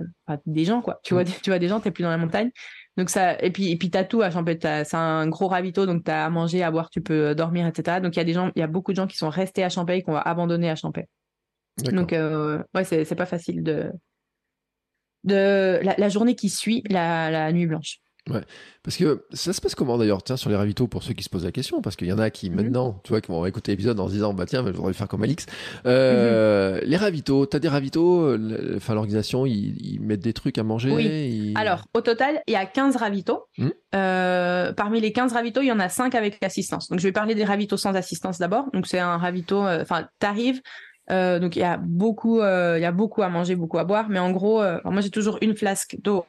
des 0.46 0.64
gens 0.64 0.80
quoi. 0.80 1.00
Tu 1.02 1.12
vois, 1.14 1.24
des- 1.24 1.32
tu 1.42 1.50
vois 1.50 1.58
des 1.58 1.68
gens, 1.68 1.80
t'es 1.80 1.90
plus 1.90 2.02
dans 2.04 2.10
la 2.10 2.16
montagne. 2.16 2.50
Donc 2.96 3.10
ça, 3.10 3.38
et 3.42 3.50
puis 3.50 3.70
et 3.70 3.76
puis 3.76 3.90
t'as 3.90 4.04
tout 4.04 4.22
à 4.22 4.30
Champé, 4.30 4.56
c'est 4.60 4.94
un 4.94 5.26
gros 5.28 5.48
ravito, 5.48 5.84
donc 5.84 6.04
t'as 6.04 6.24
à 6.24 6.30
manger, 6.30 6.62
à 6.62 6.70
boire, 6.70 6.88
tu 6.90 7.00
peux 7.02 7.34
dormir, 7.34 7.66
etc. 7.66 8.00
Donc 8.00 8.14
il 8.16 8.18
y 8.18 8.22
a 8.22 8.24
des 8.24 8.32
gens, 8.32 8.50
il 8.56 8.60
y 8.60 8.62
a 8.62 8.66
beaucoup 8.68 8.92
de 8.92 8.96
gens 8.96 9.06
qui 9.06 9.16
sont 9.16 9.28
restés 9.30 9.64
à 9.64 9.68
Champé, 9.68 10.02
qui 10.02 10.10
ont 10.10 10.16
abandonné 10.16 10.70
à 10.70 10.76
Champé. 10.76 11.06
Donc 11.92 12.12
euh, 12.12 12.62
ouais, 12.74 12.84
c'est 12.84 13.04
c'est 13.04 13.16
pas 13.16 13.26
facile 13.26 13.62
de 13.64 13.90
de 15.24 15.80
la, 15.82 15.94
la 15.96 16.08
journée 16.08 16.34
qui 16.36 16.50
suit 16.50 16.82
la, 16.88 17.30
la 17.30 17.52
nuit 17.52 17.66
blanche. 17.66 17.98
Parce 18.82 18.96
que 18.96 19.24
ça 19.32 19.52
se 19.52 19.60
passe 19.60 19.74
comment 19.74 19.98
d'ailleurs 19.98 20.22
Tiens, 20.22 20.36
sur 20.38 20.48
les 20.50 20.56
ravitaux, 20.56 20.86
pour 20.86 21.02
ceux 21.02 21.12
qui 21.12 21.22
se 21.22 21.28
posent 21.28 21.44
la 21.44 21.52
question, 21.52 21.82
parce 21.82 21.94
qu'il 21.96 22.08
y 22.08 22.12
en 22.12 22.18
a 22.18 22.30
qui 22.30 22.48
Mhm. 22.50 22.56
maintenant, 22.56 23.00
tu 23.04 23.10
vois, 23.10 23.20
qui 23.20 23.30
vont 23.30 23.44
écouter 23.44 23.72
l'épisode 23.72 24.00
en 24.00 24.08
se 24.08 24.12
disant, 24.14 24.32
bah 24.32 24.46
tiens, 24.46 24.64
je 24.66 24.72
voudrais 24.72 24.92
faire 24.94 25.08
comme 25.08 25.22
Alix. 25.22 25.44
Euh, 25.86 26.80
Les 26.84 26.96
ravitaux, 26.96 27.46
t'as 27.46 27.58
des 27.58 27.68
ravitaux, 27.68 28.22
euh, 28.22 28.74
enfin 28.76 28.94
l'organisation, 28.94 29.46
ils, 29.46 29.76
ils 29.94 30.00
mettent 30.00 30.20
des 30.22 30.32
trucs 30.32 30.56
à 30.58 30.62
manger 30.62 30.90
Oui. 30.92 31.04
ils- 31.04 31.58
Alors, 31.58 31.84
au 31.94 32.00
total, 32.00 32.42
il 32.46 32.52
y 32.52 32.56
a 32.56 32.66
15 32.66 32.96
ravitaux. 32.96 33.44
Hmm. 33.58 33.68
Euh, 33.94 34.72
parmi 34.72 35.00
les 35.00 35.12
15 35.12 35.32
ravitaux, 35.32 35.60
il 35.60 35.66
y 35.68 35.72
en 35.72 35.80
a 35.80 35.88
5 35.88 36.14
avec 36.14 36.42
assistance. 36.42 36.88
Donc, 36.88 36.98
je 37.00 37.04
vais 37.06 37.12
parler 37.12 37.34
des 37.34 37.44
ravitaux 37.44 37.76
sans 37.76 37.94
assistance 37.94 38.38
d'abord. 38.38 38.70
Donc, 38.72 38.86
c'est 38.86 38.98
un 38.98 39.16
ravito, 39.18 39.64
euh, 39.66 39.82
enfin, 39.82 40.08
t'arrives. 40.18 40.60
euh, 41.10 41.38
donc, 41.38 41.56
il 41.56 41.58
y 41.60 41.64
a 41.64 41.76
beaucoup, 41.76 42.40
euh, 42.40 42.78
il 42.78 42.82
y 42.82 42.86
a 42.86 42.92
beaucoup 42.92 43.22
à 43.22 43.28
manger, 43.28 43.54
beaucoup 43.56 43.78
à 43.78 43.84
boire. 43.84 44.08
Mais 44.08 44.18
en 44.18 44.30
gros, 44.30 44.62
euh, 44.62 44.78
moi, 44.84 45.02
j'ai 45.02 45.10
toujours 45.10 45.36
une 45.42 45.54
flasque 45.54 45.96
d'eau 46.02 46.24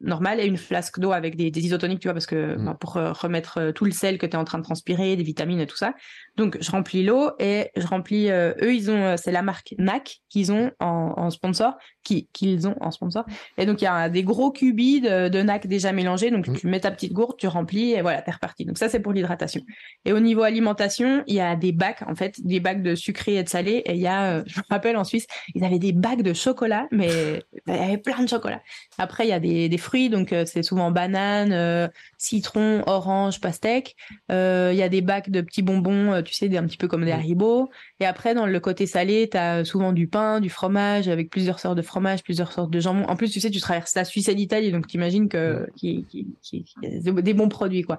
normale 0.00 0.40
et 0.40 0.46
une 0.46 0.56
flasque 0.58 1.00
d'eau 1.00 1.12
avec 1.12 1.36
des, 1.36 1.50
des 1.50 1.64
isotoniques, 1.64 2.00
tu 2.00 2.08
vois, 2.08 2.12
parce 2.14 2.26
que 2.26 2.56
Mm. 2.56 2.76
pour 2.78 2.96
euh, 2.96 3.12
remettre 3.12 3.58
euh, 3.58 3.72
tout 3.72 3.84
le 3.84 3.90
sel 3.90 4.18
que 4.18 4.26
tu 4.26 4.32
es 4.32 4.36
en 4.36 4.44
train 4.44 4.58
de 4.58 4.62
transpirer, 4.64 5.16
des 5.16 5.22
vitamines 5.22 5.60
et 5.60 5.66
tout 5.66 5.76
ça. 5.76 5.94
Donc, 6.36 6.58
je 6.60 6.70
remplis 6.70 7.04
l'eau 7.04 7.30
et 7.38 7.70
je 7.76 7.86
remplis. 7.86 8.30
euh, 8.30 8.52
eux, 8.62 8.74
ils 8.74 8.90
ont, 8.90 9.16
c'est 9.16 9.32
la 9.32 9.42
marque 9.42 9.74
NAC 9.78 10.18
qu'ils 10.28 10.52
ont 10.52 10.70
en, 10.80 11.14
en 11.16 11.30
sponsor, 11.30 11.74
qui 12.06 12.28
qu'ils 12.32 12.68
ont 12.68 12.76
en 12.80 12.90
sponsor. 12.90 13.24
Et 13.58 13.66
donc, 13.66 13.80
il 13.82 13.84
y 13.84 13.88
a 13.88 14.08
des 14.08 14.22
gros 14.22 14.50
cubis 14.52 15.00
de, 15.00 15.28
de 15.28 15.42
NAC 15.42 15.66
déjà 15.66 15.92
mélangés. 15.92 16.30
Donc, 16.30 16.46
Mm. 16.48 16.56
tu 16.56 16.66
mets 16.68 16.80
ta 16.80 16.90
petite 16.90 17.12
gourde, 17.12 17.36
tu 17.36 17.48
remplis 17.48 17.92
et 17.92 18.00
voilà, 18.02 18.22
t'es 18.22 18.30
reparti. 18.30 18.64
Donc, 18.64 18.78
ça, 18.78 18.88
c'est 18.88 19.00
pour 19.00 19.12
l'hydratation. 19.12 19.60
Et 20.04 20.12
au 20.12 20.20
niveau 20.20 20.42
alimentation, 20.42 21.24
il 21.26 21.34
y 21.34 21.40
a 21.40 21.56
des 21.56 21.72
bacs, 21.72 22.02
en 22.06 22.14
fait, 22.14 22.34
des 22.44 22.60
bacs 22.60 22.82
de 22.82 22.94
sucré 22.94 23.34
et 23.36 23.42
de 23.42 23.48
salé. 23.48 23.82
Et 23.86 23.94
il 23.94 24.00
y 24.00 24.06
a, 24.06 24.36
euh, 24.36 24.42
je 24.46 24.58
me 24.60 24.64
rappelle 24.70 24.96
en 24.96 25.04
Suisse, 25.04 25.26
ils 25.54 25.64
avaient 25.64 25.78
des 25.80 25.92
bacs 25.92 26.22
de 26.22 26.32
chocolat, 26.32 26.86
mais 26.92 27.42
il 27.66 27.74
y 27.74 27.78
avait 27.78 27.98
plein 27.98 28.22
de 28.22 28.28
chocolat. 28.28 28.60
Après, 28.98 29.26
il 29.26 29.30
y 29.30 29.32
a 29.32 29.40
des, 29.40 29.68
des 29.68 29.78
fruits, 29.78 30.08
donc 30.08 30.32
euh, 30.32 30.44
c'est 30.46 30.62
souvent 30.62 30.90
banane, 30.92 31.52
euh, 31.52 31.88
citron, 32.18 32.82
orange, 32.86 33.40
pastèque. 33.40 33.96
Euh, 34.30 34.70
Il 34.72 34.78
y 34.78 34.82
a 34.82 34.88
des 34.88 35.00
bacs 35.00 35.30
de 35.30 35.40
petits 35.40 35.62
bonbons, 35.62 36.22
tu 36.22 36.34
sais, 36.34 36.48
des, 36.48 36.56
un 36.56 36.64
petit 36.66 36.76
peu 36.76 36.86
comme 36.88 37.04
des 37.04 37.10
Mm. 37.12 37.18
haribots. 37.18 37.68
Et 38.00 38.06
après, 38.06 38.34
dans 38.34 38.46
le 38.46 38.60
côté 38.60 38.86
salé, 38.86 39.28
tu 39.30 39.36
as 39.36 39.64
souvent 39.64 39.92
du 39.92 40.06
pain, 40.08 40.40
du 40.40 40.50
fromage, 40.50 41.08
avec 41.08 41.30
plusieurs 41.30 41.58
sortes 41.58 41.76
de 41.76 41.82
fromage, 41.82 41.95
plusieurs 42.22 42.52
sortes 42.52 42.70
de 42.70 42.80
jambon. 42.80 43.04
En 43.04 43.16
plus, 43.16 43.30
tu 43.30 43.40
sais, 43.40 43.50
tu 43.50 43.60
traverses 43.60 43.94
la 43.94 44.04
Suisse 44.04 44.28
et 44.28 44.34
l'Italie, 44.34 44.72
donc 44.72 44.86
t'imagines 44.86 45.28
que 45.28 45.66
qu'il 45.76 46.04
y 46.12 46.86
a 46.86 47.12
des 47.12 47.34
bons 47.34 47.48
produits, 47.48 47.82
quoi. 47.82 47.98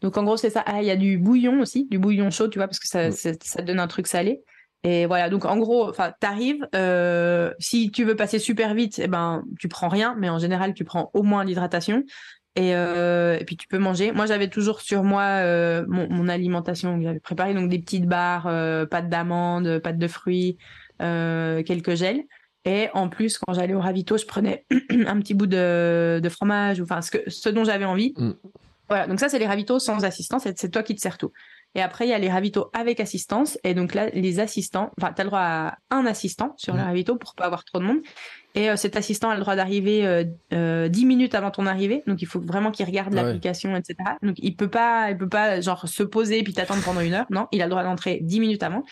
Donc 0.00 0.16
en 0.18 0.22
gros, 0.22 0.36
c'est 0.36 0.50
ça. 0.50 0.62
Ah, 0.66 0.82
il 0.82 0.86
y 0.86 0.90
a 0.90 0.96
du 0.96 1.18
bouillon 1.18 1.60
aussi, 1.60 1.86
du 1.90 1.98
bouillon 1.98 2.30
chaud, 2.30 2.48
tu 2.48 2.58
vois, 2.58 2.66
parce 2.68 2.78
que 2.78 2.86
ça, 2.86 3.10
ça 3.10 3.62
donne 3.62 3.80
un 3.80 3.86
truc 3.86 4.06
salé. 4.06 4.42
Et 4.82 5.06
voilà, 5.06 5.30
donc 5.30 5.46
en 5.46 5.56
gros, 5.56 5.88
enfin, 5.88 6.12
t'arrives. 6.20 6.68
Euh, 6.74 7.54
si 7.58 7.90
tu 7.90 8.04
veux 8.04 8.14
passer 8.14 8.38
super 8.38 8.74
vite, 8.74 9.00
eh 9.02 9.08
ben, 9.08 9.42
tu 9.58 9.66
prends 9.66 9.88
rien, 9.88 10.14
mais 10.18 10.28
en 10.28 10.38
général, 10.38 10.74
tu 10.74 10.84
prends 10.84 11.10
au 11.14 11.22
moins 11.22 11.42
l'hydratation. 11.42 12.04
Et, 12.54 12.76
euh, 12.76 13.38
et 13.40 13.44
puis 13.46 13.56
tu 13.56 13.66
peux 13.66 13.78
manger. 13.78 14.12
Moi, 14.12 14.26
j'avais 14.26 14.48
toujours 14.48 14.82
sur 14.82 15.02
moi 15.02 15.22
euh, 15.22 15.86
mon, 15.88 16.08
mon 16.10 16.28
alimentation 16.28 16.98
que 16.98 17.04
j'avais 17.04 17.18
préparée, 17.18 17.54
donc 17.54 17.70
des 17.70 17.78
petites 17.78 18.06
barres, 18.06 18.44
pâtes 18.90 19.08
d'amandes, 19.08 19.78
pâtes 19.78 19.98
de 19.98 20.08
fruits, 20.08 20.58
quelques 20.98 21.94
gels. 21.94 22.24
Et 22.64 22.88
en 22.94 23.08
plus, 23.08 23.38
quand 23.38 23.52
j'allais 23.52 23.74
au 23.74 23.80
ravito, 23.80 24.16
je 24.16 24.24
prenais 24.26 24.64
un 24.90 25.20
petit 25.20 25.34
bout 25.34 25.46
de, 25.46 26.20
de 26.22 26.28
fromage, 26.28 26.80
ou 26.80 26.84
enfin 26.84 27.02
ce, 27.02 27.10
que, 27.10 27.30
ce 27.30 27.48
dont 27.48 27.64
j'avais 27.64 27.84
envie. 27.84 28.14
Mm. 28.16 28.32
Voilà, 28.88 29.06
donc 29.06 29.20
ça, 29.20 29.28
c'est 29.28 29.38
les 29.38 29.46
ravitaux 29.46 29.78
sans 29.78 30.04
assistance, 30.04 30.46
et 30.46 30.52
c'est 30.56 30.70
toi 30.70 30.82
qui 30.82 30.94
te 30.94 31.00
sers 31.00 31.18
tout. 31.18 31.32
Et 31.74 31.82
après, 31.82 32.06
il 32.06 32.10
y 32.10 32.14
a 32.14 32.18
les 32.18 32.30
ravitaux 32.30 32.70
avec 32.72 33.00
assistance. 33.00 33.58
Et 33.64 33.74
donc 33.74 33.94
là, 33.94 34.08
les 34.10 34.38
assistants, 34.38 34.92
enfin, 34.98 35.12
tu 35.12 35.20
as 35.20 35.24
le 35.24 35.30
droit 35.30 35.40
à 35.40 35.76
un 35.90 36.06
assistant 36.06 36.54
sur 36.56 36.74
le 36.74 36.82
ravito 36.82 37.16
pour 37.16 37.34
pas 37.34 37.46
avoir 37.46 37.64
trop 37.64 37.80
de 37.80 37.84
monde. 37.84 37.98
Et 38.54 38.70
euh, 38.70 38.76
cet 38.76 38.96
assistant 38.96 39.30
a 39.30 39.34
le 39.34 39.40
droit 39.40 39.56
d'arriver 39.56 40.06
euh, 40.06 40.24
euh, 40.52 40.88
10 40.88 41.04
minutes 41.04 41.34
avant 41.34 41.50
ton 41.50 41.66
arrivée. 41.66 42.04
Donc 42.06 42.22
il 42.22 42.26
faut 42.26 42.38
vraiment 42.38 42.70
qu'il 42.70 42.86
regarde 42.86 43.12
Ouais. 43.12 43.22
l'application, 43.22 43.74
etc. 43.74 43.96
Donc 44.22 44.36
il 44.38 44.54
peut 44.54 44.70
pas, 44.70 45.10
il 45.10 45.18
peut 45.18 45.28
pas 45.28 45.60
genre 45.60 45.88
se 45.88 46.04
poser 46.04 46.44
puis 46.44 46.52
t'attendre 46.52 46.82
pendant 46.84 47.00
une 47.00 47.14
heure. 47.14 47.26
Non, 47.30 47.48
il 47.50 47.60
a 47.60 47.64
le 47.64 47.70
droit 47.70 47.82
d'entrer 47.82 48.20
10 48.22 48.38
minutes 48.38 48.62
avant. 48.62 48.84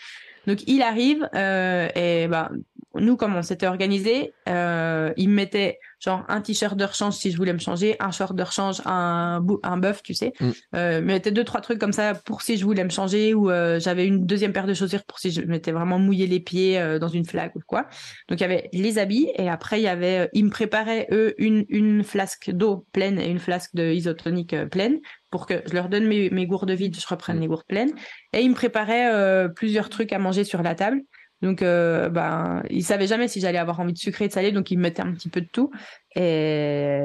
Donc 0.48 0.64
il 0.66 0.82
arrive 0.82 1.28
euh, 1.36 1.88
et 1.94 2.26
ben 2.26 2.50
nous 2.94 3.16
comme 3.16 3.36
on 3.36 3.42
s'était 3.42 3.66
organisé, 3.66 4.34
euh, 4.48 5.12
il 5.16 5.28
me 5.28 5.34
mettait 5.34 5.78
genre 6.00 6.24
un 6.28 6.40
t-shirt 6.40 6.76
de 6.76 6.84
rechange 6.84 7.14
si 7.14 7.30
je 7.30 7.36
voulais 7.36 7.52
me 7.52 7.58
changer, 7.58 7.96
un 8.00 8.10
short 8.10 8.34
de 8.34 8.42
rechange, 8.42 8.80
un 8.84 9.44
un 9.62 9.76
buff, 9.76 10.02
tu 10.02 10.14
sais. 10.14 10.32
Mm. 10.40 10.50
Euh, 10.74 10.98
il 10.98 11.04
me 11.04 11.12
mettait 11.12 11.30
deux 11.30 11.44
trois 11.44 11.60
trucs 11.60 11.78
comme 11.78 11.92
ça 11.92 12.14
pour 12.14 12.42
si 12.42 12.56
je 12.56 12.64
voulais 12.64 12.84
me 12.84 12.90
changer 12.90 13.34
ou 13.34 13.50
euh, 13.50 13.78
j'avais 13.78 14.06
une 14.06 14.26
deuxième 14.26 14.52
paire 14.52 14.66
de 14.66 14.74
chaussures 14.74 15.04
pour 15.04 15.18
si 15.18 15.30
je 15.30 15.42
m'étais 15.42 15.72
vraiment 15.72 15.98
mouillé 15.98 16.26
les 16.26 16.40
pieds 16.40 16.78
euh, 16.78 16.98
dans 16.98 17.08
une 17.08 17.24
flaque 17.24 17.54
ou 17.56 17.60
quoi. 17.66 17.86
Donc 18.28 18.40
il 18.40 18.42
y 18.42 18.44
avait 18.44 18.68
les 18.72 18.98
habits 18.98 19.30
et 19.36 19.48
après 19.48 19.80
il 19.80 19.84
y 19.84 19.88
avait, 19.88 20.18
euh, 20.20 20.26
ils 20.32 20.44
me 20.44 20.50
préparaient 20.50 21.06
eux 21.12 21.34
une 21.38 21.64
une 21.68 22.02
flasque 22.02 22.50
d'eau 22.50 22.86
pleine 22.92 23.18
et 23.18 23.28
une 23.28 23.38
flasque 23.38 23.74
de 23.74 23.92
isotonique 23.92 24.54
euh, 24.54 24.66
pleine 24.66 25.00
pour 25.32 25.46
que 25.46 25.62
je 25.66 25.72
leur 25.72 25.88
donne 25.88 26.06
mes, 26.06 26.30
mes 26.30 26.46
gourdes 26.46 26.70
vides, 26.70 26.96
je 26.96 27.06
reprenne 27.08 27.40
les 27.40 27.48
gourdes 27.48 27.66
pleines. 27.66 27.92
Et 28.32 28.42
ils 28.42 28.50
me 28.50 28.54
préparaient 28.54 29.12
euh, 29.12 29.48
plusieurs 29.48 29.88
trucs 29.88 30.12
à 30.12 30.18
manger 30.18 30.44
sur 30.44 30.62
la 30.62 30.76
table. 30.76 31.00
Donc, 31.42 31.62
euh, 31.62 32.08
ben, 32.08 32.62
ils 32.70 32.84
savaient 32.84 33.06
jamais 33.06 33.28
si 33.28 33.40
j'allais 33.40 33.58
avoir 33.58 33.80
envie 33.80 33.92
de 33.92 33.98
sucré 33.98 34.26
et 34.26 34.28
de 34.28 34.32
salé, 34.32 34.52
donc 34.52 34.70
ils 34.70 34.76
me 34.78 34.82
mettaient 34.82 35.02
un 35.02 35.12
petit 35.12 35.28
peu 35.28 35.40
de 35.40 35.48
tout. 35.52 35.70
Et, 36.16 37.00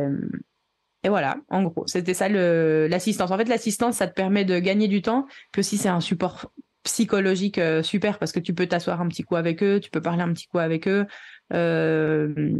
et 1.03 1.09
voilà, 1.09 1.37
en 1.49 1.63
gros, 1.63 1.85
c'était 1.87 2.13
ça 2.13 2.27
le- 2.29 2.87
l'assistance. 2.89 3.31
En 3.31 3.37
fait, 3.37 3.47
l'assistance, 3.49 3.95
ça 3.97 4.07
te 4.07 4.13
permet 4.13 4.45
de 4.45 4.59
gagner 4.59 4.87
du 4.87 5.01
temps, 5.01 5.25
puis 5.51 5.59
aussi 5.61 5.77
c'est 5.77 5.89
un 5.89 6.01
support 6.01 6.51
psychologique 6.83 7.57
euh, 7.59 7.83
super 7.83 8.17
parce 8.17 8.31
que 8.31 8.39
tu 8.39 8.53
peux 8.53 8.65
t'asseoir 8.67 9.01
un 9.01 9.07
petit 9.07 9.23
coup 9.23 9.35
avec 9.35 9.61
eux, 9.63 9.79
tu 9.79 9.89
peux 9.89 10.01
parler 10.01 10.23
un 10.23 10.33
petit 10.33 10.47
coup 10.47 10.59
avec 10.59 10.87
eux. 10.87 11.05
Euh, 11.53 12.53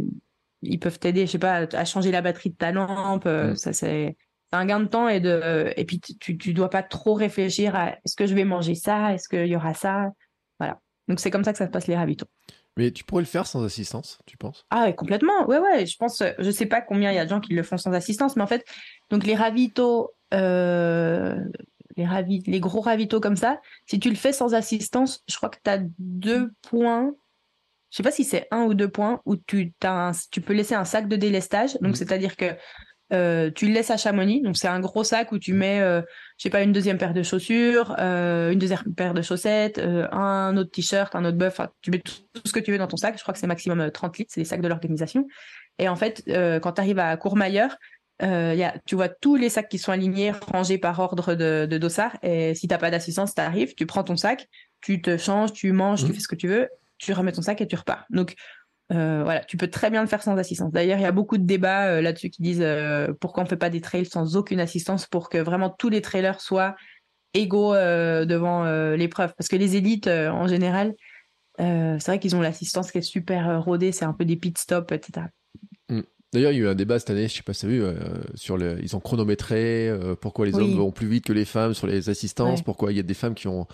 ils 0.62 0.78
peuvent 0.78 0.98
t'aider, 0.98 1.26
je 1.26 1.32
sais 1.32 1.38
pas, 1.38 1.66
à 1.72 1.84
changer 1.84 2.10
la 2.10 2.22
batterie 2.22 2.50
de 2.50 2.56
ta 2.56 2.72
lampe. 2.72 3.26
euh. 3.26 3.54
Ça, 3.54 3.72
c'est 3.72 4.16
un 4.52 4.64
gain 4.66 4.80
de 4.80 4.86
temps 4.86 5.08
et 5.08 5.20
de 5.20 5.72
et 5.76 5.84
puis 5.84 6.00
tu 6.00 6.38
tu 6.38 6.54
dois 6.54 6.70
pas 6.70 6.82
trop 6.82 7.14
réfléchir 7.14 7.74
à 7.76 7.92
est-ce 8.04 8.16
que 8.16 8.26
je 8.26 8.34
vais 8.34 8.44
manger 8.44 8.74
ça, 8.74 9.12
est-ce 9.14 9.28
qu'il 9.28 9.46
y 9.46 9.56
aura 9.56 9.74
ça. 9.74 10.10
Donc 11.08 11.20
c'est 11.20 11.30
comme 11.30 11.44
ça 11.44 11.52
que 11.52 11.58
ça 11.58 11.66
se 11.66 11.70
passe 11.70 11.86
les 11.86 11.96
ravitaux. 11.96 12.26
Mais 12.76 12.92
tu 12.92 13.02
pourrais 13.02 13.22
le 13.22 13.26
faire 13.26 13.46
sans 13.46 13.64
assistance, 13.64 14.18
tu 14.26 14.36
penses? 14.36 14.64
Ah 14.70 14.84
ouais, 14.84 14.94
complètement. 14.94 15.46
Ouais 15.46 15.58
ouais, 15.58 15.86
je 15.86 15.96
pense 15.96 16.20
euh, 16.20 16.30
je 16.38 16.50
sais 16.50 16.66
pas 16.66 16.80
combien 16.80 17.10
il 17.10 17.16
y 17.16 17.18
a 17.18 17.24
de 17.24 17.30
gens 17.30 17.40
qui 17.40 17.54
le 17.54 17.62
font 17.62 17.76
sans 17.76 17.92
assistance 17.92 18.36
mais 18.36 18.42
en 18.42 18.46
fait 18.46 18.64
donc 19.10 19.24
les 19.24 19.34
ravitaux 19.34 20.12
euh, 20.34 21.36
les, 21.96 22.06
ravi 22.06 22.42
les 22.46 22.60
gros 22.60 22.80
ravitaux 22.80 23.20
comme 23.20 23.36
ça, 23.36 23.60
si 23.86 23.98
tu 23.98 24.08
le 24.08 24.16
fais 24.16 24.32
sans 24.32 24.54
assistance, 24.54 25.24
je 25.28 25.36
crois 25.36 25.48
que 25.48 25.58
tu 25.62 25.70
as 25.70 25.80
deux 25.98 26.50
points. 26.62 27.12
Je 27.90 27.96
sais 27.96 28.02
pas 28.02 28.10
si 28.10 28.24
c'est 28.24 28.46
un 28.50 28.64
ou 28.64 28.74
deux 28.74 28.88
points 28.88 29.20
où 29.24 29.36
tu, 29.36 29.72
as 29.82 30.12
tu 30.30 30.40
peux 30.40 30.52
laisser 30.52 30.74
un 30.74 30.84
sac 30.84 31.08
de 31.08 31.16
délestage. 31.16 31.74
Donc, 31.80 31.92
mmh. 31.92 31.94
c'est-à-dire 31.94 32.36
que 32.36 32.54
euh, 33.14 33.50
tu 33.50 33.66
le 33.66 33.72
laisses 33.72 33.90
à 33.90 33.96
Chamonix. 33.96 34.42
Donc, 34.42 34.58
c'est 34.58 34.68
un 34.68 34.80
gros 34.80 35.04
sac 35.04 35.32
où 35.32 35.38
tu 35.38 35.54
mets, 35.54 35.80
euh, 35.80 36.02
je 36.38 36.44
sais 36.44 36.50
pas, 36.50 36.62
une 36.62 36.72
deuxième 36.72 36.98
paire 36.98 37.14
de 37.14 37.22
chaussures, 37.24 37.96
euh, 37.98 38.52
une 38.52 38.60
deuxième 38.60 38.94
paire 38.96 39.12
de 39.12 39.22
chaussettes, 39.22 39.78
un 39.78 40.56
autre 40.56 40.70
t-shirt, 40.70 41.14
un 41.16 41.24
autre 41.24 41.36
bœuf. 41.36 41.60
tu 41.82 41.90
mets 41.90 41.98
tout, 41.98 42.12
ce 42.44 42.52
que 42.52 42.60
tu 42.60 42.70
veux 42.70 42.78
dans 42.78 42.86
ton 42.86 42.96
sac. 42.96 43.16
Je 43.16 43.22
crois 43.22 43.34
que 43.34 43.40
c'est 43.40 43.48
maximum 43.48 43.90
30 43.90 44.18
litres. 44.18 44.30
C'est 44.32 44.40
les 44.40 44.44
sacs 44.44 44.60
de 44.60 44.68
l'organisation. 44.68 45.26
Et 45.80 45.88
en 45.88 45.96
fait, 45.96 46.22
quand 46.62 46.72
tu 46.72 46.80
arrives 46.80 47.00
à 47.00 47.16
Courmayeur, 47.16 47.76
y 48.22 48.24
a, 48.62 48.74
tu 48.86 48.94
vois 48.94 49.08
tous 49.08 49.34
les 49.34 49.48
sacs 49.48 49.68
qui 49.68 49.78
sont 49.78 49.90
alignés, 49.90 50.30
rangés 50.30 50.78
par 50.78 51.00
ordre 51.00 51.34
de, 51.34 51.66
de 51.68 51.78
dossard. 51.78 52.16
Et 52.22 52.54
si 52.54 52.68
t'as 52.68 52.78
pas 52.78 52.92
d'assistance, 52.92 53.34
tu 53.34 53.40
arrives, 53.40 53.74
tu 53.74 53.84
prends 53.86 54.04
ton 54.04 54.16
sac, 54.16 54.48
tu 54.80 55.02
te 55.02 55.16
changes, 55.16 55.52
tu 55.52 55.72
manges, 55.72 56.04
tu 56.04 56.10
mmh. 56.10 56.14
fais 56.14 56.20
ce 56.20 56.28
que 56.28 56.36
tu 56.36 56.46
veux, 56.46 56.68
tu 56.98 57.12
remets 57.12 57.32
ton 57.32 57.42
sac 57.42 57.60
et 57.60 57.66
tu 57.66 57.74
repars. 57.76 58.04
Donc, 58.10 58.36
euh, 58.90 59.20
voilà, 59.22 59.44
tu 59.44 59.58
peux 59.58 59.68
très 59.68 59.90
bien 59.90 60.00
le 60.00 60.08
faire 60.08 60.22
sans 60.22 60.36
assistance. 60.36 60.72
D'ailleurs, 60.72 60.98
il 60.98 61.02
y 61.02 61.06
a 61.06 61.12
beaucoup 61.12 61.36
de 61.36 61.44
débats 61.44 61.88
euh, 61.88 62.00
là-dessus 62.00 62.30
qui 62.30 62.40
disent 62.40 62.62
euh, 62.62 63.12
pourquoi 63.20 63.42
on 63.42 63.46
fait 63.46 63.56
pas 63.56 63.68
des 63.68 63.82
trails 63.82 64.06
sans 64.06 64.36
aucune 64.36 64.60
assistance 64.60 65.06
pour 65.06 65.28
que 65.28 65.38
vraiment 65.38 65.68
tous 65.68 65.90
les 65.90 66.00
trailers 66.00 66.40
soient 66.40 66.74
égaux 67.34 67.74
devant 67.74 68.64
l'épreuve. 68.94 69.34
Parce 69.36 69.48
que 69.48 69.56
les 69.56 69.76
élites, 69.76 70.08
en 70.08 70.48
général, 70.48 70.94
c'est 71.58 72.06
vrai 72.06 72.18
qu'ils 72.18 72.34
ont 72.34 72.40
l'assistance 72.40 72.90
qui 72.90 72.98
est 72.98 73.02
super 73.02 73.62
rodée, 73.62 73.92
c'est 73.92 74.06
un 74.06 74.14
peu 74.14 74.24
des 74.24 74.36
pit 74.36 74.56
stops, 74.56 74.90
etc. 74.92 75.26
Mm. 75.90 76.00
D'ailleurs, 76.32 76.52
il 76.52 76.58
y 76.58 76.60
a 76.60 76.64
eu 76.64 76.68
un 76.68 76.74
débat 76.74 76.98
cette 76.98 77.10
année, 77.10 77.28
je 77.28 77.34
sais 77.34 77.42
pas 77.42 77.52
si 77.52 77.60
tu 77.60 77.66
as 77.66 77.68
vu, 77.68 77.82
sur 78.34 78.56
le, 78.56 78.78
ils 78.82 78.96
ont 78.96 79.00
chronométré 79.00 79.92
pourquoi 80.22 80.46
les 80.46 80.54
hommes 80.54 80.74
vont 80.74 80.90
plus 80.90 81.06
vite 81.06 81.26
que 81.26 81.34
les 81.34 81.44
femmes 81.44 81.74
sur 81.74 81.86
les 81.86 82.08
assistances, 82.08 82.62
pourquoi 82.62 82.92
il 82.92 82.96
y 82.96 83.00
a 83.00 83.04
des 83.04 83.14
femmes 83.14 83.34
qui 83.34 83.46
ont 83.46 83.66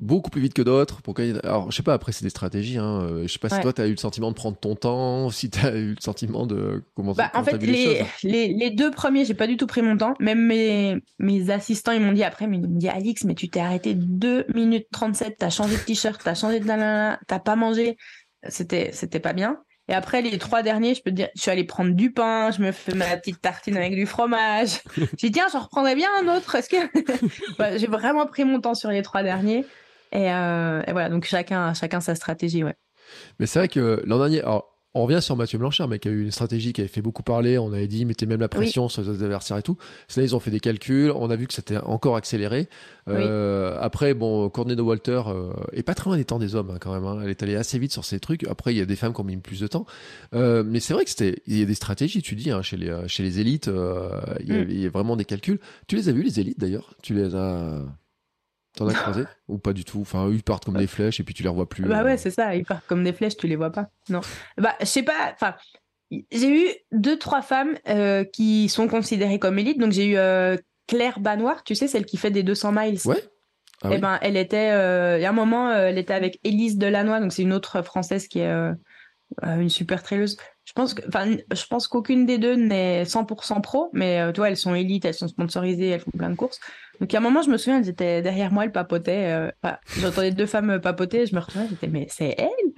beaucoup 0.00 0.30
plus 0.30 0.40
vite 0.40 0.54
que 0.54 0.62
d'autres. 0.62 1.02
Pourquoi 1.02 1.24
Alors, 1.44 1.70
je 1.70 1.76
sais 1.76 1.82
pas, 1.82 1.94
après, 1.94 2.12
c'est 2.12 2.24
des 2.24 2.30
stratégies. 2.30 2.78
Hein. 2.78 3.02
Euh, 3.02 3.22
je 3.22 3.32
sais 3.32 3.38
pas 3.38 3.48
si 3.48 3.60
toi, 3.60 3.72
tu 3.72 3.82
as 3.82 3.86
eu 3.86 3.92
le 3.92 3.96
sentiment 3.96 4.30
de 4.30 4.34
prendre 4.34 4.56
ton 4.56 4.74
temps, 4.74 5.30
si 5.30 5.50
tu 5.50 5.64
as 5.64 5.76
eu 5.76 5.90
le 5.90 6.00
sentiment 6.00 6.46
de 6.46 6.82
comment 6.94 7.12
bah, 7.12 7.30
En 7.34 7.44
fait, 7.44 7.58
les, 7.58 8.02
les, 8.22 8.48
les, 8.54 8.70
deux 8.70 8.90
premiers, 8.90 9.24
j'ai 9.24 9.34
pas 9.34 9.46
du 9.46 9.56
tout 9.56 9.66
pris 9.66 9.82
mon 9.82 9.96
temps. 9.96 10.14
Même 10.18 10.44
mes, 10.44 10.96
mes 11.18 11.50
assistants, 11.50 11.92
ils 11.92 12.00
m'ont 12.00 12.12
dit 12.12 12.24
après, 12.24 12.46
mais 12.46 12.56
ils 12.56 12.62
m'ont 12.62 12.78
dit, 12.78 12.88
Alix, 12.88 13.24
mais 13.24 13.34
tu 13.34 13.48
t'es 13.48 13.60
arrêté 13.60 13.94
2 13.94 14.46
minutes 14.54 14.86
37, 14.92 15.36
t'as 15.38 15.50
changé 15.50 15.76
de 15.76 15.82
t-shirt, 15.82 16.20
t'as 16.22 16.34
changé 16.34 16.60
de 16.60 16.66
t'as 16.66 17.38
pas 17.38 17.56
mangé. 17.56 17.96
C'était, 18.48 18.90
c'était 18.92 19.20
pas 19.20 19.34
bien. 19.34 19.58
Et 19.90 19.92
après, 19.92 20.22
les 20.22 20.38
trois 20.38 20.62
derniers, 20.62 20.94
je 20.94 21.02
peux 21.02 21.10
te 21.10 21.16
dire, 21.16 21.28
je 21.34 21.42
suis 21.42 21.50
allée 21.50 21.64
prendre 21.64 21.90
du 21.94 22.12
pain, 22.12 22.52
je 22.52 22.62
me 22.62 22.70
fais 22.70 22.94
ma 22.94 23.16
petite 23.16 23.40
tartine 23.40 23.76
avec 23.76 23.96
du 23.96 24.06
fromage. 24.06 24.80
J'ai 25.18 25.28
dit, 25.28 25.32
tiens, 25.32 25.48
j'en 25.52 25.58
reprendrais 25.58 25.96
bien 25.96 26.08
un 26.22 26.36
autre. 26.36 26.54
Est-ce 26.54 26.68
que 26.68 27.78
j'ai 27.78 27.88
vraiment 27.88 28.24
pris 28.26 28.44
mon 28.44 28.60
temps 28.60 28.74
sur 28.74 28.90
les 28.90 29.02
trois 29.02 29.24
derniers 29.24 29.66
euh, 30.14 30.82
et, 30.86 30.92
voilà, 30.92 31.08
donc 31.08 31.24
chacun, 31.24 31.74
chacun 31.74 32.00
sa 32.00 32.14
stratégie, 32.14 32.64
ouais. 32.64 32.76
Mais 33.38 33.46
c'est 33.46 33.58
vrai 33.58 33.68
que 33.68 34.02
l'an 34.06 34.18
dernier, 34.18 34.42
on 34.92 35.04
revient 35.04 35.22
sur 35.22 35.36
Mathieu 35.36 35.58
Blanchard, 35.58 35.86
mais 35.86 36.00
qui 36.00 36.08
a 36.08 36.10
eu 36.10 36.24
une 36.24 36.30
stratégie 36.32 36.72
qui 36.72 36.80
avait 36.80 36.88
fait 36.88 37.02
beaucoup 37.02 37.22
parler. 37.22 37.58
On 37.58 37.72
avait 37.72 37.86
dit, 37.86 38.04
mettez 38.04 38.26
même 38.26 38.40
la 38.40 38.48
pression 38.48 38.88
sur 38.88 39.02
les 39.02 39.08
adversaires 39.08 39.56
et 39.56 39.62
tout. 39.62 39.76
Là, 40.16 40.22
ils 40.24 40.34
ont 40.34 40.40
fait 40.40 40.50
des 40.50 40.58
calculs. 40.58 41.12
On 41.14 41.30
a 41.30 41.36
vu 41.36 41.46
que 41.46 41.54
c'était 41.54 41.76
encore 41.76 42.16
accéléré. 42.16 42.68
Euh, 43.08 43.78
après, 43.80 44.14
bon, 44.14 44.48
Courtney 44.50 44.74
de 44.74 44.82
Walter 44.82 45.22
euh, 45.28 45.52
est 45.72 45.84
pas 45.84 45.94
très 45.94 46.10
loin 46.10 46.16
des 46.16 46.24
temps 46.24 46.40
des 46.40 46.56
hommes, 46.56 46.70
hein, 46.70 46.78
quand 46.80 46.92
même. 46.92 47.04
Hein. 47.04 47.20
Elle 47.22 47.30
est 47.30 47.42
allée 47.42 47.54
assez 47.54 47.78
vite 47.78 47.92
sur 47.92 48.04
ces 48.04 48.18
trucs. 48.18 48.44
Après, 48.48 48.74
il 48.74 48.78
y 48.78 48.80
a 48.80 48.86
des 48.86 48.96
femmes 48.96 49.14
qui 49.14 49.20
ont 49.20 49.24
mis 49.24 49.36
plus 49.36 49.60
de 49.60 49.68
temps. 49.68 49.86
Euh, 50.34 50.64
mais 50.66 50.80
c'est 50.80 50.92
vrai 50.92 51.04
que 51.04 51.10
c'était, 51.10 51.40
il 51.46 51.58
y 51.58 51.62
a 51.62 51.66
des 51.66 51.74
stratégies, 51.74 52.20
tu 52.20 52.34
dis, 52.34 52.50
hein, 52.50 52.62
chez 52.62 52.76
les, 52.76 52.92
chez 53.06 53.22
les 53.22 53.38
élites. 53.38 53.70
il, 54.40 54.48
y 54.48 54.52
a, 54.52 54.64
mm. 54.64 54.70
il, 54.70 54.80
y 54.80 54.86
a, 54.86 54.90
vraiment 54.90 55.14
des 55.14 55.24
calculs. 55.24 55.60
Tu 55.86 55.94
les 55.94 56.08
as 56.08 56.12
vus, 56.12 56.24
les 56.24 56.40
élites, 56.40 56.58
d'ailleurs? 56.58 56.94
Tu 57.00 57.14
les 57.14 57.36
as, 57.36 57.80
T'en 58.76 58.88
as 58.88 58.94
croisé 58.94 59.24
Ou 59.48 59.58
pas 59.58 59.72
du 59.72 59.84
tout? 59.84 60.00
Enfin, 60.00 60.28
ils 60.30 60.42
partent 60.42 60.64
comme 60.64 60.76
des 60.76 60.86
flèches 60.86 61.20
et 61.20 61.24
puis 61.24 61.34
tu 61.34 61.42
les 61.42 61.48
revois 61.48 61.68
plus. 61.68 61.84
Bah 61.84 62.04
ouais, 62.04 62.14
euh. 62.14 62.16
c'est 62.16 62.30
ça, 62.30 62.54
ils 62.54 62.64
partent 62.64 62.86
comme 62.86 63.04
des 63.04 63.12
flèches, 63.12 63.36
tu 63.36 63.46
les 63.46 63.56
vois 63.56 63.70
pas. 63.70 63.90
Non. 64.08 64.20
Bah, 64.58 64.74
je 64.80 64.86
sais 64.86 65.02
pas, 65.02 65.32
enfin, 65.34 65.54
j'ai 66.10 66.48
eu 66.48 66.68
deux, 66.92 67.18
trois 67.18 67.42
femmes 67.42 67.76
euh, 67.88 68.24
qui 68.24 68.68
sont 68.68 68.88
considérées 68.88 69.38
comme 69.38 69.58
élites. 69.58 69.78
Donc, 69.78 69.92
j'ai 69.92 70.06
eu 70.06 70.16
euh, 70.16 70.56
Claire 70.86 71.20
Banoir, 71.20 71.64
tu 71.64 71.74
sais, 71.74 71.88
celle 71.88 72.04
qui 72.04 72.16
fait 72.16 72.30
des 72.30 72.42
200 72.42 72.72
miles. 72.72 72.98
Ouais. 73.04 73.22
Ah 73.82 73.92
et 73.92 73.94
eh 73.94 73.98
ben, 73.98 74.18
elle 74.20 74.36
était, 74.36 74.68
il 75.18 75.22
y 75.22 75.24
a 75.24 75.30
un 75.30 75.32
moment, 75.32 75.72
elle 75.72 75.96
était 75.96 76.12
avec 76.12 76.38
Élise 76.44 76.76
Delannoy, 76.76 77.18
donc 77.18 77.32
c'est 77.32 77.40
une 77.40 77.54
autre 77.54 77.80
française 77.80 78.28
qui 78.28 78.40
est 78.40 78.74
une 79.42 79.70
super 79.70 80.02
traileuse. 80.02 80.36
Je 80.66 80.74
pense 80.74 80.92
que, 80.92 81.00
enfin, 81.08 81.34
je 81.50 81.64
pense 81.64 81.88
qu'aucune 81.88 82.26
des 82.26 82.36
deux 82.36 82.56
n'est 82.56 83.04
100% 83.04 83.62
pro, 83.62 83.88
mais 83.94 84.30
tu 84.34 84.40
vois, 84.40 84.50
elles 84.50 84.58
sont 84.58 84.74
élites, 84.74 85.06
elles 85.06 85.14
sont 85.14 85.28
sponsorisées, 85.28 85.88
elles 85.88 86.00
font 86.00 86.10
plein 86.10 86.28
de 86.28 86.34
courses. 86.34 86.60
Donc, 87.00 87.14
à 87.14 87.18
un 87.18 87.20
moment, 87.20 87.42
je 87.42 87.50
me 87.50 87.56
souviens, 87.56 87.78
elles 87.78 87.88
étaient 87.88 88.20
derrière 88.20 88.52
moi, 88.52 88.64
elles 88.64 88.72
papotaient. 88.72 89.32
Euh, 89.32 89.50
J'entendais 89.98 90.32
deux 90.32 90.46
femmes 90.46 90.80
papoter, 90.80 91.26
je 91.26 91.34
me 91.34 91.40
retournais, 91.40 91.66
j'étais, 91.68 91.88
mais 91.88 92.06
c'est 92.10 92.34
elle? 92.36 92.70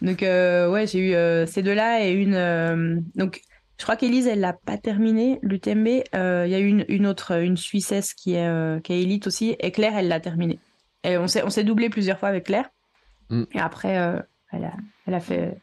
Donc, 0.00 0.22
euh, 0.22 0.70
ouais, 0.70 0.86
j'ai 0.86 0.98
eu 0.98 1.14
euh, 1.14 1.46
ces 1.46 1.62
deux-là 1.62 2.04
et 2.04 2.12
une. 2.12 2.34
Euh, 2.34 2.98
donc, 3.14 3.42
je 3.78 3.84
crois 3.84 3.96
qu'Élise, 3.96 4.26
elle 4.26 4.40
l'a 4.40 4.54
pas 4.54 4.78
terminé, 4.78 5.38
l'UTMB. 5.42 5.86
Il 5.86 6.00
y 6.14 6.54
a 6.54 6.58
une, 6.58 6.86
une 6.88 7.06
autre, 7.06 7.38
une 7.42 7.58
Suissesse 7.58 8.14
qui 8.14 8.34
est, 8.34 8.82
qui 8.82 8.94
est 8.94 9.02
élite 9.02 9.26
aussi, 9.26 9.54
et 9.60 9.70
Claire, 9.70 9.92
elle 9.96 10.08
l'a 10.08 10.20
terminé. 10.20 10.58
Et 11.04 11.18
on 11.18 11.26
s'est, 11.26 11.42
on 11.44 11.50
s'est 11.50 11.64
doublé 11.64 11.90
plusieurs 11.90 12.18
fois 12.18 12.30
avec 12.30 12.44
Claire. 12.44 12.70
Mm. 13.28 13.44
Et 13.52 13.60
après, 13.60 13.92
elle, 14.52 14.64
a, 14.64 14.72
elle 15.06 15.14
a 15.14 15.20
fait 15.20 15.58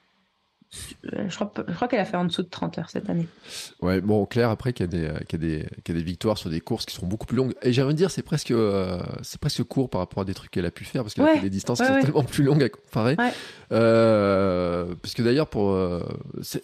je 1.03 1.35
crois, 1.35 1.51
je 1.67 1.73
crois 1.73 1.87
qu'elle 1.87 1.99
a 1.99 2.05
fait 2.05 2.17
en 2.17 2.25
dessous 2.25 2.43
de 2.43 2.49
30 2.49 2.77
heures 2.79 2.89
cette 2.89 3.09
année. 3.09 3.27
Ouais, 3.81 4.01
bon, 4.01 4.25
Claire, 4.25 4.49
après, 4.49 4.73
qui 4.73 4.83
a, 4.83 4.87
des, 4.87 5.11
qui, 5.27 5.35
a 5.35 5.39
des, 5.39 5.67
qui 5.83 5.91
a 5.91 5.95
des 5.95 6.01
victoires 6.01 6.37
sur 6.37 6.49
des 6.49 6.61
courses 6.61 6.85
qui 6.85 6.95
sont 6.95 7.05
beaucoup 7.05 7.25
plus 7.25 7.37
longues. 7.37 7.53
Et 7.61 7.73
j'aimerais 7.73 7.93
dire, 7.93 8.09
c'est 8.09 8.21
presque, 8.21 8.51
euh, 8.51 8.99
c'est 9.21 9.39
presque 9.39 9.63
court 9.63 9.89
par 9.89 9.99
rapport 9.99 10.21
à 10.21 10.25
des 10.25 10.33
trutrucs 10.33 10.51
qu'elle 10.51 10.65
a 10.65 10.71
pu 10.71 10.85
faire, 10.85 11.03
parce 11.03 11.13
qu'elle 11.13 11.25
a 11.25 11.35
fait 11.35 11.39
des 11.41 11.49
distances 11.49 11.79
qui 11.79 11.85
sont 11.85 11.99
tellement 11.99 12.23
plus 12.23 12.43
longues 12.43 12.63
à 12.63 12.69
comparer. 12.69 13.17
Euh, 13.71 14.93
parce 15.01 15.13
que 15.13 15.21
d'ailleurs, 15.21 15.47
pour. 15.47 15.71
Euh, 15.71 16.01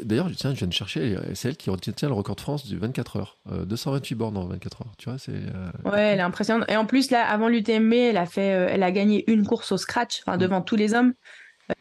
d'ailleurs, 0.04 0.30
tiens, 0.36 0.54
je 0.54 0.60
viens 0.60 0.68
de 0.68 0.74
chercher, 0.74 1.16
c'est 1.34 1.50
elle 1.50 1.58
qui 1.58 1.70
retient 1.70 2.08
le 2.08 2.14
record 2.14 2.36
de 2.36 2.42
France 2.42 2.66
du 2.66 2.78
24 2.78 3.18
heures. 3.18 3.38
228 3.66 4.16
bornes 4.16 4.38
en 4.38 4.46
24 4.46 4.82
heures, 4.82 4.94
tu 4.98 5.10
vois, 5.10 5.18
c'est. 5.18 5.32
Ouais, 5.86 6.02
elle 6.02 6.20
est 6.20 6.24
impressionnante. 6.24 6.70
Et 6.70 6.78
en 6.78 6.86
plus, 6.86 7.12
là, 7.12 7.28
avant 7.28 7.48
l'UTMB, 7.48 7.94
elle 7.94 8.18
a 8.18 8.26
fait, 8.26 8.42
elle 8.42 8.84
a 8.84 8.92
gagné 8.92 9.30
une 9.32 9.46
course 9.46 9.72
au 9.72 9.78
scratch, 9.78 10.22
enfin, 10.26 10.38
mm. 10.38 10.40
devant 10.40 10.62
tous 10.62 10.76
les 10.76 10.94
hommes. 10.94 11.14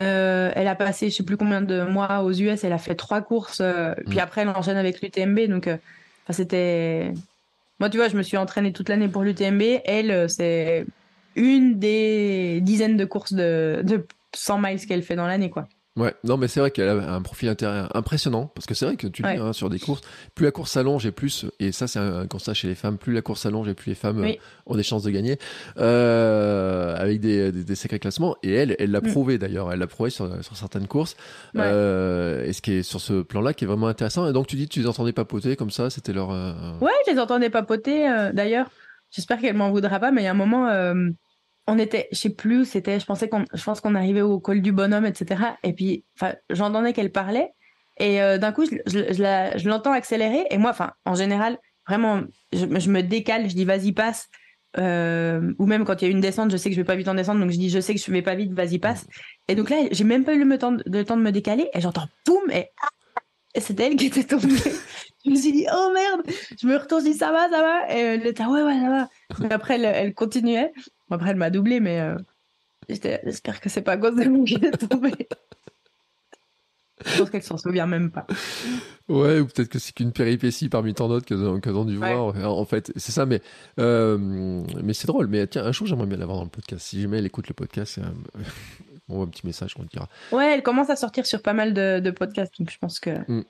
Euh, 0.02 0.50
elle 0.54 0.68
a 0.68 0.74
passé 0.74 1.08
je 1.10 1.16
sais 1.16 1.22
plus 1.22 1.36
combien 1.36 1.62
de 1.62 1.82
mois 1.82 2.22
aux 2.22 2.32
US, 2.32 2.62
elle 2.62 2.72
a 2.72 2.78
fait 2.78 2.94
trois 2.94 3.22
courses, 3.22 3.60
euh, 3.60 3.94
puis 4.06 4.18
mm. 4.18 4.20
après 4.20 4.40
elle 4.42 4.48
enchaîne 4.50 4.76
avec 4.76 5.00
l'UTMB. 5.00 5.48
Donc, 5.48 5.66
euh, 5.66 5.76
c'était. 6.30 7.12
Moi, 7.80 7.88
tu 7.90 7.96
vois, 7.96 8.08
je 8.08 8.16
me 8.16 8.22
suis 8.22 8.36
entraînée 8.36 8.72
toute 8.72 8.88
l'année 8.88 9.08
pour 9.08 9.22
l'UTMB. 9.22 9.62
Elle, 9.84 10.28
c'est 10.28 10.84
une 11.36 11.78
des 11.78 12.60
dizaines 12.60 12.96
de 12.96 13.04
courses 13.04 13.32
de, 13.32 13.80
de 13.84 14.04
100 14.34 14.58
miles 14.58 14.86
qu'elle 14.86 15.02
fait 15.02 15.16
dans 15.16 15.26
l'année, 15.26 15.48
quoi. 15.48 15.68
Ouais, 15.96 16.14
non, 16.22 16.36
mais 16.36 16.46
c'est 16.46 16.60
vrai 16.60 16.70
qu'elle 16.70 16.88
a 16.88 17.12
un 17.12 17.22
profil 17.22 17.48
intérieur 17.48 17.94
impressionnant, 17.96 18.52
parce 18.54 18.66
que 18.66 18.74
c'est 18.74 18.86
vrai 18.86 18.96
que 18.96 19.08
tu 19.08 19.22
dis 19.22 19.28
hein, 19.28 19.52
sur 19.52 19.68
des 19.68 19.80
courses, 19.80 20.00
plus 20.36 20.44
la 20.44 20.52
course 20.52 20.70
s'allonge 20.70 21.04
et 21.06 21.10
plus, 21.10 21.46
et 21.58 21.72
ça 21.72 21.88
c'est 21.88 21.98
un 21.98 22.26
constat 22.28 22.54
chez 22.54 22.68
les 22.68 22.76
femmes, 22.76 22.98
plus 22.98 23.12
la 23.12 23.20
course 23.20 23.40
s'allonge 23.40 23.68
et 23.68 23.74
plus 23.74 23.90
les 23.90 23.94
femmes 23.96 24.22
euh, 24.22 24.32
ont 24.66 24.76
des 24.76 24.84
chances 24.84 25.02
de 25.02 25.10
gagner, 25.10 25.38
euh, 25.78 26.94
avec 26.96 27.20
des, 27.20 27.50
des, 27.50 27.74
sacrés 27.74 27.98
classements. 27.98 28.36
Et 28.44 28.52
elle, 28.52 28.76
elle 28.78 28.92
l'a 28.92 29.00
mm. 29.00 29.10
prouvé 29.10 29.38
d'ailleurs, 29.38 29.72
elle 29.72 29.80
l'a 29.80 29.88
prouvé 29.88 30.10
sur, 30.10 30.44
sur, 30.44 30.56
certaines 30.56 30.86
courses. 30.86 31.16
Euh, 31.56 32.44
et 32.44 32.52
ce 32.52 32.62
qui 32.62 32.74
est 32.74 32.82
sur 32.84 33.00
ce 33.00 33.22
plan-là 33.22 33.52
qui 33.52 33.64
est 33.64 33.68
vraiment 33.68 33.88
intéressant. 33.88 34.28
Et 34.28 34.32
donc 34.32 34.46
tu 34.46 34.54
dis, 34.54 34.68
tu 34.68 34.80
les 34.80 34.86
entendais 34.86 35.12
papoter 35.12 35.56
comme 35.56 35.70
ça, 35.70 35.90
c'était 35.90 36.12
leur. 36.12 36.28
Ouais, 36.80 36.92
je 37.06 37.12
les 37.12 37.18
entendais 37.18 37.50
papoter. 37.50 38.06
d'ailleurs, 38.32 38.68
j'espère 39.10 39.40
qu'elle 39.40 39.56
m'en 39.56 39.70
voudra 39.70 39.98
pas, 39.98 40.12
mais 40.12 40.22
il 40.22 40.24
y 40.24 40.28
a 40.28 40.30
un 40.30 40.34
moment 40.34 40.68
on 41.68 41.78
était, 41.78 42.08
je 42.10 42.16
sais 42.16 42.30
plus, 42.30 42.64
c'était, 42.64 42.98
je 42.98 43.04
pensais 43.04 43.28
qu'on, 43.28 43.44
je 43.52 43.62
pense 43.62 43.82
qu'on 43.82 43.94
arrivait 43.94 44.22
au 44.22 44.40
col 44.40 44.62
du 44.62 44.72
bonhomme, 44.72 45.04
etc. 45.04 45.42
Et 45.62 45.74
puis, 45.74 46.04
enfin, 46.16 46.34
j'entendais 46.48 46.94
qu'elle 46.94 47.12
parlait, 47.12 47.52
et 47.98 48.22
euh, 48.22 48.38
d'un 48.38 48.52
coup, 48.52 48.64
je, 48.64 48.78
je, 48.86 49.68
l'entends 49.68 49.92
accélérer, 49.92 50.46
et 50.50 50.56
moi, 50.56 50.70
enfin, 50.70 50.92
en 51.04 51.14
général, 51.14 51.58
vraiment, 51.86 52.22
je, 52.54 52.64
me 52.64 53.02
décale, 53.02 53.50
je 53.50 53.54
dis 53.54 53.66
vas-y 53.66 53.92
passe, 53.92 54.28
euh, 54.78 55.52
ou 55.58 55.66
même 55.66 55.84
quand 55.84 56.00
il 56.00 56.06
y 56.06 56.08
a 56.08 56.10
une 56.10 56.22
descente, 56.22 56.50
je 56.50 56.56
sais 56.56 56.70
que 56.70 56.74
je 56.74 56.80
vais 56.80 56.86
pas 56.86 56.96
vite 56.96 57.08
en 57.08 57.14
descendre, 57.14 57.40
donc 57.40 57.50
je 57.50 57.58
dis 57.58 57.68
je 57.68 57.80
sais 57.80 57.94
que 57.94 58.00
je 58.00 58.10
vais 58.10 58.22
pas 58.22 58.34
vite, 58.34 58.52
vas-y 58.54 58.78
passe. 58.78 59.06
Et 59.48 59.54
donc 59.54 59.68
là, 59.68 59.76
j'ai 59.90 60.04
même 60.04 60.24
pas 60.24 60.32
eu 60.32 60.42
le 60.42 60.58
temps 60.58 60.72
de, 60.72 61.02
temps 61.02 61.18
de 61.18 61.22
me 61.22 61.32
décaler, 61.32 61.68
et 61.74 61.82
j'entends 61.82 62.08
boum, 62.24 62.50
et, 62.50 62.70
et 63.54 63.60
c'était 63.60 63.88
elle 63.88 63.96
qui 63.96 64.06
était 64.06 64.24
tombée. 64.24 64.54
Je 65.28 65.34
me 65.34 65.36
suis 65.36 65.52
dit 65.52 65.66
oh 65.72 65.90
merde, 65.92 66.22
je 66.60 66.66
me 66.66 66.76
retourne, 66.76 67.04
je 67.04 67.10
dis 67.10 67.16
ça 67.16 67.32
va, 67.32 67.48
ça 67.48 67.62
va, 67.62 67.94
et 67.94 68.00
elle 68.00 68.26
était 68.26 68.44
ouais 68.44 68.62
ouais 68.62 68.80
ça 68.80 68.88
va. 68.88 69.46
Et 69.48 69.52
après, 69.52 69.74
elle, 69.74 69.84
elle 69.84 70.14
continuait. 70.14 70.72
Après, 71.10 71.30
elle 71.30 71.36
m'a 71.36 71.50
doublé, 71.50 71.80
mais 71.80 72.00
euh, 72.00 72.16
j'espère 72.88 73.60
que 73.60 73.68
c'est 73.68 73.82
pas 73.82 73.92
à 73.92 73.96
cause 73.96 74.16
de 74.16 74.24
moi 74.24 74.44
qui 74.44 74.54
est 74.54 74.88
tombée. 74.88 75.28
Je 77.04 77.18
pense 77.18 77.30
qu'elle 77.30 77.42
s'en 77.42 77.56
souvient 77.56 77.86
même 77.86 78.10
pas. 78.10 78.26
Ouais, 79.08 79.38
ou 79.40 79.46
peut-être 79.46 79.68
que 79.68 79.78
c'est 79.78 79.92
qu'une 79.92 80.12
péripétie 80.12 80.68
parmi 80.68 80.94
tant 80.94 81.08
d'autres 81.08 81.26
qu'elles 81.26 81.76
ont 81.76 81.84
dû 81.84 81.96
voir. 81.96 82.34
En 82.36 82.64
fait, 82.64 82.92
c'est 82.96 83.12
ça, 83.12 83.24
mais, 83.24 83.40
euh, 83.78 84.18
mais 84.82 84.94
c'est 84.94 85.06
drôle. 85.06 85.28
Mais 85.28 85.46
tiens, 85.46 85.64
un 85.64 85.72
jour, 85.72 85.86
j'aimerais 85.86 86.06
bien 86.06 86.18
l'avoir 86.18 86.38
dans 86.38 86.44
le 86.44 86.50
podcast. 86.50 86.86
Si 86.86 87.00
jamais 87.00 87.18
elle 87.18 87.26
écoute 87.26 87.48
le 87.48 87.54
podcast, 87.54 88.00
on 89.08 89.16
voit 89.16 89.24
un 89.24 89.28
petit 89.28 89.46
message, 89.46 89.74
on 89.78 89.84
dira. 89.84 90.08
Ouais, 90.32 90.54
elle 90.54 90.62
commence 90.62 90.90
à 90.90 90.96
sortir 90.96 91.26
sur 91.26 91.40
pas 91.40 91.52
mal 91.52 91.72
de, 91.72 92.10
podcasts, 92.10 92.58
donc 92.58 92.70
je 92.70 92.78
pense 92.78 93.00
que. 93.00 93.10
Mm. 93.30 93.44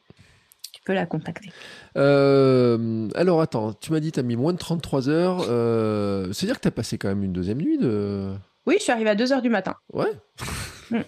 Peux 0.88 0.94
la 0.94 1.06
contacter. 1.06 1.50
alors 1.94 3.40
attends, 3.40 3.72
tu 3.74 3.92
m'as 3.92 4.00
dit 4.00 4.12
tu 4.12 4.20
as 4.20 4.24
mis 4.24 4.36
moins 4.36 4.52
de 4.52 4.58
33 4.58 5.08
heures. 5.08 5.40
C'est-à-dire 6.34 6.56
que 6.56 6.62
tu 6.62 6.68
as 6.68 6.72
passé 6.72 6.98
quand 6.98 7.08
même 7.08 7.22
une 7.22 7.32
deuxième 7.32 7.58
nuit 7.58 7.78
de... 7.78 8.34
Oui, 8.66 8.74
je 8.78 8.82
suis 8.82 8.92
arrivé 8.92 9.08
à 9.08 9.14
2 9.14 9.32
heures 9.32 9.42
du 9.42 9.50
matin. 9.50 9.76
Ouais. 9.92 10.12
Mm. 10.90 11.02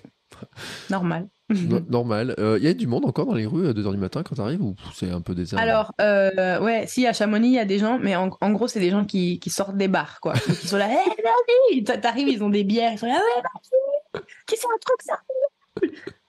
Normal. 0.91 1.29
normal. 1.89 2.35
Il 2.39 2.45
euh, 2.45 2.59
y 2.59 2.69
a 2.69 2.75
du 2.75 2.87
monde 2.87 3.05
encore 3.05 3.27
dans 3.27 3.35
les 3.35 3.47
rues 3.47 3.69
à 3.69 3.73
2h 3.73 3.93
du 3.93 3.99
matin 3.99 4.23
quand 4.23 4.35
tu 4.35 4.41
arrives 4.41 4.63
ou 4.63 4.75
c'est 4.95 5.11
un 5.11 5.21
peu 5.21 5.35
désert 5.35 5.59
Alors, 5.59 5.93
euh, 6.01 6.61
ouais, 6.61 6.87
si 6.87 7.07
à 7.07 7.13
Chamonix, 7.13 7.49
il 7.49 7.55
y 7.55 7.59
a 7.59 7.65
des 7.65 7.79
gens, 7.79 7.99
mais 7.99 8.17
en, 8.17 8.29
gros, 8.29 8.69
c'est 8.69 8.81
des 8.81 8.91
gens 8.91 9.05
qui, 9.05 9.41
qui, 9.41 9.51
sortent 9.51 9.77
des 9.77 9.89
bars, 9.89 10.21
quoi. 10.21 10.35
qui 10.35 10.69
sont 10.69 10.77
là, 10.77 10.89
hé, 10.89 10.93
hey, 11.73 11.83
vas-y 11.83 12.01
T'arrives, 12.01 12.29
ils 12.29 12.43
ont 12.43 12.51
des 12.51 12.65
bières, 12.65 12.93
ils 12.93 12.99
sont 12.99 13.07
là, 13.07 13.15
ouais, 13.15 13.43
vas-y 13.43 14.23
Qui 14.47 14.55
un 14.57 14.79
truc, 14.81 15.03
ça? 15.03 15.19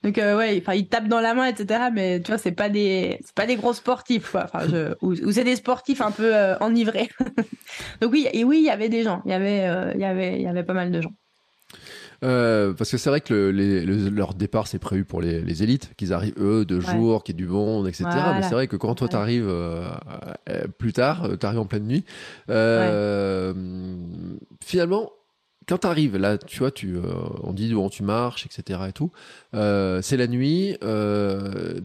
Donc 0.04 0.18
euh, 0.18 0.38
ouais, 0.38 0.62
enfin 0.62 0.74
ils 0.74 0.88
tapent 0.88 1.08
dans 1.08 1.20
la 1.20 1.34
main, 1.34 1.46
etc. 1.46 1.90
Mais 1.94 2.22
tu 2.22 2.32
vois, 2.32 2.38
c'est 2.38 2.52
pas 2.52 2.70
des, 2.70 3.20
c'est 3.24 3.36
pas 3.36 3.46
des 3.46 3.56
gros 3.56 3.74
sportifs, 3.74 4.32
quoi. 4.32 4.46
Enfin, 4.46 4.68
je... 4.68 4.94
ou, 5.02 5.32
c'est 5.32 5.44
des 5.44 5.56
sportifs 5.56 6.02
un 6.02 6.12
peu 6.12 6.34
enivrés. 6.60 7.10
Donc 8.02 8.12
oui, 8.12 8.28
et 8.34 8.44
oui, 8.44 8.60
il 8.60 8.66
y 8.66 8.70
avait 8.70 8.90
des 8.90 9.04
gens, 9.04 9.22
il 9.26 9.32
y 9.32 9.34
avait, 9.34 9.94
il 9.96 10.02
y 10.02 10.06
avait, 10.06 10.36
il 10.36 10.42
y 10.42 10.48
avait 10.48 10.64
pas 10.64 10.74
mal 10.74 10.92
de 10.92 11.02
gens. 11.02 11.14
Euh, 12.24 12.74
parce 12.74 12.92
que 12.92 12.98
c'est 12.98 13.10
vrai 13.10 13.22
que 13.22 13.34
le, 13.34 14.10
leur 14.10 14.36
départ, 14.36 14.68
c'est 14.68 14.78
prévu 14.78 15.06
pour 15.06 15.22
les, 15.22 15.42
les 15.42 15.64
élites, 15.64 15.94
qu'ils 15.96 16.14
arrivent 16.14 16.36
eux 16.40 16.66
de 16.66 16.80
jour, 16.80 17.24
qu'il 17.24 17.36
y 17.36 17.38
ait 17.38 17.46
du 17.46 17.48
monde, 17.48 17.88
etc. 17.88 18.06
Mais 18.36 18.44
c'est 18.44 18.52
vrai 18.52 18.68
que 18.68 18.76
quand 18.76 18.94
toi 18.96 19.08
t'arrives 19.08 19.48
euh, 19.48 19.90
euh, 20.50 20.68
plus 20.78 20.94
tard, 20.94 21.30
t'arrives 21.40 21.60
en 21.60 21.66
pleine 21.66 21.86
nuit, 21.88 22.06
finalement, 24.64 25.12
quand 25.68 25.80
t'arrives 25.80 26.18
là, 26.18 26.38
tu 26.38 26.60
vois, 26.60 26.72
tu, 26.72 26.98
on 27.44 27.54
dit 27.54 27.74
bon, 27.74 27.90
tu 27.90 28.04
marches, 28.04 28.46
etc. 28.46 28.80
et 28.90 28.94
tout. 28.94 29.12
c'est 29.54 30.18
la 30.18 30.28
nuit. 30.28 30.78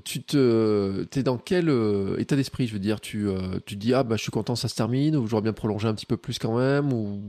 tu 0.04 0.22
te, 0.22 1.04
t'es 1.04 1.22
dans 1.22 1.38
quel 1.38 1.70
état 2.18 2.36
d'esprit 2.36 2.66
Je 2.66 2.72
veux 2.72 2.78
dire, 2.78 3.00
tu, 3.00 3.28
tu 3.66 3.74
te 3.76 3.80
dis 3.80 3.94
ah 3.94 4.02
bah 4.02 4.16
je 4.16 4.22
suis 4.22 4.32
content, 4.32 4.56
ça 4.56 4.68
se 4.68 4.74
termine, 4.74 5.16
ou 5.16 5.26
j'aurais 5.26 5.42
bien 5.42 5.52
prolongé 5.52 5.88
un 5.88 5.94
petit 5.94 6.06
peu 6.06 6.16
plus 6.16 6.38
quand 6.38 6.56
même, 6.56 6.92
ou? 6.92 7.22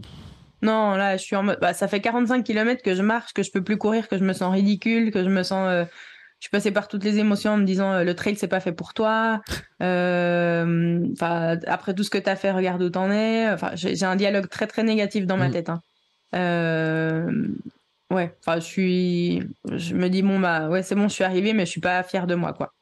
Non, 0.61 0.95
là, 0.95 1.17
je 1.17 1.23
suis 1.23 1.35
en 1.35 1.43
mode. 1.43 1.59
Bah, 1.61 1.73
ça 1.73 1.87
fait 1.87 2.01
45 2.01 2.43
km 2.43 2.81
que 2.81 2.95
je 2.95 3.01
marche, 3.01 3.33
que 3.33 3.43
je 3.43 3.51
peux 3.51 3.63
plus 3.63 3.77
courir, 3.77 4.07
que 4.07 4.17
je 4.17 4.23
me 4.23 4.33
sens 4.33 4.51
ridicule, 4.51 5.11
que 5.11 5.23
je 5.23 5.29
me 5.29 5.43
sens. 5.43 5.67
Euh, 5.69 5.85
je 6.39 6.45
suis 6.45 6.51
passée 6.51 6.71
par 6.71 6.87
toutes 6.87 7.03
les 7.03 7.17
émotions 7.17 7.53
en 7.53 7.57
me 7.57 7.65
disant 7.65 7.91
euh, 7.93 8.03
le 8.03 8.15
trail, 8.15 8.35
c'est 8.37 8.47
pas 8.47 8.59
fait 8.59 8.73
pour 8.73 8.93
toi. 8.93 9.41
Euh, 9.79 11.05
après 11.19 11.93
tout 11.93 12.01
ce 12.01 12.09
que 12.09 12.17
tu 12.17 12.27
as 12.27 12.35
fait, 12.35 12.49
regarde 12.51 12.81
où 12.81 12.89
t'en 12.89 13.11
es. 13.11 13.47
Enfin, 13.47 13.73
j'ai 13.75 14.03
un 14.05 14.15
dialogue 14.15 14.49
très, 14.49 14.65
très 14.65 14.81
négatif 14.81 15.27
dans 15.27 15.37
ma 15.37 15.49
mm. 15.49 15.51
tête. 15.51 15.69
Hein. 15.69 15.83
Ouais, 16.33 18.35
enfin, 18.39 18.59
je 18.59 18.65
suis. 18.65 19.43
Je 19.65 19.93
me 19.93 20.09
dis, 20.09 20.21
bon, 20.21 20.39
bah, 20.39 20.69
ouais, 20.69 20.83
c'est 20.83 20.95
bon, 20.95 21.07
je 21.07 21.13
suis 21.13 21.23
arrivée, 21.23 21.53
mais 21.53 21.65
je 21.65 21.71
suis 21.71 21.81
pas 21.81 22.03
fière 22.03 22.27
de 22.27 22.35
moi, 22.35 22.53
quoi. 22.53 22.73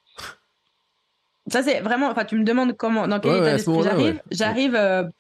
Ça, 1.47 1.63
c'est 1.63 1.79
vraiment. 1.81 2.09
Enfin, 2.09 2.25
tu 2.25 2.37
me 2.37 2.43
demandes 2.43 2.75
comment, 2.75 3.07
dans 3.07 3.19
quel 3.19 3.37
état 3.37 3.53
d'esprit 3.53 3.83
j'arrive. 3.83 4.21
J'arrive 4.31 5.11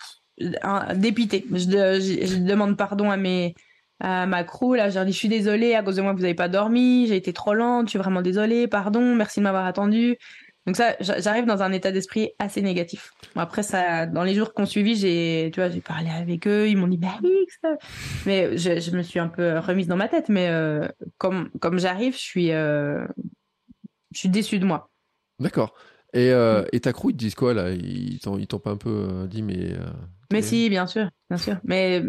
dépité. 0.95 1.45
Je, 1.51 1.59
je, 1.59 2.37
demande 2.37 2.77
pardon 2.77 3.09
à 3.09 3.17
mes 3.17 3.55
à 4.01 4.25
ma 4.25 4.43
crew 4.43 4.75
là, 4.75 4.89
je 4.89 4.95
leur 4.95 5.05
dis 5.05 5.13
je 5.13 5.17
suis 5.17 5.29
désolée 5.29 5.73
à 5.73 5.81
cause 5.81 5.95
de 5.95 6.01
moi 6.01 6.11
vous 6.11 6.19
n'avez 6.19 6.33
pas 6.33 6.49
dormi, 6.49 7.07
j'ai 7.07 7.15
été 7.15 7.31
trop 7.31 7.53
lente, 7.53 7.85
je 7.85 7.91
suis 7.91 7.99
vraiment 7.99 8.21
désolée, 8.21 8.67
pardon, 8.67 9.15
merci 9.15 9.39
de 9.39 9.45
m'avoir 9.45 9.65
attendu. 9.65 10.17
Donc 10.65 10.75
ça, 10.75 10.95
j'arrive 10.99 11.45
dans 11.45 11.61
un 11.61 11.71
état 11.71 11.91
d'esprit 11.91 12.31
assez 12.39 12.61
négatif. 12.61 13.11
après 13.35 13.63
ça, 13.63 14.07
dans 14.07 14.23
les 14.23 14.33
jours 14.33 14.53
qu'on 14.53 14.65
suivi, 14.65 14.95
j'ai, 14.95 15.51
tu 15.53 15.59
vois, 15.59 15.69
j'ai 15.69 15.81
parlé 15.81 16.09
avec 16.09 16.47
eux, 16.47 16.67
ils 16.67 16.75
m'ont 16.75 16.87
dit 16.87 16.97
bah 16.97 17.19
mais 18.25 18.57
je, 18.57 18.79
je, 18.79 18.91
me 18.91 19.03
suis 19.03 19.19
un 19.19 19.27
peu 19.27 19.59
remise 19.59 19.87
dans 19.87 19.95
ma 19.95 20.07
tête. 20.07 20.29
Mais 20.29 20.49
euh, 20.49 20.87
comme 21.17 21.49
comme 21.59 21.77
j'arrive, 21.79 22.13
je 22.13 22.21
suis 22.21 22.51
euh, 22.51 23.05
je 24.11 24.19
suis 24.19 24.29
déçue 24.29 24.59
de 24.59 24.65
moi. 24.65 24.89
D'accord. 25.39 25.73
Et, 26.13 26.31
euh, 26.31 26.63
et 26.71 26.79
ta 26.79 26.93
crew, 26.93 27.09
ils 27.09 27.13
te 27.13 27.17
disent 27.17 27.35
quoi 27.35 27.53
là? 27.53 27.71
Ils 27.71 28.19
t'ont 28.19 28.59
pas 28.59 28.71
un 28.71 28.77
peu 28.77 29.27
dit 29.29 29.41
mais 29.43 29.75
mais 30.31 30.41
si, 30.41 30.69
bien 30.69 30.87
sûr, 30.87 31.09
bien 31.29 31.37
sûr. 31.37 31.57
Mais 31.63 32.03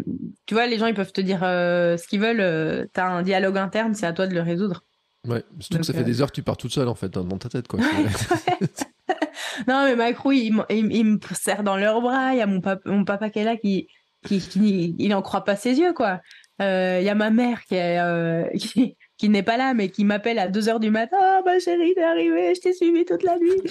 tu 0.45 0.53
vois, 0.53 0.67
les 0.67 0.77
gens, 0.77 0.87
ils 0.87 0.93
peuvent 0.93 1.11
te 1.11 1.21
dire 1.21 1.43
euh, 1.43 1.97
ce 1.97 2.07
qu'ils 2.07 2.19
veulent. 2.19 2.41
Euh, 2.41 2.85
tu 2.93 2.99
as 2.99 3.07
un 3.07 3.21
dialogue 3.21 3.57
interne, 3.57 3.93
c'est 3.93 4.05
à 4.05 4.13
toi 4.13 4.27
de 4.27 4.33
le 4.33 4.41
résoudre. 4.41 4.83
Ouais, 5.27 5.43
surtout 5.59 5.79
que 5.79 5.85
ça 5.85 5.93
fait 5.93 5.99
euh, 5.99 6.03
des 6.03 6.21
heures 6.21 6.29
que 6.29 6.35
tu 6.35 6.43
pars 6.43 6.57
toute 6.57 6.71
seule, 6.71 6.87
en 6.87 6.95
fait, 6.95 7.09
dans 7.09 7.37
ta 7.37 7.49
tête, 7.49 7.67
quoi. 7.67 7.79
non, 9.67 9.85
mais 9.85 9.95
Macron, 9.95 10.31
il, 10.31 10.53
il, 10.69 11.05
me 11.05 11.19
serre 11.33 11.63
dans 11.63 11.77
leurs 11.77 12.01
bras. 12.01 12.33
Il 12.33 12.37
y 12.37 12.41
a 12.41 12.47
mon, 12.47 12.61
papa, 12.61 12.81
mon 12.89 13.05
papa 13.05 13.29
qui 13.29 13.39
est 13.39 13.43
là, 13.43 13.57
qui, 13.57 13.87
qui, 14.23 14.95
il 14.97 15.09
n'en 15.09 15.21
croit 15.21 15.43
pas 15.43 15.55
ses 15.55 15.79
yeux, 15.79 15.93
quoi. 15.93 16.21
Il 16.59 17.03
y 17.03 17.09
a 17.09 17.15
ma 17.15 17.29
mère 17.29 17.63
qui 17.65 17.75
est, 17.75 18.57
qui, 18.57 18.97
qui 19.17 19.29
n'est 19.29 19.43
pas 19.43 19.57
là, 19.57 19.73
mais 19.73 19.89
qui 19.89 20.05
m'appelle 20.05 20.39
à 20.39 20.47
2 20.47 20.69
heures 20.69 20.79
du 20.79 20.91
matin. 20.91 21.17
Oh, 21.21 21.41
ma 21.45 21.59
chérie, 21.59 21.93
t'es 21.93 22.03
arrivée, 22.03 22.55
je 22.55 22.61
t'ai 22.61 22.73
suivi 22.73 23.05
toute 23.05 23.23
la 23.23 23.37
nuit. 23.37 23.61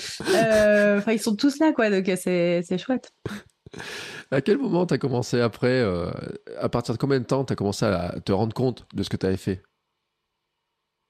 Enfin, 0.99 1.13
ils 1.13 1.21
sont 1.21 1.37
tous 1.37 1.59
là, 1.59 1.73
quoi, 1.73 1.91
donc 1.91 2.11
c'est 2.17 2.79
chouette. 2.79 3.11
À 4.31 4.41
quel 4.41 4.59
moment 4.59 4.87
tu 4.87 4.95
as 4.95 4.99
commencé 4.99 5.41
après 5.41 5.81
euh, 5.81 6.11
À 6.59 6.69
partir 6.69 6.95
de 6.95 6.99
combien 6.99 7.21
de 7.21 7.25
temps 7.25 7.45
tu 7.45 7.53
as 7.53 7.57
commencé 7.57 7.85
à 7.85 8.15
te 8.25 8.33
rendre 8.33 8.55
compte 8.55 8.87
de 8.95 9.03
ce 9.03 9.11
que 9.11 9.17
tu 9.17 9.27
avais 9.27 9.37
fait? 9.37 9.63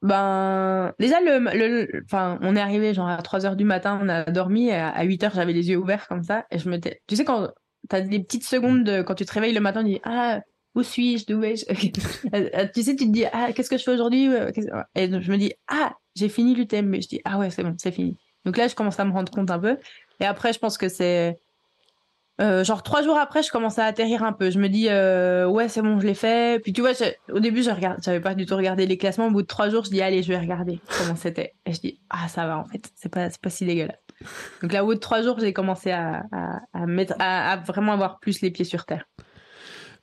Ben, 0.07 0.95
déjà, 0.99 1.21
le, 1.21 2.05
on 2.43 2.57
est 2.57 2.61
arrivé 2.61 2.95
genre 2.95 3.09
à 3.09 3.21
3 3.23 3.45
heures 3.45 3.57
du 3.57 3.65
matin, 3.65 3.99
on 4.03 4.09
a 4.09 4.25
dormi, 4.25 4.69
et 4.69 4.75
à 4.75 5.03
8 5.03 5.25
heures, 5.25 5.35
j'avais 5.35 5.53
les 5.53 5.69
yeux 5.69 5.77
ouverts 5.77 6.07
comme 6.09 6.23
ça, 6.23 6.47
et 6.51 6.59
je 6.59 6.69
me 6.69 6.79
Tu 6.79 7.17
sais, 7.17 7.25
quand 7.25 7.49
tu 7.89 7.97
as 7.97 8.01
des 8.01 8.21
petites 8.21 8.45
secondes 8.45 8.85
de, 8.85 9.03
quand 9.03 9.15
tu 9.15 9.25
te 9.25 9.33
réveilles 9.33 9.55
le 9.55 9.61
matin, 9.61 9.83
tu 9.83 9.91
dis 9.91 10.01
Ah, 10.05 10.41
où 10.75 10.83
suis-je? 10.83 11.27
D'où 11.27 11.41
vais-je 11.41 11.65
euh, 12.35 12.67
Tu 12.75 12.83
sais, 12.83 12.97
tu 12.97 13.07
te 13.07 13.11
dis 13.11 13.25
Ah, 13.33 13.53
qu'est-ce 13.53 13.71
que 13.71 13.79
je 13.79 13.83
fais 13.83 13.93
aujourd'hui? 13.93 14.29
Et 14.95 15.11
je 15.11 15.31
me 15.33 15.37
dis 15.37 15.53
Ah, 15.69 15.93
j'ai 16.15 16.29
fini 16.29 16.55
l'UTM, 16.55 16.87
mais 16.87 17.01
je 17.01 17.09
dis 17.09 17.21
Ah 17.25 17.39
ouais, 17.39 17.51
c'est 17.51 17.63
bon, 17.63 17.75
c'est 17.79 17.93
fini. 17.93 18.17
Donc 18.45 18.57
là, 18.57 18.69
je 18.69 18.75
commence 18.75 19.01
à 19.01 19.05
me 19.05 19.13
rendre 19.13 19.33
compte 19.33 19.51
un 19.51 19.59
peu. 19.59 19.77
Et 20.21 20.25
après, 20.25 20.53
je 20.53 20.59
pense 20.59 20.79
que 20.79 20.89
c'est 20.89 21.37
euh, 22.41 22.65
genre 22.65 22.83
trois 22.83 23.03
jours 23.03 23.17
après, 23.17 23.43
je 23.43 23.51
commence 23.51 23.79
à 23.79 23.87
atterrir 23.87 24.23
un 24.23 24.33
peu. 24.33 24.51
Je 24.51 24.59
me 24.59 24.69
dis 24.69 24.89
euh, 24.91 25.47
ouais 25.47 25.69
c'est 25.69 25.81
bon, 25.81 26.01
je 26.01 26.07
l'ai 26.07 26.15
fait. 26.15 26.61
Puis 26.63 26.73
tu 26.73 26.83
vois, 26.83 26.93
au 27.33 27.41
début 27.41 27.63
je 27.63 27.71
regarde, 27.71 27.99
j'avais 28.05 28.21
pas 28.21 28.35
du 28.35 28.45
tout 28.45 28.57
regardé 28.57 28.87
les 28.87 28.99
classements. 28.99 29.29
Au 29.29 29.31
bout 29.31 29.43
de 29.43 29.47
trois 29.47 29.71
jours, 29.71 29.85
je 29.85 29.91
dis 29.91 30.03
allez, 30.03 30.23
je 30.23 30.29
vais 30.29 30.39
regarder 30.39 30.81
comment 30.99 31.17
c'était. 31.17 31.55
Et 31.65 31.73
je 31.73 31.81
dis 31.81 31.99
ah 32.11 32.29
ça 32.29 32.47
va 32.47 32.59
en 32.59 32.65
fait, 32.65 32.91
c'est 32.95 33.09
pas 33.09 33.31
c'est 33.31 33.41
pas 33.41 33.51
si 33.51 33.65
dégueulasse. 33.65 33.97
Donc 34.63 34.73
là 34.73 34.85
au 34.85 34.89
bout 34.89 34.95
de 34.95 35.01
trois 35.01 35.23
jours, 35.23 35.39
j'ai 35.41 35.55
commencé 35.55 35.91
à, 35.91 36.25
à, 36.73 36.87
mettre 36.87 37.15
à, 37.19 37.57
vraiment 37.57 37.93
avoir 37.93 38.19
plus 38.19 38.43
les 38.43 38.51
pieds 38.51 38.65
sur 38.67 38.85
terre. 38.85 39.07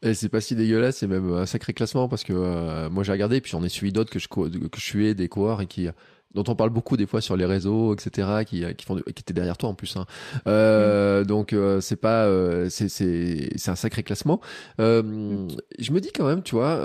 Et 0.01 0.15
c'est 0.15 0.29
pas 0.29 0.41
si 0.41 0.55
dégueulasse, 0.55 0.97
c'est 0.97 1.07
même 1.07 1.31
un 1.33 1.45
sacré 1.45 1.73
classement 1.73 2.09
parce 2.09 2.23
que 2.23 2.33
euh, 2.33 2.89
moi 2.89 3.03
j'ai 3.03 3.11
regardé, 3.11 3.41
puis 3.41 3.51
j'en 3.51 3.63
ai 3.63 3.69
suivi 3.69 3.93
d'autres 3.93 4.11
que 4.11 4.19
je 4.19 4.27
que 4.27 4.79
je 4.79 5.13
des 5.13 5.29
coureurs 5.29 5.61
et 5.61 5.67
qui 5.67 5.87
dont 6.33 6.43
on 6.47 6.55
parle 6.55 6.71
beaucoup 6.71 6.97
des 6.97 7.05
fois 7.05 7.21
sur 7.21 7.37
les 7.37 7.45
réseaux, 7.45 7.93
etc., 7.93 8.43
qui, 8.45 8.63
qui 8.75 8.85
font, 8.85 8.95
qui 8.97 9.09
étaient 9.09 9.33
derrière 9.33 9.57
toi 9.57 9.69
en 9.69 9.75
plus. 9.75 9.95
Hein. 9.97 10.05
Euh, 10.47 11.21
mm. 11.21 11.25
Donc 11.25 11.53
euh, 11.53 11.79
c'est 11.81 11.95
pas, 11.95 12.25
euh, 12.25 12.69
c'est 12.69 12.89
c'est 12.89 13.69
un 13.69 13.75
sacré 13.75 14.03
classement. 14.03 14.41
Euh. 14.79 15.47
Je 15.79 15.91
me 15.91 15.99
dis 15.99 16.11
quand 16.11 16.25
même, 16.25 16.43
tu 16.43 16.55
vois, 16.55 16.77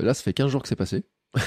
là 0.00 0.14
ça 0.14 0.22
fait 0.22 0.32
15 0.32 0.50
jours 0.50 0.62
que 0.62 0.68
c'est 0.68 0.76
passé. 0.76 1.04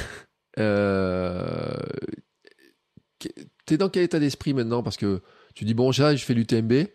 T'es 3.65 3.77
dans 3.77 3.89
quel 3.89 4.03
état 4.03 4.19
d'esprit 4.19 4.53
maintenant? 4.53 4.83
Parce 4.83 4.97
que 4.97 5.21
tu 5.55 5.65
dis 5.65 5.73
bon, 5.73 5.91
j'ai 5.91 6.17
je 6.17 6.25
fais 6.25 6.33
l'UTMB. 6.33 6.87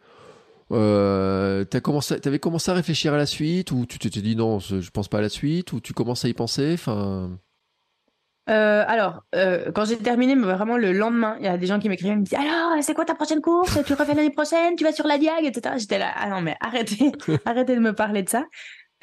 Euh, 0.72 1.64
t'as 1.64 1.80
commencé, 1.80 2.18
t'avais 2.20 2.40
commencé 2.40 2.70
à 2.70 2.74
réfléchir 2.74 3.14
à 3.14 3.16
la 3.16 3.26
suite 3.26 3.70
ou 3.70 3.86
tu 3.86 3.98
t'es 3.98 4.20
dit 4.20 4.34
non, 4.34 4.58
je 4.58 4.90
pense 4.90 5.08
pas 5.08 5.18
à 5.18 5.20
la 5.20 5.28
suite 5.28 5.72
ou 5.72 5.80
tu 5.80 5.92
commences 5.92 6.24
à 6.24 6.28
y 6.28 6.34
penser? 6.34 6.72
Enfin. 6.74 7.38
Euh, 8.48 8.84
alors, 8.86 9.24
euh, 9.34 9.72
quand 9.72 9.84
j'ai 9.84 9.96
terminé, 9.96 10.36
vraiment 10.36 10.76
le 10.76 10.92
lendemain, 10.92 11.36
il 11.40 11.44
y 11.44 11.48
a 11.48 11.58
des 11.58 11.66
gens 11.66 11.80
qui 11.80 11.88
m'écrivaient, 11.88 12.14
ils 12.14 12.18
me 12.18 12.22
disaient 12.22 12.36
alors, 12.36 12.80
c'est 12.80 12.94
quoi 12.94 13.04
ta 13.04 13.14
prochaine 13.14 13.40
course? 13.40 13.78
Tu 13.84 13.94
refais 13.94 14.14
l'année 14.14 14.30
prochaine? 14.30 14.76
Tu 14.76 14.84
vas 14.84 14.92
sur 14.92 15.06
la 15.06 15.18
Diag, 15.18 15.44
etc. 15.44 15.74
J'étais 15.78 15.98
là, 15.98 16.12
ah 16.16 16.28
non 16.28 16.42
mais 16.42 16.56
arrêtez, 16.60 17.12
arrêtez 17.44 17.74
de 17.74 17.80
me 17.80 17.92
parler 17.92 18.22
de 18.22 18.28
ça. 18.28 18.44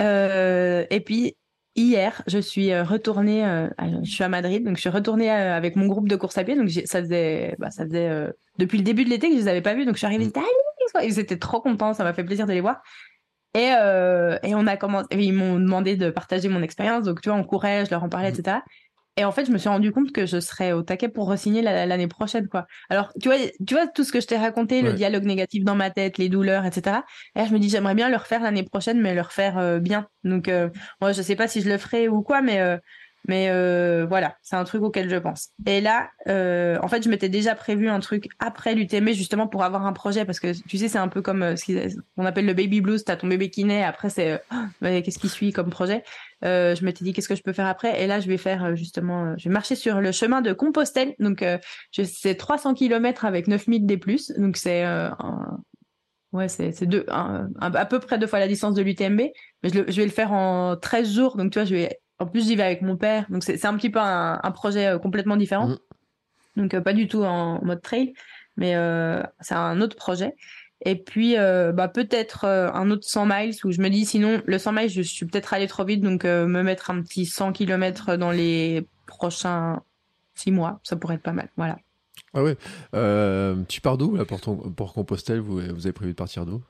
Euh, 0.02 0.86
et 0.90 1.02
puis 1.02 1.36
hier, 1.76 2.22
je 2.28 2.40
suis 2.40 2.80
retournée, 2.80 3.68
je 4.04 4.10
suis 4.10 4.24
à 4.24 4.30
Madrid, 4.30 4.64
donc 4.64 4.78
je 4.78 4.82
suis 4.82 4.90
retournée 4.90 5.30
avec 5.30 5.76
mon 5.76 5.88
groupe 5.88 6.08
de 6.08 6.16
course 6.16 6.38
à 6.38 6.46
pied. 6.46 6.56
Donc 6.56 6.70
ça 6.70 7.02
faisait, 7.02 7.56
bah, 7.60 7.70
ça 7.70 7.86
faisait 7.86 8.32
depuis 8.60 8.78
le 8.78 8.84
début 8.86 9.04
de 9.04 9.10
l'été 9.10 9.28
que 9.28 9.36
je 9.36 9.40
les 9.40 9.48
avais 9.50 9.62
pas 9.62 9.74
vus, 9.74 9.86
donc 9.86 9.96
je 9.96 10.00
suis 10.00 10.08
arrivée, 10.08 10.28
mmh. 10.28 11.00
ils 11.04 11.20
étaient 11.20 11.38
trop 11.38 11.60
contents, 11.60 11.94
ça 11.94 12.06
m'a 12.06 12.14
fait 12.14 12.24
plaisir 12.24 12.48
de 12.48 12.54
les 12.54 12.62
voir. 12.62 12.82
Et, 13.56 13.72
et 14.44 14.56
on 14.56 14.68
a 14.68 14.78
commencé, 14.78 15.08
ils 15.12 15.34
m'ont 15.34 15.60
demandé 15.60 15.98
de 15.98 16.10
partager 16.12 16.48
mon 16.48 16.62
expérience, 16.62 17.04
donc 17.04 17.20
tu 17.20 17.28
vois, 17.28 17.38
on 17.38 17.44
courait, 17.44 17.86
je 17.86 17.92
leur 17.92 18.04
en 18.04 18.10
parlais, 18.10 18.30
etc. 18.30 18.60
Et 19.16 19.26
en 19.26 19.32
fait, 19.32 19.46
je 19.46 19.52
me 19.52 19.60
suis 19.60 19.70
rendu 19.70 19.92
compte 19.92 20.12
que 20.12 20.26
je 20.26 20.40
serais 20.40 20.72
au 20.72 20.82
taquet 20.82 21.08
pour 21.08 21.32
re-signer 21.32 21.62
l'année 21.62 22.08
prochaine, 22.08 22.48
quoi. 22.48 22.66
Alors, 22.90 23.12
tu 23.22 23.30
vois, 23.30 23.38
tu 23.66 23.76
vois 23.76 23.86
tout 23.86 24.04
ce 24.04 24.12
que 24.12 24.20
je 24.20 24.26
t'ai 24.26 24.38
raconté, 24.38 24.82
le 24.82 24.94
dialogue 24.94 25.24
négatif 25.26 25.64
dans 25.64 25.76
ma 25.76 25.92
tête, 25.92 26.18
les 26.18 26.30
douleurs, 26.30 26.66
etc. 26.66 27.02
Et 27.36 27.40
là, 27.40 27.46
je 27.46 27.54
me 27.54 27.60
dis, 27.60 27.70
j'aimerais 27.70 27.94
bien 27.94 28.10
le 28.10 28.18
refaire 28.18 28.42
l'année 28.42 28.64
prochaine, 28.64 29.00
mais 29.00 29.14
le 29.14 29.22
refaire 29.22 29.60
euh, 29.60 29.80
bien. 29.80 30.08
Donc, 30.24 30.48
euh, 30.48 30.70
moi, 31.00 31.12
je 31.12 31.22
sais 31.22 31.36
pas 31.36 31.48
si 31.48 31.62
je 31.62 31.70
le 31.70 31.78
ferai 31.78 32.08
ou 32.08 32.24
quoi, 32.24 32.42
mais 32.42 32.60
euh, 32.60 32.78
Mais 33.28 33.50
euh, 33.50 34.06
voilà, 34.08 34.36
c'est 34.42 34.58
un 34.58 34.64
truc 34.66 34.82
auquel 34.82 35.10
je 35.10 35.16
pense. 35.16 35.50
Et 35.66 35.80
là, 35.80 36.10
euh, 36.28 36.78
en 36.82 36.88
fait, 36.90 37.04
je 37.04 37.10
m'étais 37.10 37.30
déjà 37.30 37.56
prévu 37.56 37.88
un 37.88 38.02
truc 38.02 38.28
après 38.40 38.76
l'UTMB 38.76 39.10
justement 39.10 39.48
pour 39.48 39.64
avoir 39.64 39.86
un 39.86 39.94
projet 39.94 40.26
parce 40.26 40.40
que 40.42 40.52
tu 40.68 40.78
sais, 40.78 40.90
c'est 40.90 40.98
un 40.98 41.08
peu 41.08 41.22
comme 41.22 41.42
euh, 41.42 41.56
ce 41.56 41.96
qu'on 42.18 42.26
appelle 42.26 42.46
le 42.46 42.54
baby 42.54 42.82
blues. 42.82 43.04
T'as 43.06 43.16
ton 43.16 43.28
bébé 43.28 43.50
qui 43.50 43.64
naît, 43.64 43.84
après 43.84 44.10
c'est 44.10 44.42
euh, 44.84 45.02
qu'est-ce 45.02 45.20
qui 45.20 45.30
suit 45.30 45.54
comme 45.54 45.70
projet? 45.70 46.04
Euh, 46.44 46.76
je 46.76 46.84
m'étais 46.84 47.06
dit 47.06 47.14
qu'est-ce 47.14 47.30
que 47.30 47.36
je 47.36 47.44
peux 47.44 47.54
faire 47.54 47.68
après? 47.68 48.04
Et 48.04 48.08
là, 48.08 48.20
je 48.20 48.28
vais 48.28 48.38
faire 48.38 48.76
justement, 48.76 49.38
je 49.38 49.48
vais 49.48 49.54
marcher 49.54 49.76
sur 49.76 50.02
le 50.02 50.12
chemin 50.12 50.42
de 50.42 50.52
Compostelle. 50.52 51.16
Donc, 51.20 51.46
c'est 51.92 52.36
300 52.36 52.74
km 52.74 53.24
avec 53.24 53.48
9000 53.48 53.86
des 53.86 53.98
plus. 53.98 54.32
Donc 54.38 54.58
c'est 54.58 54.86
Ouais, 56.34 56.48
c'est 56.48 56.88
deux, 56.88 57.06
à 57.10 57.86
peu 57.86 58.00
près 58.00 58.18
deux 58.18 58.26
fois 58.26 58.40
la 58.40 58.48
distance 58.48 58.74
de 58.74 58.82
l'UTMB, 58.82 59.20
mais 59.20 59.34
je, 59.64 59.84
je, 59.88 59.98
vais 59.98 60.06
le 60.06 60.12
faire 60.12 60.34
en 60.34 60.76
13 60.76 61.14
jours. 61.14 61.38
Donc, 61.38 61.52
tu 61.52 61.60
vois, 61.60 61.66
je 61.66 61.76
vais 61.76 62.00
en 62.24 62.26
plus, 62.26 62.48
j'y 62.48 62.56
vais 62.56 62.64
avec 62.64 62.82
mon 62.82 62.96
père. 62.96 63.26
Donc, 63.30 63.44
c'est 63.44 63.66
un 63.66 63.76
petit 63.76 63.90
peu 63.90 64.00
un, 64.00 64.52
projet 64.52 64.88
euh, 64.88 64.98
complètement 64.98 65.36
différent. 65.36 65.68
Mm. 65.68 65.78
Donc, 66.56 66.74
euh, 66.74 66.82
pas 66.82 66.94
du 66.94 67.08
tout 67.08 67.24
en 67.24 67.64
mode 67.64 67.82
trail, 67.82 68.14
mais 68.58 68.76
euh, 68.76 69.22
c'est 69.42 69.56
un 69.56 69.82
autre 69.82 69.96
projet. 69.96 70.36
Et 70.86 70.96
puis, 70.96 71.36
bah, 71.36 71.88
peut-être 71.88 72.46
un 72.46 72.92
autre 72.92 73.06
100 73.06 73.26
miles 73.26 73.56
où 73.64 73.72
je 73.72 73.80
me 73.80 73.90
dis, 73.90 74.06
sinon, 74.06 74.42
le 74.46 74.58
100 74.58 74.74
miles, 74.74 74.90
je 74.90 75.02
suis 75.02 75.26
peut-être 75.26 75.54
allé 75.54 75.66
trop 75.68 75.86
vite. 75.86 76.02
Donc, 76.02 76.26
me 76.26 76.62
mettre 76.62 76.92
un 76.92 77.02
petit 77.02 77.26
100 77.26 77.54
km 77.54 78.18
dans 78.18 78.32
les 78.32 78.86
prochains 79.08 79.82
six 80.36 80.52
mois, 80.52 80.82
ça 80.84 80.98
pourrait 80.98 81.16
être 81.16 81.22
pas 81.22 81.32
mal. 81.32 81.50
Voilà. 81.56 81.78
Ah 82.34 82.44
ouais. 82.44 82.58
tu 83.70 83.80
pars 83.80 83.98
d'où 83.98 84.18
là 84.18 84.26
pour, 84.26 84.42
pour 84.42 84.94
Compostelle? 84.94 85.40
Vous, 85.40 85.62
vous 85.62 85.86
avez 85.86 85.94
prévu 85.94 86.12
de 86.12 86.18
partir 86.18 86.46
d'où? 86.46 86.62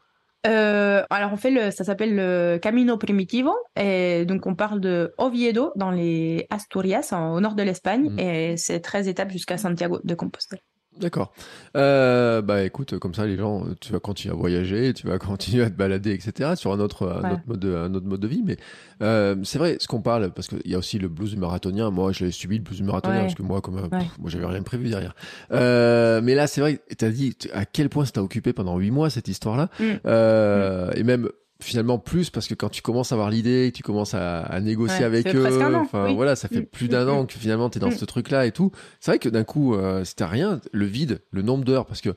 Euh, 0.46 1.04
alors 1.10 1.32
on 1.32 1.38
fait 1.38 1.52
le, 1.52 1.72
ça 1.72 1.84
s'appelle 1.84 2.16
le 2.16 2.58
Camino 2.62 2.98
Primitivo 2.98 3.54
et 3.78 4.26
donc 4.26 4.46
on 4.46 4.56
parle 4.56 4.82
de 4.82 5.14
Oviedo 5.18 5.72
dans 5.76 5.92
les 5.92 6.48
Asturias 6.50 7.14
au 7.14 7.40
nord 7.40 7.56
de 7.56 7.64
l'Espagne 7.64 8.10
mm. 8.10 8.20
et 8.20 8.58
c'est 8.58 8.82
13 8.82 9.08
étapes 9.08 9.32
jusqu'à 9.32 9.58
Santiago 9.58 10.00
de 10.04 10.16
Compostelle. 10.16 10.60
D'accord. 11.00 11.34
Euh, 11.76 12.42
bah 12.42 12.64
écoute, 12.64 12.98
comme 13.00 13.14
ça, 13.14 13.26
les 13.26 13.38
gens, 13.38 13.64
tu 13.82 13.92
vas 13.92 14.00
continuer 14.00 14.34
à 14.34 14.38
voyager, 14.38 14.94
tu 14.94 15.08
vas 15.08 15.18
continuer 15.20 15.64
à 15.64 15.70
te 15.70 15.76
balader, 15.76 16.12
etc. 16.12 16.52
sur 16.56 16.72
un 16.72 16.80
autre, 16.80 17.08
un 17.08 17.34
autre 17.34 17.44
mode, 17.48 17.60
de, 17.60 17.76
un 17.76 17.94
autre 17.94 18.06
mode 18.06 18.20
de 18.20 18.28
vie. 18.28 18.44
Mais 18.46 18.58
euh, 19.02 19.36
c'est 19.44 19.58
vrai, 19.58 19.78
ce 19.80 19.88
qu'on 19.88 20.02
parle, 20.02 20.32
parce 20.32 20.48
qu'il 20.48 20.66
y 20.66 20.76
a 20.76 20.78
aussi 20.78 21.00
le 21.00 21.08
blues 21.08 21.36
marathonien. 21.36 21.90
Moi, 21.90 22.12
j'ai 22.12 22.32
subi 22.32 22.58
le 22.58 22.64
blues 22.64 22.82
marathonien 22.82 23.22
parce 23.22 23.36
que 23.36 23.44
moi, 23.44 23.62
comme 23.62 23.76
moi, 23.76 24.30
j'avais 24.30 24.46
rien 24.46 24.62
prévu 24.62 24.90
derrière. 24.90 25.16
Euh, 25.52 26.22
mais 26.24 26.36
là, 26.36 26.48
c'est 26.48 26.62
vrai, 26.62 26.80
tu 26.98 27.06
as 27.06 27.10
dit 27.10 27.36
à 27.54 27.66
quel 27.66 27.90
point 27.90 28.06
ça 28.06 28.14
t'a 28.14 28.24
occupé 28.24 28.54
pendant 28.54 28.78
huit 28.78 28.92
mois 28.92 29.10
cette 29.10 29.28
histoire-là, 29.28 29.70
mm. 29.80 29.84
euh, 30.06 30.92
et 30.96 31.04
même 31.04 31.30
finalement 31.64 32.00
plus 32.00 32.30
parce 32.30 32.48
que 32.48 32.54
quand 32.54 32.70
tu 32.70 32.82
commences 32.82 33.12
à 33.12 33.16
avoir 33.16 33.30
l'idée, 33.30 33.72
tu 33.74 33.84
commences 33.84 34.14
à, 34.14 34.60
négocier 34.62 35.04
avec 35.04 35.34
eux, 35.36 35.46
enfin 35.76 36.14
voilà, 36.14 36.36
ça 36.36 36.48
fait 36.48 36.62
mm. 36.62 36.66
plus 36.66 36.88
d'un 36.88 37.06
mm, 37.06 37.10
an 37.10 37.24
mm. 37.24 37.28
que 37.28 37.34
finalement 37.34 37.70
tu 37.70 37.78
es 37.78 37.82
dans 37.82 37.92
ce 37.92 38.06
truc-là 38.06 38.46
et 38.46 38.52
tout. 38.52 38.72
C'est 39.00 39.12
vrai 39.12 39.20
que 39.20 39.30
d'un 39.30 39.44
coup, 39.44 39.76
euh, 39.76 40.04
c'était 40.04 40.26
rien, 40.26 40.60
le 40.72 40.86
vide, 40.86 41.22
le 41.32 41.42
nombre 41.42 41.64
d'heures, 41.64 41.86
parce 41.86 42.02
que, 42.02 42.16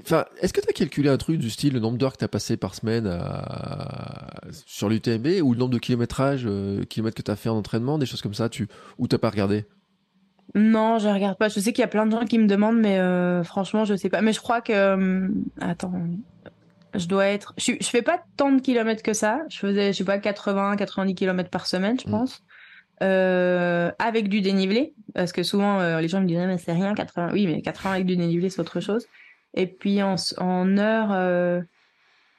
enfin, 0.00 0.24
est-ce 0.40 0.52
que 0.52 0.60
tu 0.60 0.68
as 0.68 0.72
calculé 0.72 1.08
un 1.08 1.16
truc 1.16 1.38
du 1.38 1.50
style 1.50 1.74
le 1.74 1.80
nombre 1.80 1.98
d'heures 1.98 2.12
que 2.12 2.18
tu 2.18 2.24
as 2.24 2.28
passé 2.28 2.56
par 2.56 2.74
semaine 2.74 3.10
sur 4.66 4.88
l'UTMB 4.88 5.42
ou 5.42 5.52
le 5.52 5.58
nombre 5.58 5.72
de 5.72 5.78
kilométrages, 5.78 6.44
euh, 6.46 6.84
kilomètres 6.84 7.16
que 7.16 7.22
tu 7.22 7.30
as 7.30 7.36
fait 7.36 7.48
en 7.48 7.56
entraînement, 7.56 7.98
des 7.98 8.06
choses 8.06 8.22
comme 8.22 8.34
ça, 8.34 8.48
tu 8.48 8.68
ou 8.98 9.08
t'as 9.08 9.18
pas 9.18 9.30
regardé? 9.30 9.64
Non, 10.54 10.98
je 10.98 11.08
regarde 11.08 11.36
pas. 11.36 11.48
Je 11.48 11.58
sais 11.60 11.72
qu'il 11.72 11.82
y 11.82 11.84
a 11.84 11.88
plein 11.88 12.06
de 12.06 12.12
gens 12.12 12.24
qui 12.24 12.38
me 12.38 12.46
demandent, 12.46 12.78
mais 12.78 12.98
euh, 12.98 13.42
franchement, 13.42 13.84
je 13.84 13.94
sais 13.94 14.08
pas. 14.08 14.22
Mais 14.22 14.32
je 14.32 14.40
crois 14.40 14.60
que. 14.60 15.28
Attends, 15.60 15.92
je 16.94 17.06
dois 17.06 17.26
être. 17.26 17.54
Je, 17.58 17.72
je 17.80 17.88
fais 17.88 18.02
pas 18.02 18.22
tant 18.36 18.52
de 18.52 18.60
kilomètres 18.60 19.02
que 19.02 19.12
ça. 19.12 19.42
Je 19.48 19.58
faisais, 19.58 19.92
je 19.92 19.98
sais 19.98 20.04
pas, 20.04 20.18
80, 20.18 20.76
90 20.76 21.14
kilomètres 21.14 21.50
par 21.50 21.66
semaine, 21.66 21.98
je 22.00 22.08
mm. 22.08 22.10
pense. 22.10 22.42
Euh, 23.02 23.90
avec 23.98 24.28
du 24.28 24.40
dénivelé. 24.40 24.94
Parce 25.14 25.32
que 25.32 25.42
souvent, 25.42 25.80
euh, 25.80 26.00
les 26.00 26.08
gens 26.08 26.20
me 26.20 26.26
disent, 26.26 26.38
mais 26.38 26.58
c'est 26.58 26.72
rien, 26.72 26.94
80. 26.94 27.30
Oui, 27.32 27.46
mais 27.46 27.60
80 27.62 27.92
avec 27.92 28.06
du 28.06 28.16
dénivelé, 28.16 28.48
c'est 28.50 28.60
autre 28.60 28.80
chose. 28.80 29.06
Et 29.54 29.66
puis 29.66 30.02
en, 30.02 30.16
en 30.38 30.78
heure, 30.78 31.08
euh, 31.12 31.60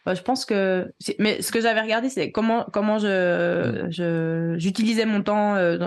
bah, 0.08 0.14
je 0.14 0.22
pense 0.22 0.45
que, 0.45 0.89
mais 1.20 1.41
ce 1.41 1.51
que 1.51 1.60
j'avais 1.60 1.82
regardé, 1.82 2.08
c'est 2.08 2.32
comment 2.32 2.66
comment 2.72 2.97
je 2.97 3.89
mm. 3.89 4.58
j'utilisais 4.58 5.05
mon 5.05 5.22
temps, 5.22 5.55
euh, 5.55 5.78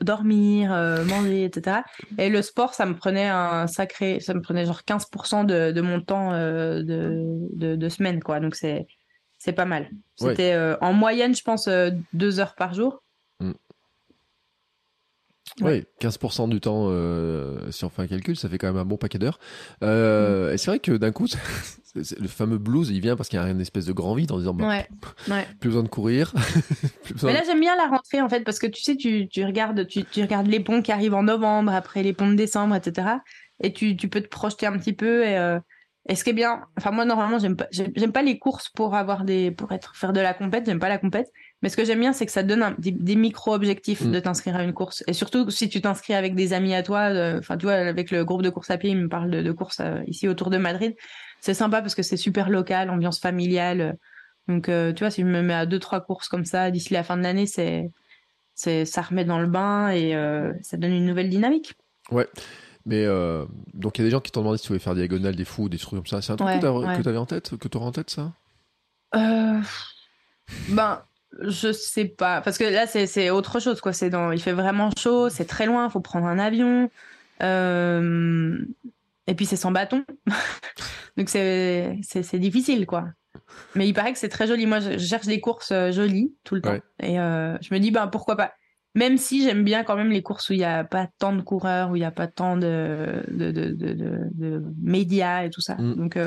dormir, 0.00 0.72
euh, 0.72 1.04
manger, 1.04 1.42
etc. 1.42 1.78
Et 2.16 2.28
le 2.28 2.40
sport, 2.40 2.72
ça 2.72 2.86
me 2.86 2.94
prenait 2.94 3.26
un 3.26 3.66
sacré, 3.66 4.20
ça 4.20 4.32
me 4.32 4.40
prenait 4.40 4.64
genre 4.64 4.82
15% 4.86 5.44
de, 5.44 5.72
de 5.72 5.80
mon 5.80 6.00
temps 6.00 6.32
euh, 6.32 6.84
de, 6.84 7.74
de, 7.74 7.88
semaine, 7.88 8.22
quoi. 8.22 8.38
Donc 8.38 8.54
c'est 8.54 8.86
c'est 9.38 9.52
pas 9.52 9.64
mal. 9.64 9.90
C'était 10.14 10.56
en 10.80 10.92
moyenne, 10.92 11.34
je 11.34 11.42
pense, 11.42 11.68
deux 12.12 12.38
heures 12.38 12.54
par 12.54 12.74
jour. 12.74 13.02
Mm. 13.40 13.52
Oui, 15.62 15.84
15% 16.00 16.48
du 16.48 16.60
temps, 16.60 16.90
si 17.72 17.84
on 17.84 17.88
fait 17.88 18.02
un 18.02 18.06
calcul, 18.06 18.36
ça 18.36 18.48
fait 18.48 18.56
quand 18.56 18.68
même 18.68 18.76
un 18.76 18.84
bon 18.84 18.98
paquet 18.98 19.18
d'heures. 19.18 19.40
Mm. 19.80 20.52
Et 20.52 20.58
c'est 20.58 20.68
vrai 20.68 20.78
que 20.78 20.92
d'un 20.92 21.10
coup, 21.10 21.26
le 21.94 22.28
fameux 22.28 22.58
blues, 22.58 22.90
il 22.90 23.00
vient 23.00 23.16
parce 23.16 23.28
qu'il 23.28 23.38
y 23.38 23.42
a 23.42 23.48
une 23.48 23.60
espèce 23.60 23.86
de 23.86 23.92
grand 23.92 24.14
vide 24.14 24.32
en 24.32 24.38
disant, 24.38 24.54
bah, 24.54 24.82
plus 25.60 25.68
besoin 25.68 25.82
de 25.82 25.88
courir. 25.88 26.34
Mais 27.22 27.32
là, 27.32 27.42
j'aime 27.46 27.60
bien 27.60 27.76
la 27.76 27.86
rentrée 27.86 28.20
en 28.20 28.28
fait, 28.28 28.42
parce 28.42 28.58
que 28.58 28.66
tu 28.66 28.82
sais, 28.82 28.96
tu, 28.96 29.28
tu 29.28 29.44
regardes, 29.44 29.86
tu, 29.86 30.04
tu, 30.04 30.22
regardes 30.22 30.48
les 30.48 30.60
ponts 30.60 30.82
qui 30.82 30.92
arrivent 30.92 31.14
en 31.14 31.22
novembre, 31.22 31.72
après 31.72 32.02
les 32.02 32.12
ponts 32.12 32.28
de 32.28 32.34
décembre, 32.34 32.74
etc. 32.74 33.08
Et 33.62 33.72
tu, 33.72 33.96
tu 33.96 34.08
peux 34.08 34.20
te 34.20 34.28
projeter 34.28 34.66
un 34.66 34.76
petit 34.78 34.92
peu. 34.92 35.24
Et, 35.24 35.36
euh, 35.38 35.60
et 36.08 36.16
ce 36.16 36.24
qui 36.24 36.30
est 36.30 36.34
bien, 36.34 36.66
enfin 36.76 36.90
moi 36.90 37.06
normalement, 37.06 37.38
j'aime 37.38 37.56
pas, 37.56 37.66
j'aime 37.70 38.12
pas 38.12 38.22
les 38.22 38.38
courses 38.38 38.68
pour 38.68 38.94
avoir 38.94 39.24
des, 39.24 39.50
pour 39.50 39.72
être 39.72 39.96
faire 39.96 40.12
de 40.12 40.20
la 40.20 40.34
compète. 40.34 40.66
J'aime 40.66 40.80
pas 40.80 40.90
la 40.90 40.98
compète. 40.98 41.30
Mais 41.62 41.70
ce 41.70 41.78
que 41.78 41.84
j'aime 41.86 42.00
bien, 42.00 42.12
c'est 42.12 42.26
que 42.26 42.32
ça 42.32 42.42
donne 42.42 42.74
des, 42.78 43.16
micro-objectifs 43.16 44.02
mm. 44.02 44.10
de 44.10 44.20
t'inscrire 44.20 44.56
à 44.56 44.64
une 44.64 44.74
course. 44.74 45.02
Et 45.06 45.14
surtout, 45.14 45.48
si 45.48 45.70
tu 45.70 45.80
t'inscris 45.80 46.12
avec 46.12 46.34
des 46.34 46.52
amis 46.52 46.74
à 46.74 46.82
toi, 46.82 47.08
euh, 47.08 47.38
enfin, 47.38 47.56
tu 47.56 47.64
vois, 47.64 47.76
avec 47.76 48.10
le 48.10 48.22
groupe 48.22 48.42
de 48.42 48.50
course 48.50 48.70
à 48.70 48.76
pied, 48.76 48.90
il 48.90 48.98
me 48.98 49.08
parle 49.08 49.30
de, 49.30 49.40
de 49.40 49.52
course 49.52 49.78
euh, 49.80 50.02
ici 50.06 50.28
autour 50.28 50.50
de 50.50 50.58
Madrid. 50.58 50.94
C'est 51.44 51.52
sympa 51.52 51.82
parce 51.82 51.94
que 51.94 52.02
c'est 52.02 52.16
super 52.16 52.48
local, 52.48 52.88
ambiance 52.88 53.20
familiale. 53.20 53.98
Donc, 54.48 54.70
euh, 54.70 54.94
tu 54.94 55.00
vois, 55.00 55.10
si 55.10 55.20
je 55.20 55.26
me 55.26 55.42
mets 55.42 55.52
à 55.52 55.66
deux, 55.66 55.78
trois 55.78 56.00
courses 56.00 56.26
comme 56.28 56.46
ça 56.46 56.70
d'ici 56.70 56.94
la 56.94 57.04
fin 57.04 57.18
de 57.18 57.22
l'année, 57.22 57.46
c'est, 57.46 57.90
c'est, 58.54 58.86
ça 58.86 59.02
remet 59.02 59.26
dans 59.26 59.38
le 59.38 59.46
bain 59.46 59.90
et 59.90 60.12
ça 60.62 60.78
donne 60.78 60.92
une 60.92 61.04
nouvelle 61.04 61.28
dynamique. 61.28 61.74
Ouais. 62.10 62.26
Mais 62.86 63.06
donc 63.74 63.98
il 63.98 64.00
y 64.00 64.04
a 64.04 64.06
des 64.06 64.10
gens 64.10 64.20
qui 64.20 64.32
t'ont 64.32 64.40
demandé 64.40 64.56
si 64.56 64.64
tu 64.64 64.68
voulais 64.68 64.78
faire 64.78 64.94
diagonale, 64.94 65.36
des 65.36 65.44
fous, 65.44 65.68
des 65.68 65.76
trucs 65.76 65.98
comme 65.98 66.06
ça. 66.06 66.22
C'est 66.22 66.32
un 66.32 66.36
truc 66.36 66.48
que 66.48 67.02
tu 67.02 67.08
avais 67.08 67.18
en 67.18 67.26
tête, 67.26 67.58
que 67.58 67.68
tu 67.68 67.76
aurais 67.76 67.86
en 67.86 67.92
tête, 67.92 68.08
ça? 68.08 68.32
Ben, 70.70 71.02
je 71.40 71.72
sais 71.72 72.06
pas, 72.06 72.40
parce 72.40 72.56
que 72.56 72.64
là 72.64 72.86
c'est 72.86 73.28
autre 73.28 73.60
chose 73.60 73.82
quoi. 73.82 73.92
C'est 73.92 74.08
dans, 74.08 74.32
il 74.32 74.40
fait 74.40 74.52
vraiment 74.52 74.90
chaud, 74.98 75.28
c'est 75.28 75.44
très 75.44 75.66
loin, 75.66 75.90
faut 75.90 76.00
prendre 76.00 76.26
un 76.26 76.38
avion, 76.38 76.90
euh, 77.42 78.56
et 79.26 79.34
puis 79.34 79.46
c'est 79.46 79.56
sans 79.56 79.72
bâton, 79.72 80.04
donc 81.16 81.28
c'est 81.28 81.98
difficile 82.34 82.86
quoi. 82.86 83.06
Mais 83.74 83.88
il 83.88 83.92
paraît 83.92 84.12
que 84.12 84.18
c'est 84.18 84.28
très 84.28 84.46
joli. 84.46 84.66
Moi, 84.66 84.80
je 84.80 84.98
cherche 84.98 85.26
des 85.26 85.40
courses 85.40 85.72
euh, 85.72 85.90
jolies 85.92 86.34
tout 86.44 86.54
le 86.54 86.60
temps, 86.60 86.78
et 87.00 87.18
euh, 87.18 87.56
je 87.60 87.74
me 87.74 87.78
dis 87.78 87.90
ben 87.90 88.06
pourquoi 88.06 88.36
pas. 88.36 88.52
Même 88.94 89.18
si 89.18 89.42
j'aime 89.42 89.64
bien 89.64 89.82
quand 89.82 89.96
même 89.96 90.10
les 90.10 90.22
courses 90.22 90.48
où 90.50 90.52
il 90.52 90.58
n'y 90.58 90.64
a 90.64 90.84
pas 90.84 91.08
tant 91.18 91.34
de 91.34 91.42
coureurs, 91.42 91.90
où 91.90 91.96
il 91.96 92.00
n'y 92.00 92.04
a 92.04 92.12
pas 92.12 92.28
tant 92.28 92.56
de 92.56 93.24
de, 93.28 93.50
de, 93.50 93.70
de, 93.70 93.92
de, 93.92 94.62
médias 94.80 95.44
et 95.44 95.50
tout 95.50 95.60
ça. 95.60 95.74
Mm. 95.74 95.94
Donc 95.96 96.18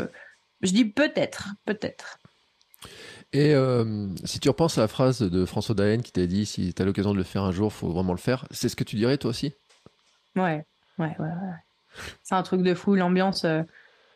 je 0.62 0.72
dis 0.72 0.86
peut-être, 0.86 1.50
peut-être. 1.66 2.20
Et 3.34 3.54
euh, 3.54 4.08
si 4.24 4.40
tu 4.40 4.48
repenses 4.50 4.78
à 4.78 4.82
la 4.82 4.88
phrase 4.88 5.20
de 5.20 5.46
François 5.46 5.76
Daen 5.76 6.02
qui 6.02 6.12
t'a 6.12 6.26
dit 6.28 6.46
si 6.46 6.74
tu 6.74 6.82
as 6.82 6.86
l'occasion 6.86 7.12
de 7.12 7.18
le 7.18 7.24
faire 7.24 7.44
un 7.44 7.52
jour, 7.52 7.74
faut 7.74 7.90
vraiment 7.90 8.14
le 8.14 8.20
faire, 8.20 8.48
c'est 8.52 8.70
ce 8.70 8.76
que 8.76 8.84
tu 8.84 8.96
dirais 8.96 9.18
toi 9.18 9.30
aussi? 9.30 9.54
Ouais, 10.36 10.66
ouais, 10.98 11.16
ouais. 11.20 11.28
C'est 12.24 12.36
un 12.36 12.44
truc 12.44 12.62
de 12.62 12.74
fou, 12.74 12.96
l'ambiance. 12.96 13.46
Euh, 13.46 13.64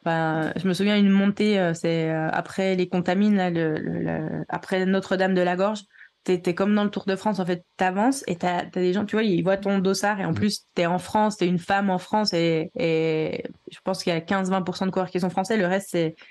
ben, 0.03 0.51
je 0.55 0.67
me 0.67 0.73
souviens 0.73 0.97
une 0.97 1.09
montée, 1.09 1.59
euh, 1.59 1.73
c'est 1.73 2.09
après 2.09 2.75
les 2.75 2.87
contamines, 2.87 3.49
le, 3.53 4.43
après 4.49 4.85
Notre-Dame 4.85 5.33
de 5.33 5.41
la 5.41 5.55
Gorge. 5.55 5.81
T'es 6.23 6.41
es 6.45 6.53
comme 6.53 6.75
dans 6.75 6.83
le 6.83 6.91
Tour 6.91 7.05
de 7.05 7.15
France, 7.15 7.39
en 7.39 7.45
fait, 7.45 7.65
t'avances 7.77 8.23
et 8.27 8.35
t'as 8.35 8.59
as 8.59 8.65
des 8.65 8.93
gens, 8.93 9.05
tu 9.05 9.15
vois, 9.15 9.23
ils 9.23 9.41
voient 9.41 9.57
ton 9.57 9.79
dossard 9.79 10.19
et 10.19 10.25
en 10.25 10.31
mm. 10.31 10.35
plus 10.35 10.67
t'es 10.75 10.85
en 10.85 10.99
France, 10.99 11.37
t'es 11.37 11.47
une 11.47 11.57
femme 11.57 11.89
en 11.89 11.97
France 11.97 12.33
et, 12.33 12.71
et 12.75 13.43
je 13.71 13.79
pense 13.83 14.03
qu'il 14.03 14.13
y 14.13 14.15
a 14.15 14.19
15-20% 14.19 14.85
de 14.85 14.91
coureurs 14.91 15.09
qui 15.09 15.19
sont 15.19 15.31
français, 15.31 15.57
le 15.57 15.65
reste 15.65 15.89
c'est 15.91 16.09
euh, 16.09 16.23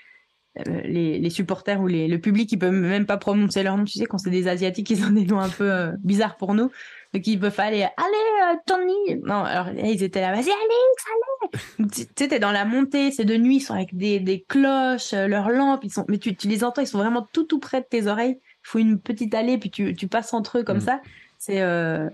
les, 0.55 1.19
les, 1.19 1.29
supporters 1.29 1.79
ou 1.79 1.87
les, 1.87 2.07
le 2.07 2.19
public, 2.19 2.51
ils 2.51 2.59
peuvent 2.59 2.73
même 2.73 3.05
pas 3.05 3.17
prononcer 3.17 3.63
leur 3.63 3.77
nom. 3.77 3.85
Tu 3.85 3.99
sais, 3.99 4.05
quand 4.05 4.17
c'est 4.17 4.29
des 4.29 4.47
Asiatiques, 4.47 4.89
ils 4.89 5.03
ont 5.05 5.11
des 5.11 5.25
noms 5.25 5.39
un 5.39 5.49
peu 5.49 5.71
euh, 5.71 5.91
bizarres 6.03 6.35
pour 6.35 6.53
nous. 6.53 6.69
Donc, 7.13 7.27
ils 7.27 7.39
peuvent 7.39 7.59
aller, 7.59 7.83
allez, 7.83 8.53
euh, 8.53 8.57
Tony. 8.65 9.21
Non, 9.23 9.43
alors, 9.43 9.69
ils 9.69 10.03
étaient 10.03 10.21
là, 10.21 10.31
vas-y, 10.31 10.49
Alex, 10.49 11.05
allez. 11.07 11.87
tu 11.89 12.01
sais, 12.15 12.27
t'es 12.27 12.39
dans 12.39 12.51
la 12.51 12.65
montée, 12.65 13.11
c'est 13.11 13.25
de 13.25 13.35
nuit, 13.37 13.57
ils 13.57 13.61
sont 13.61 13.73
avec 13.73 13.95
des, 13.95 14.19
des 14.19 14.41
cloches, 14.47 15.13
leurs 15.13 15.49
lampes, 15.49 15.83
ils 15.83 15.91
sont, 15.91 16.05
mais 16.07 16.17
tu, 16.17 16.35
tu, 16.35 16.47
les 16.47 16.63
entends, 16.63 16.81
ils 16.81 16.87
sont 16.87 16.99
vraiment 16.99 17.27
tout, 17.33 17.43
tout 17.43 17.59
près 17.59 17.81
de 17.81 17.85
tes 17.89 18.07
oreilles. 18.07 18.39
Il 18.41 18.67
faut 18.67 18.79
une 18.79 18.99
petite 18.99 19.33
allée, 19.33 19.57
puis 19.57 19.71
tu, 19.71 19.95
tu 19.95 20.07
passes 20.07 20.33
entre 20.33 20.59
eux 20.59 20.63
comme 20.63 20.77
mm. 20.77 20.81
ça. 20.81 21.01
C'est, 21.37 21.61
euh, 21.61 22.09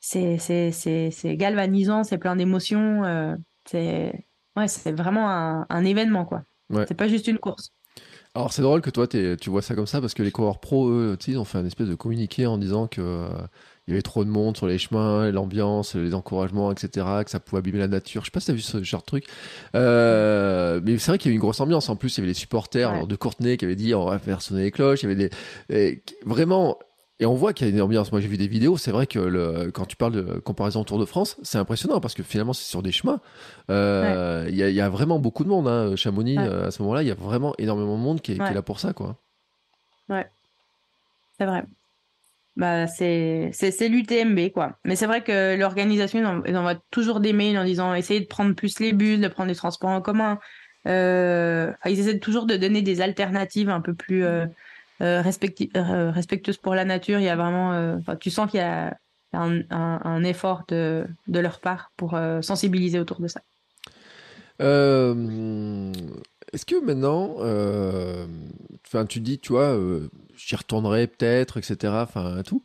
c'est, 0.00 0.38
c'est, 0.38 0.72
c'est, 0.72 1.10
c'est 1.10 1.36
galvanisant, 1.36 2.04
c'est 2.04 2.18
plein 2.18 2.36
d'émotions. 2.36 3.04
Euh, 3.04 3.36
c'est, 3.66 4.26
ouais, 4.56 4.68
c'est 4.68 4.92
vraiment 4.92 5.28
un, 5.28 5.66
un 5.68 5.84
événement, 5.84 6.24
quoi. 6.24 6.42
C'est 6.70 6.94
pas 6.94 7.08
juste 7.08 7.26
une 7.28 7.38
course. 7.38 7.72
Alors 8.34 8.52
c'est 8.52 8.62
drôle 8.62 8.82
que 8.82 8.90
toi 8.90 9.08
tu 9.08 9.50
vois 9.50 9.62
ça 9.62 9.74
comme 9.74 9.86
ça 9.86 10.00
parce 10.00 10.14
que 10.14 10.22
les 10.22 10.30
coureurs 10.30 10.60
pro, 10.60 10.90
eux, 10.90 11.16
ils 11.26 11.38
ont 11.38 11.44
fait 11.44 11.58
un 11.58 11.64
espèce 11.64 11.88
de 11.88 11.94
communiqué 11.94 12.46
en 12.46 12.58
disant 12.58 12.86
que 12.86 13.00
euh, 13.00 13.28
il 13.86 13.92
y 13.92 13.94
avait 13.94 14.02
trop 14.02 14.22
de 14.22 14.28
monde 14.28 14.56
sur 14.56 14.66
les 14.66 14.76
chemins, 14.76 15.30
l'ambiance, 15.32 15.94
les 15.94 16.14
encouragements, 16.14 16.70
etc., 16.70 17.06
que 17.24 17.30
ça 17.30 17.40
pouvait 17.40 17.60
abîmer 17.60 17.78
la 17.78 17.88
nature. 17.88 18.22
Je 18.22 18.26
sais 18.26 18.30
pas 18.30 18.40
si 18.40 18.46
tu 18.46 18.52
as 18.52 18.54
vu 18.54 18.60
ce 18.60 18.82
genre 18.82 19.00
de 19.00 19.06
truc. 19.06 19.24
Euh, 19.74 20.80
mais 20.84 20.98
c'est 20.98 21.10
vrai 21.10 21.18
qu'il 21.18 21.30
y 21.30 21.30
avait 21.30 21.36
une 21.36 21.40
grosse 21.40 21.60
ambiance. 21.60 21.88
En 21.88 21.96
plus, 21.96 22.16
il 22.16 22.18
y 22.18 22.20
avait 22.20 22.28
les 22.28 22.34
supporters 22.34 23.06
de 23.06 23.16
Courtenay 23.16 23.56
qui 23.56 23.64
avaient 23.64 23.76
dit 23.76 23.94
on 23.94 24.04
va 24.04 24.18
faire 24.18 24.42
sonner 24.42 24.64
les 24.64 24.70
cloches. 24.70 25.02
Il 25.02 25.08
y 25.08 25.12
avait 25.12 25.30
des 25.70 26.02
vraiment 26.26 26.78
et 27.20 27.26
on 27.26 27.34
voit 27.34 27.52
qu'il 27.52 27.66
y 27.66 27.70
a 27.70 27.74
une 27.74 27.80
ambiance. 27.80 28.12
Moi, 28.12 28.20
j'ai 28.20 28.28
vu 28.28 28.36
des 28.36 28.46
vidéos. 28.46 28.76
C'est 28.76 28.92
vrai 28.92 29.06
que 29.06 29.18
le, 29.18 29.70
quand 29.72 29.86
tu 29.86 29.96
parles 29.96 30.12
de 30.12 30.38
comparaison 30.38 30.84
Tour 30.84 30.98
de 30.98 31.04
France, 31.04 31.36
c'est 31.42 31.58
impressionnant 31.58 32.00
parce 32.00 32.14
que 32.14 32.22
finalement, 32.22 32.52
c'est 32.52 32.68
sur 32.68 32.82
des 32.82 32.92
chemins. 32.92 33.20
Euh, 33.70 34.46
il 34.48 34.56
y, 34.56 34.80
a 34.80 34.88
vraiment 34.88 35.18
beaucoup 35.18 35.42
de 35.42 35.48
monde. 35.48 35.66
Hein. 35.66 35.96
Chamonix, 35.96 36.38
euh, 36.38 36.66
à 36.66 36.70
ce 36.70 36.80
moment-là, 36.82 37.02
il 37.02 37.08
y 37.08 37.10
a 37.10 37.14
vraiment 37.14 37.54
énormément 37.58 37.96
de 37.96 38.02
monde 38.02 38.20
qui 38.20 38.32
est, 38.32 38.36
qui 38.36 38.42
est, 38.42 38.54
là 38.54 38.62
pour 38.62 38.78
ça, 38.78 38.92
quoi. 38.92 39.16
Ouais, 40.08 40.26
c'est 41.38 41.44
vrai. 41.44 41.64
Bah, 42.56 42.86
c'est 42.86 43.52
l'UTMB, 43.88 44.50
quoi. 44.52 44.78
Mais 44.84 44.96
c'est 44.96 45.06
vrai 45.06 45.22
que 45.22 45.56
l'organisation, 45.56 46.42
ils 46.46 46.56
envoient 46.56 46.80
toujours 46.90 47.20
des 47.20 47.32
mails 47.32 47.58
en 47.58 47.64
disant 47.64 47.94
essayez 47.94 48.20
de 48.20 48.26
prendre 48.26 48.54
plus 48.54 48.78
les 48.80 48.92
bus, 48.92 49.18
de 49.18 49.28
prendre 49.28 49.48
les 49.48 49.56
transports 49.56 49.90
en 49.90 50.00
commun. 50.00 50.38
Euh, 50.86 51.72
ils 51.84 52.00
essaient 52.00 52.18
toujours 52.18 52.46
de 52.46 52.56
donner 52.56 52.82
des 52.82 53.00
alternatives 53.00 53.70
un 53.70 53.80
peu 53.80 53.94
plus. 53.94 54.24
Euh, 54.24 54.46
euh, 55.00 55.22
euh, 55.76 56.10
respectueuse 56.10 56.56
pour 56.56 56.74
la 56.74 56.84
nature. 56.84 57.18
Il 57.18 57.24
y 57.24 57.28
a 57.28 57.36
vraiment, 57.36 57.72
euh, 57.72 57.98
tu 58.20 58.30
sens 58.30 58.50
qu'il 58.50 58.60
y 58.60 58.62
a 58.62 58.96
un, 59.32 60.24
effort 60.24 60.64
de, 60.68 61.06
de, 61.26 61.40
leur 61.40 61.60
part 61.60 61.92
pour 61.96 62.18
sensibiliser 62.42 62.98
autour 62.98 63.20
de 63.20 63.28
ça. 63.28 63.40
Est-ce 64.60 65.94
que 66.64 66.84
maintenant, 66.84 67.36
enfin, 68.86 69.06
tu 69.06 69.20
dis, 69.20 69.38
tu 69.38 69.52
vois, 69.52 69.78
j'y 70.36 70.56
retournerai 70.56 71.06
peut-être, 71.06 71.58
etc. 71.58 71.92
Enfin, 72.02 72.42
tout. 72.44 72.62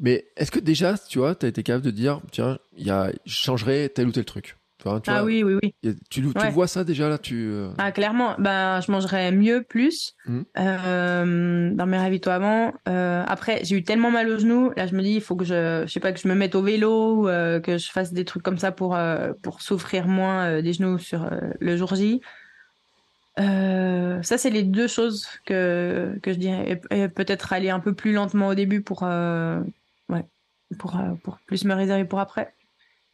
Mais 0.00 0.26
est-ce 0.36 0.50
que 0.50 0.58
déjà, 0.58 0.98
tu 0.98 1.18
vois, 1.18 1.34
tu 1.34 1.46
as 1.46 1.48
été 1.48 1.62
capable 1.62 1.84
de 1.84 1.90
dire, 1.90 2.20
tiens, 2.30 2.58
il 2.76 2.86
y 2.86 2.90
a, 2.90 3.12
je 3.24 3.34
changerai 3.34 3.90
tel 3.94 4.08
ou 4.08 4.12
tel 4.12 4.24
truc? 4.24 4.56
Ah 5.06 5.24
oui, 5.24 5.42
oui, 5.42 5.58
oui. 5.62 5.74
Tu, 6.10 6.22
tu 6.32 6.48
vois 6.50 6.66
ça 6.66 6.84
déjà 6.84 7.08
là 7.08 7.18
tu... 7.18 7.48
Euh 7.50 7.68
ah, 7.78 7.92
Clairement, 7.92 8.34
ben, 8.38 8.80
je 8.80 8.90
mangerais 8.90 9.32
mieux, 9.32 9.62
plus 9.62 10.14
mmh. 10.26 10.40
euh, 10.58 11.70
dans 11.72 11.86
mes 11.86 11.98
ravitoiements. 11.98 12.74
Euh, 12.88 13.24
après, 13.26 13.60
j'ai 13.64 13.76
eu 13.76 13.84
tellement 13.84 14.10
mal 14.10 14.28
aux 14.28 14.38
genoux. 14.38 14.72
Là, 14.76 14.86
je 14.86 14.94
me 14.94 15.02
dis, 15.02 15.14
il 15.14 15.20
faut 15.20 15.36
que 15.36 15.44
je, 15.44 15.84
je 15.86 15.92
sais 15.92 16.00
pas, 16.00 16.12
que 16.12 16.20
je 16.20 16.28
me 16.28 16.34
mette 16.34 16.54
au 16.54 16.62
vélo, 16.62 17.24
que 17.24 17.78
je 17.78 17.90
fasse 17.90 18.12
des 18.12 18.24
trucs 18.24 18.42
comme 18.42 18.58
ça 18.58 18.72
pour, 18.72 18.98
pour 19.42 19.60
souffrir 19.60 20.06
moins 20.06 20.60
des 20.60 20.72
genoux 20.72 20.98
sur 20.98 21.28
le 21.60 21.76
jour 21.76 21.94
J. 21.94 22.20
ça, 23.36 24.38
c'est 24.38 24.50
les 24.50 24.62
deux 24.62 24.88
choses 24.88 25.26
que, 25.44 26.18
que 26.22 26.32
je 26.32 26.38
dirais. 26.38 26.80
Et, 26.90 27.08
peut-être 27.08 27.52
aller 27.52 27.70
un 27.70 27.80
peu 27.80 27.94
plus 27.94 28.12
lentement 28.12 28.48
au 28.48 28.54
début 28.54 28.82
pour, 28.82 29.02
ouais, 29.02 30.24
pour, 30.78 30.96
pour 31.22 31.38
plus 31.46 31.64
me 31.64 31.74
réserver 31.74 32.04
pour 32.04 32.20
après. 32.20 32.52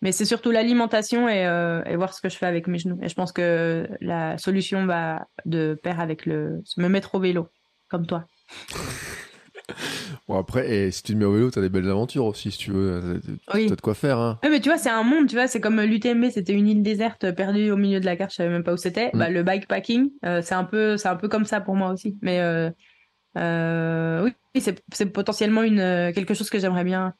Mais 0.02 0.10
c'est 0.10 0.24
surtout 0.24 0.50
l'alimentation 0.50 1.28
euh, 1.28 1.82
et, 1.84 1.94
voir 1.94 2.12
ce 2.12 2.20
que 2.20 2.28
je 2.28 2.36
fais 2.36 2.46
avec 2.46 2.66
mes 2.66 2.78
genoux. 2.78 2.98
Et 3.02 3.08
je 3.08 3.14
pense 3.14 3.30
que 3.30 3.88
la 4.00 4.36
solution 4.36 4.84
va 4.84 5.28
de 5.46 5.78
pair 5.80 6.00
avec 6.00 6.26
le 6.26 6.60
me 6.76 6.88
mettre 6.88 7.14
au 7.14 7.20
vélo, 7.20 7.48
comme 7.88 8.04
toi. 8.04 8.26
bon 10.28 10.36
après, 10.36 10.68
et 10.68 10.90
si 10.90 11.04
tu 11.04 11.12
te 11.12 11.18
mets 11.18 11.24
au 11.24 11.32
vélo, 11.32 11.52
t'as 11.52 11.60
des 11.60 11.68
belles 11.68 11.88
aventures 11.88 12.24
aussi, 12.24 12.50
si 12.50 12.58
tu 12.58 12.72
veux. 12.72 13.20
Oui. 13.54 13.68
T'as 13.68 13.76
de 13.76 13.80
quoi 13.80 13.94
faire. 13.94 14.18
Hein. 14.18 14.40
Oui, 14.42 14.50
mais 14.50 14.58
tu 14.58 14.68
vois, 14.68 14.76
c'est 14.76 14.90
un 14.90 15.04
monde, 15.04 15.28
tu 15.28 15.36
vois, 15.36 15.46
c'est 15.46 15.60
comme 15.60 15.80
l'UTMB, 15.80 16.30
c'était 16.30 16.52
une 16.52 16.66
île 16.66 16.82
déserte 16.82 17.30
perdue 17.30 17.70
au 17.70 17.76
milieu 17.76 18.00
de 18.00 18.04
la 18.04 18.16
carte, 18.16 18.32
je 18.32 18.36
savais 18.36 18.50
même 18.50 18.64
pas 18.64 18.72
où 18.72 18.78
c'était. 18.78 19.10
Mm. 19.14 19.18
Bah, 19.18 19.30
le 19.30 19.44
bikepacking, 19.44 20.10
euh, 20.26 20.42
c'est 20.42 20.56
un 20.56 20.64
peu, 20.64 20.96
c'est 20.96 21.08
un 21.08 21.16
peu 21.16 21.28
comme 21.28 21.44
ça 21.44 21.60
pour 21.60 21.76
moi 21.76 21.92
aussi. 21.92 22.18
Mais 22.22 22.40
euh, 22.40 24.22
oui, 24.24 24.60
c'est 24.60 25.12
potentiellement 25.12 25.62
une 25.62 26.10
quelque 26.12 26.34
chose 26.34 26.50
que 26.50 26.58
j'aimerais 26.58 26.84
bien 26.84 27.14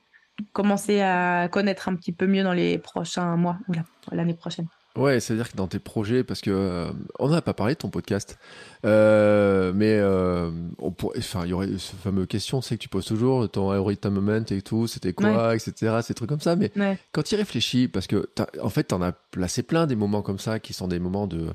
commencer 0.53 1.01
à 1.01 1.49
connaître 1.51 1.89
un 1.89 1.95
petit 1.95 2.13
peu 2.13 2.27
mieux 2.27 2.43
dans 2.43 2.53
les 2.53 2.79
prochains 2.79 3.37
mois 3.37 3.59
ou 3.69 3.73
l'année 4.13 4.35
prochaine. 4.35 4.67
Ouais, 4.97 5.21
c'est-à-dire 5.21 5.51
que 5.51 5.57
dans 5.57 5.69
tes 5.69 5.79
projets, 5.79 6.23
parce 6.23 6.43
que 6.43 6.51
euh, 6.51 6.93
on 7.19 7.31
n'a 7.31 7.41
pas 7.41 7.55
parlé 7.55 7.73
de 7.73 7.79
ton 7.79 7.89
podcast, 7.89 8.39
euh, 8.85 9.73
mais 9.75 9.97
euh, 9.99 10.51
enfin, 10.79 11.45
il 11.45 11.51
y 11.51 11.53
aurait 11.55 11.79
ce 11.79 11.97
fameux 11.97 12.27
question, 12.27 12.61
c'est 12.61 12.77
que 12.77 12.83
tu 12.83 12.91
poses 12.91 13.07
toujours 13.07 13.51
ton 13.51 13.73
Eurita 13.73 14.11
Moment 14.11 14.45
et 14.51 14.61
tout, 14.61 14.87
c'était 14.87 15.15
quoi, 15.15 15.55
etc., 15.55 16.01
ces 16.03 16.13
trucs 16.13 16.29
comme 16.29 16.41
ça. 16.41 16.57
Mais 16.57 16.71
quand 17.13 17.23
tu 17.23 17.35
y 17.35 17.39
réfléchis, 17.39 17.89
parce 17.89 18.07
que 18.07 18.29
en 18.61 18.69
fait, 18.69 18.89
tu 18.89 18.95
en 18.95 19.01
as 19.01 19.13
placé 19.13 19.63
plein 19.63 19.87
des 19.87 19.97
moments 19.97 20.21
comme 20.21 20.39
ça 20.39 20.61
qui 20.61 20.75
sont 20.75 20.89
des 20.89 20.99
moments 20.99 21.27
de 21.27 21.55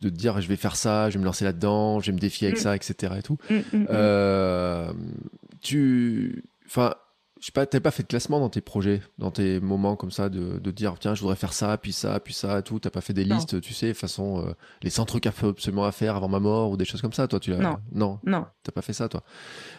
de 0.00 0.10
te 0.10 0.14
dire 0.14 0.38
je 0.40 0.48
vais 0.48 0.56
faire 0.56 0.76
ça, 0.76 1.08
je 1.08 1.14
vais 1.14 1.20
me 1.20 1.24
lancer 1.24 1.44
là-dedans, 1.44 2.00
je 2.00 2.06
vais 2.06 2.12
me 2.12 2.18
défier 2.18 2.48
avec 2.48 2.58
mm. 2.58 2.62
ça, 2.62 2.76
etc. 2.76 3.14
et 3.18 3.22
tout. 3.22 3.38
Mm, 3.48 3.78
mm, 3.78 4.94
tu, 5.60 6.44
enfin, 6.66 6.94
je 7.42 7.46
sais 7.46 7.52
pas, 7.52 7.66
t'as 7.66 7.80
pas 7.80 7.90
fait 7.90 8.04
de 8.04 8.08
classement 8.08 8.38
dans 8.38 8.50
tes 8.50 8.60
projets, 8.60 9.02
dans 9.18 9.32
tes 9.32 9.58
moments 9.58 9.96
comme 9.96 10.12
ça, 10.12 10.28
de, 10.28 10.60
de 10.60 10.70
dire 10.70 10.94
tiens, 11.00 11.16
je 11.16 11.22
voudrais 11.22 11.34
faire 11.34 11.52
ça, 11.52 11.76
puis 11.76 11.92
ça, 11.92 12.20
puis 12.20 12.32
ça, 12.32 12.62
tout. 12.62 12.78
T'as 12.78 12.90
pas 12.90 13.00
fait 13.00 13.14
des 13.14 13.24
listes, 13.24 13.60
tu 13.60 13.74
sais, 13.74 13.94
façon 13.94 14.46
euh, 14.46 14.52
les 14.80 14.90
100 14.90 15.06
trucs 15.06 15.26
absolument 15.26 15.84
à 15.84 15.90
faire 15.90 16.14
avant 16.14 16.28
ma 16.28 16.38
mort 16.38 16.70
ou 16.70 16.76
des 16.76 16.84
choses 16.84 17.02
comme 17.02 17.12
ça, 17.12 17.26
toi, 17.26 17.40
tu 17.40 17.50
l'as 17.50 17.56
Non, 17.56 17.78
non, 17.90 18.20
non. 18.24 18.46
T'as 18.62 18.70
pas 18.70 18.80
fait 18.80 18.92
ça, 18.92 19.08
toi. 19.08 19.24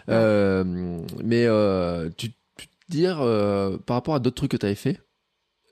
Euh, 0.09 0.99
mais 1.23 1.45
euh, 1.45 2.09
tu, 2.17 2.31
tu 2.57 2.67
te 2.67 2.73
dire 2.89 3.21
euh, 3.21 3.77
par 3.77 3.95
rapport 3.95 4.15
à 4.15 4.19
d'autres 4.19 4.35
trucs 4.35 4.51
que 4.51 4.57
t'avais 4.57 4.75
fait. 4.75 4.99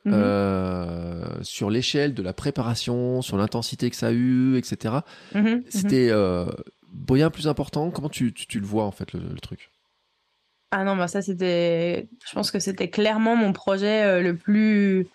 Mm-hmm. 0.06 1.44
sur 1.44 1.70
l'échelle 1.70 2.16
de 2.16 2.24
la 2.24 2.34
préparation, 2.34 3.22
sur 3.22 3.38
l'intensité 3.38 3.88
que 3.92 3.96
ça 3.96 4.08
a 4.08 4.12
eu, 4.12 4.58
etc. 4.58 4.96
Mm-hmm, 5.36 5.44
mm-hmm. 5.44 5.64
C'était 5.70 6.12
bien 6.92 7.30
plus 7.30 7.48
important. 7.48 7.92
Comment 7.92 8.10
tu, 8.10 8.34
tu, 8.34 8.60
le 8.60 8.66
vois 8.66 8.86
en 8.86 8.92
fait 8.92 9.14
le 9.14 9.36
truc? 9.42 9.71
Ah 10.72 10.86
non, 10.86 10.96
bah 10.96 11.10
ça 11.10 11.22
c'était, 11.22 12.08
je 12.26 12.34
pense 12.34 12.50
que 12.50 12.60
c'était 12.60 12.90
clairement 12.90 13.36
mon 13.36 13.52
projet 13.52 14.04
euh, 14.04 14.22
le 14.22 14.38
plus, 14.38 15.06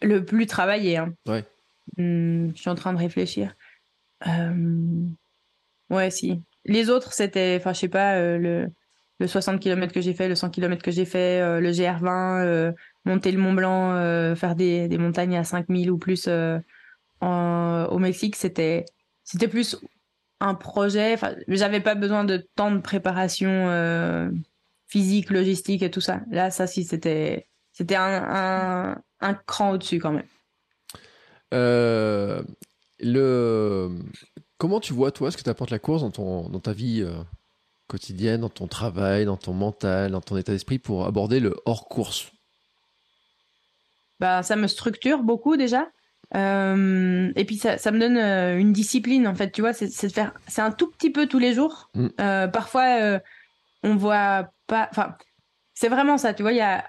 le 0.00 0.24
plus 0.24 0.46
travaillé. 0.46 0.96
Hein. 0.96 1.12
Ouais. 1.26 1.44
Hum, 1.98 2.50
je 2.54 2.60
suis 2.60 2.70
en 2.70 2.74
train 2.74 2.94
de 2.94 2.98
réfléchir. 2.98 3.54
Euh, 4.26 5.04
ouais, 5.90 6.10
si. 6.10 6.40
Les 6.64 6.88
autres 6.88 7.12
c'était, 7.12 7.56
enfin 7.60 7.74
je 7.74 7.80
sais 7.80 7.88
pas, 7.88 8.16
euh, 8.16 8.38
le, 8.38 8.70
le 9.18 9.26
60 9.26 9.60
km 9.60 9.92
que 9.92 10.00
j'ai 10.00 10.14
fait, 10.14 10.28
le 10.28 10.34
100 10.34 10.48
km 10.48 10.82
que 10.82 10.90
j'ai 10.90 11.04
fait, 11.04 11.60
le 11.60 11.70
GR20, 11.70 12.74
monter 13.04 13.32
le 13.32 13.38
Mont 13.38 13.52
Blanc, 13.52 14.34
faire 14.34 14.54
des, 14.54 14.88
des, 14.88 14.96
montagnes 14.96 15.36
à 15.36 15.44
5000 15.44 15.90
ou 15.90 15.98
plus 15.98 16.26
au 17.20 17.98
Mexique, 17.98 18.36
c'était, 18.36 18.86
c'était 19.24 19.48
plus 19.48 19.76
un 20.40 20.54
projet. 20.54 21.12
Enfin, 21.12 21.34
j'avais 21.48 21.80
pas 21.80 21.94
besoin 21.94 22.24
de 22.24 22.46
tant 22.56 22.70
de 22.70 22.80
préparation 22.80 24.30
physique, 24.90 25.30
logistique 25.30 25.82
et 25.82 25.90
tout 25.90 26.00
ça. 26.00 26.20
Là, 26.30 26.50
ça, 26.50 26.66
si, 26.66 26.84
c'était, 26.84 27.46
c'était 27.72 27.94
un, 27.94 29.00
un, 29.20 29.34
cran 29.46 29.70
au-dessus 29.70 30.00
quand 30.00 30.12
même. 30.12 30.26
Euh, 31.54 32.42
le... 32.98 33.90
Comment 34.58 34.80
tu 34.80 34.92
vois, 34.92 35.12
toi, 35.12 35.30
ce 35.30 35.36
que 35.36 35.42
t'apporte 35.42 35.70
la 35.70 35.78
course 35.78 36.02
dans, 36.02 36.10
ton, 36.10 36.48
dans 36.48 36.58
ta 36.58 36.72
vie 36.72 37.02
euh, 37.02 37.12
quotidienne, 37.86 38.40
dans 38.40 38.48
ton 38.48 38.66
travail, 38.66 39.24
dans 39.24 39.36
ton 39.36 39.54
mental, 39.54 40.10
dans 40.10 40.20
ton 40.20 40.36
état 40.36 40.52
d'esprit 40.52 40.78
pour 40.78 41.06
aborder 41.06 41.38
le 41.40 41.54
hors-course 41.66 42.32
bah, 44.18 44.42
Ça 44.42 44.56
me 44.56 44.66
structure 44.66 45.22
beaucoup 45.22 45.56
déjà. 45.56 45.88
Euh, 46.34 47.32
et 47.36 47.44
puis 47.44 47.56
ça, 47.56 47.78
ça, 47.78 47.90
me 47.90 47.98
donne 47.98 48.16
une 48.16 48.72
discipline 48.72 49.26
en 49.26 49.34
fait, 49.34 49.50
tu 49.50 49.62
vois, 49.62 49.72
c'est 49.72 49.86
de 49.86 50.12
faire, 50.12 50.32
c'est 50.46 50.62
un 50.62 50.70
tout 50.70 50.90
petit 50.90 51.10
peu 51.10 51.26
tous 51.26 51.38
les 51.38 51.54
jours. 51.54 51.90
Mm. 51.94 52.08
parfois, 52.52 53.20
on 53.82 53.96
voit 53.96 54.50
Enfin, 54.70 55.14
c'est 55.74 55.88
vraiment 55.88 56.18
ça. 56.18 56.34
Tu 56.34 56.42
vois, 56.42 56.52
il 56.52 56.58
y 56.58 56.60
a, 56.60 56.84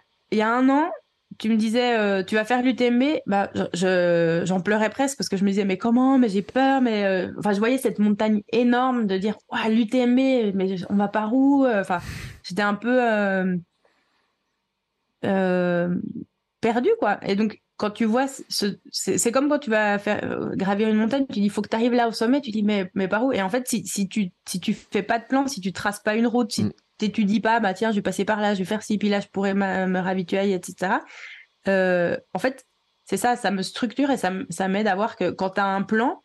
un 0.48 0.70
an, 0.70 0.91
tu 1.40 1.49
me 1.49 1.56
disais, 1.56 1.98
euh, 1.98 2.24
tu 2.24 2.36
vas 2.36 2.45
faire 2.45 2.62
l'UTMB. 2.62 3.22
Bah, 3.26 3.49
je, 3.74 4.44
j'en 4.45 4.60
pleurais 4.60 4.90
presque 4.90 5.18
parce 5.18 5.30
que 5.30 5.38
je 5.38 5.44
me 5.44 5.49
disais, 5.49 5.66
mais 5.66 5.78
comment 5.78 6.18
Mais 6.18 6.30
j'ai 6.30 6.41
peur. 6.41 6.82
Mais 6.82 7.06
euh, 7.06 7.32
enfin, 7.40 7.53
je 7.53 7.60
voyais 7.60 7.78
cette 7.78 7.99
montagne 7.99 8.44
énorme 8.52 9.08
de 9.08 9.18
dire, 9.18 9.38
l'UTMB, 9.70 10.53
mais 10.56 10.76
on 10.90 10.95
va 10.95 11.08
par 11.08 11.34
où 11.34 11.66
Enfin, 11.66 11.99
j'étais 12.44 12.62
un 12.62 12.76
peu 12.76 12.99
euh, 15.24 15.95
perdu, 16.60 16.90
quoi. 16.99 17.20
Et 17.26 17.36
donc, 17.36 17.62
quand 17.78 17.91
tu 17.91 18.06
vois, 18.06 18.28
c'est 18.28 19.32
comme 19.32 19.49
quand 19.49 19.60
tu 19.60 19.72
vas 19.72 19.98
faire 19.98 20.49
gravir 20.56 20.88
une 20.90 20.98
montagne, 20.98 21.26
tu 21.28 21.40
dis, 21.40 21.45
il 21.45 21.49
faut 21.49 21.64
que 21.64 21.70
tu 21.70 21.76
arrives 21.76 21.94
là 21.94 22.08
au 22.08 22.12
sommet, 22.12 22.41
tu 22.41 22.52
dis, 22.52 22.62
mais, 22.62 22.91
mais 22.94 23.08
par 23.08 23.26
où? 23.26 23.32
Et 23.32 23.41
en 23.41 23.49
fait, 23.49 23.68
si, 23.68 23.88
si 23.88 24.08
tu 24.08 24.32
si 24.48 24.60
tu 24.60 24.74
fais 24.74 25.02
pas 25.02 25.18
de 25.18 25.26
plan, 25.26 25.48
si 25.48 25.62
tu 25.62 25.74
traces 25.74 25.99
pas 25.99 26.16
une 26.16 26.28
route, 26.28 26.52
si, 26.52 26.66
mm 26.66 26.72
t'étudies 27.02 27.40
pas, 27.40 27.60
bah 27.60 27.73
tiens, 27.73 27.91
je 27.91 27.95
vais 27.95 28.02
passer 28.02 28.26
par 28.26 28.40
là, 28.40 28.53
je 28.53 28.60
vais 28.60 28.65
faire 28.65 28.84
ci, 28.84 28.98
puis 28.98 29.10
là, 29.10 29.19
je 29.19 29.28
pourrais 29.28 29.53
me 29.53 29.99
réhabituer, 29.99 30.53
etc. 30.53 30.94
Euh, 31.68 32.18
en 32.34 32.40
fait, 32.40 32.65
c'est 33.06 33.18
ça, 33.18 33.36
ça 33.36 33.52
me 33.52 33.61
structure 33.61 34.10
et 34.10 34.18
ça, 34.18 34.32
ça 34.49 34.68
m'aide 34.68 34.88
à 34.88 34.95
voir 34.95 35.15
que 35.15 35.32
quand 35.32 35.52
tu 35.52 35.61
as 35.61 35.65
un 35.65 35.82
plan, 35.82 36.22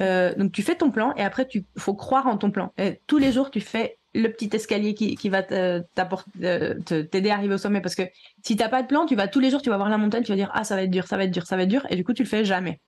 euh, 0.00 0.34
donc 0.34 0.52
tu 0.52 0.62
fais 0.62 0.76
ton 0.76 0.90
plan 0.90 1.12
et 1.16 1.22
après, 1.22 1.46
tu 1.46 1.64
faut 1.76 1.94
croire 1.94 2.26
en 2.26 2.36
ton 2.36 2.50
plan. 2.50 2.72
Tous 3.06 3.18
les 3.18 3.32
jours, 3.32 3.50
tu 3.50 3.60
fais 3.60 3.98
le 4.14 4.28
petit 4.28 4.50
escalier 4.54 4.94
qui, 4.94 5.14
qui 5.14 5.28
va 5.28 5.42
euh, 5.52 5.82
t'aider 7.10 7.30
à 7.30 7.34
arriver 7.34 7.54
au 7.54 7.58
sommet. 7.58 7.80
Parce 7.80 7.94
que 7.94 8.02
si 8.44 8.56
t'as 8.56 8.68
pas 8.68 8.82
de 8.82 8.88
plan, 8.88 9.06
tu 9.06 9.16
vas 9.16 9.28
tous 9.28 9.40
les 9.40 9.50
jours, 9.50 9.62
tu 9.62 9.70
vas 9.70 9.76
voir 9.76 9.90
la 9.90 9.98
montagne, 9.98 10.22
tu 10.22 10.32
vas 10.32 10.36
dire 10.36 10.50
ah 10.54 10.64
ça 10.64 10.76
va 10.76 10.82
être 10.82 10.90
dur, 10.90 11.06
ça 11.06 11.16
va 11.16 11.24
être 11.24 11.30
dur, 11.30 11.46
ça 11.46 11.56
va 11.56 11.62
être 11.62 11.68
dur, 11.68 11.86
et 11.90 11.96
du 11.96 12.04
coup 12.04 12.12
tu 12.14 12.22
le 12.22 12.28
fais 12.28 12.44
jamais. 12.44 12.80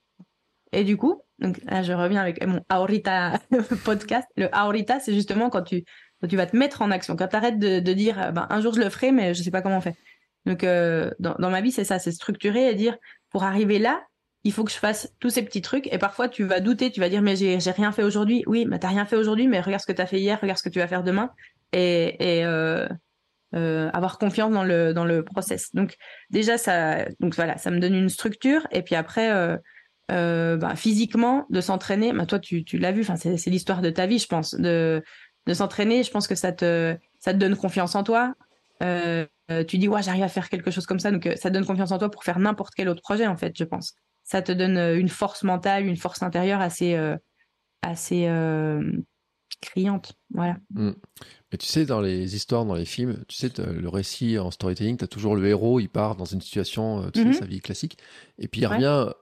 Et 0.73 0.85
du 0.85 0.97
coup, 0.97 1.21
donc 1.39 1.59
là, 1.65 1.83
je 1.83 1.93
reviens 1.93 2.23
avec 2.23 2.45
mon 2.47 2.65
Aorita 2.71 3.39
podcast. 3.85 4.27
Le 4.37 4.49
Aorita, 4.55 5.01
c'est 5.01 5.13
justement 5.13 5.51
quand 5.51 5.63
tu, 5.63 5.85
tu 6.29 6.37
vas 6.37 6.47
te 6.47 6.57
mettre 6.57 6.83
en 6.83 6.91
action, 6.91 7.17
quand 7.17 7.29
tu 7.29 7.37
arrêtes 7.37 7.59
de, 7.59 7.93
dire, 7.93 8.21
euh, 8.21 8.31
ben, 8.31 8.47
un 8.51 8.61
jour 8.61 8.75
je 8.75 8.81
le 8.81 8.89
ferai, 8.91 9.13
mais 9.13 9.35
je 9.35 9.43
sais 9.43 9.51
pas 9.51 9.63
comment 9.63 9.79
on 9.79 9.81
fait. 9.81 9.97
Donc, 10.47 10.65
euh, 10.65 11.11
dans, 11.19 11.51
ma 11.51 11.61
vie, 11.61 11.73
c'est 11.73 11.85
ça, 11.85 11.99
c'est 11.99 12.13
structurer 12.13 12.69
et 12.71 12.75
dire, 12.75 12.97
pour 13.31 13.45
arriver 13.45 13.79
là, 13.79 14.03
il 14.45 14.53
faut 14.53 14.65
que 14.65 14.73
je 14.73 14.77
fasse 14.77 15.13
tous 15.21 15.31
ces 15.31 15.43
petits 15.45 15.63
trucs. 15.63 15.87
Et 15.93 15.99
parfois, 15.99 16.29
tu 16.29 16.43
vas 16.45 16.59
douter, 16.59 16.91
tu 16.91 16.99
vas 16.99 17.09
dire, 17.09 17.23
mais 17.23 17.37
j'ai 17.37 17.59
rien 17.71 17.93
fait 17.93 18.03
aujourd'hui. 18.03 18.43
Oui, 18.47 18.67
mais 18.67 18.81
t'as 18.81 18.89
rien 18.89 19.05
fait 19.05 19.15
aujourd'hui, 19.15 19.47
mais 19.47 19.61
regarde 19.61 19.81
ce 19.83 19.87
que 19.87 19.93
tu 19.93 20.03
as 20.03 20.07
fait 20.07 20.19
hier, 20.19 20.41
regarde 20.41 20.59
ce 20.59 20.65
que 20.65 20.69
tu 20.69 20.81
vas 20.81 20.89
faire 20.89 21.05
demain. 21.05 21.31
Et, 21.73 22.17
euh, 22.45 22.89
avoir 23.55 24.19
confiance 24.19 24.53
dans 24.53 24.65
le, 24.65 24.93
dans 24.95 25.05
le 25.05 25.23
process. 25.23 25.73
Donc, 25.75 25.97
déjà, 26.31 26.59
ça, 26.59 27.05
donc 27.21 27.37
voilà, 27.37 27.57
ça 27.59 27.71
me 27.71 27.79
donne 27.79 27.95
une 27.95 28.09
structure. 28.09 28.67
Et 28.73 28.83
puis 28.83 28.97
après, 28.97 29.31
bah, 30.09 30.75
physiquement, 30.75 31.47
de 31.51 31.61
s'entraîner, 31.61 32.13
bah, 32.13 32.27
toi, 32.27 32.41
tu, 32.41 32.65
tu 32.65 32.79
l'as 32.79 32.91
vu, 32.91 33.05
c'est 33.05 33.47
l'histoire 33.51 33.81
de 33.81 33.91
ta 33.91 34.07
vie, 34.07 34.19
je 34.19 34.27
pense. 34.27 34.55
De, 34.57 35.05
de 35.47 35.55
s'entraîner, 35.55 36.03
je 36.03 36.11
pense 36.11 36.29
que 36.29 36.35
ça 36.35 36.53
te, 36.53 36.97
ça 37.19 37.33
te 37.33 37.39
donne 37.39 37.57
confiance 37.57 37.95
en 37.95 38.03
toi. 38.03 38.35
Euh, 38.83 39.27
tu 39.69 39.79
dis, 39.79 39.89
ouais, 39.89 40.03
j'arrive 40.03 40.23
à 40.23 40.29
faire 40.29 40.49
quelque 40.49 40.71
chose 40.71 40.87
comme 40.87 40.99
ça. 40.99 41.11
Donc, 41.11 41.29
ça 41.37 41.51
te 41.51 41.55
donne 41.55 41.67
confiance 41.67 41.93
en 41.93 41.99
toi 41.99 42.11
pour 42.11 42.25
faire 42.25 42.39
n'importe 42.39 42.75
quel 42.75 42.89
autre 42.89 43.03
projet, 43.03 43.27
en 43.27 43.37
fait, 43.37 43.53
je 43.57 43.65
pense 43.65 43.95
ça 44.25 44.43
te 44.43 44.53
donne 44.53 44.77
euh, 44.77 44.99
une 44.99 45.09
force 45.09 45.43
mentale, 45.43 45.87
une 45.87 45.97
force 45.97 46.23
intérieure 46.23 46.61
assez, 46.61 46.95
euh, 46.95 47.17
assez 47.83 48.27
euh, 48.27 48.83
criante. 49.61 50.15
Voilà. 50.31 50.57
Mm. 50.71 50.93
Mais 51.51 51.59
tu 51.59 51.67
sais, 51.67 51.85
dans 51.85 52.01
les 52.01 52.35
histoires, 52.35 52.65
dans 52.65 52.75
les 52.75 52.85
films, 52.85 53.25
tu 53.29 53.37
sais, 53.37 53.51
le 53.59 53.89
récit 53.89 54.39
en 54.39 54.51
storytelling, 54.51 54.97
tu 54.97 55.05
as 55.05 55.09
toujours 55.09 55.37
le 55.37 55.47
héros, 55.47 55.81
il 55.81 55.89
part 55.89 56.17
dans 56.17 56.25
une 56.25 56.41
situation, 56.41 57.11
tu 57.11 57.23
sais, 57.23 57.29
mm-hmm. 57.29 57.39
sa 57.39 57.45
vie 57.45 57.61
classique, 57.61 57.99
et 58.39 58.49
puis 58.49 58.63
il 58.63 58.67
revient 58.67 59.13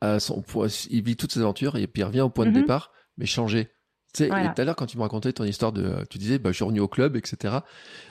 à 0.00 0.20
son 0.20 0.42
il 0.90 1.02
vit 1.02 1.16
toutes 1.16 1.32
ses 1.32 1.40
aventures, 1.40 1.76
et 1.76 1.86
puis 1.86 2.00
il 2.00 2.04
revient 2.04 2.22
au 2.22 2.30
point 2.30 2.46
de 2.46 2.50
mm-hmm. 2.50 2.54
départ, 2.54 2.92
mais 3.18 3.26
changé. 3.26 3.68
Tu 4.14 4.24
sais, 4.24 4.28
tout 4.28 4.60
à 4.60 4.64
l'heure, 4.64 4.76
quand 4.76 4.86
tu 4.86 4.96
me 4.96 5.02
racontais 5.02 5.32
ton 5.32 5.44
histoire 5.44 5.72
de, 5.72 6.04
tu 6.08 6.16
disais, 6.18 6.38
bah, 6.38 6.50
je 6.50 6.56
suis 6.56 6.64
revenu 6.64 6.80
au 6.80 6.88
club, 6.88 7.16
etc. 7.16 7.56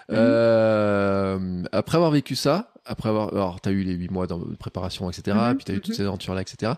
Mm-hmm. 0.09 1.67
après 1.72 1.95
avoir 1.95 2.11
vécu 2.11 2.35
ça, 2.35 2.73
après 2.85 3.09
avoir, 3.09 3.30
alors 3.30 3.59
t'as 3.59 3.72
eu 3.72 3.84
les 3.84 3.93
huit 3.93 4.11
mois 4.11 4.27
de 4.27 4.35
préparation, 4.55 5.09
etc. 5.09 5.35
Mhm, 5.35 5.55
puis 5.55 5.65
t'as 5.65 5.73
eu 5.73 5.81
toutes 5.81 5.89
mhm. 5.89 5.95
ces 5.95 6.03
aventures-là, 6.03 6.41
etc. 6.41 6.73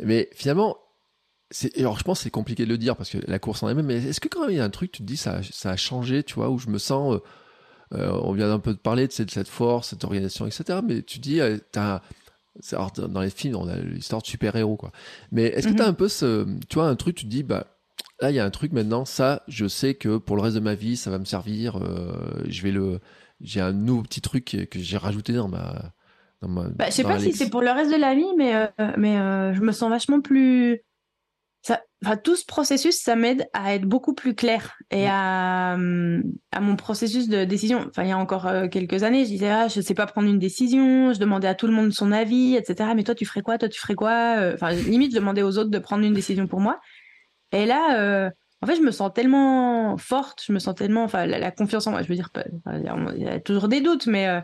Mais 0.00 0.28
finalement, 0.32 0.78
alors 1.78 1.98
je 1.98 2.04
pense 2.04 2.18
que 2.18 2.24
c'est 2.24 2.30
compliqué 2.30 2.64
de 2.64 2.70
le 2.70 2.78
dire 2.78 2.96
parce 2.96 3.10
que 3.10 3.18
la 3.26 3.38
course 3.38 3.62
en 3.62 3.68
elle-même, 3.68 3.86
mais 3.86 3.96
est-ce 3.96 4.20
que 4.20 4.28
quand 4.28 4.42
même 4.42 4.50
il 4.50 4.56
y 4.56 4.60
a 4.60 4.64
un 4.64 4.70
truc, 4.70 4.92
tu 4.92 5.02
te 5.02 5.06
dis, 5.06 5.16
ça, 5.16 5.40
ça 5.42 5.70
a 5.70 5.76
changé, 5.76 6.22
tu 6.22 6.34
vois, 6.34 6.50
où 6.50 6.58
je 6.58 6.68
me 6.68 6.78
sens, 6.78 7.14
euh, 7.14 7.22
euh, 7.94 8.20
on 8.22 8.32
vient 8.32 8.50
un 8.50 8.58
peu 8.58 8.72
de 8.72 8.78
parler 8.78 9.06
de 9.06 9.12
cette, 9.12 9.30
cette 9.30 9.48
force, 9.48 9.88
cette 9.90 10.04
organisation, 10.04 10.46
etc. 10.46 10.80
Mais 10.84 11.02
tu 11.02 11.18
dis, 11.18 11.40
euh, 11.40 11.56
t'as, 11.72 12.02
alors, 12.72 12.90
dans 12.92 13.20
les 13.20 13.30
films, 13.30 13.56
on 13.56 13.68
a 13.68 13.76
l'histoire 13.76 14.20
de 14.20 14.26
super-héros, 14.26 14.76
quoi. 14.76 14.90
Mais 15.30 15.44
est-ce 15.44 15.68
que 15.68 15.72
tu 15.72 15.80
as 15.80 15.84
mhm. 15.84 15.90
un 15.90 15.94
peu 15.94 16.08
ce, 16.08 16.46
tu 16.68 16.74
vois, 16.74 16.88
un 16.88 16.96
truc, 16.96 17.16
tu 17.16 17.24
te 17.24 17.30
dis, 17.30 17.42
bah, 17.42 17.66
là, 18.20 18.30
il 18.30 18.34
y 18.34 18.40
a 18.40 18.44
un 18.44 18.50
truc 18.50 18.72
maintenant, 18.72 19.04
ça, 19.04 19.42
je 19.48 19.66
sais 19.66 19.94
que 19.94 20.16
pour 20.16 20.36
le 20.36 20.42
reste 20.42 20.56
de 20.56 20.60
ma 20.60 20.74
vie, 20.74 20.96
ça 20.96 21.10
va 21.10 21.18
me 21.18 21.24
servir, 21.24 21.78
je 22.48 22.62
vais 22.62 22.70
le, 22.70 23.00
j'ai 23.40 23.60
un 23.60 23.72
nouveau 23.72 24.02
petit 24.02 24.20
truc 24.20 24.44
que 24.70 24.78
j'ai 24.78 24.96
rajouté 24.96 25.32
dans 25.32 25.48
ma. 25.48 25.92
Dans 26.42 26.48
ma 26.48 26.68
bah, 26.68 26.86
je 26.88 26.92
sais 26.92 27.02
pas 27.02 27.18
si 27.18 27.32
c'est 27.32 27.50
pour 27.50 27.62
le 27.62 27.70
reste 27.70 27.90
de 27.90 27.96
la 27.96 28.14
vie, 28.14 28.26
mais, 28.36 28.54
euh, 28.54 28.66
mais 28.96 29.18
euh, 29.18 29.54
je 29.54 29.60
me 29.60 29.72
sens 29.72 29.90
vachement 29.90 30.20
plus. 30.20 30.82
Ça, 31.62 31.80
enfin, 32.04 32.16
tout 32.16 32.36
ce 32.36 32.44
processus, 32.44 32.96
ça 33.00 33.16
m'aide 33.16 33.48
à 33.52 33.74
être 33.74 33.86
beaucoup 33.86 34.14
plus 34.14 34.34
clair 34.34 34.76
et 34.92 35.06
à, 35.08 35.72
à 35.72 36.60
mon 36.60 36.76
processus 36.76 37.28
de 37.28 37.44
décision. 37.44 37.84
Enfin, 37.88 38.04
il 38.04 38.10
y 38.10 38.12
a 38.12 38.18
encore 38.18 38.46
euh, 38.46 38.68
quelques 38.68 39.02
années, 39.02 39.24
je 39.24 39.30
disais, 39.30 39.48
ah, 39.48 39.66
je 39.66 39.80
sais 39.80 39.94
pas 39.94 40.06
prendre 40.06 40.28
une 40.28 40.38
décision, 40.38 41.12
je 41.12 41.18
demandais 41.18 41.48
à 41.48 41.56
tout 41.56 41.66
le 41.66 41.72
monde 41.72 41.92
son 41.92 42.12
avis, 42.12 42.54
etc. 42.54 42.90
Mais 42.94 43.02
toi, 43.02 43.16
tu 43.16 43.24
ferais 43.24 43.42
quoi? 43.42 43.58
Toi, 43.58 43.68
tu 43.68 43.80
ferais 43.80 43.96
quoi? 43.96 44.52
Enfin, 44.54 44.70
limite, 44.72 45.12
je 45.12 45.18
demandais 45.18 45.42
aux 45.42 45.58
autres 45.58 45.70
de 45.70 45.78
prendre 45.78 46.04
une 46.04 46.14
décision 46.14 46.46
pour 46.46 46.60
moi. 46.60 46.78
Et 47.52 47.66
là, 47.66 48.30
en 48.62 48.66
fait, 48.66 48.76
je 48.76 48.82
me 48.82 48.90
sens 48.90 49.12
tellement 49.12 49.96
forte, 49.98 50.42
je 50.46 50.52
me 50.52 50.58
sens 50.58 50.74
tellement, 50.74 51.04
enfin, 51.04 51.26
la, 51.26 51.50
confiance 51.50 51.86
en 51.86 51.90
moi. 51.90 52.02
Je 52.02 52.08
veux 52.08 52.14
dire, 52.14 52.30
il 52.72 53.22
y 53.22 53.28
a 53.28 53.38
toujours 53.40 53.68
des 53.68 53.80
doutes, 53.80 54.06
mais 54.06 54.28
euh, 54.28 54.40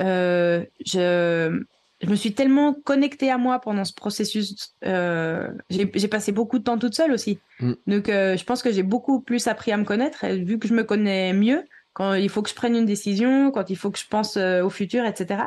euh, 0.00 0.64
je, 0.84 1.62
je, 2.02 2.10
me 2.10 2.16
suis 2.16 2.34
tellement 2.34 2.74
connectée 2.74 3.30
à 3.30 3.38
moi 3.38 3.60
pendant 3.60 3.84
ce 3.84 3.94
processus. 3.94 4.74
Euh, 4.84 5.50
j'ai 5.70 6.08
passé 6.08 6.32
beaucoup 6.32 6.58
de 6.58 6.64
temps 6.64 6.78
toute 6.78 6.94
seule 6.94 7.12
aussi, 7.12 7.38
mm. 7.60 7.72
donc 7.86 8.08
euh, 8.08 8.36
je 8.36 8.44
pense 8.44 8.62
que 8.62 8.72
j'ai 8.72 8.82
beaucoup 8.82 9.20
plus 9.20 9.46
appris 9.46 9.70
à 9.70 9.76
me 9.76 9.84
connaître. 9.84 10.24
Et 10.24 10.42
vu 10.42 10.58
que 10.58 10.66
je 10.66 10.74
me 10.74 10.82
connais 10.82 11.32
mieux, 11.32 11.62
quand 11.92 12.14
il 12.14 12.28
faut 12.28 12.42
que 12.42 12.50
je 12.50 12.56
prenne 12.56 12.74
une 12.74 12.86
décision, 12.86 13.52
quand 13.52 13.70
il 13.70 13.76
faut 13.76 13.92
que 13.92 13.98
je 13.98 14.06
pense 14.10 14.36
euh, 14.36 14.64
au 14.64 14.70
futur, 14.70 15.04
etc. 15.04 15.44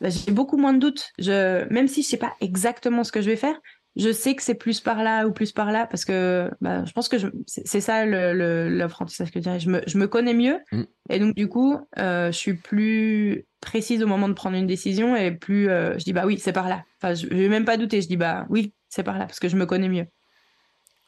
Bah, 0.00 0.08
j'ai 0.08 0.32
beaucoup 0.32 0.56
moins 0.56 0.72
de 0.72 0.78
doutes. 0.78 1.12
Je, 1.18 1.68
même 1.70 1.88
si 1.88 2.02
je 2.02 2.08
sais 2.08 2.16
pas 2.16 2.34
exactement 2.40 3.04
ce 3.04 3.12
que 3.12 3.20
je 3.20 3.28
vais 3.28 3.36
faire, 3.36 3.60
je 3.96 4.12
sais 4.12 4.34
que 4.34 4.42
c'est 4.42 4.54
plus 4.54 4.80
par 4.80 5.02
là 5.02 5.26
ou 5.26 5.32
plus 5.32 5.52
par 5.52 5.72
là 5.72 5.86
parce 5.86 6.04
que 6.04 6.50
bah, 6.60 6.84
je 6.84 6.92
pense 6.92 7.08
que 7.08 7.16
c'est 7.46 7.80
ça 7.80 8.06
l'apprentissage 8.06 9.28
le, 9.28 9.32
que 9.32 9.40
je 9.40 9.42
dirais. 9.42 9.60
Je 9.60 9.68
me, 9.68 9.82
je 9.86 9.98
me 9.98 10.06
connais 10.06 10.34
mieux 10.34 10.60
mm. 10.72 10.82
et 11.10 11.18
donc 11.18 11.34
du 11.34 11.48
coup, 11.48 11.78
euh, 11.98 12.30
je 12.30 12.36
suis 12.36 12.54
plus 12.54 13.46
précise 13.60 14.02
au 14.02 14.06
moment 14.06 14.28
de 14.28 14.34
prendre 14.34 14.56
une 14.56 14.66
décision 14.66 15.16
et 15.16 15.32
plus 15.32 15.68
euh, 15.68 15.98
je 15.98 16.04
dis 16.04 16.12
bah 16.12 16.24
oui, 16.24 16.38
c'est 16.38 16.52
par 16.52 16.68
là. 16.68 16.84
Enfin, 17.02 17.14
je, 17.14 17.26
je 17.28 17.36
vais 17.36 17.48
même 17.48 17.64
pas 17.64 17.76
douter, 17.76 18.00
je 18.00 18.08
dis 18.08 18.16
bah 18.16 18.46
oui, 18.48 18.74
c'est 18.88 19.02
par 19.02 19.18
là 19.18 19.26
parce 19.26 19.40
que 19.40 19.48
je 19.48 19.56
me 19.56 19.66
connais 19.66 19.88
mieux. 19.88 20.06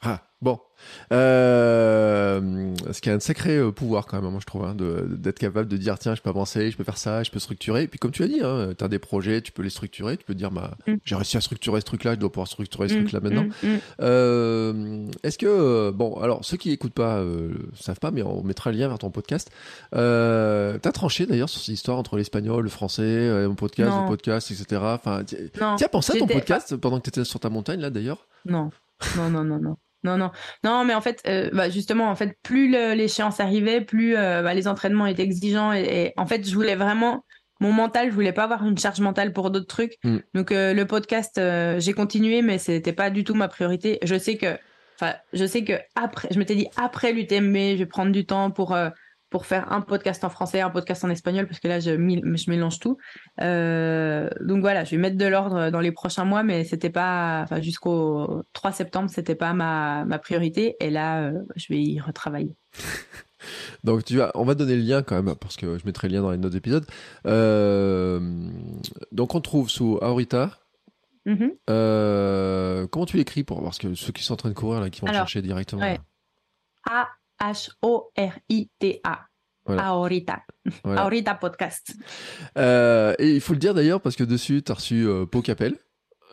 Ah, 0.03 0.20
bon. 0.41 0.59
Euh, 1.12 2.74
ce 2.91 3.01
qui 3.01 3.09
a 3.09 3.15
un 3.15 3.20
sacré 3.20 3.57
euh, 3.57 3.70
pouvoir 3.70 4.07
quand 4.07 4.20
même, 4.20 4.29
moi 4.31 4.41
je 4.41 4.47
trouve, 4.47 4.65
hein, 4.65 4.74
d'être 4.74 5.39
capable 5.39 5.69
de 5.69 5.77
dire 5.77 5.97
tiens, 5.97 6.16
je 6.16 6.23
peux 6.23 6.29
avancer, 6.31 6.73
je 6.73 6.77
peux 6.77 6.83
faire 6.83 6.99
ça, 6.99 7.23
je 7.23 7.31
peux 7.31 7.39
structurer. 7.39 7.85
Et 7.85 7.87
puis 7.87 8.01
comme 8.01 8.11
tu 8.11 8.24
as 8.24 8.27
dit, 8.27 8.41
hein, 8.43 8.73
tu 8.77 8.83
as 8.83 8.89
des 8.89 8.99
projets, 8.99 9.41
tu 9.43 9.53
peux 9.53 9.62
les 9.62 9.70
structurer, 9.70 10.16
tu 10.16 10.24
peux 10.24 10.35
dire 10.35 10.51
bah, 10.51 10.73
mm. 10.89 10.95
j'ai 11.05 11.15
réussi 11.15 11.37
à 11.37 11.41
structurer 11.41 11.81
ce 11.81 11.85
truc-là, 11.85 12.15
je 12.15 12.19
dois 12.19 12.33
pouvoir 12.33 12.49
structurer 12.49 12.89
ce 12.89 12.95
mm, 12.95 12.99
truc-là 12.99 13.20
maintenant. 13.20 13.45
Mm, 13.62 13.77
euh, 14.01 15.07
Est-ce 15.23 15.39
que, 15.39 15.93
bon, 15.93 16.16
alors 16.16 16.45
ceux 16.45 16.57
qui 16.57 16.73
écoutent 16.73 16.95
pas 16.95 17.19
euh, 17.19 17.55
savent 17.79 18.01
pas, 18.01 18.11
mais 18.11 18.23
on 18.23 18.43
mettra 18.43 18.73
le 18.73 18.79
lien 18.79 18.89
vers 18.89 18.99
ton 18.99 19.11
podcast. 19.11 19.53
Euh, 19.95 20.79
tu 20.83 20.89
as 20.89 20.93
tranché 20.93 21.27
d'ailleurs 21.27 21.49
sur 21.49 21.61
cette 21.61 21.74
histoire 21.74 21.99
entre 21.99 22.16
l'espagnol, 22.16 22.65
le 22.65 22.70
français, 22.70 23.47
mon 23.47 23.55
podcast, 23.55 23.93
le 24.03 24.09
podcast, 24.09 24.51
etc. 24.51 24.81
Enfin, 24.85 25.23
tu 25.24 25.85
as 25.85 25.89
pensé 25.89 26.15
à 26.16 26.19
ton 26.19 26.27
podcast 26.27 26.74
pendant 26.77 26.99
que 26.99 27.05
tu 27.05 27.11
étais 27.11 27.24
sur 27.24 27.39
ta 27.39 27.51
montagne 27.51 27.81
là 27.81 27.91
d'ailleurs? 27.91 28.27
Non, 28.45 28.70
non, 29.16 29.31
non, 29.31 29.45
non, 29.45 29.61
non. 29.61 29.77
Non, 30.05 30.16
non, 30.16 30.31
non, 30.65 30.85
mais 30.85 30.95
en 30.95 31.01
fait, 31.01 31.23
euh, 31.27 31.51
bah, 31.53 31.70
justement, 31.70 32.09
en 32.09 32.16
fait, 32.16 32.37
plus 32.43 32.69
l'échéance 32.69 33.41
arrivait, 33.41 33.81
plus 33.81 34.16
euh, 34.16 34.43
bah, 34.43 34.55
les 34.55 34.66
entraînements 34.66 35.07
étaient 35.07 35.23
exigeants 35.23 35.73
et, 35.73 36.12
en 36.16 36.27
fait, 36.27 36.49
je 36.49 36.55
voulais 36.55 36.74
vraiment 36.74 37.24
mon 37.61 37.73
mental, 37.73 38.09
je 38.09 38.15
voulais 38.15 38.33
pas 38.33 38.45
avoir 38.45 38.66
une 38.66 38.77
charge 38.77 38.99
mentale 38.99 39.33
pour 39.33 39.53
d'autres 39.53 39.69
trucs. 39.69 39.97
Mm. 40.03 40.19
Donc 40.35 40.51
euh, 40.51 40.74
le 40.74 40.85
podcast, 40.85 41.41
j'ai 41.79 41.93
continué, 41.93 42.43
mais 42.43 42.59
c'était 42.59 42.93
pas 42.93 43.11
du 43.11 43.23
tout 43.23 43.35
ma 43.35 43.47
priorité. 43.47 44.01
Je 44.03 44.19
sais 44.19 44.37
que, 44.37 44.59
enfin, 44.97 45.15
je 45.33 45.47
sais 45.47 45.62
que 45.62 45.74
après, 45.95 46.27
je 46.33 46.39
m'étais 46.41 46.57
dit 46.57 46.66
après 46.77 47.12
l'UTMB, 47.12 47.55
je 47.55 47.77
vais 47.77 47.87
prendre 47.87 48.11
du 48.11 48.27
temps 48.27 48.51
pour 48.51 48.77
pour 49.33 49.47
faire 49.47 49.73
un 49.73 49.81
podcast 49.81 50.23
en 50.25 50.31
français, 50.31 50.61
un 50.61 50.71
podcast 50.71 51.05
en 51.05 51.11
espagnol, 51.11 51.49
parce 51.49 51.59
que 51.59 51.67
là, 51.67 51.81
je, 51.81 51.91
je 51.91 52.51
mélange 52.51 52.79
tout. 52.79 52.99
Euh, 53.41 54.29
donc 54.41 54.61
voilà, 54.61 54.85
je 54.85 54.93
vais 54.93 54.99
mettre 54.99 55.17
de 55.17 55.25
l'ordre 55.25 55.71
dans 55.71 55.81
les 55.81 55.91
prochains 55.91 56.25
mois, 56.25 56.43
mais 56.43 56.65
c'était 56.65 56.91
pas, 56.91 57.41
enfin, 57.43 57.61
jusqu'au 57.61 58.43
3 58.53 58.73
septembre, 58.73 59.11
c'était 59.11 59.35
pas 59.35 59.55
ma, 59.55 60.05
ma 60.05 60.19
priorité. 60.19 60.77
Et 60.81 60.91
là, 60.91 61.23
euh, 61.23 61.41
je 61.57 61.73
vais 61.73 61.83
y 61.83 61.99
retravailler. 61.99 62.55
Donc 63.83 64.05
tu 64.05 64.19
vas, 64.19 64.31
on 64.37 64.45
va 64.45 64.55
donner 64.55 64.77
le 64.77 64.83
lien 64.83 65.03
quand 65.03 65.21
même 65.21 65.35
parce 65.35 65.57
que 65.57 65.77
je 65.77 65.85
mettrai 65.85 66.07
le 66.07 66.15
lien 66.15 66.23
dans 66.23 66.31
les 66.31 66.39
notes 66.39 66.53
d'épisode. 66.53 66.87
Euh, 67.27 68.21
donc 69.11 69.35
on 69.35 69.41
trouve 69.41 69.69
sous 69.69 69.99
Aurita. 70.01 70.61
Mm-hmm. 71.27 72.87
comment 72.89 73.07
tu 73.07 73.17
l'écris 73.17 73.43
pour 73.43 73.61
parce 73.63 73.79
que 73.79 73.95
ceux 73.95 74.13
qui 74.13 74.23
sont 74.23 74.35
en 74.35 74.37
train 74.37 74.49
de 74.49 74.55
courir 74.55 74.81
là, 74.81 74.91
qui 74.91 75.01
vont 75.01 75.09
chercher 75.09 75.43
directement? 75.43 75.83
A 76.89 77.09
H-O-R-I-T-A. 77.43 79.19
Ahorita. 79.66 80.43
Ahorita 80.85 81.35
podcast. 81.35 81.94
Euh, 82.59 83.14
et 83.19 83.35
il 83.35 83.40
faut 83.40 83.52
le 83.52 83.59
dire 83.59 83.74
d'ailleurs 83.74 84.01
parce 84.01 84.16
que 84.16 84.24
dessus, 84.24 84.62
tu 84.62 84.73
as 84.73 84.74
reçu 84.74 85.06
euh, 85.06 85.27
Pau 85.27 85.43
Capel. 85.43 85.77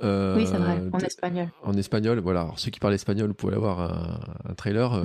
Euh, 0.02 0.38
oui, 0.38 0.48
c'est 0.48 0.58
vrai, 0.58 0.82
en 0.94 1.00
espagnol. 1.00 1.50
En 1.62 1.74
espagnol, 1.74 2.20
voilà. 2.20 2.42
Alors, 2.42 2.58
ceux 2.58 2.72
qui 2.72 2.80
parlent 2.80 2.94
espagnol, 2.94 3.28
vous 3.28 3.34
pouvez 3.34 3.56
avoir 3.56 3.82
un, 3.82 4.20
un 4.50 4.54
trailer. 4.54 5.04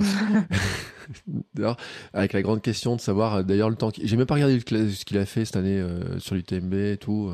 avec 2.13 2.33
la 2.33 2.41
grande 2.41 2.61
question 2.61 2.95
de 2.95 3.01
savoir 3.01 3.43
d'ailleurs 3.43 3.69
le 3.69 3.75
temps. 3.75 3.91
J'ai 4.01 4.15
même 4.15 4.25
pas 4.25 4.35
regardé 4.35 4.59
ce 4.59 5.05
qu'il 5.05 5.17
a 5.17 5.25
fait 5.25 5.43
cette 5.43 5.57
année 5.57 5.85
sur 6.19 6.35
l'UTMB 6.35 6.73
et 6.73 6.97
tout. 6.97 7.33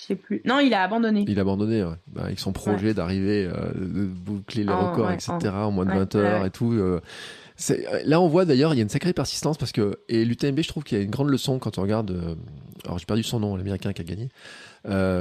Je 0.00 0.06
sais 0.06 0.16
plus. 0.16 0.40
Non, 0.44 0.60
il 0.60 0.72
a 0.72 0.82
abandonné. 0.82 1.24
Il 1.28 1.38
a 1.38 1.42
abandonné, 1.42 1.84
ouais. 1.84 1.94
Bah, 2.06 2.22
avec 2.24 2.38
son 2.38 2.52
projet 2.52 2.94
d'arriver, 2.94 3.46
euh, 3.46 3.72
de 3.74 4.06
boucler 4.06 4.64
les 4.64 4.72
records, 4.72 5.10
etc. 5.10 5.32
En, 5.52 5.70
moins 5.70 5.84
de 5.84 5.90
20 5.90 6.14
heures 6.14 6.46
et 6.46 6.50
tout. 6.50 6.72
Euh, 6.72 7.00
là, 8.04 8.20
on 8.20 8.28
voit 8.28 8.46
d'ailleurs, 8.46 8.72
il 8.72 8.78
y 8.78 8.80
a 8.80 8.82
une 8.82 8.88
sacrée 8.88 9.12
persistance 9.12 9.58
parce 9.58 9.72
que 9.72 9.98
et 10.08 10.24
l'UTMB, 10.24 10.60
je 10.62 10.68
trouve 10.68 10.84
qu'il 10.84 10.96
y 10.96 11.00
a 11.00 11.04
une 11.04 11.10
grande 11.10 11.28
leçon 11.28 11.58
quand 11.58 11.76
on 11.78 11.82
regarde. 11.82 12.12
Euh, 12.12 12.34
alors, 12.84 12.98
j'ai 12.98 13.04
perdu 13.04 13.22
son 13.22 13.40
nom, 13.40 13.56
l'américain 13.56 13.92
qui 13.92 14.00
a 14.00 14.04
gagné. 14.04 14.30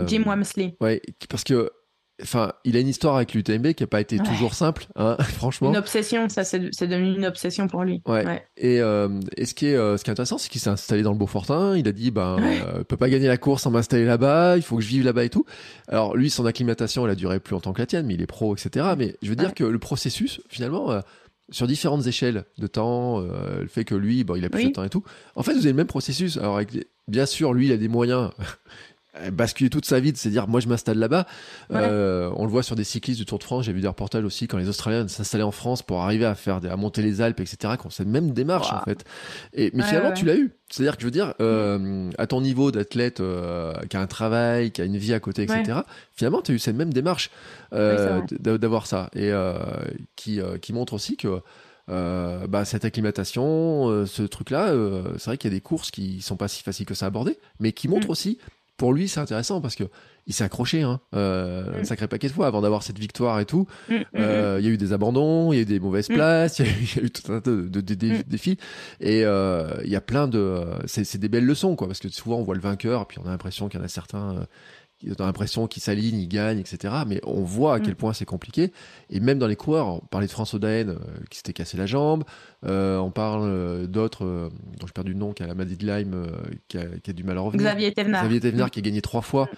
Jim 0.08 0.24
Wamsley. 0.26 0.78
Ouais, 0.80 1.02
parce 1.30 1.44
que 1.44 1.72
enfin, 2.22 2.54
il 2.66 2.76
a 2.78 2.80
une 2.80 2.88
histoire 2.88 3.16
avec 3.16 3.34
l'UTMB 3.34 3.74
qui 3.74 3.84
n'a 3.84 3.88
pas 3.88 4.02
été 4.02 4.18
Ouais. 4.20 4.26
toujours 4.26 4.54
simple, 4.54 4.88
hein, 4.96 5.18
franchement. 5.24 5.70
Une 5.70 5.78
obsession, 5.78 6.28
ça 6.30 6.44
c'est 6.44 6.60
devenu 6.60 7.16
une 7.16 7.26
obsession 7.26 7.68
pour 7.68 7.84
lui. 7.84 8.02
Ouais. 8.08 8.44
Et, 8.58 8.80
euh, 8.82 9.10
et 9.38 9.46
ce 9.46 9.54
qui 9.54 9.68
est, 9.68 9.76
euh, 9.76 9.98
ce 9.98 10.04
qui 10.04 10.10
est 10.10 10.14
intéressant, 10.14 10.38
c'est 10.38 10.50
qu'il 10.50 10.62
s'est 10.62 10.70
installé 10.70 11.02
dans 11.04 11.12
le 11.12 11.18
Beaufortin. 11.18 11.76
Il 11.78 11.88
a 11.88 11.92
dit, 11.92 12.12
ben, 12.12 12.38
Ouais. 12.38 12.62
euh, 12.66 12.78
je 12.80 12.84
peux 12.84 12.98
pas 12.98 13.10
gagner 13.10 13.28
la 13.28 13.38
course 13.38 13.64
sans 13.64 13.72
m'installer 13.72 14.06
là-bas. 14.06 14.58
Il 14.58 14.64
faut 14.64 14.76
que 14.78 14.82
je 14.84 14.88
vive 14.90 15.04
là-bas 15.06 15.24
et 15.26 15.30
tout. 15.30 15.46
Alors 15.88 16.16
lui, 16.16 16.30
son 16.30 16.46
acclimatation, 16.46 17.06
elle 17.06 17.12
a 17.12 17.16
duré 17.16 17.40
plus 17.40 17.54
longtemps 17.54 17.74
que 17.74 17.82
la 17.82 17.86
tienne, 17.86 18.06
mais 18.06 18.14
il 18.16 18.22
est 18.22 18.28
pro, 18.28 18.56
etc. 18.56 18.88
Mais 18.98 19.16
je 19.22 19.30
veux 19.30 19.36
dire 19.36 19.54
que 19.54 19.64
le 19.64 19.80
processus, 19.80 20.42
finalement, 20.50 20.92
euh, 20.92 21.02
sur 21.52 21.66
différentes 21.66 22.06
échelles 22.06 22.44
de 22.60 22.68
temps, 22.68 23.22
euh, 23.22 23.62
le 23.62 23.68
fait 23.68 23.84
que 23.84 23.96
lui, 23.96 24.24
bon, 24.24 24.36
il 24.36 24.46
a 24.46 24.50
plus 24.50 24.60
Oui. 24.64 24.68
de 24.68 24.74
temps 24.74 24.84
et 24.84 24.90
tout. 24.90 25.04
En 25.36 25.42
fait, 25.44 25.54
vous 25.54 25.60
avez 25.62 25.70
le 25.70 25.76
même 25.78 25.88
processus. 25.88 26.38
Alors, 26.38 26.58
avec 26.58 26.70
bien 27.08 27.26
sûr, 27.26 27.54
lui, 27.54 27.66
il 27.68 27.72
a 27.72 27.78
des 27.78 27.88
moyens. 27.88 28.30
À 29.14 29.32
basculer 29.32 29.70
toute 29.70 29.86
sa 29.86 30.00
vie, 30.00 30.12
de 30.14 30.18
se 30.18 30.30
dire 30.30 30.48
moi 30.48 30.60
je 30.60 30.68
m'installe 30.68 30.98
là-bas. 31.00 31.26
Ouais. 31.70 31.78
Euh, 31.82 32.30
on 32.36 32.46
le 32.46 32.52
voit 32.52 32.62
sur 32.64 32.76
des 32.76 32.84
cyclistes 32.84 33.20
du 33.20 33.26
Tour 33.26 33.40
de 33.40 33.44
France. 33.44 33.66
J'ai 33.66 33.74
vu 33.74 33.82
des 33.82 33.88
reportages 33.88 34.24
aussi 34.24 34.48
quand 34.48 34.58
les 34.58 34.70
Australiens 34.70 35.08
s'installaient 35.08 35.44
en 35.44 35.52
France 35.52 35.82
pour 35.82 36.02
arriver 36.02 36.26
à 36.26 36.36
faire 36.36 36.62
des- 36.62 36.70
à 36.70 36.76
monter 36.76 37.02
les 37.02 37.20
Alpes, 37.22 37.40
etc. 37.40 37.74
Qu'on 37.80 37.90
cette 37.90 38.08
même 38.08 38.32
démarche 38.32 38.72
Wow. 38.72 38.78
en 38.78 38.84
fait. 38.84 39.04
Et 39.54 39.72
mais 39.74 39.82
Ouais, 39.84 39.90
finalement 39.90 40.10
ouais. 40.10 40.16
tu 40.16 40.26
l'as 40.26 40.36
eu. 40.36 40.52
C'est-à-dire 40.70 40.96
que 40.96 41.02
je 41.02 41.08
veux 41.08 41.12
dire 41.12 41.34
euh, 41.42 42.12
à 42.20 42.28
ton 42.28 42.42
niveau 42.42 42.72
d'athlète 42.72 43.20
euh, 43.20 43.74
qui 43.90 43.98
a 43.98 44.02
un 44.02 44.08
travail, 44.08 44.72
qui 44.72 44.82
a 44.82 44.86
une 44.86 44.98
vie 44.98 45.14
à 45.16 45.20
côté, 45.20 45.42
etc. 45.44 45.80
Finalement 46.14 46.42
tu 46.44 46.52
as 46.52 46.56
eu 46.56 46.60
cette 46.60 46.76
même 46.76 46.94
démarche 46.94 47.32
euh, 47.74 48.22
d'avoir 48.40 48.86
ça 48.86 49.10
et 49.16 49.32
euh, 49.32 49.58
qui 50.16 50.40
euh, 50.40 50.58
qui 50.60 50.72
montre 50.74 50.94
aussi 50.94 51.18
que 51.18 51.40
euh, 51.90 52.46
bah, 52.46 52.66
cette 52.66 52.86
acclimatation, 52.86 53.90
euh, 53.90 54.06
ce 54.06 54.22
truc-là, 54.22 54.68
euh, 54.70 55.02
c'est 55.18 55.26
vrai 55.26 55.38
qu'il 55.40 55.50
y 55.52 55.54
a 55.54 55.58
des 55.58 55.62
courses 55.62 55.90
qui 55.90 56.22
sont 56.22 56.38
pas 56.38 56.48
si 56.48 56.62
faciles 56.62 56.86
que 56.86 56.94
ça 56.94 57.06
à 57.06 57.08
aborder, 57.08 57.40
mais 57.60 57.72
qui 57.72 57.88
montrent 57.88 58.08
Mm. 58.10 58.12
aussi, 58.12 58.38
pour 58.80 58.94
lui, 58.94 59.08
c'est 59.08 59.20
intéressant 59.20 59.62
parce 59.62 59.76
que 59.76 59.84
il 60.26 60.34
s'est 60.34 60.44
accroché 60.44 60.82
hein, 60.84 61.00
euh, 61.16 61.80
un 61.80 61.82
Mm. 61.82 61.86
sacré 61.86 62.08
paquet 62.08 62.28
de 62.28 62.34
fois 62.34 62.48
avant 62.48 62.62
d'avoir 62.62 62.82
cette 62.84 62.98
victoire 63.00 63.40
et 63.40 63.46
tout. 63.46 63.68
Mm, 63.90 63.94
mm, 63.96 64.04
Euh, 64.16 64.58
Il 64.60 64.66
y 64.66 64.70
a 64.70 64.72
eu 64.72 64.78
des 64.78 64.94
abandons, 64.94 65.52
il 65.52 65.56
y 65.58 65.60
a 65.60 65.62
eu 65.64 65.66
des 65.66 65.80
mauvaises 65.80 66.08
places, 66.08 66.60
il 66.60 66.66
y, 66.66 66.70
a 66.70 66.72
eu- 66.72 66.76
il 66.82 66.98
y 66.98 67.00
a 67.00 67.04
eu 67.04 67.10
tout 67.12 67.32
un 67.32 67.42
tas 67.42 67.52
de, 67.52 67.68
de- 67.68 67.82
de- 67.82 67.94
de- 67.96 68.24
défis. 68.28 68.58
Et 69.00 69.24
euh, 69.26 69.70
il 69.84 69.90
y 69.90 69.96
a 69.96 70.02
plein 70.02 70.28
de... 70.28 70.64
C'est 70.86 71.04
c'est 71.04 71.18
des 71.18 71.30
belles 71.30 71.46
leçons, 71.46 71.76
quoi, 71.76 71.88
parce 71.88 72.00
que 72.00 72.10
souvent 72.10 72.38
on 72.38 72.44
voit 72.44 72.56
le 72.56 72.62
vainqueur, 72.62 73.06
puis 73.08 73.20
on 73.24 73.28
a 73.28 73.32
l'impression 73.32 73.70
qu'il 73.70 73.80
y 73.80 73.84
en 73.84 73.86
a 73.86 73.90
certains... 73.90 74.46
ont 75.08 75.26
l'impression 75.26 75.68
qu'ils 75.68 75.82
s'alignent, 75.82 76.20
ils 76.20 76.28
gagnent, 76.28 76.60
etc. 76.60 76.94
Mais 77.08 77.22
on 77.26 77.42
voit 77.44 77.76
à 77.76 77.80
quel 77.80 77.94
Mm. 77.94 77.96
point 77.96 78.14
c'est 78.14 78.26
compliqué. 78.26 78.72
Et 79.10 79.20
même 79.20 79.40
dans 79.40 79.48
les 79.48 79.56
coureurs, 79.56 79.88
on 79.88 80.00
parlait 80.00 80.28
de 80.28 80.32
François 80.32 80.60
Daen 80.60 80.90
euh, 80.90 80.96
qui 81.30 81.38
s'était 81.38 81.54
cassé 81.54 81.78
la 81.78 81.86
jambe. 81.86 82.24
Euh, 82.66 82.98
on 82.98 83.12
parle 83.12 83.44
euh, 83.46 83.88
d'autres, 83.88 84.26
euh, 84.26 84.50
dont 84.80 84.88
j'ai 84.88 84.94
perdu 84.94 85.14
le 85.14 85.20
nom, 85.20 85.34
qui 85.34 85.44
a 85.44 85.48
la 85.48 85.56
maladie 85.56 85.78
de 85.78 85.86
Lyme, 85.86 86.28
qui, 86.68 86.78
a, 86.78 86.86
qui 87.02 87.12
a 87.12 87.14
du 87.14 87.24
mal 87.24 87.38
à 87.38 87.42
revenir. 87.42 87.66
Xavier 87.66 87.94
Thévenard. 87.94 88.22
Xavier 88.24 88.40
Thévenard 88.40 88.72
qui 88.72 88.80
a 88.80 88.82
gagné 88.82 89.02
trois 89.02 89.22
fois 89.22 89.50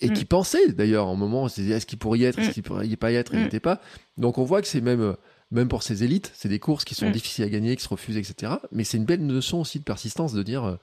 et 0.00 0.08
Mm. 0.08 0.12
qui 0.14 0.24
pensait 0.24 0.72
d'ailleurs 0.72 1.06
en 1.06 1.16
moment, 1.16 1.46
est-ce 1.48 1.86
qu'il 1.86 1.98
pourrait 1.98 2.18
y 2.18 2.24
être, 2.24 2.38
est-ce 2.38 2.50
Mm. 2.50 2.52
qu'il 2.52 2.62
pourrait 2.62 2.88
y 2.88 2.96
pas 2.96 3.12
y 3.12 3.14
être, 3.16 3.32
il 3.34 3.40
Mm. 3.40 3.42
n'était 3.44 3.60
pas. 3.60 3.80
Donc 4.18 4.38
on 4.38 4.44
voit 4.44 4.60
que 4.62 4.68
c'est 4.68 4.80
même, 4.80 5.16
même 5.50 5.68
pour 5.68 5.82
ces 5.82 6.02
élites, 6.04 6.32
c'est 6.34 6.48
des 6.48 6.58
courses 6.58 6.84
qui 6.84 6.94
sont 6.94 7.08
Mm. 7.08 7.12
difficiles 7.12 7.44
à 7.44 7.48
gagner, 7.48 7.76
qui 7.76 7.82
se 7.84 7.88
refusent, 7.88 8.16
etc. 8.16 8.52
Mais 8.72 8.84
c'est 8.84 8.96
une 8.96 9.04
belle 9.04 9.26
leçon 9.26 9.58
aussi 9.58 9.78
de 9.78 9.84
persistance 9.84 10.32
de 10.32 10.42
dire 10.42 10.78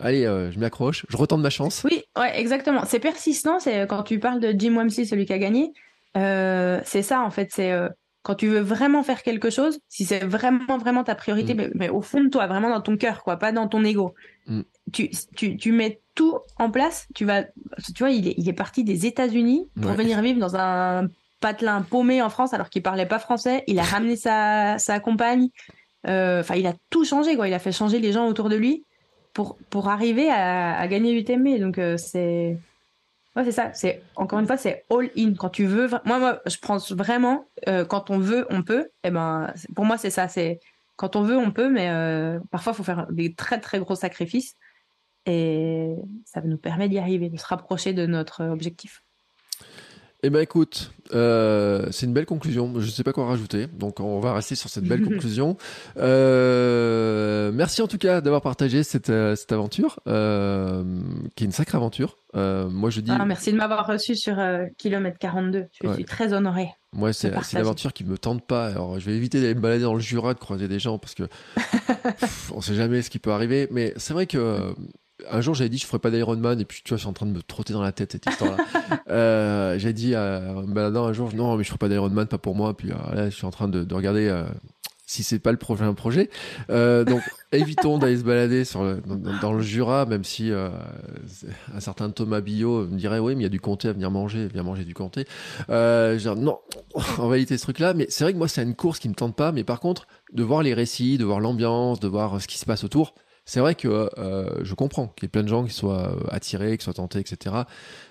allez, 0.00 0.24
euh, 0.26 0.50
je 0.50 0.58
m'accroche, 0.58 1.04
je 1.08 1.16
retente 1.16 1.40
ma 1.40 1.50
chance. 1.50 1.82
Oui, 1.84 2.02
ouais, 2.18 2.38
exactement. 2.40 2.84
C'est 2.86 2.98
persistant. 3.00 3.58
C'est 3.60 3.86
quand 3.86 4.02
tu 4.02 4.18
parles 4.18 4.40
de 4.40 4.52
Jim 4.56 4.74
Wamsley, 4.76 5.04
celui 5.04 5.26
qui 5.26 5.32
a 5.32 5.38
gagné. 5.38 5.72
euh, 6.16 6.80
c'est 6.84 7.02
ça 7.02 7.20
en 7.22 7.30
fait. 7.30 7.50
C'est 7.52 7.72
euh, 7.72 7.88
quand 8.22 8.34
tu 8.36 8.46
veux 8.48 8.60
vraiment 8.60 9.02
faire 9.02 9.22
quelque 9.22 9.50
chose, 9.50 9.80
si 9.88 10.04
c'est 10.04 10.20
vraiment 10.24 10.78
vraiment 10.78 11.02
ta 11.04 11.14
priorité, 11.14 11.54
Mm. 11.54 11.56
mais, 11.56 11.70
mais 11.74 11.88
au 11.88 12.02
fond 12.02 12.22
de 12.22 12.28
toi, 12.28 12.46
vraiment 12.46 12.70
dans 12.70 12.80
ton 12.80 12.96
cœur, 12.96 13.22
quoi, 13.24 13.36
pas 13.36 13.50
dans 13.52 13.66
ton 13.68 13.82
ego. 13.84 14.14
Mm. 14.46 14.60
Tu, 14.92 15.10
tu, 15.36 15.56
tu 15.56 15.72
mets 15.72 16.00
tout 16.14 16.38
en 16.58 16.70
place. 16.70 17.06
Tu 17.14 17.24
vas, 17.24 17.44
tu 17.44 17.98
vois, 18.00 18.10
il 18.10 18.28
est, 18.28 18.34
il 18.36 18.48
est 18.48 18.52
parti 18.52 18.84
des 18.84 19.06
États-Unis 19.06 19.68
pour 19.80 19.90
Ouais. 19.92 19.96
venir 19.96 20.20
vivre 20.20 20.38
dans 20.38 20.54
un 20.56 21.08
patelin 21.40 21.82
paumé 21.82 22.22
en 22.22 22.28
France 22.30 22.52
alors 22.54 22.68
qu'il 22.68 22.82
parlait 22.82 23.06
pas 23.06 23.18
français. 23.18 23.64
Il 23.66 23.78
a 23.78 23.82
ramené 23.82 24.14
sa, 24.16 24.78
sa 24.78 25.00
compagne. 25.00 25.48
Euh, 26.06 26.40
Enfin, 26.40 26.56
il 26.56 26.66
a 26.66 26.74
tout 26.90 27.04
changé, 27.04 27.34
quoi. 27.36 27.48
Il 27.48 27.54
a 27.54 27.58
fait 27.58 27.72
changer 27.72 27.98
les 28.00 28.12
gens 28.12 28.26
autour 28.28 28.48
de 28.48 28.56
lui 28.56 28.84
pour, 29.32 29.56
pour 29.70 29.88
arriver 29.88 30.30
à, 30.30 30.76
à 30.78 30.86
gagner 30.88 31.12
l'UTMB. 31.14 31.58
Donc, 31.60 31.78
euh, 31.78 31.96
c'est. 31.96 32.58
Ouais, 33.34 33.44
c'est 33.44 33.52
ça. 33.52 33.72
C'est 33.72 34.02
encore 34.16 34.38
une 34.40 34.46
fois, 34.46 34.58
c'est 34.58 34.84
all 34.90 35.10
in. 35.16 35.34
Quand 35.34 35.48
tu 35.48 35.64
veux, 35.64 35.88
moi, 36.04 36.18
moi, 36.18 36.40
je 36.46 36.56
pense 36.58 36.92
vraiment 36.92 37.46
euh, 37.68 37.84
quand 37.84 38.10
on 38.10 38.18
veut, 38.18 38.46
on 38.50 38.62
peut. 38.62 38.90
Et 39.04 39.10
ben, 39.10 39.50
c'est- 39.56 39.72
pour 39.74 39.84
moi, 39.86 39.96
c'est 39.96 40.10
ça. 40.10 40.28
C'est 40.28 40.60
quand 40.96 41.16
on 41.16 41.22
veut, 41.22 41.38
on 41.38 41.50
peut, 41.50 41.70
mais 41.70 41.88
euh, 41.90 42.38
parfois, 42.50 42.72
il 42.74 42.76
faut 42.76 42.84
faire 42.84 43.06
des 43.10 43.34
très 43.34 43.58
très 43.58 43.78
gros 43.80 43.94
sacrifices. 43.94 44.54
Et 45.24 45.94
ça 46.26 46.40
nous 46.42 46.58
permet 46.58 46.88
d'y 46.88 46.98
arriver, 46.98 47.30
de 47.30 47.38
se 47.38 47.46
rapprocher 47.46 47.92
de 47.94 48.06
notre 48.06 48.44
objectif. 48.44 49.02
Eh 50.24 50.30
ben 50.30 50.38
écoute, 50.38 50.92
euh, 51.14 51.88
c'est 51.90 52.06
une 52.06 52.12
belle 52.12 52.26
conclusion. 52.26 52.72
Je 52.78 52.88
sais 52.88 53.02
pas 53.02 53.12
quoi 53.12 53.26
rajouter, 53.26 53.66
donc 53.66 53.98
on 53.98 54.20
va 54.20 54.34
rester 54.34 54.54
sur 54.54 54.70
cette 54.70 54.84
belle 54.84 55.02
conclusion. 55.04 55.56
Euh, 55.96 57.50
merci 57.52 57.82
en 57.82 57.88
tout 57.88 57.98
cas 57.98 58.20
d'avoir 58.20 58.40
partagé 58.40 58.84
cette, 58.84 59.10
euh, 59.10 59.34
cette 59.34 59.50
aventure, 59.50 59.98
euh, 60.06 60.84
qui 61.34 61.42
est 61.42 61.46
une 61.46 61.52
sacrée 61.52 61.76
aventure. 61.76 62.18
Moi 62.34 62.90
je 62.90 63.00
dis, 63.00 63.10
Ah, 63.12 63.24
merci 63.24 63.50
de 63.50 63.56
m'avoir 63.56 63.84
reçu 63.84 64.14
sur 64.14 64.36
kilomètre 64.78 65.18
42. 65.18 65.66
Je 65.82 65.88
Ouais. 65.88 65.94
suis 65.94 66.04
très 66.04 66.32
honorée. 66.32 66.68
moi 66.92 67.12
c'est 67.12 67.28
une 67.52 67.58
aventure 67.58 67.92
qui 67.92 68.04
me 68.04 68.16
tente 68.16 68.46
pas. 68.46 68.66
Alors 68.68 69.00
je 69.00 69.04
vais 69.06 69.16
éviter 69.16 69.40
d'aller 69.40 69.56
me 69.56 69.60
balader 69.60 69.82
dans 69.82 69.94
le 69.94 70.00
Jura, 70.00 70.34
de 70.34 70.38
croiser 70.38 70.68
des 70.68 70.78
gens 70.78 70.98
parce 70.98 71.14
que 71.16 71.24
pff, 72.20 72.52
on 72.54 72.60
sait 72.60 72.76
jamais 72.76 73.02
ce 73.02 73.10
qui 73.10 73.18
peut 73.18 73.32
arriver. 73.32 73.66
Mais 73.72 73.92
c'est 73.96 74.12
vrai 74.14 74.26
que 74.26 74.72
un 75.30 75.40
jour 75.40 75.54
j'avais 75.54 75.68
dit 75.70 75.78
je 75.78 75.86
ferais 75.86 75.98
pas 75.98 76.10
d'Ironman 76.10 76.60
et 76.60 76.64
puis 76.64 76.80
tu 76.84 76.90
vois 76.90 76.96
je 76.96 77.02
suis 77.02 77.08
en 77.08 77.12
train 77.12 77.26
de 77.26 77.32
me 77.32 77.42
trotter 77.42 77.72
dans 77.72 77.82
la 77.82 77.92
tête 77.92 78.12
cette 78.12 78.26
histoire-là. 78.26 78.64
euh, 79.10 79.78
j'ai 79.78 79.92
dit 79.92 80.14
euh, 80.14 80.54
en 80.54 80.62
me 80.62 80.72
baladant 80.74 81.04
un 81.06 81.12
jour 81.12 81.30
non 81.34 81.56
mais 81.56 81.64
je 81.64 81.68
ferai 81.68 81.78
pas 81.78 81.88
d'Ironman 81.88 82.26
pas 82.26 82.38
pour 82.38 82.54
moi. 82.54 82.76
Puis 82.76 82.90
euh, 82.90 83.14
là 83.14 83.30
je 83.30 83.34
suis 83.34 83.46
en 83.46 83.50
train 83.50 83.68
de, 83.68 83.84
de 83.84 83.94
regarder. 83.94 84.28
euh, 84.28 84.44
si 85.04 85.24
c'est 85.24 85.40
pas 85.40 85.50
le 85.52 85.58
prochain 85.58 85.92
projet, 85.92 86.30
donc 86.70 87.20
évitons 87.52 87.98
d'aller 87.98 88.16
se 88.16 88.22
balader 88.24 88.64
sur 88.64 88.82
le- 88.82 89.02
dans, 89.42 89.52
le 89.52 89.60
Jura, 89.60 90.06
même 90.06 90.24
si 90.24 90.50
un 90.50 91.80
certain 91.80 92.08
Thomas 92.08 92.40
Billot 92.40 92.86
me 92.86 92.96
dirait 92.96 93.18
oui 93.18 93.34
mais 93.34 93.40
il 93.40 93.42
y 93.42 93.46
a 93.46 93.50
du 93.50 93.60
comté 93.60 93.88
à 93.88 93.92
venir 93.92 94.10
manger, 94.10 94.48
viens 94.48 94.62
manger 94.62 94.84
du 94.84 94.94
comté. 94.94 95.26
Genre, 95.68 96.36
non, 96.36 96.60
on 97.18 97.28
va 97.28 97.36
éviter 97.36 97.58
ce 97.58 97.62
truc-là. 97.64 97.92
Mais 97.92 98.06
c'est 98.08 98.24
vrai 98.24 98.32
que 98.32 98.38
moi, 98.38 98.48
c'est 98.48 98.62
une 98.62 98.74
course 98.74 99.00
qui 99.00 99.08
me 99.10 99.14
tente 99.14 99.36
pas. 99.36 99.52
Mais 99.52 99.64
par 99.64 99.80
contre, 99.80 100.06
de 100.32 100.42
voir 100.42 100.62
les 100.62 100.72
récits, 100.72 101.18
de 101.18 101.24
voir 101.26 101.40
l'ambiance, 101.40 102.00
de 102.00 102.08
voir 102.08 102.40
ce 102.40 102.46
qui 102.48 102.56
se 102.56 102.64
passe 102.64 102.82
autour, 102.84 103.14
c'est 103.44 103.60
vrai 103.60 103.74
que 103.74 104.08
euh, 104.18 104.64
je 104.64 104.74
comprends 104.74 105.08
qu'il 105.08 105.24
y 105.24 105.26
ait 105.26 105.28
plein 105.28 105.42
de 105.42 105.48
gens 105.48 105.64
qui 105.64 105.72
soient 105.72 106.12
euh, 106.12 106.26
attirés, 106.28 106.78
qui 106.78 106.84
soient 106.84 106.94
tentés, 106.94 107.18
etc. 107.18 107.56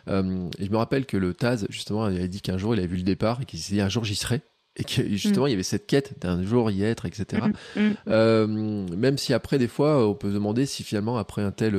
Euh, 0.10 0.50
et 0.60 0.66
je 0.66 0.72
me 0.72 0.78
rappelle 0.78 1.06
que 1.06 1.18
le 1.18 1.34
Taz, 1.34 1.66
justement, 1.70 2.08
il 2.10 2.18
avait 2.18 2.28
dit 2.28 2.42
qu'un 2.42 2.58
jour, 2.58 2.76
il 2.76 2.80
avait 2.80 2.88
vu 2.88 2.98
le 2.98 3.04
départ 3.04 3.42
et 3.42 3.46
qu'il 3.46 3.60
s'est 3.60 3.74
dit 3.74 3.82
un 3.82 3.90
jour, 3.90 4.04
j'y 4.04 4.16
serai. 4.16 4.42
Et 4.78 4.86
que 4.86 5.06
justement, 5.16 5.48
il 5.48 5.52
y 5.52 5.54
avait 5.54 5.64
cette 5.64 5.86
quête 5.86 6.18
d'un 6.22 6.44
jour 6.44 6.72
y 6.72 6.84
être, 6.84 7.06
etc. 7.06 7.44
Mm, 7.76 7.82
mm. 7.82 7.94
Euh, 8.08 8.48
même 8.48 9.18
si 9.18 9.34
après, 9.34 9.58
des 9.58 9.68
fois, 9.68 10.08
on 10.08 10.16
peut 10.16 10.30
se 10.30 10.34
demander 10.34 10.66
si 10.66 10.84
finalement, 10.84 11.18
après 11.18 11.42
un 11.42 11.52
tel 11.52 11.76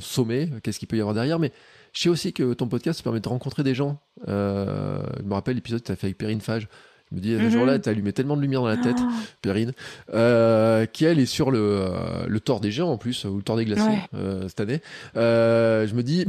sommet, 0.00 0.50
qu'est-ce 0.62 0.80
qu'il 0.80 0.88
peut 0.88 0.96
y 0.96 1.00
avoir 1.00 1.14
derrière. 1.14 1.38
Mais 1.38 1.52
je 1.92 2.02
sais 2.02 2.08
aussi 2.08 2.32
que 2.32 2.54
ton 2.54 2.66
podcast 2.66 3.02
permet 3.02 3.20
de 3.20 3.28
rencontrer 3.28 3.62
des 3.62 3.74
gens. 3.74 4.00
Je 4.26 4.32
me 4.32 5.32
rappelle 5.32 5.54
l'épisode 5.54 5.80
que 5.80 5.86
tu 5.86 5.92
as 5.92 5.96
fait 5.96 6.08
avec 6.08 6.18
Perrine 6.18 6.40
Fage. 6.40 6.68
Je 7.14 7.16
me 7.16 7.22
dis, 7.22 7.36
ce 7.36 7.42
Mhm. 7.44 7.50
jour-là, 7.50 7.78
tu 7.78 7.88
as 7.88 7.92
allumé 7.92 8.12
tellement 8.12 8.36
de 8.36 8.42
lumière 8.42 8.60
dans 8.62 8.66
la 8.66 8.76
tête, 8.76 8.96
Oh, 9.00 9.04
Perrine, 9.40 9.72
euh, 10.12 10.84
qui 10.86 11.04
elle 11.04 11.20
est 11.20 11.26
sur 11.26 11.52
le, 11.52 11.60
euh, 11.60 12.26
le 12.26 12.40
Tour 12.40 12.58
des 12.58 12.72
Géants 12.72 12.90
en 12.90 12.96
plus, 12.98 13.24
ou 13.24 13.36
le 13.36 13.42
Tour 13.42 13.56
des 13.56 13.64
Glaciers 13.64 13.86
Ouais. 13.86 14.00
euh, 14.16 14.48
cette 14.48 14.60
année. 14.60 14.80
Euh, 15.16 15.86
je 15.86 15.94
me 15.94 16.02
dis, 16.02 16.24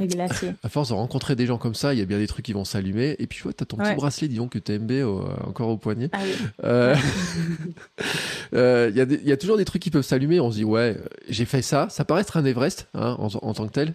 à 0.64 0.70
force 0.70 0.90
de 0.90 0.94
rencontrer 0.94 1.36
des 1.36 1.48
gens 1.48 1.58
comme 1.58 1.74
ça, 1.74 1.94
il 1.94 2.00
y 2.00 2.04
a 2.04 2.06
bien 2.06 2.20
des 2.20 2.28
trucs 2.28 2.46
qui 2.46 2.54
vont 2.54 2.66
s'allumer. 2.66 3.16
Et 3.18 3.26
puis, 3.26 3.38
tu 3.38 3.44
vois, 3.44 3.54
t'as 3.54 3.66
ton 3.66 3.78
petit 3.78 3.90
Ouais. 3.90 3.96
bracelet, 3.96 4.28
dis 4.28 4.36
donc, 4.36 4.52
que 4.52 4.60
TMB 4.60 4.92
au- 5.04 5.24
encore 5.48 5.70
au 5.70 5.78
poignet. 5.78 6.10
Ah 6.14 6.20
oui. 6.24 6.32
Il 8.54 8.96
y, 8.96 9.02
a 9.02 9.34
y 9.34 9.38
toujours 9.38 9.58
des 9.58 9.66
trucs 9.66 9.82
qui 9.82 9.90
peuvent 9.92 10.04
s'allumer. 10.06 10.40
On 10.40 10.52
se 10.52 10.58
dit, 10.58 10.64
ouais, 10.64 10.98
j'ai 11.30 11.46
fait 11.46 11.62
ça. 11.62 11.88
Ça 11.90 12.06
paraît 12.06 12.22
être 12.22 12.38
un 12.38 12.46
Everest 12.46 12.88
hein, 12.94 13.16
en, 13.20 13.28
en 13.28 13.54
tant 13.54 13.66
que 13.68 13.72
tel. 13.74 13.94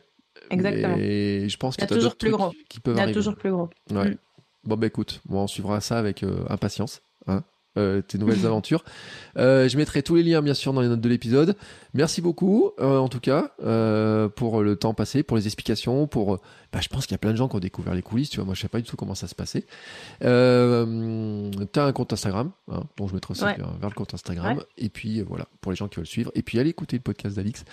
Exactement. 0.50 0.96
Et 0.98 1.46
je 1.48 1.56
pense 1.56 1.76
Il 1.76 1.78
y 1.78 1.80
que 1.80 1.84
a 1.84 1.88
t'as 1.88 1.94
toujours 1.96 2.16
plus 2.16 2.30
gros. 2.30 2.52
qui 2.68 2.80
peuvent 2.80 2.94
Il 2.94 2.96
y 2.96 3.00
a 3.00 3.02
arriver. 3.04 3.16
toujours 3.18 3.36
plus 3.36 3.50
gros. 3.52 3.70
Ouais. 3.92 4.10
Mm. 4.10 4.16
Bon, 4.64 4.76
bah 4.76 4.86
écoute, 4.86 5.20
moi, 5.28 5.42
on 5.42 5.46
suivra 5.46 5.80
ça 5.80 5.98
avec 5.98 6.22
euh, 6.22 6.44
impatience. 6.48 7.02
Hein 7.26 7.42
euh, 7.78 8.02
tes 8.02 8.18
nouvelles 8.18 8.44
aventures. 8.46 8.82
Euh, 9.38 9.68
je 9.68 9.76
mettrai 9.76 10.02
tous 10.02 10.16
les 10.16 10.24
liens 10.24 10.42
bien 10.42 10.54
sûr 10.54 10.72
dans 10.72 10.80
les 10.80 10.88
notes 10.88 11.00
de 11.00 11.08
l'épisode. 11.08 11.54
Merci 11.94 12.20
beaucoup 12.20 12.72
euh, 12.80 12.98
en 12.98 13.08
tout 13.08 13.20
cas 13.20 13.52
pour 14.34 14.62
le 14.62 14.74
temps 14.76 14.92
passé, 14.92 15.22
pour 15.22 15.36
les 15.36 15.46
explications, 15.46 16.08
pour. 16.08 16.38
bah, 16.72 16.80
je 16.82 16.88
pense 16.88 17.06
qu'il 17.06 17.14
y 17.14 17.14
a 17.14 17.18
plein 17.18 17.30
de 17.30 17.36
gens 17.36 17.46
qui 17.48 17.54
ont 17.54 17.60
découvert 17.60 17.94
les 17.94 18.02
coulisses. 18.02 18.28
Tu 18.30 18.36
vois, 18.38 18.44
moi 18.44 18.54
je 18.54 18.60
sais 18.60 18.68
pas 18.68 18.78
du 18.80 18.88
tout 18.88 18.96
comment 18.96 19.14
ça 19.14 19.28
se 19.28 19.36
passait. 19.36 19.66
Euh, 20.24 21.50
T'as 21.72 21.84
un 21.86 21.92
compte 21.92 22.12
Instagram, 22.12 22.50
hein, 22.72 22.82
dont 22.96 23.06
je 23.06 23.14
mettrai 23.14 23.32
aussi 23.32 23.44
Ouais. 23.44 23.56
vers, 23.56 23.88
le 23.88 23.94
compte 23.94 24.14
Instagram. 24.14 24.58
Ouais. 24.58 24.64
Et 24.76 24.88
puis 24.88 25.22
voilà 25.22 25.46
pour 25.60 25.70
les 25.72 25.76
gens 25.76 25.86
qui 25.88 25.96
veulent 25.96 26.06
suivre. 26.06 26.32
Et 26.34 26.42
puis 26.42 26.58
allez 26.58 26.70
écouter 26.70 26.96
le 26.96 27.02
podcast 27.02 27.36
d'Alix. 27.36 27.64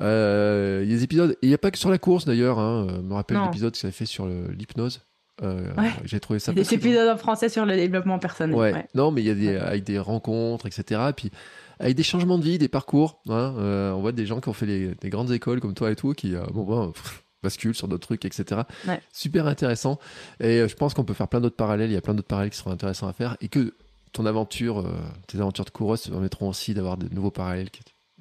Euh, 0.00 0.82
Il 0.84 0.90
y 0.90 0.94
a 0.94 0.96
des 0.98 1.02
épisodes. 1.04 1.30
Et 1.30 1.46
il 1.46 1.48
n'y 1.48 1.54
a 1.54 1.58
pas 1.58 1.70
que 1.70 1.78
sur 1.78 1.90
la 1.90 1.98
course 1.98 2.24
d'ailleurs. 2.26 2.58
Hein, 2.58 3.00
me 3.02 3.14
rappelle 3.14 3.38
l'épisode 3.42 3.72
que 3.72 3.78
ça 3.78 3.90
fait 3.90 4.06
sur 4.06 4.26
l'hypnose. 4.26 5.00
Euh, 5.42 5.72
Ouais. 5.76 5.90
J'ai 6.04 6.18
trouvé 6.20 6.38
ça. 6.38 6.52
Des 6.52 6.72
épisodes 6.74 7.08
en 7.08 7.16
français 7.16 7.48
sur 7.48 7.66
le 7.66 7.76
développement 7.76 8.18
personnel. 8.18 8.56
Ouais. 8.56 8.72
ouais. 8.72 8.86
Non, 8.94 9.10
mais 9.10 9.22
il 9.22 9.26
y 9.26 9.30
a 9.30 9.34
des, 9.34 9.56
avec 9.56 9.84
des 9.84 9.98
rencontres, 9.98 10.66
etc. 10.66 11.00
Et 11.10 11.12
puis, 11.12 11.30
avec 11.78 11.94
des 11.94 12.02
changements 12.02 12.38
de 12.38 12.44
vie, 12.44 12.58
des 12.58 12.68
parcours. 12.68 13.20
hein, 13.28 13.54
euh, 13.58 13.92
on 13.92 14.00
voit 14.00 14.12
des 14.12 14.24
gens 14.26 14.40
qui 14.40 14.48
ont 14.48 14.54
fait 14.54 14.66
les- 14.66 14.94
des 14.94 15.10
grandes 15.10 15.30
écoles 15.32 15.60
comme 15.60 15.74
toi 15.74 15.90
et 15.90 15.96
tout, 15.96 16.12
qui, 16.14 16.34
euh, 16.34 16.42
bon, 16.54 16.62
bon, 16.64 16.90
pff, 16.92 17.22
bascule 17.42 17.74
sur 17.74 17.86
d'autres 17.86 18.06
trucs, 18.06 18.24
etc. 18.24 18.62
Ouais. 18.88 19.00
Super 19.12 19.46
intéressant. 19.46 19.98
Et 20.40 20.66
je 20.66 20.74
pense 20.74 20.94
qu'on 20.94 21.04
peut 21.04 21.12
faire 21.14 21.28
plein 21.28 21.40
d'autres 21.42 21.56
parallèles. 21.56 21.90
Il 21.90 21.94
y 21.94 21.98
a 21.98 22.00
plein 22.00 22.14
d'autres 22.14 22.26
parallèles 22.28 22.50
qui 22.50 22.56
seront 22.58 22.70
intéressants 22.72 23.06
à 23.08 23.12
faire 23.12 23.36
et 23.42 23.48
que 23.48 23.74
ton 24.12 24.24
aventure, 24.24 24.84
tes 25.26 25.38
aventures 25.38 25.66
de 25.66 25.70
coureuse 25.70 26.00
te 26.02 26.08
permettront 26.10 26.48
aussi 26.48 26.72
d'avoir 26.72 26.96
de 26.96 27.08
nouveaux 27.14 27.30
parallèles 27.30 27.68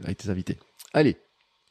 avec 0.03 0.17
tes 0.17 0.29
invités. 0.29 0.57
Allez. 0.93 1.15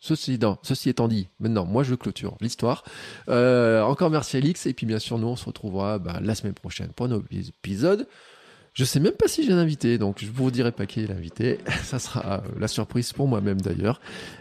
Ceci, 0.04 0.90
étant 0.90 1.08
dit, 1.08 1.28
maintenant, 1.40 1.64
moi 1.64 1.82
je 1.82 1.94
clôture 1.94 2.36
l'histoire. 2.42 2.84
Euh, 3.30 3.80
encore 3.82 4.10
merci 4.10 4.36
Alix, 4.36 4.66
et 4.66 4.74
puis 4.74 4.84
bien 4.84 4.98
sûr, 4.98 5.18
nous 5.18 5.28
on 5.28 5.36
se 5.36 5.46
retrouvera 5.46 5.98
bah, 5.98 6.20
la 6.22 6.34
semaine 6.34 6.52
prochaine 6.52 6.88
pour 6.88 7.06
un 7.06 7.08
nouveau 7.08 7.24
épisode. 7.30 8.06
Je 8.74 8.84
sais 8.84 9.00
même 9.00 9.12
pas 9.12 9.28
si 9.28 9.46
j'ai 9.46 9.52
un 9.52 9.56
invité, 9.56 9.96
donc 9.96 10.18
je 10.20 10.30
vous 10.30 10.50
dirai 10.50 10.72
pas 10.72 10.84
qui 10.84 11.00
est 11.00 11.06
l'invité. 11.06 11.58
Ça 11.84 11.98
sera 11.98 12.34
euh, 12.34 12.38
la 12.60 12.68
surprise 12.68 13.14
pour 13.14 13.28
moi-même 13.28 13.62
d'ailleurs. 13.62 13.98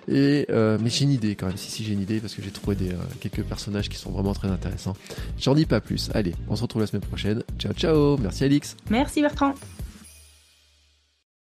Et 0.09 0.47
euh, 0.49 0.77
mais 0.81 0.89
j'ai 0.89 1.05
une 1.05 1.11
idée 1.11 1.35
quand 1.35 1.47
même, 1.47 1.55
si 1.55 1.71
si 1.71 1.85
j'ai 1.85 1.93
une 1.93 2.01
idée 2.01 2.19
parce 2.19 2.33
que 2.35 2.41
j'ai 2.41 2.51
trouvé 2.51 2.75
des 2.75 2.91
quelques 3.21 3.43
personnages 3.43 3.87
qui 3.87 3.97
sont 3.97 4.11
vraiment 4.11 4.33
très 4.33 4.49
intéressants. 4.49 4.97
J'en 5.39 5.55
dis 5.55 5.65
pas 5.65 5.79
plus. 5.79 6.09
Allez, 6.13 6.35
on 6.49 6.57
se 6.57 6.63
retrouve 6.63 6.81
la 6.81 6.87
semaine 6.87 7.03
prochaine. 7.03 7.41
Ciao 7.57 7.71
ciao. 7.73 8.17
Merci 8.17 8.43
Alix. 8.43 8.75
Merci 8.89 9.21
Bertrand. 9.21 9.53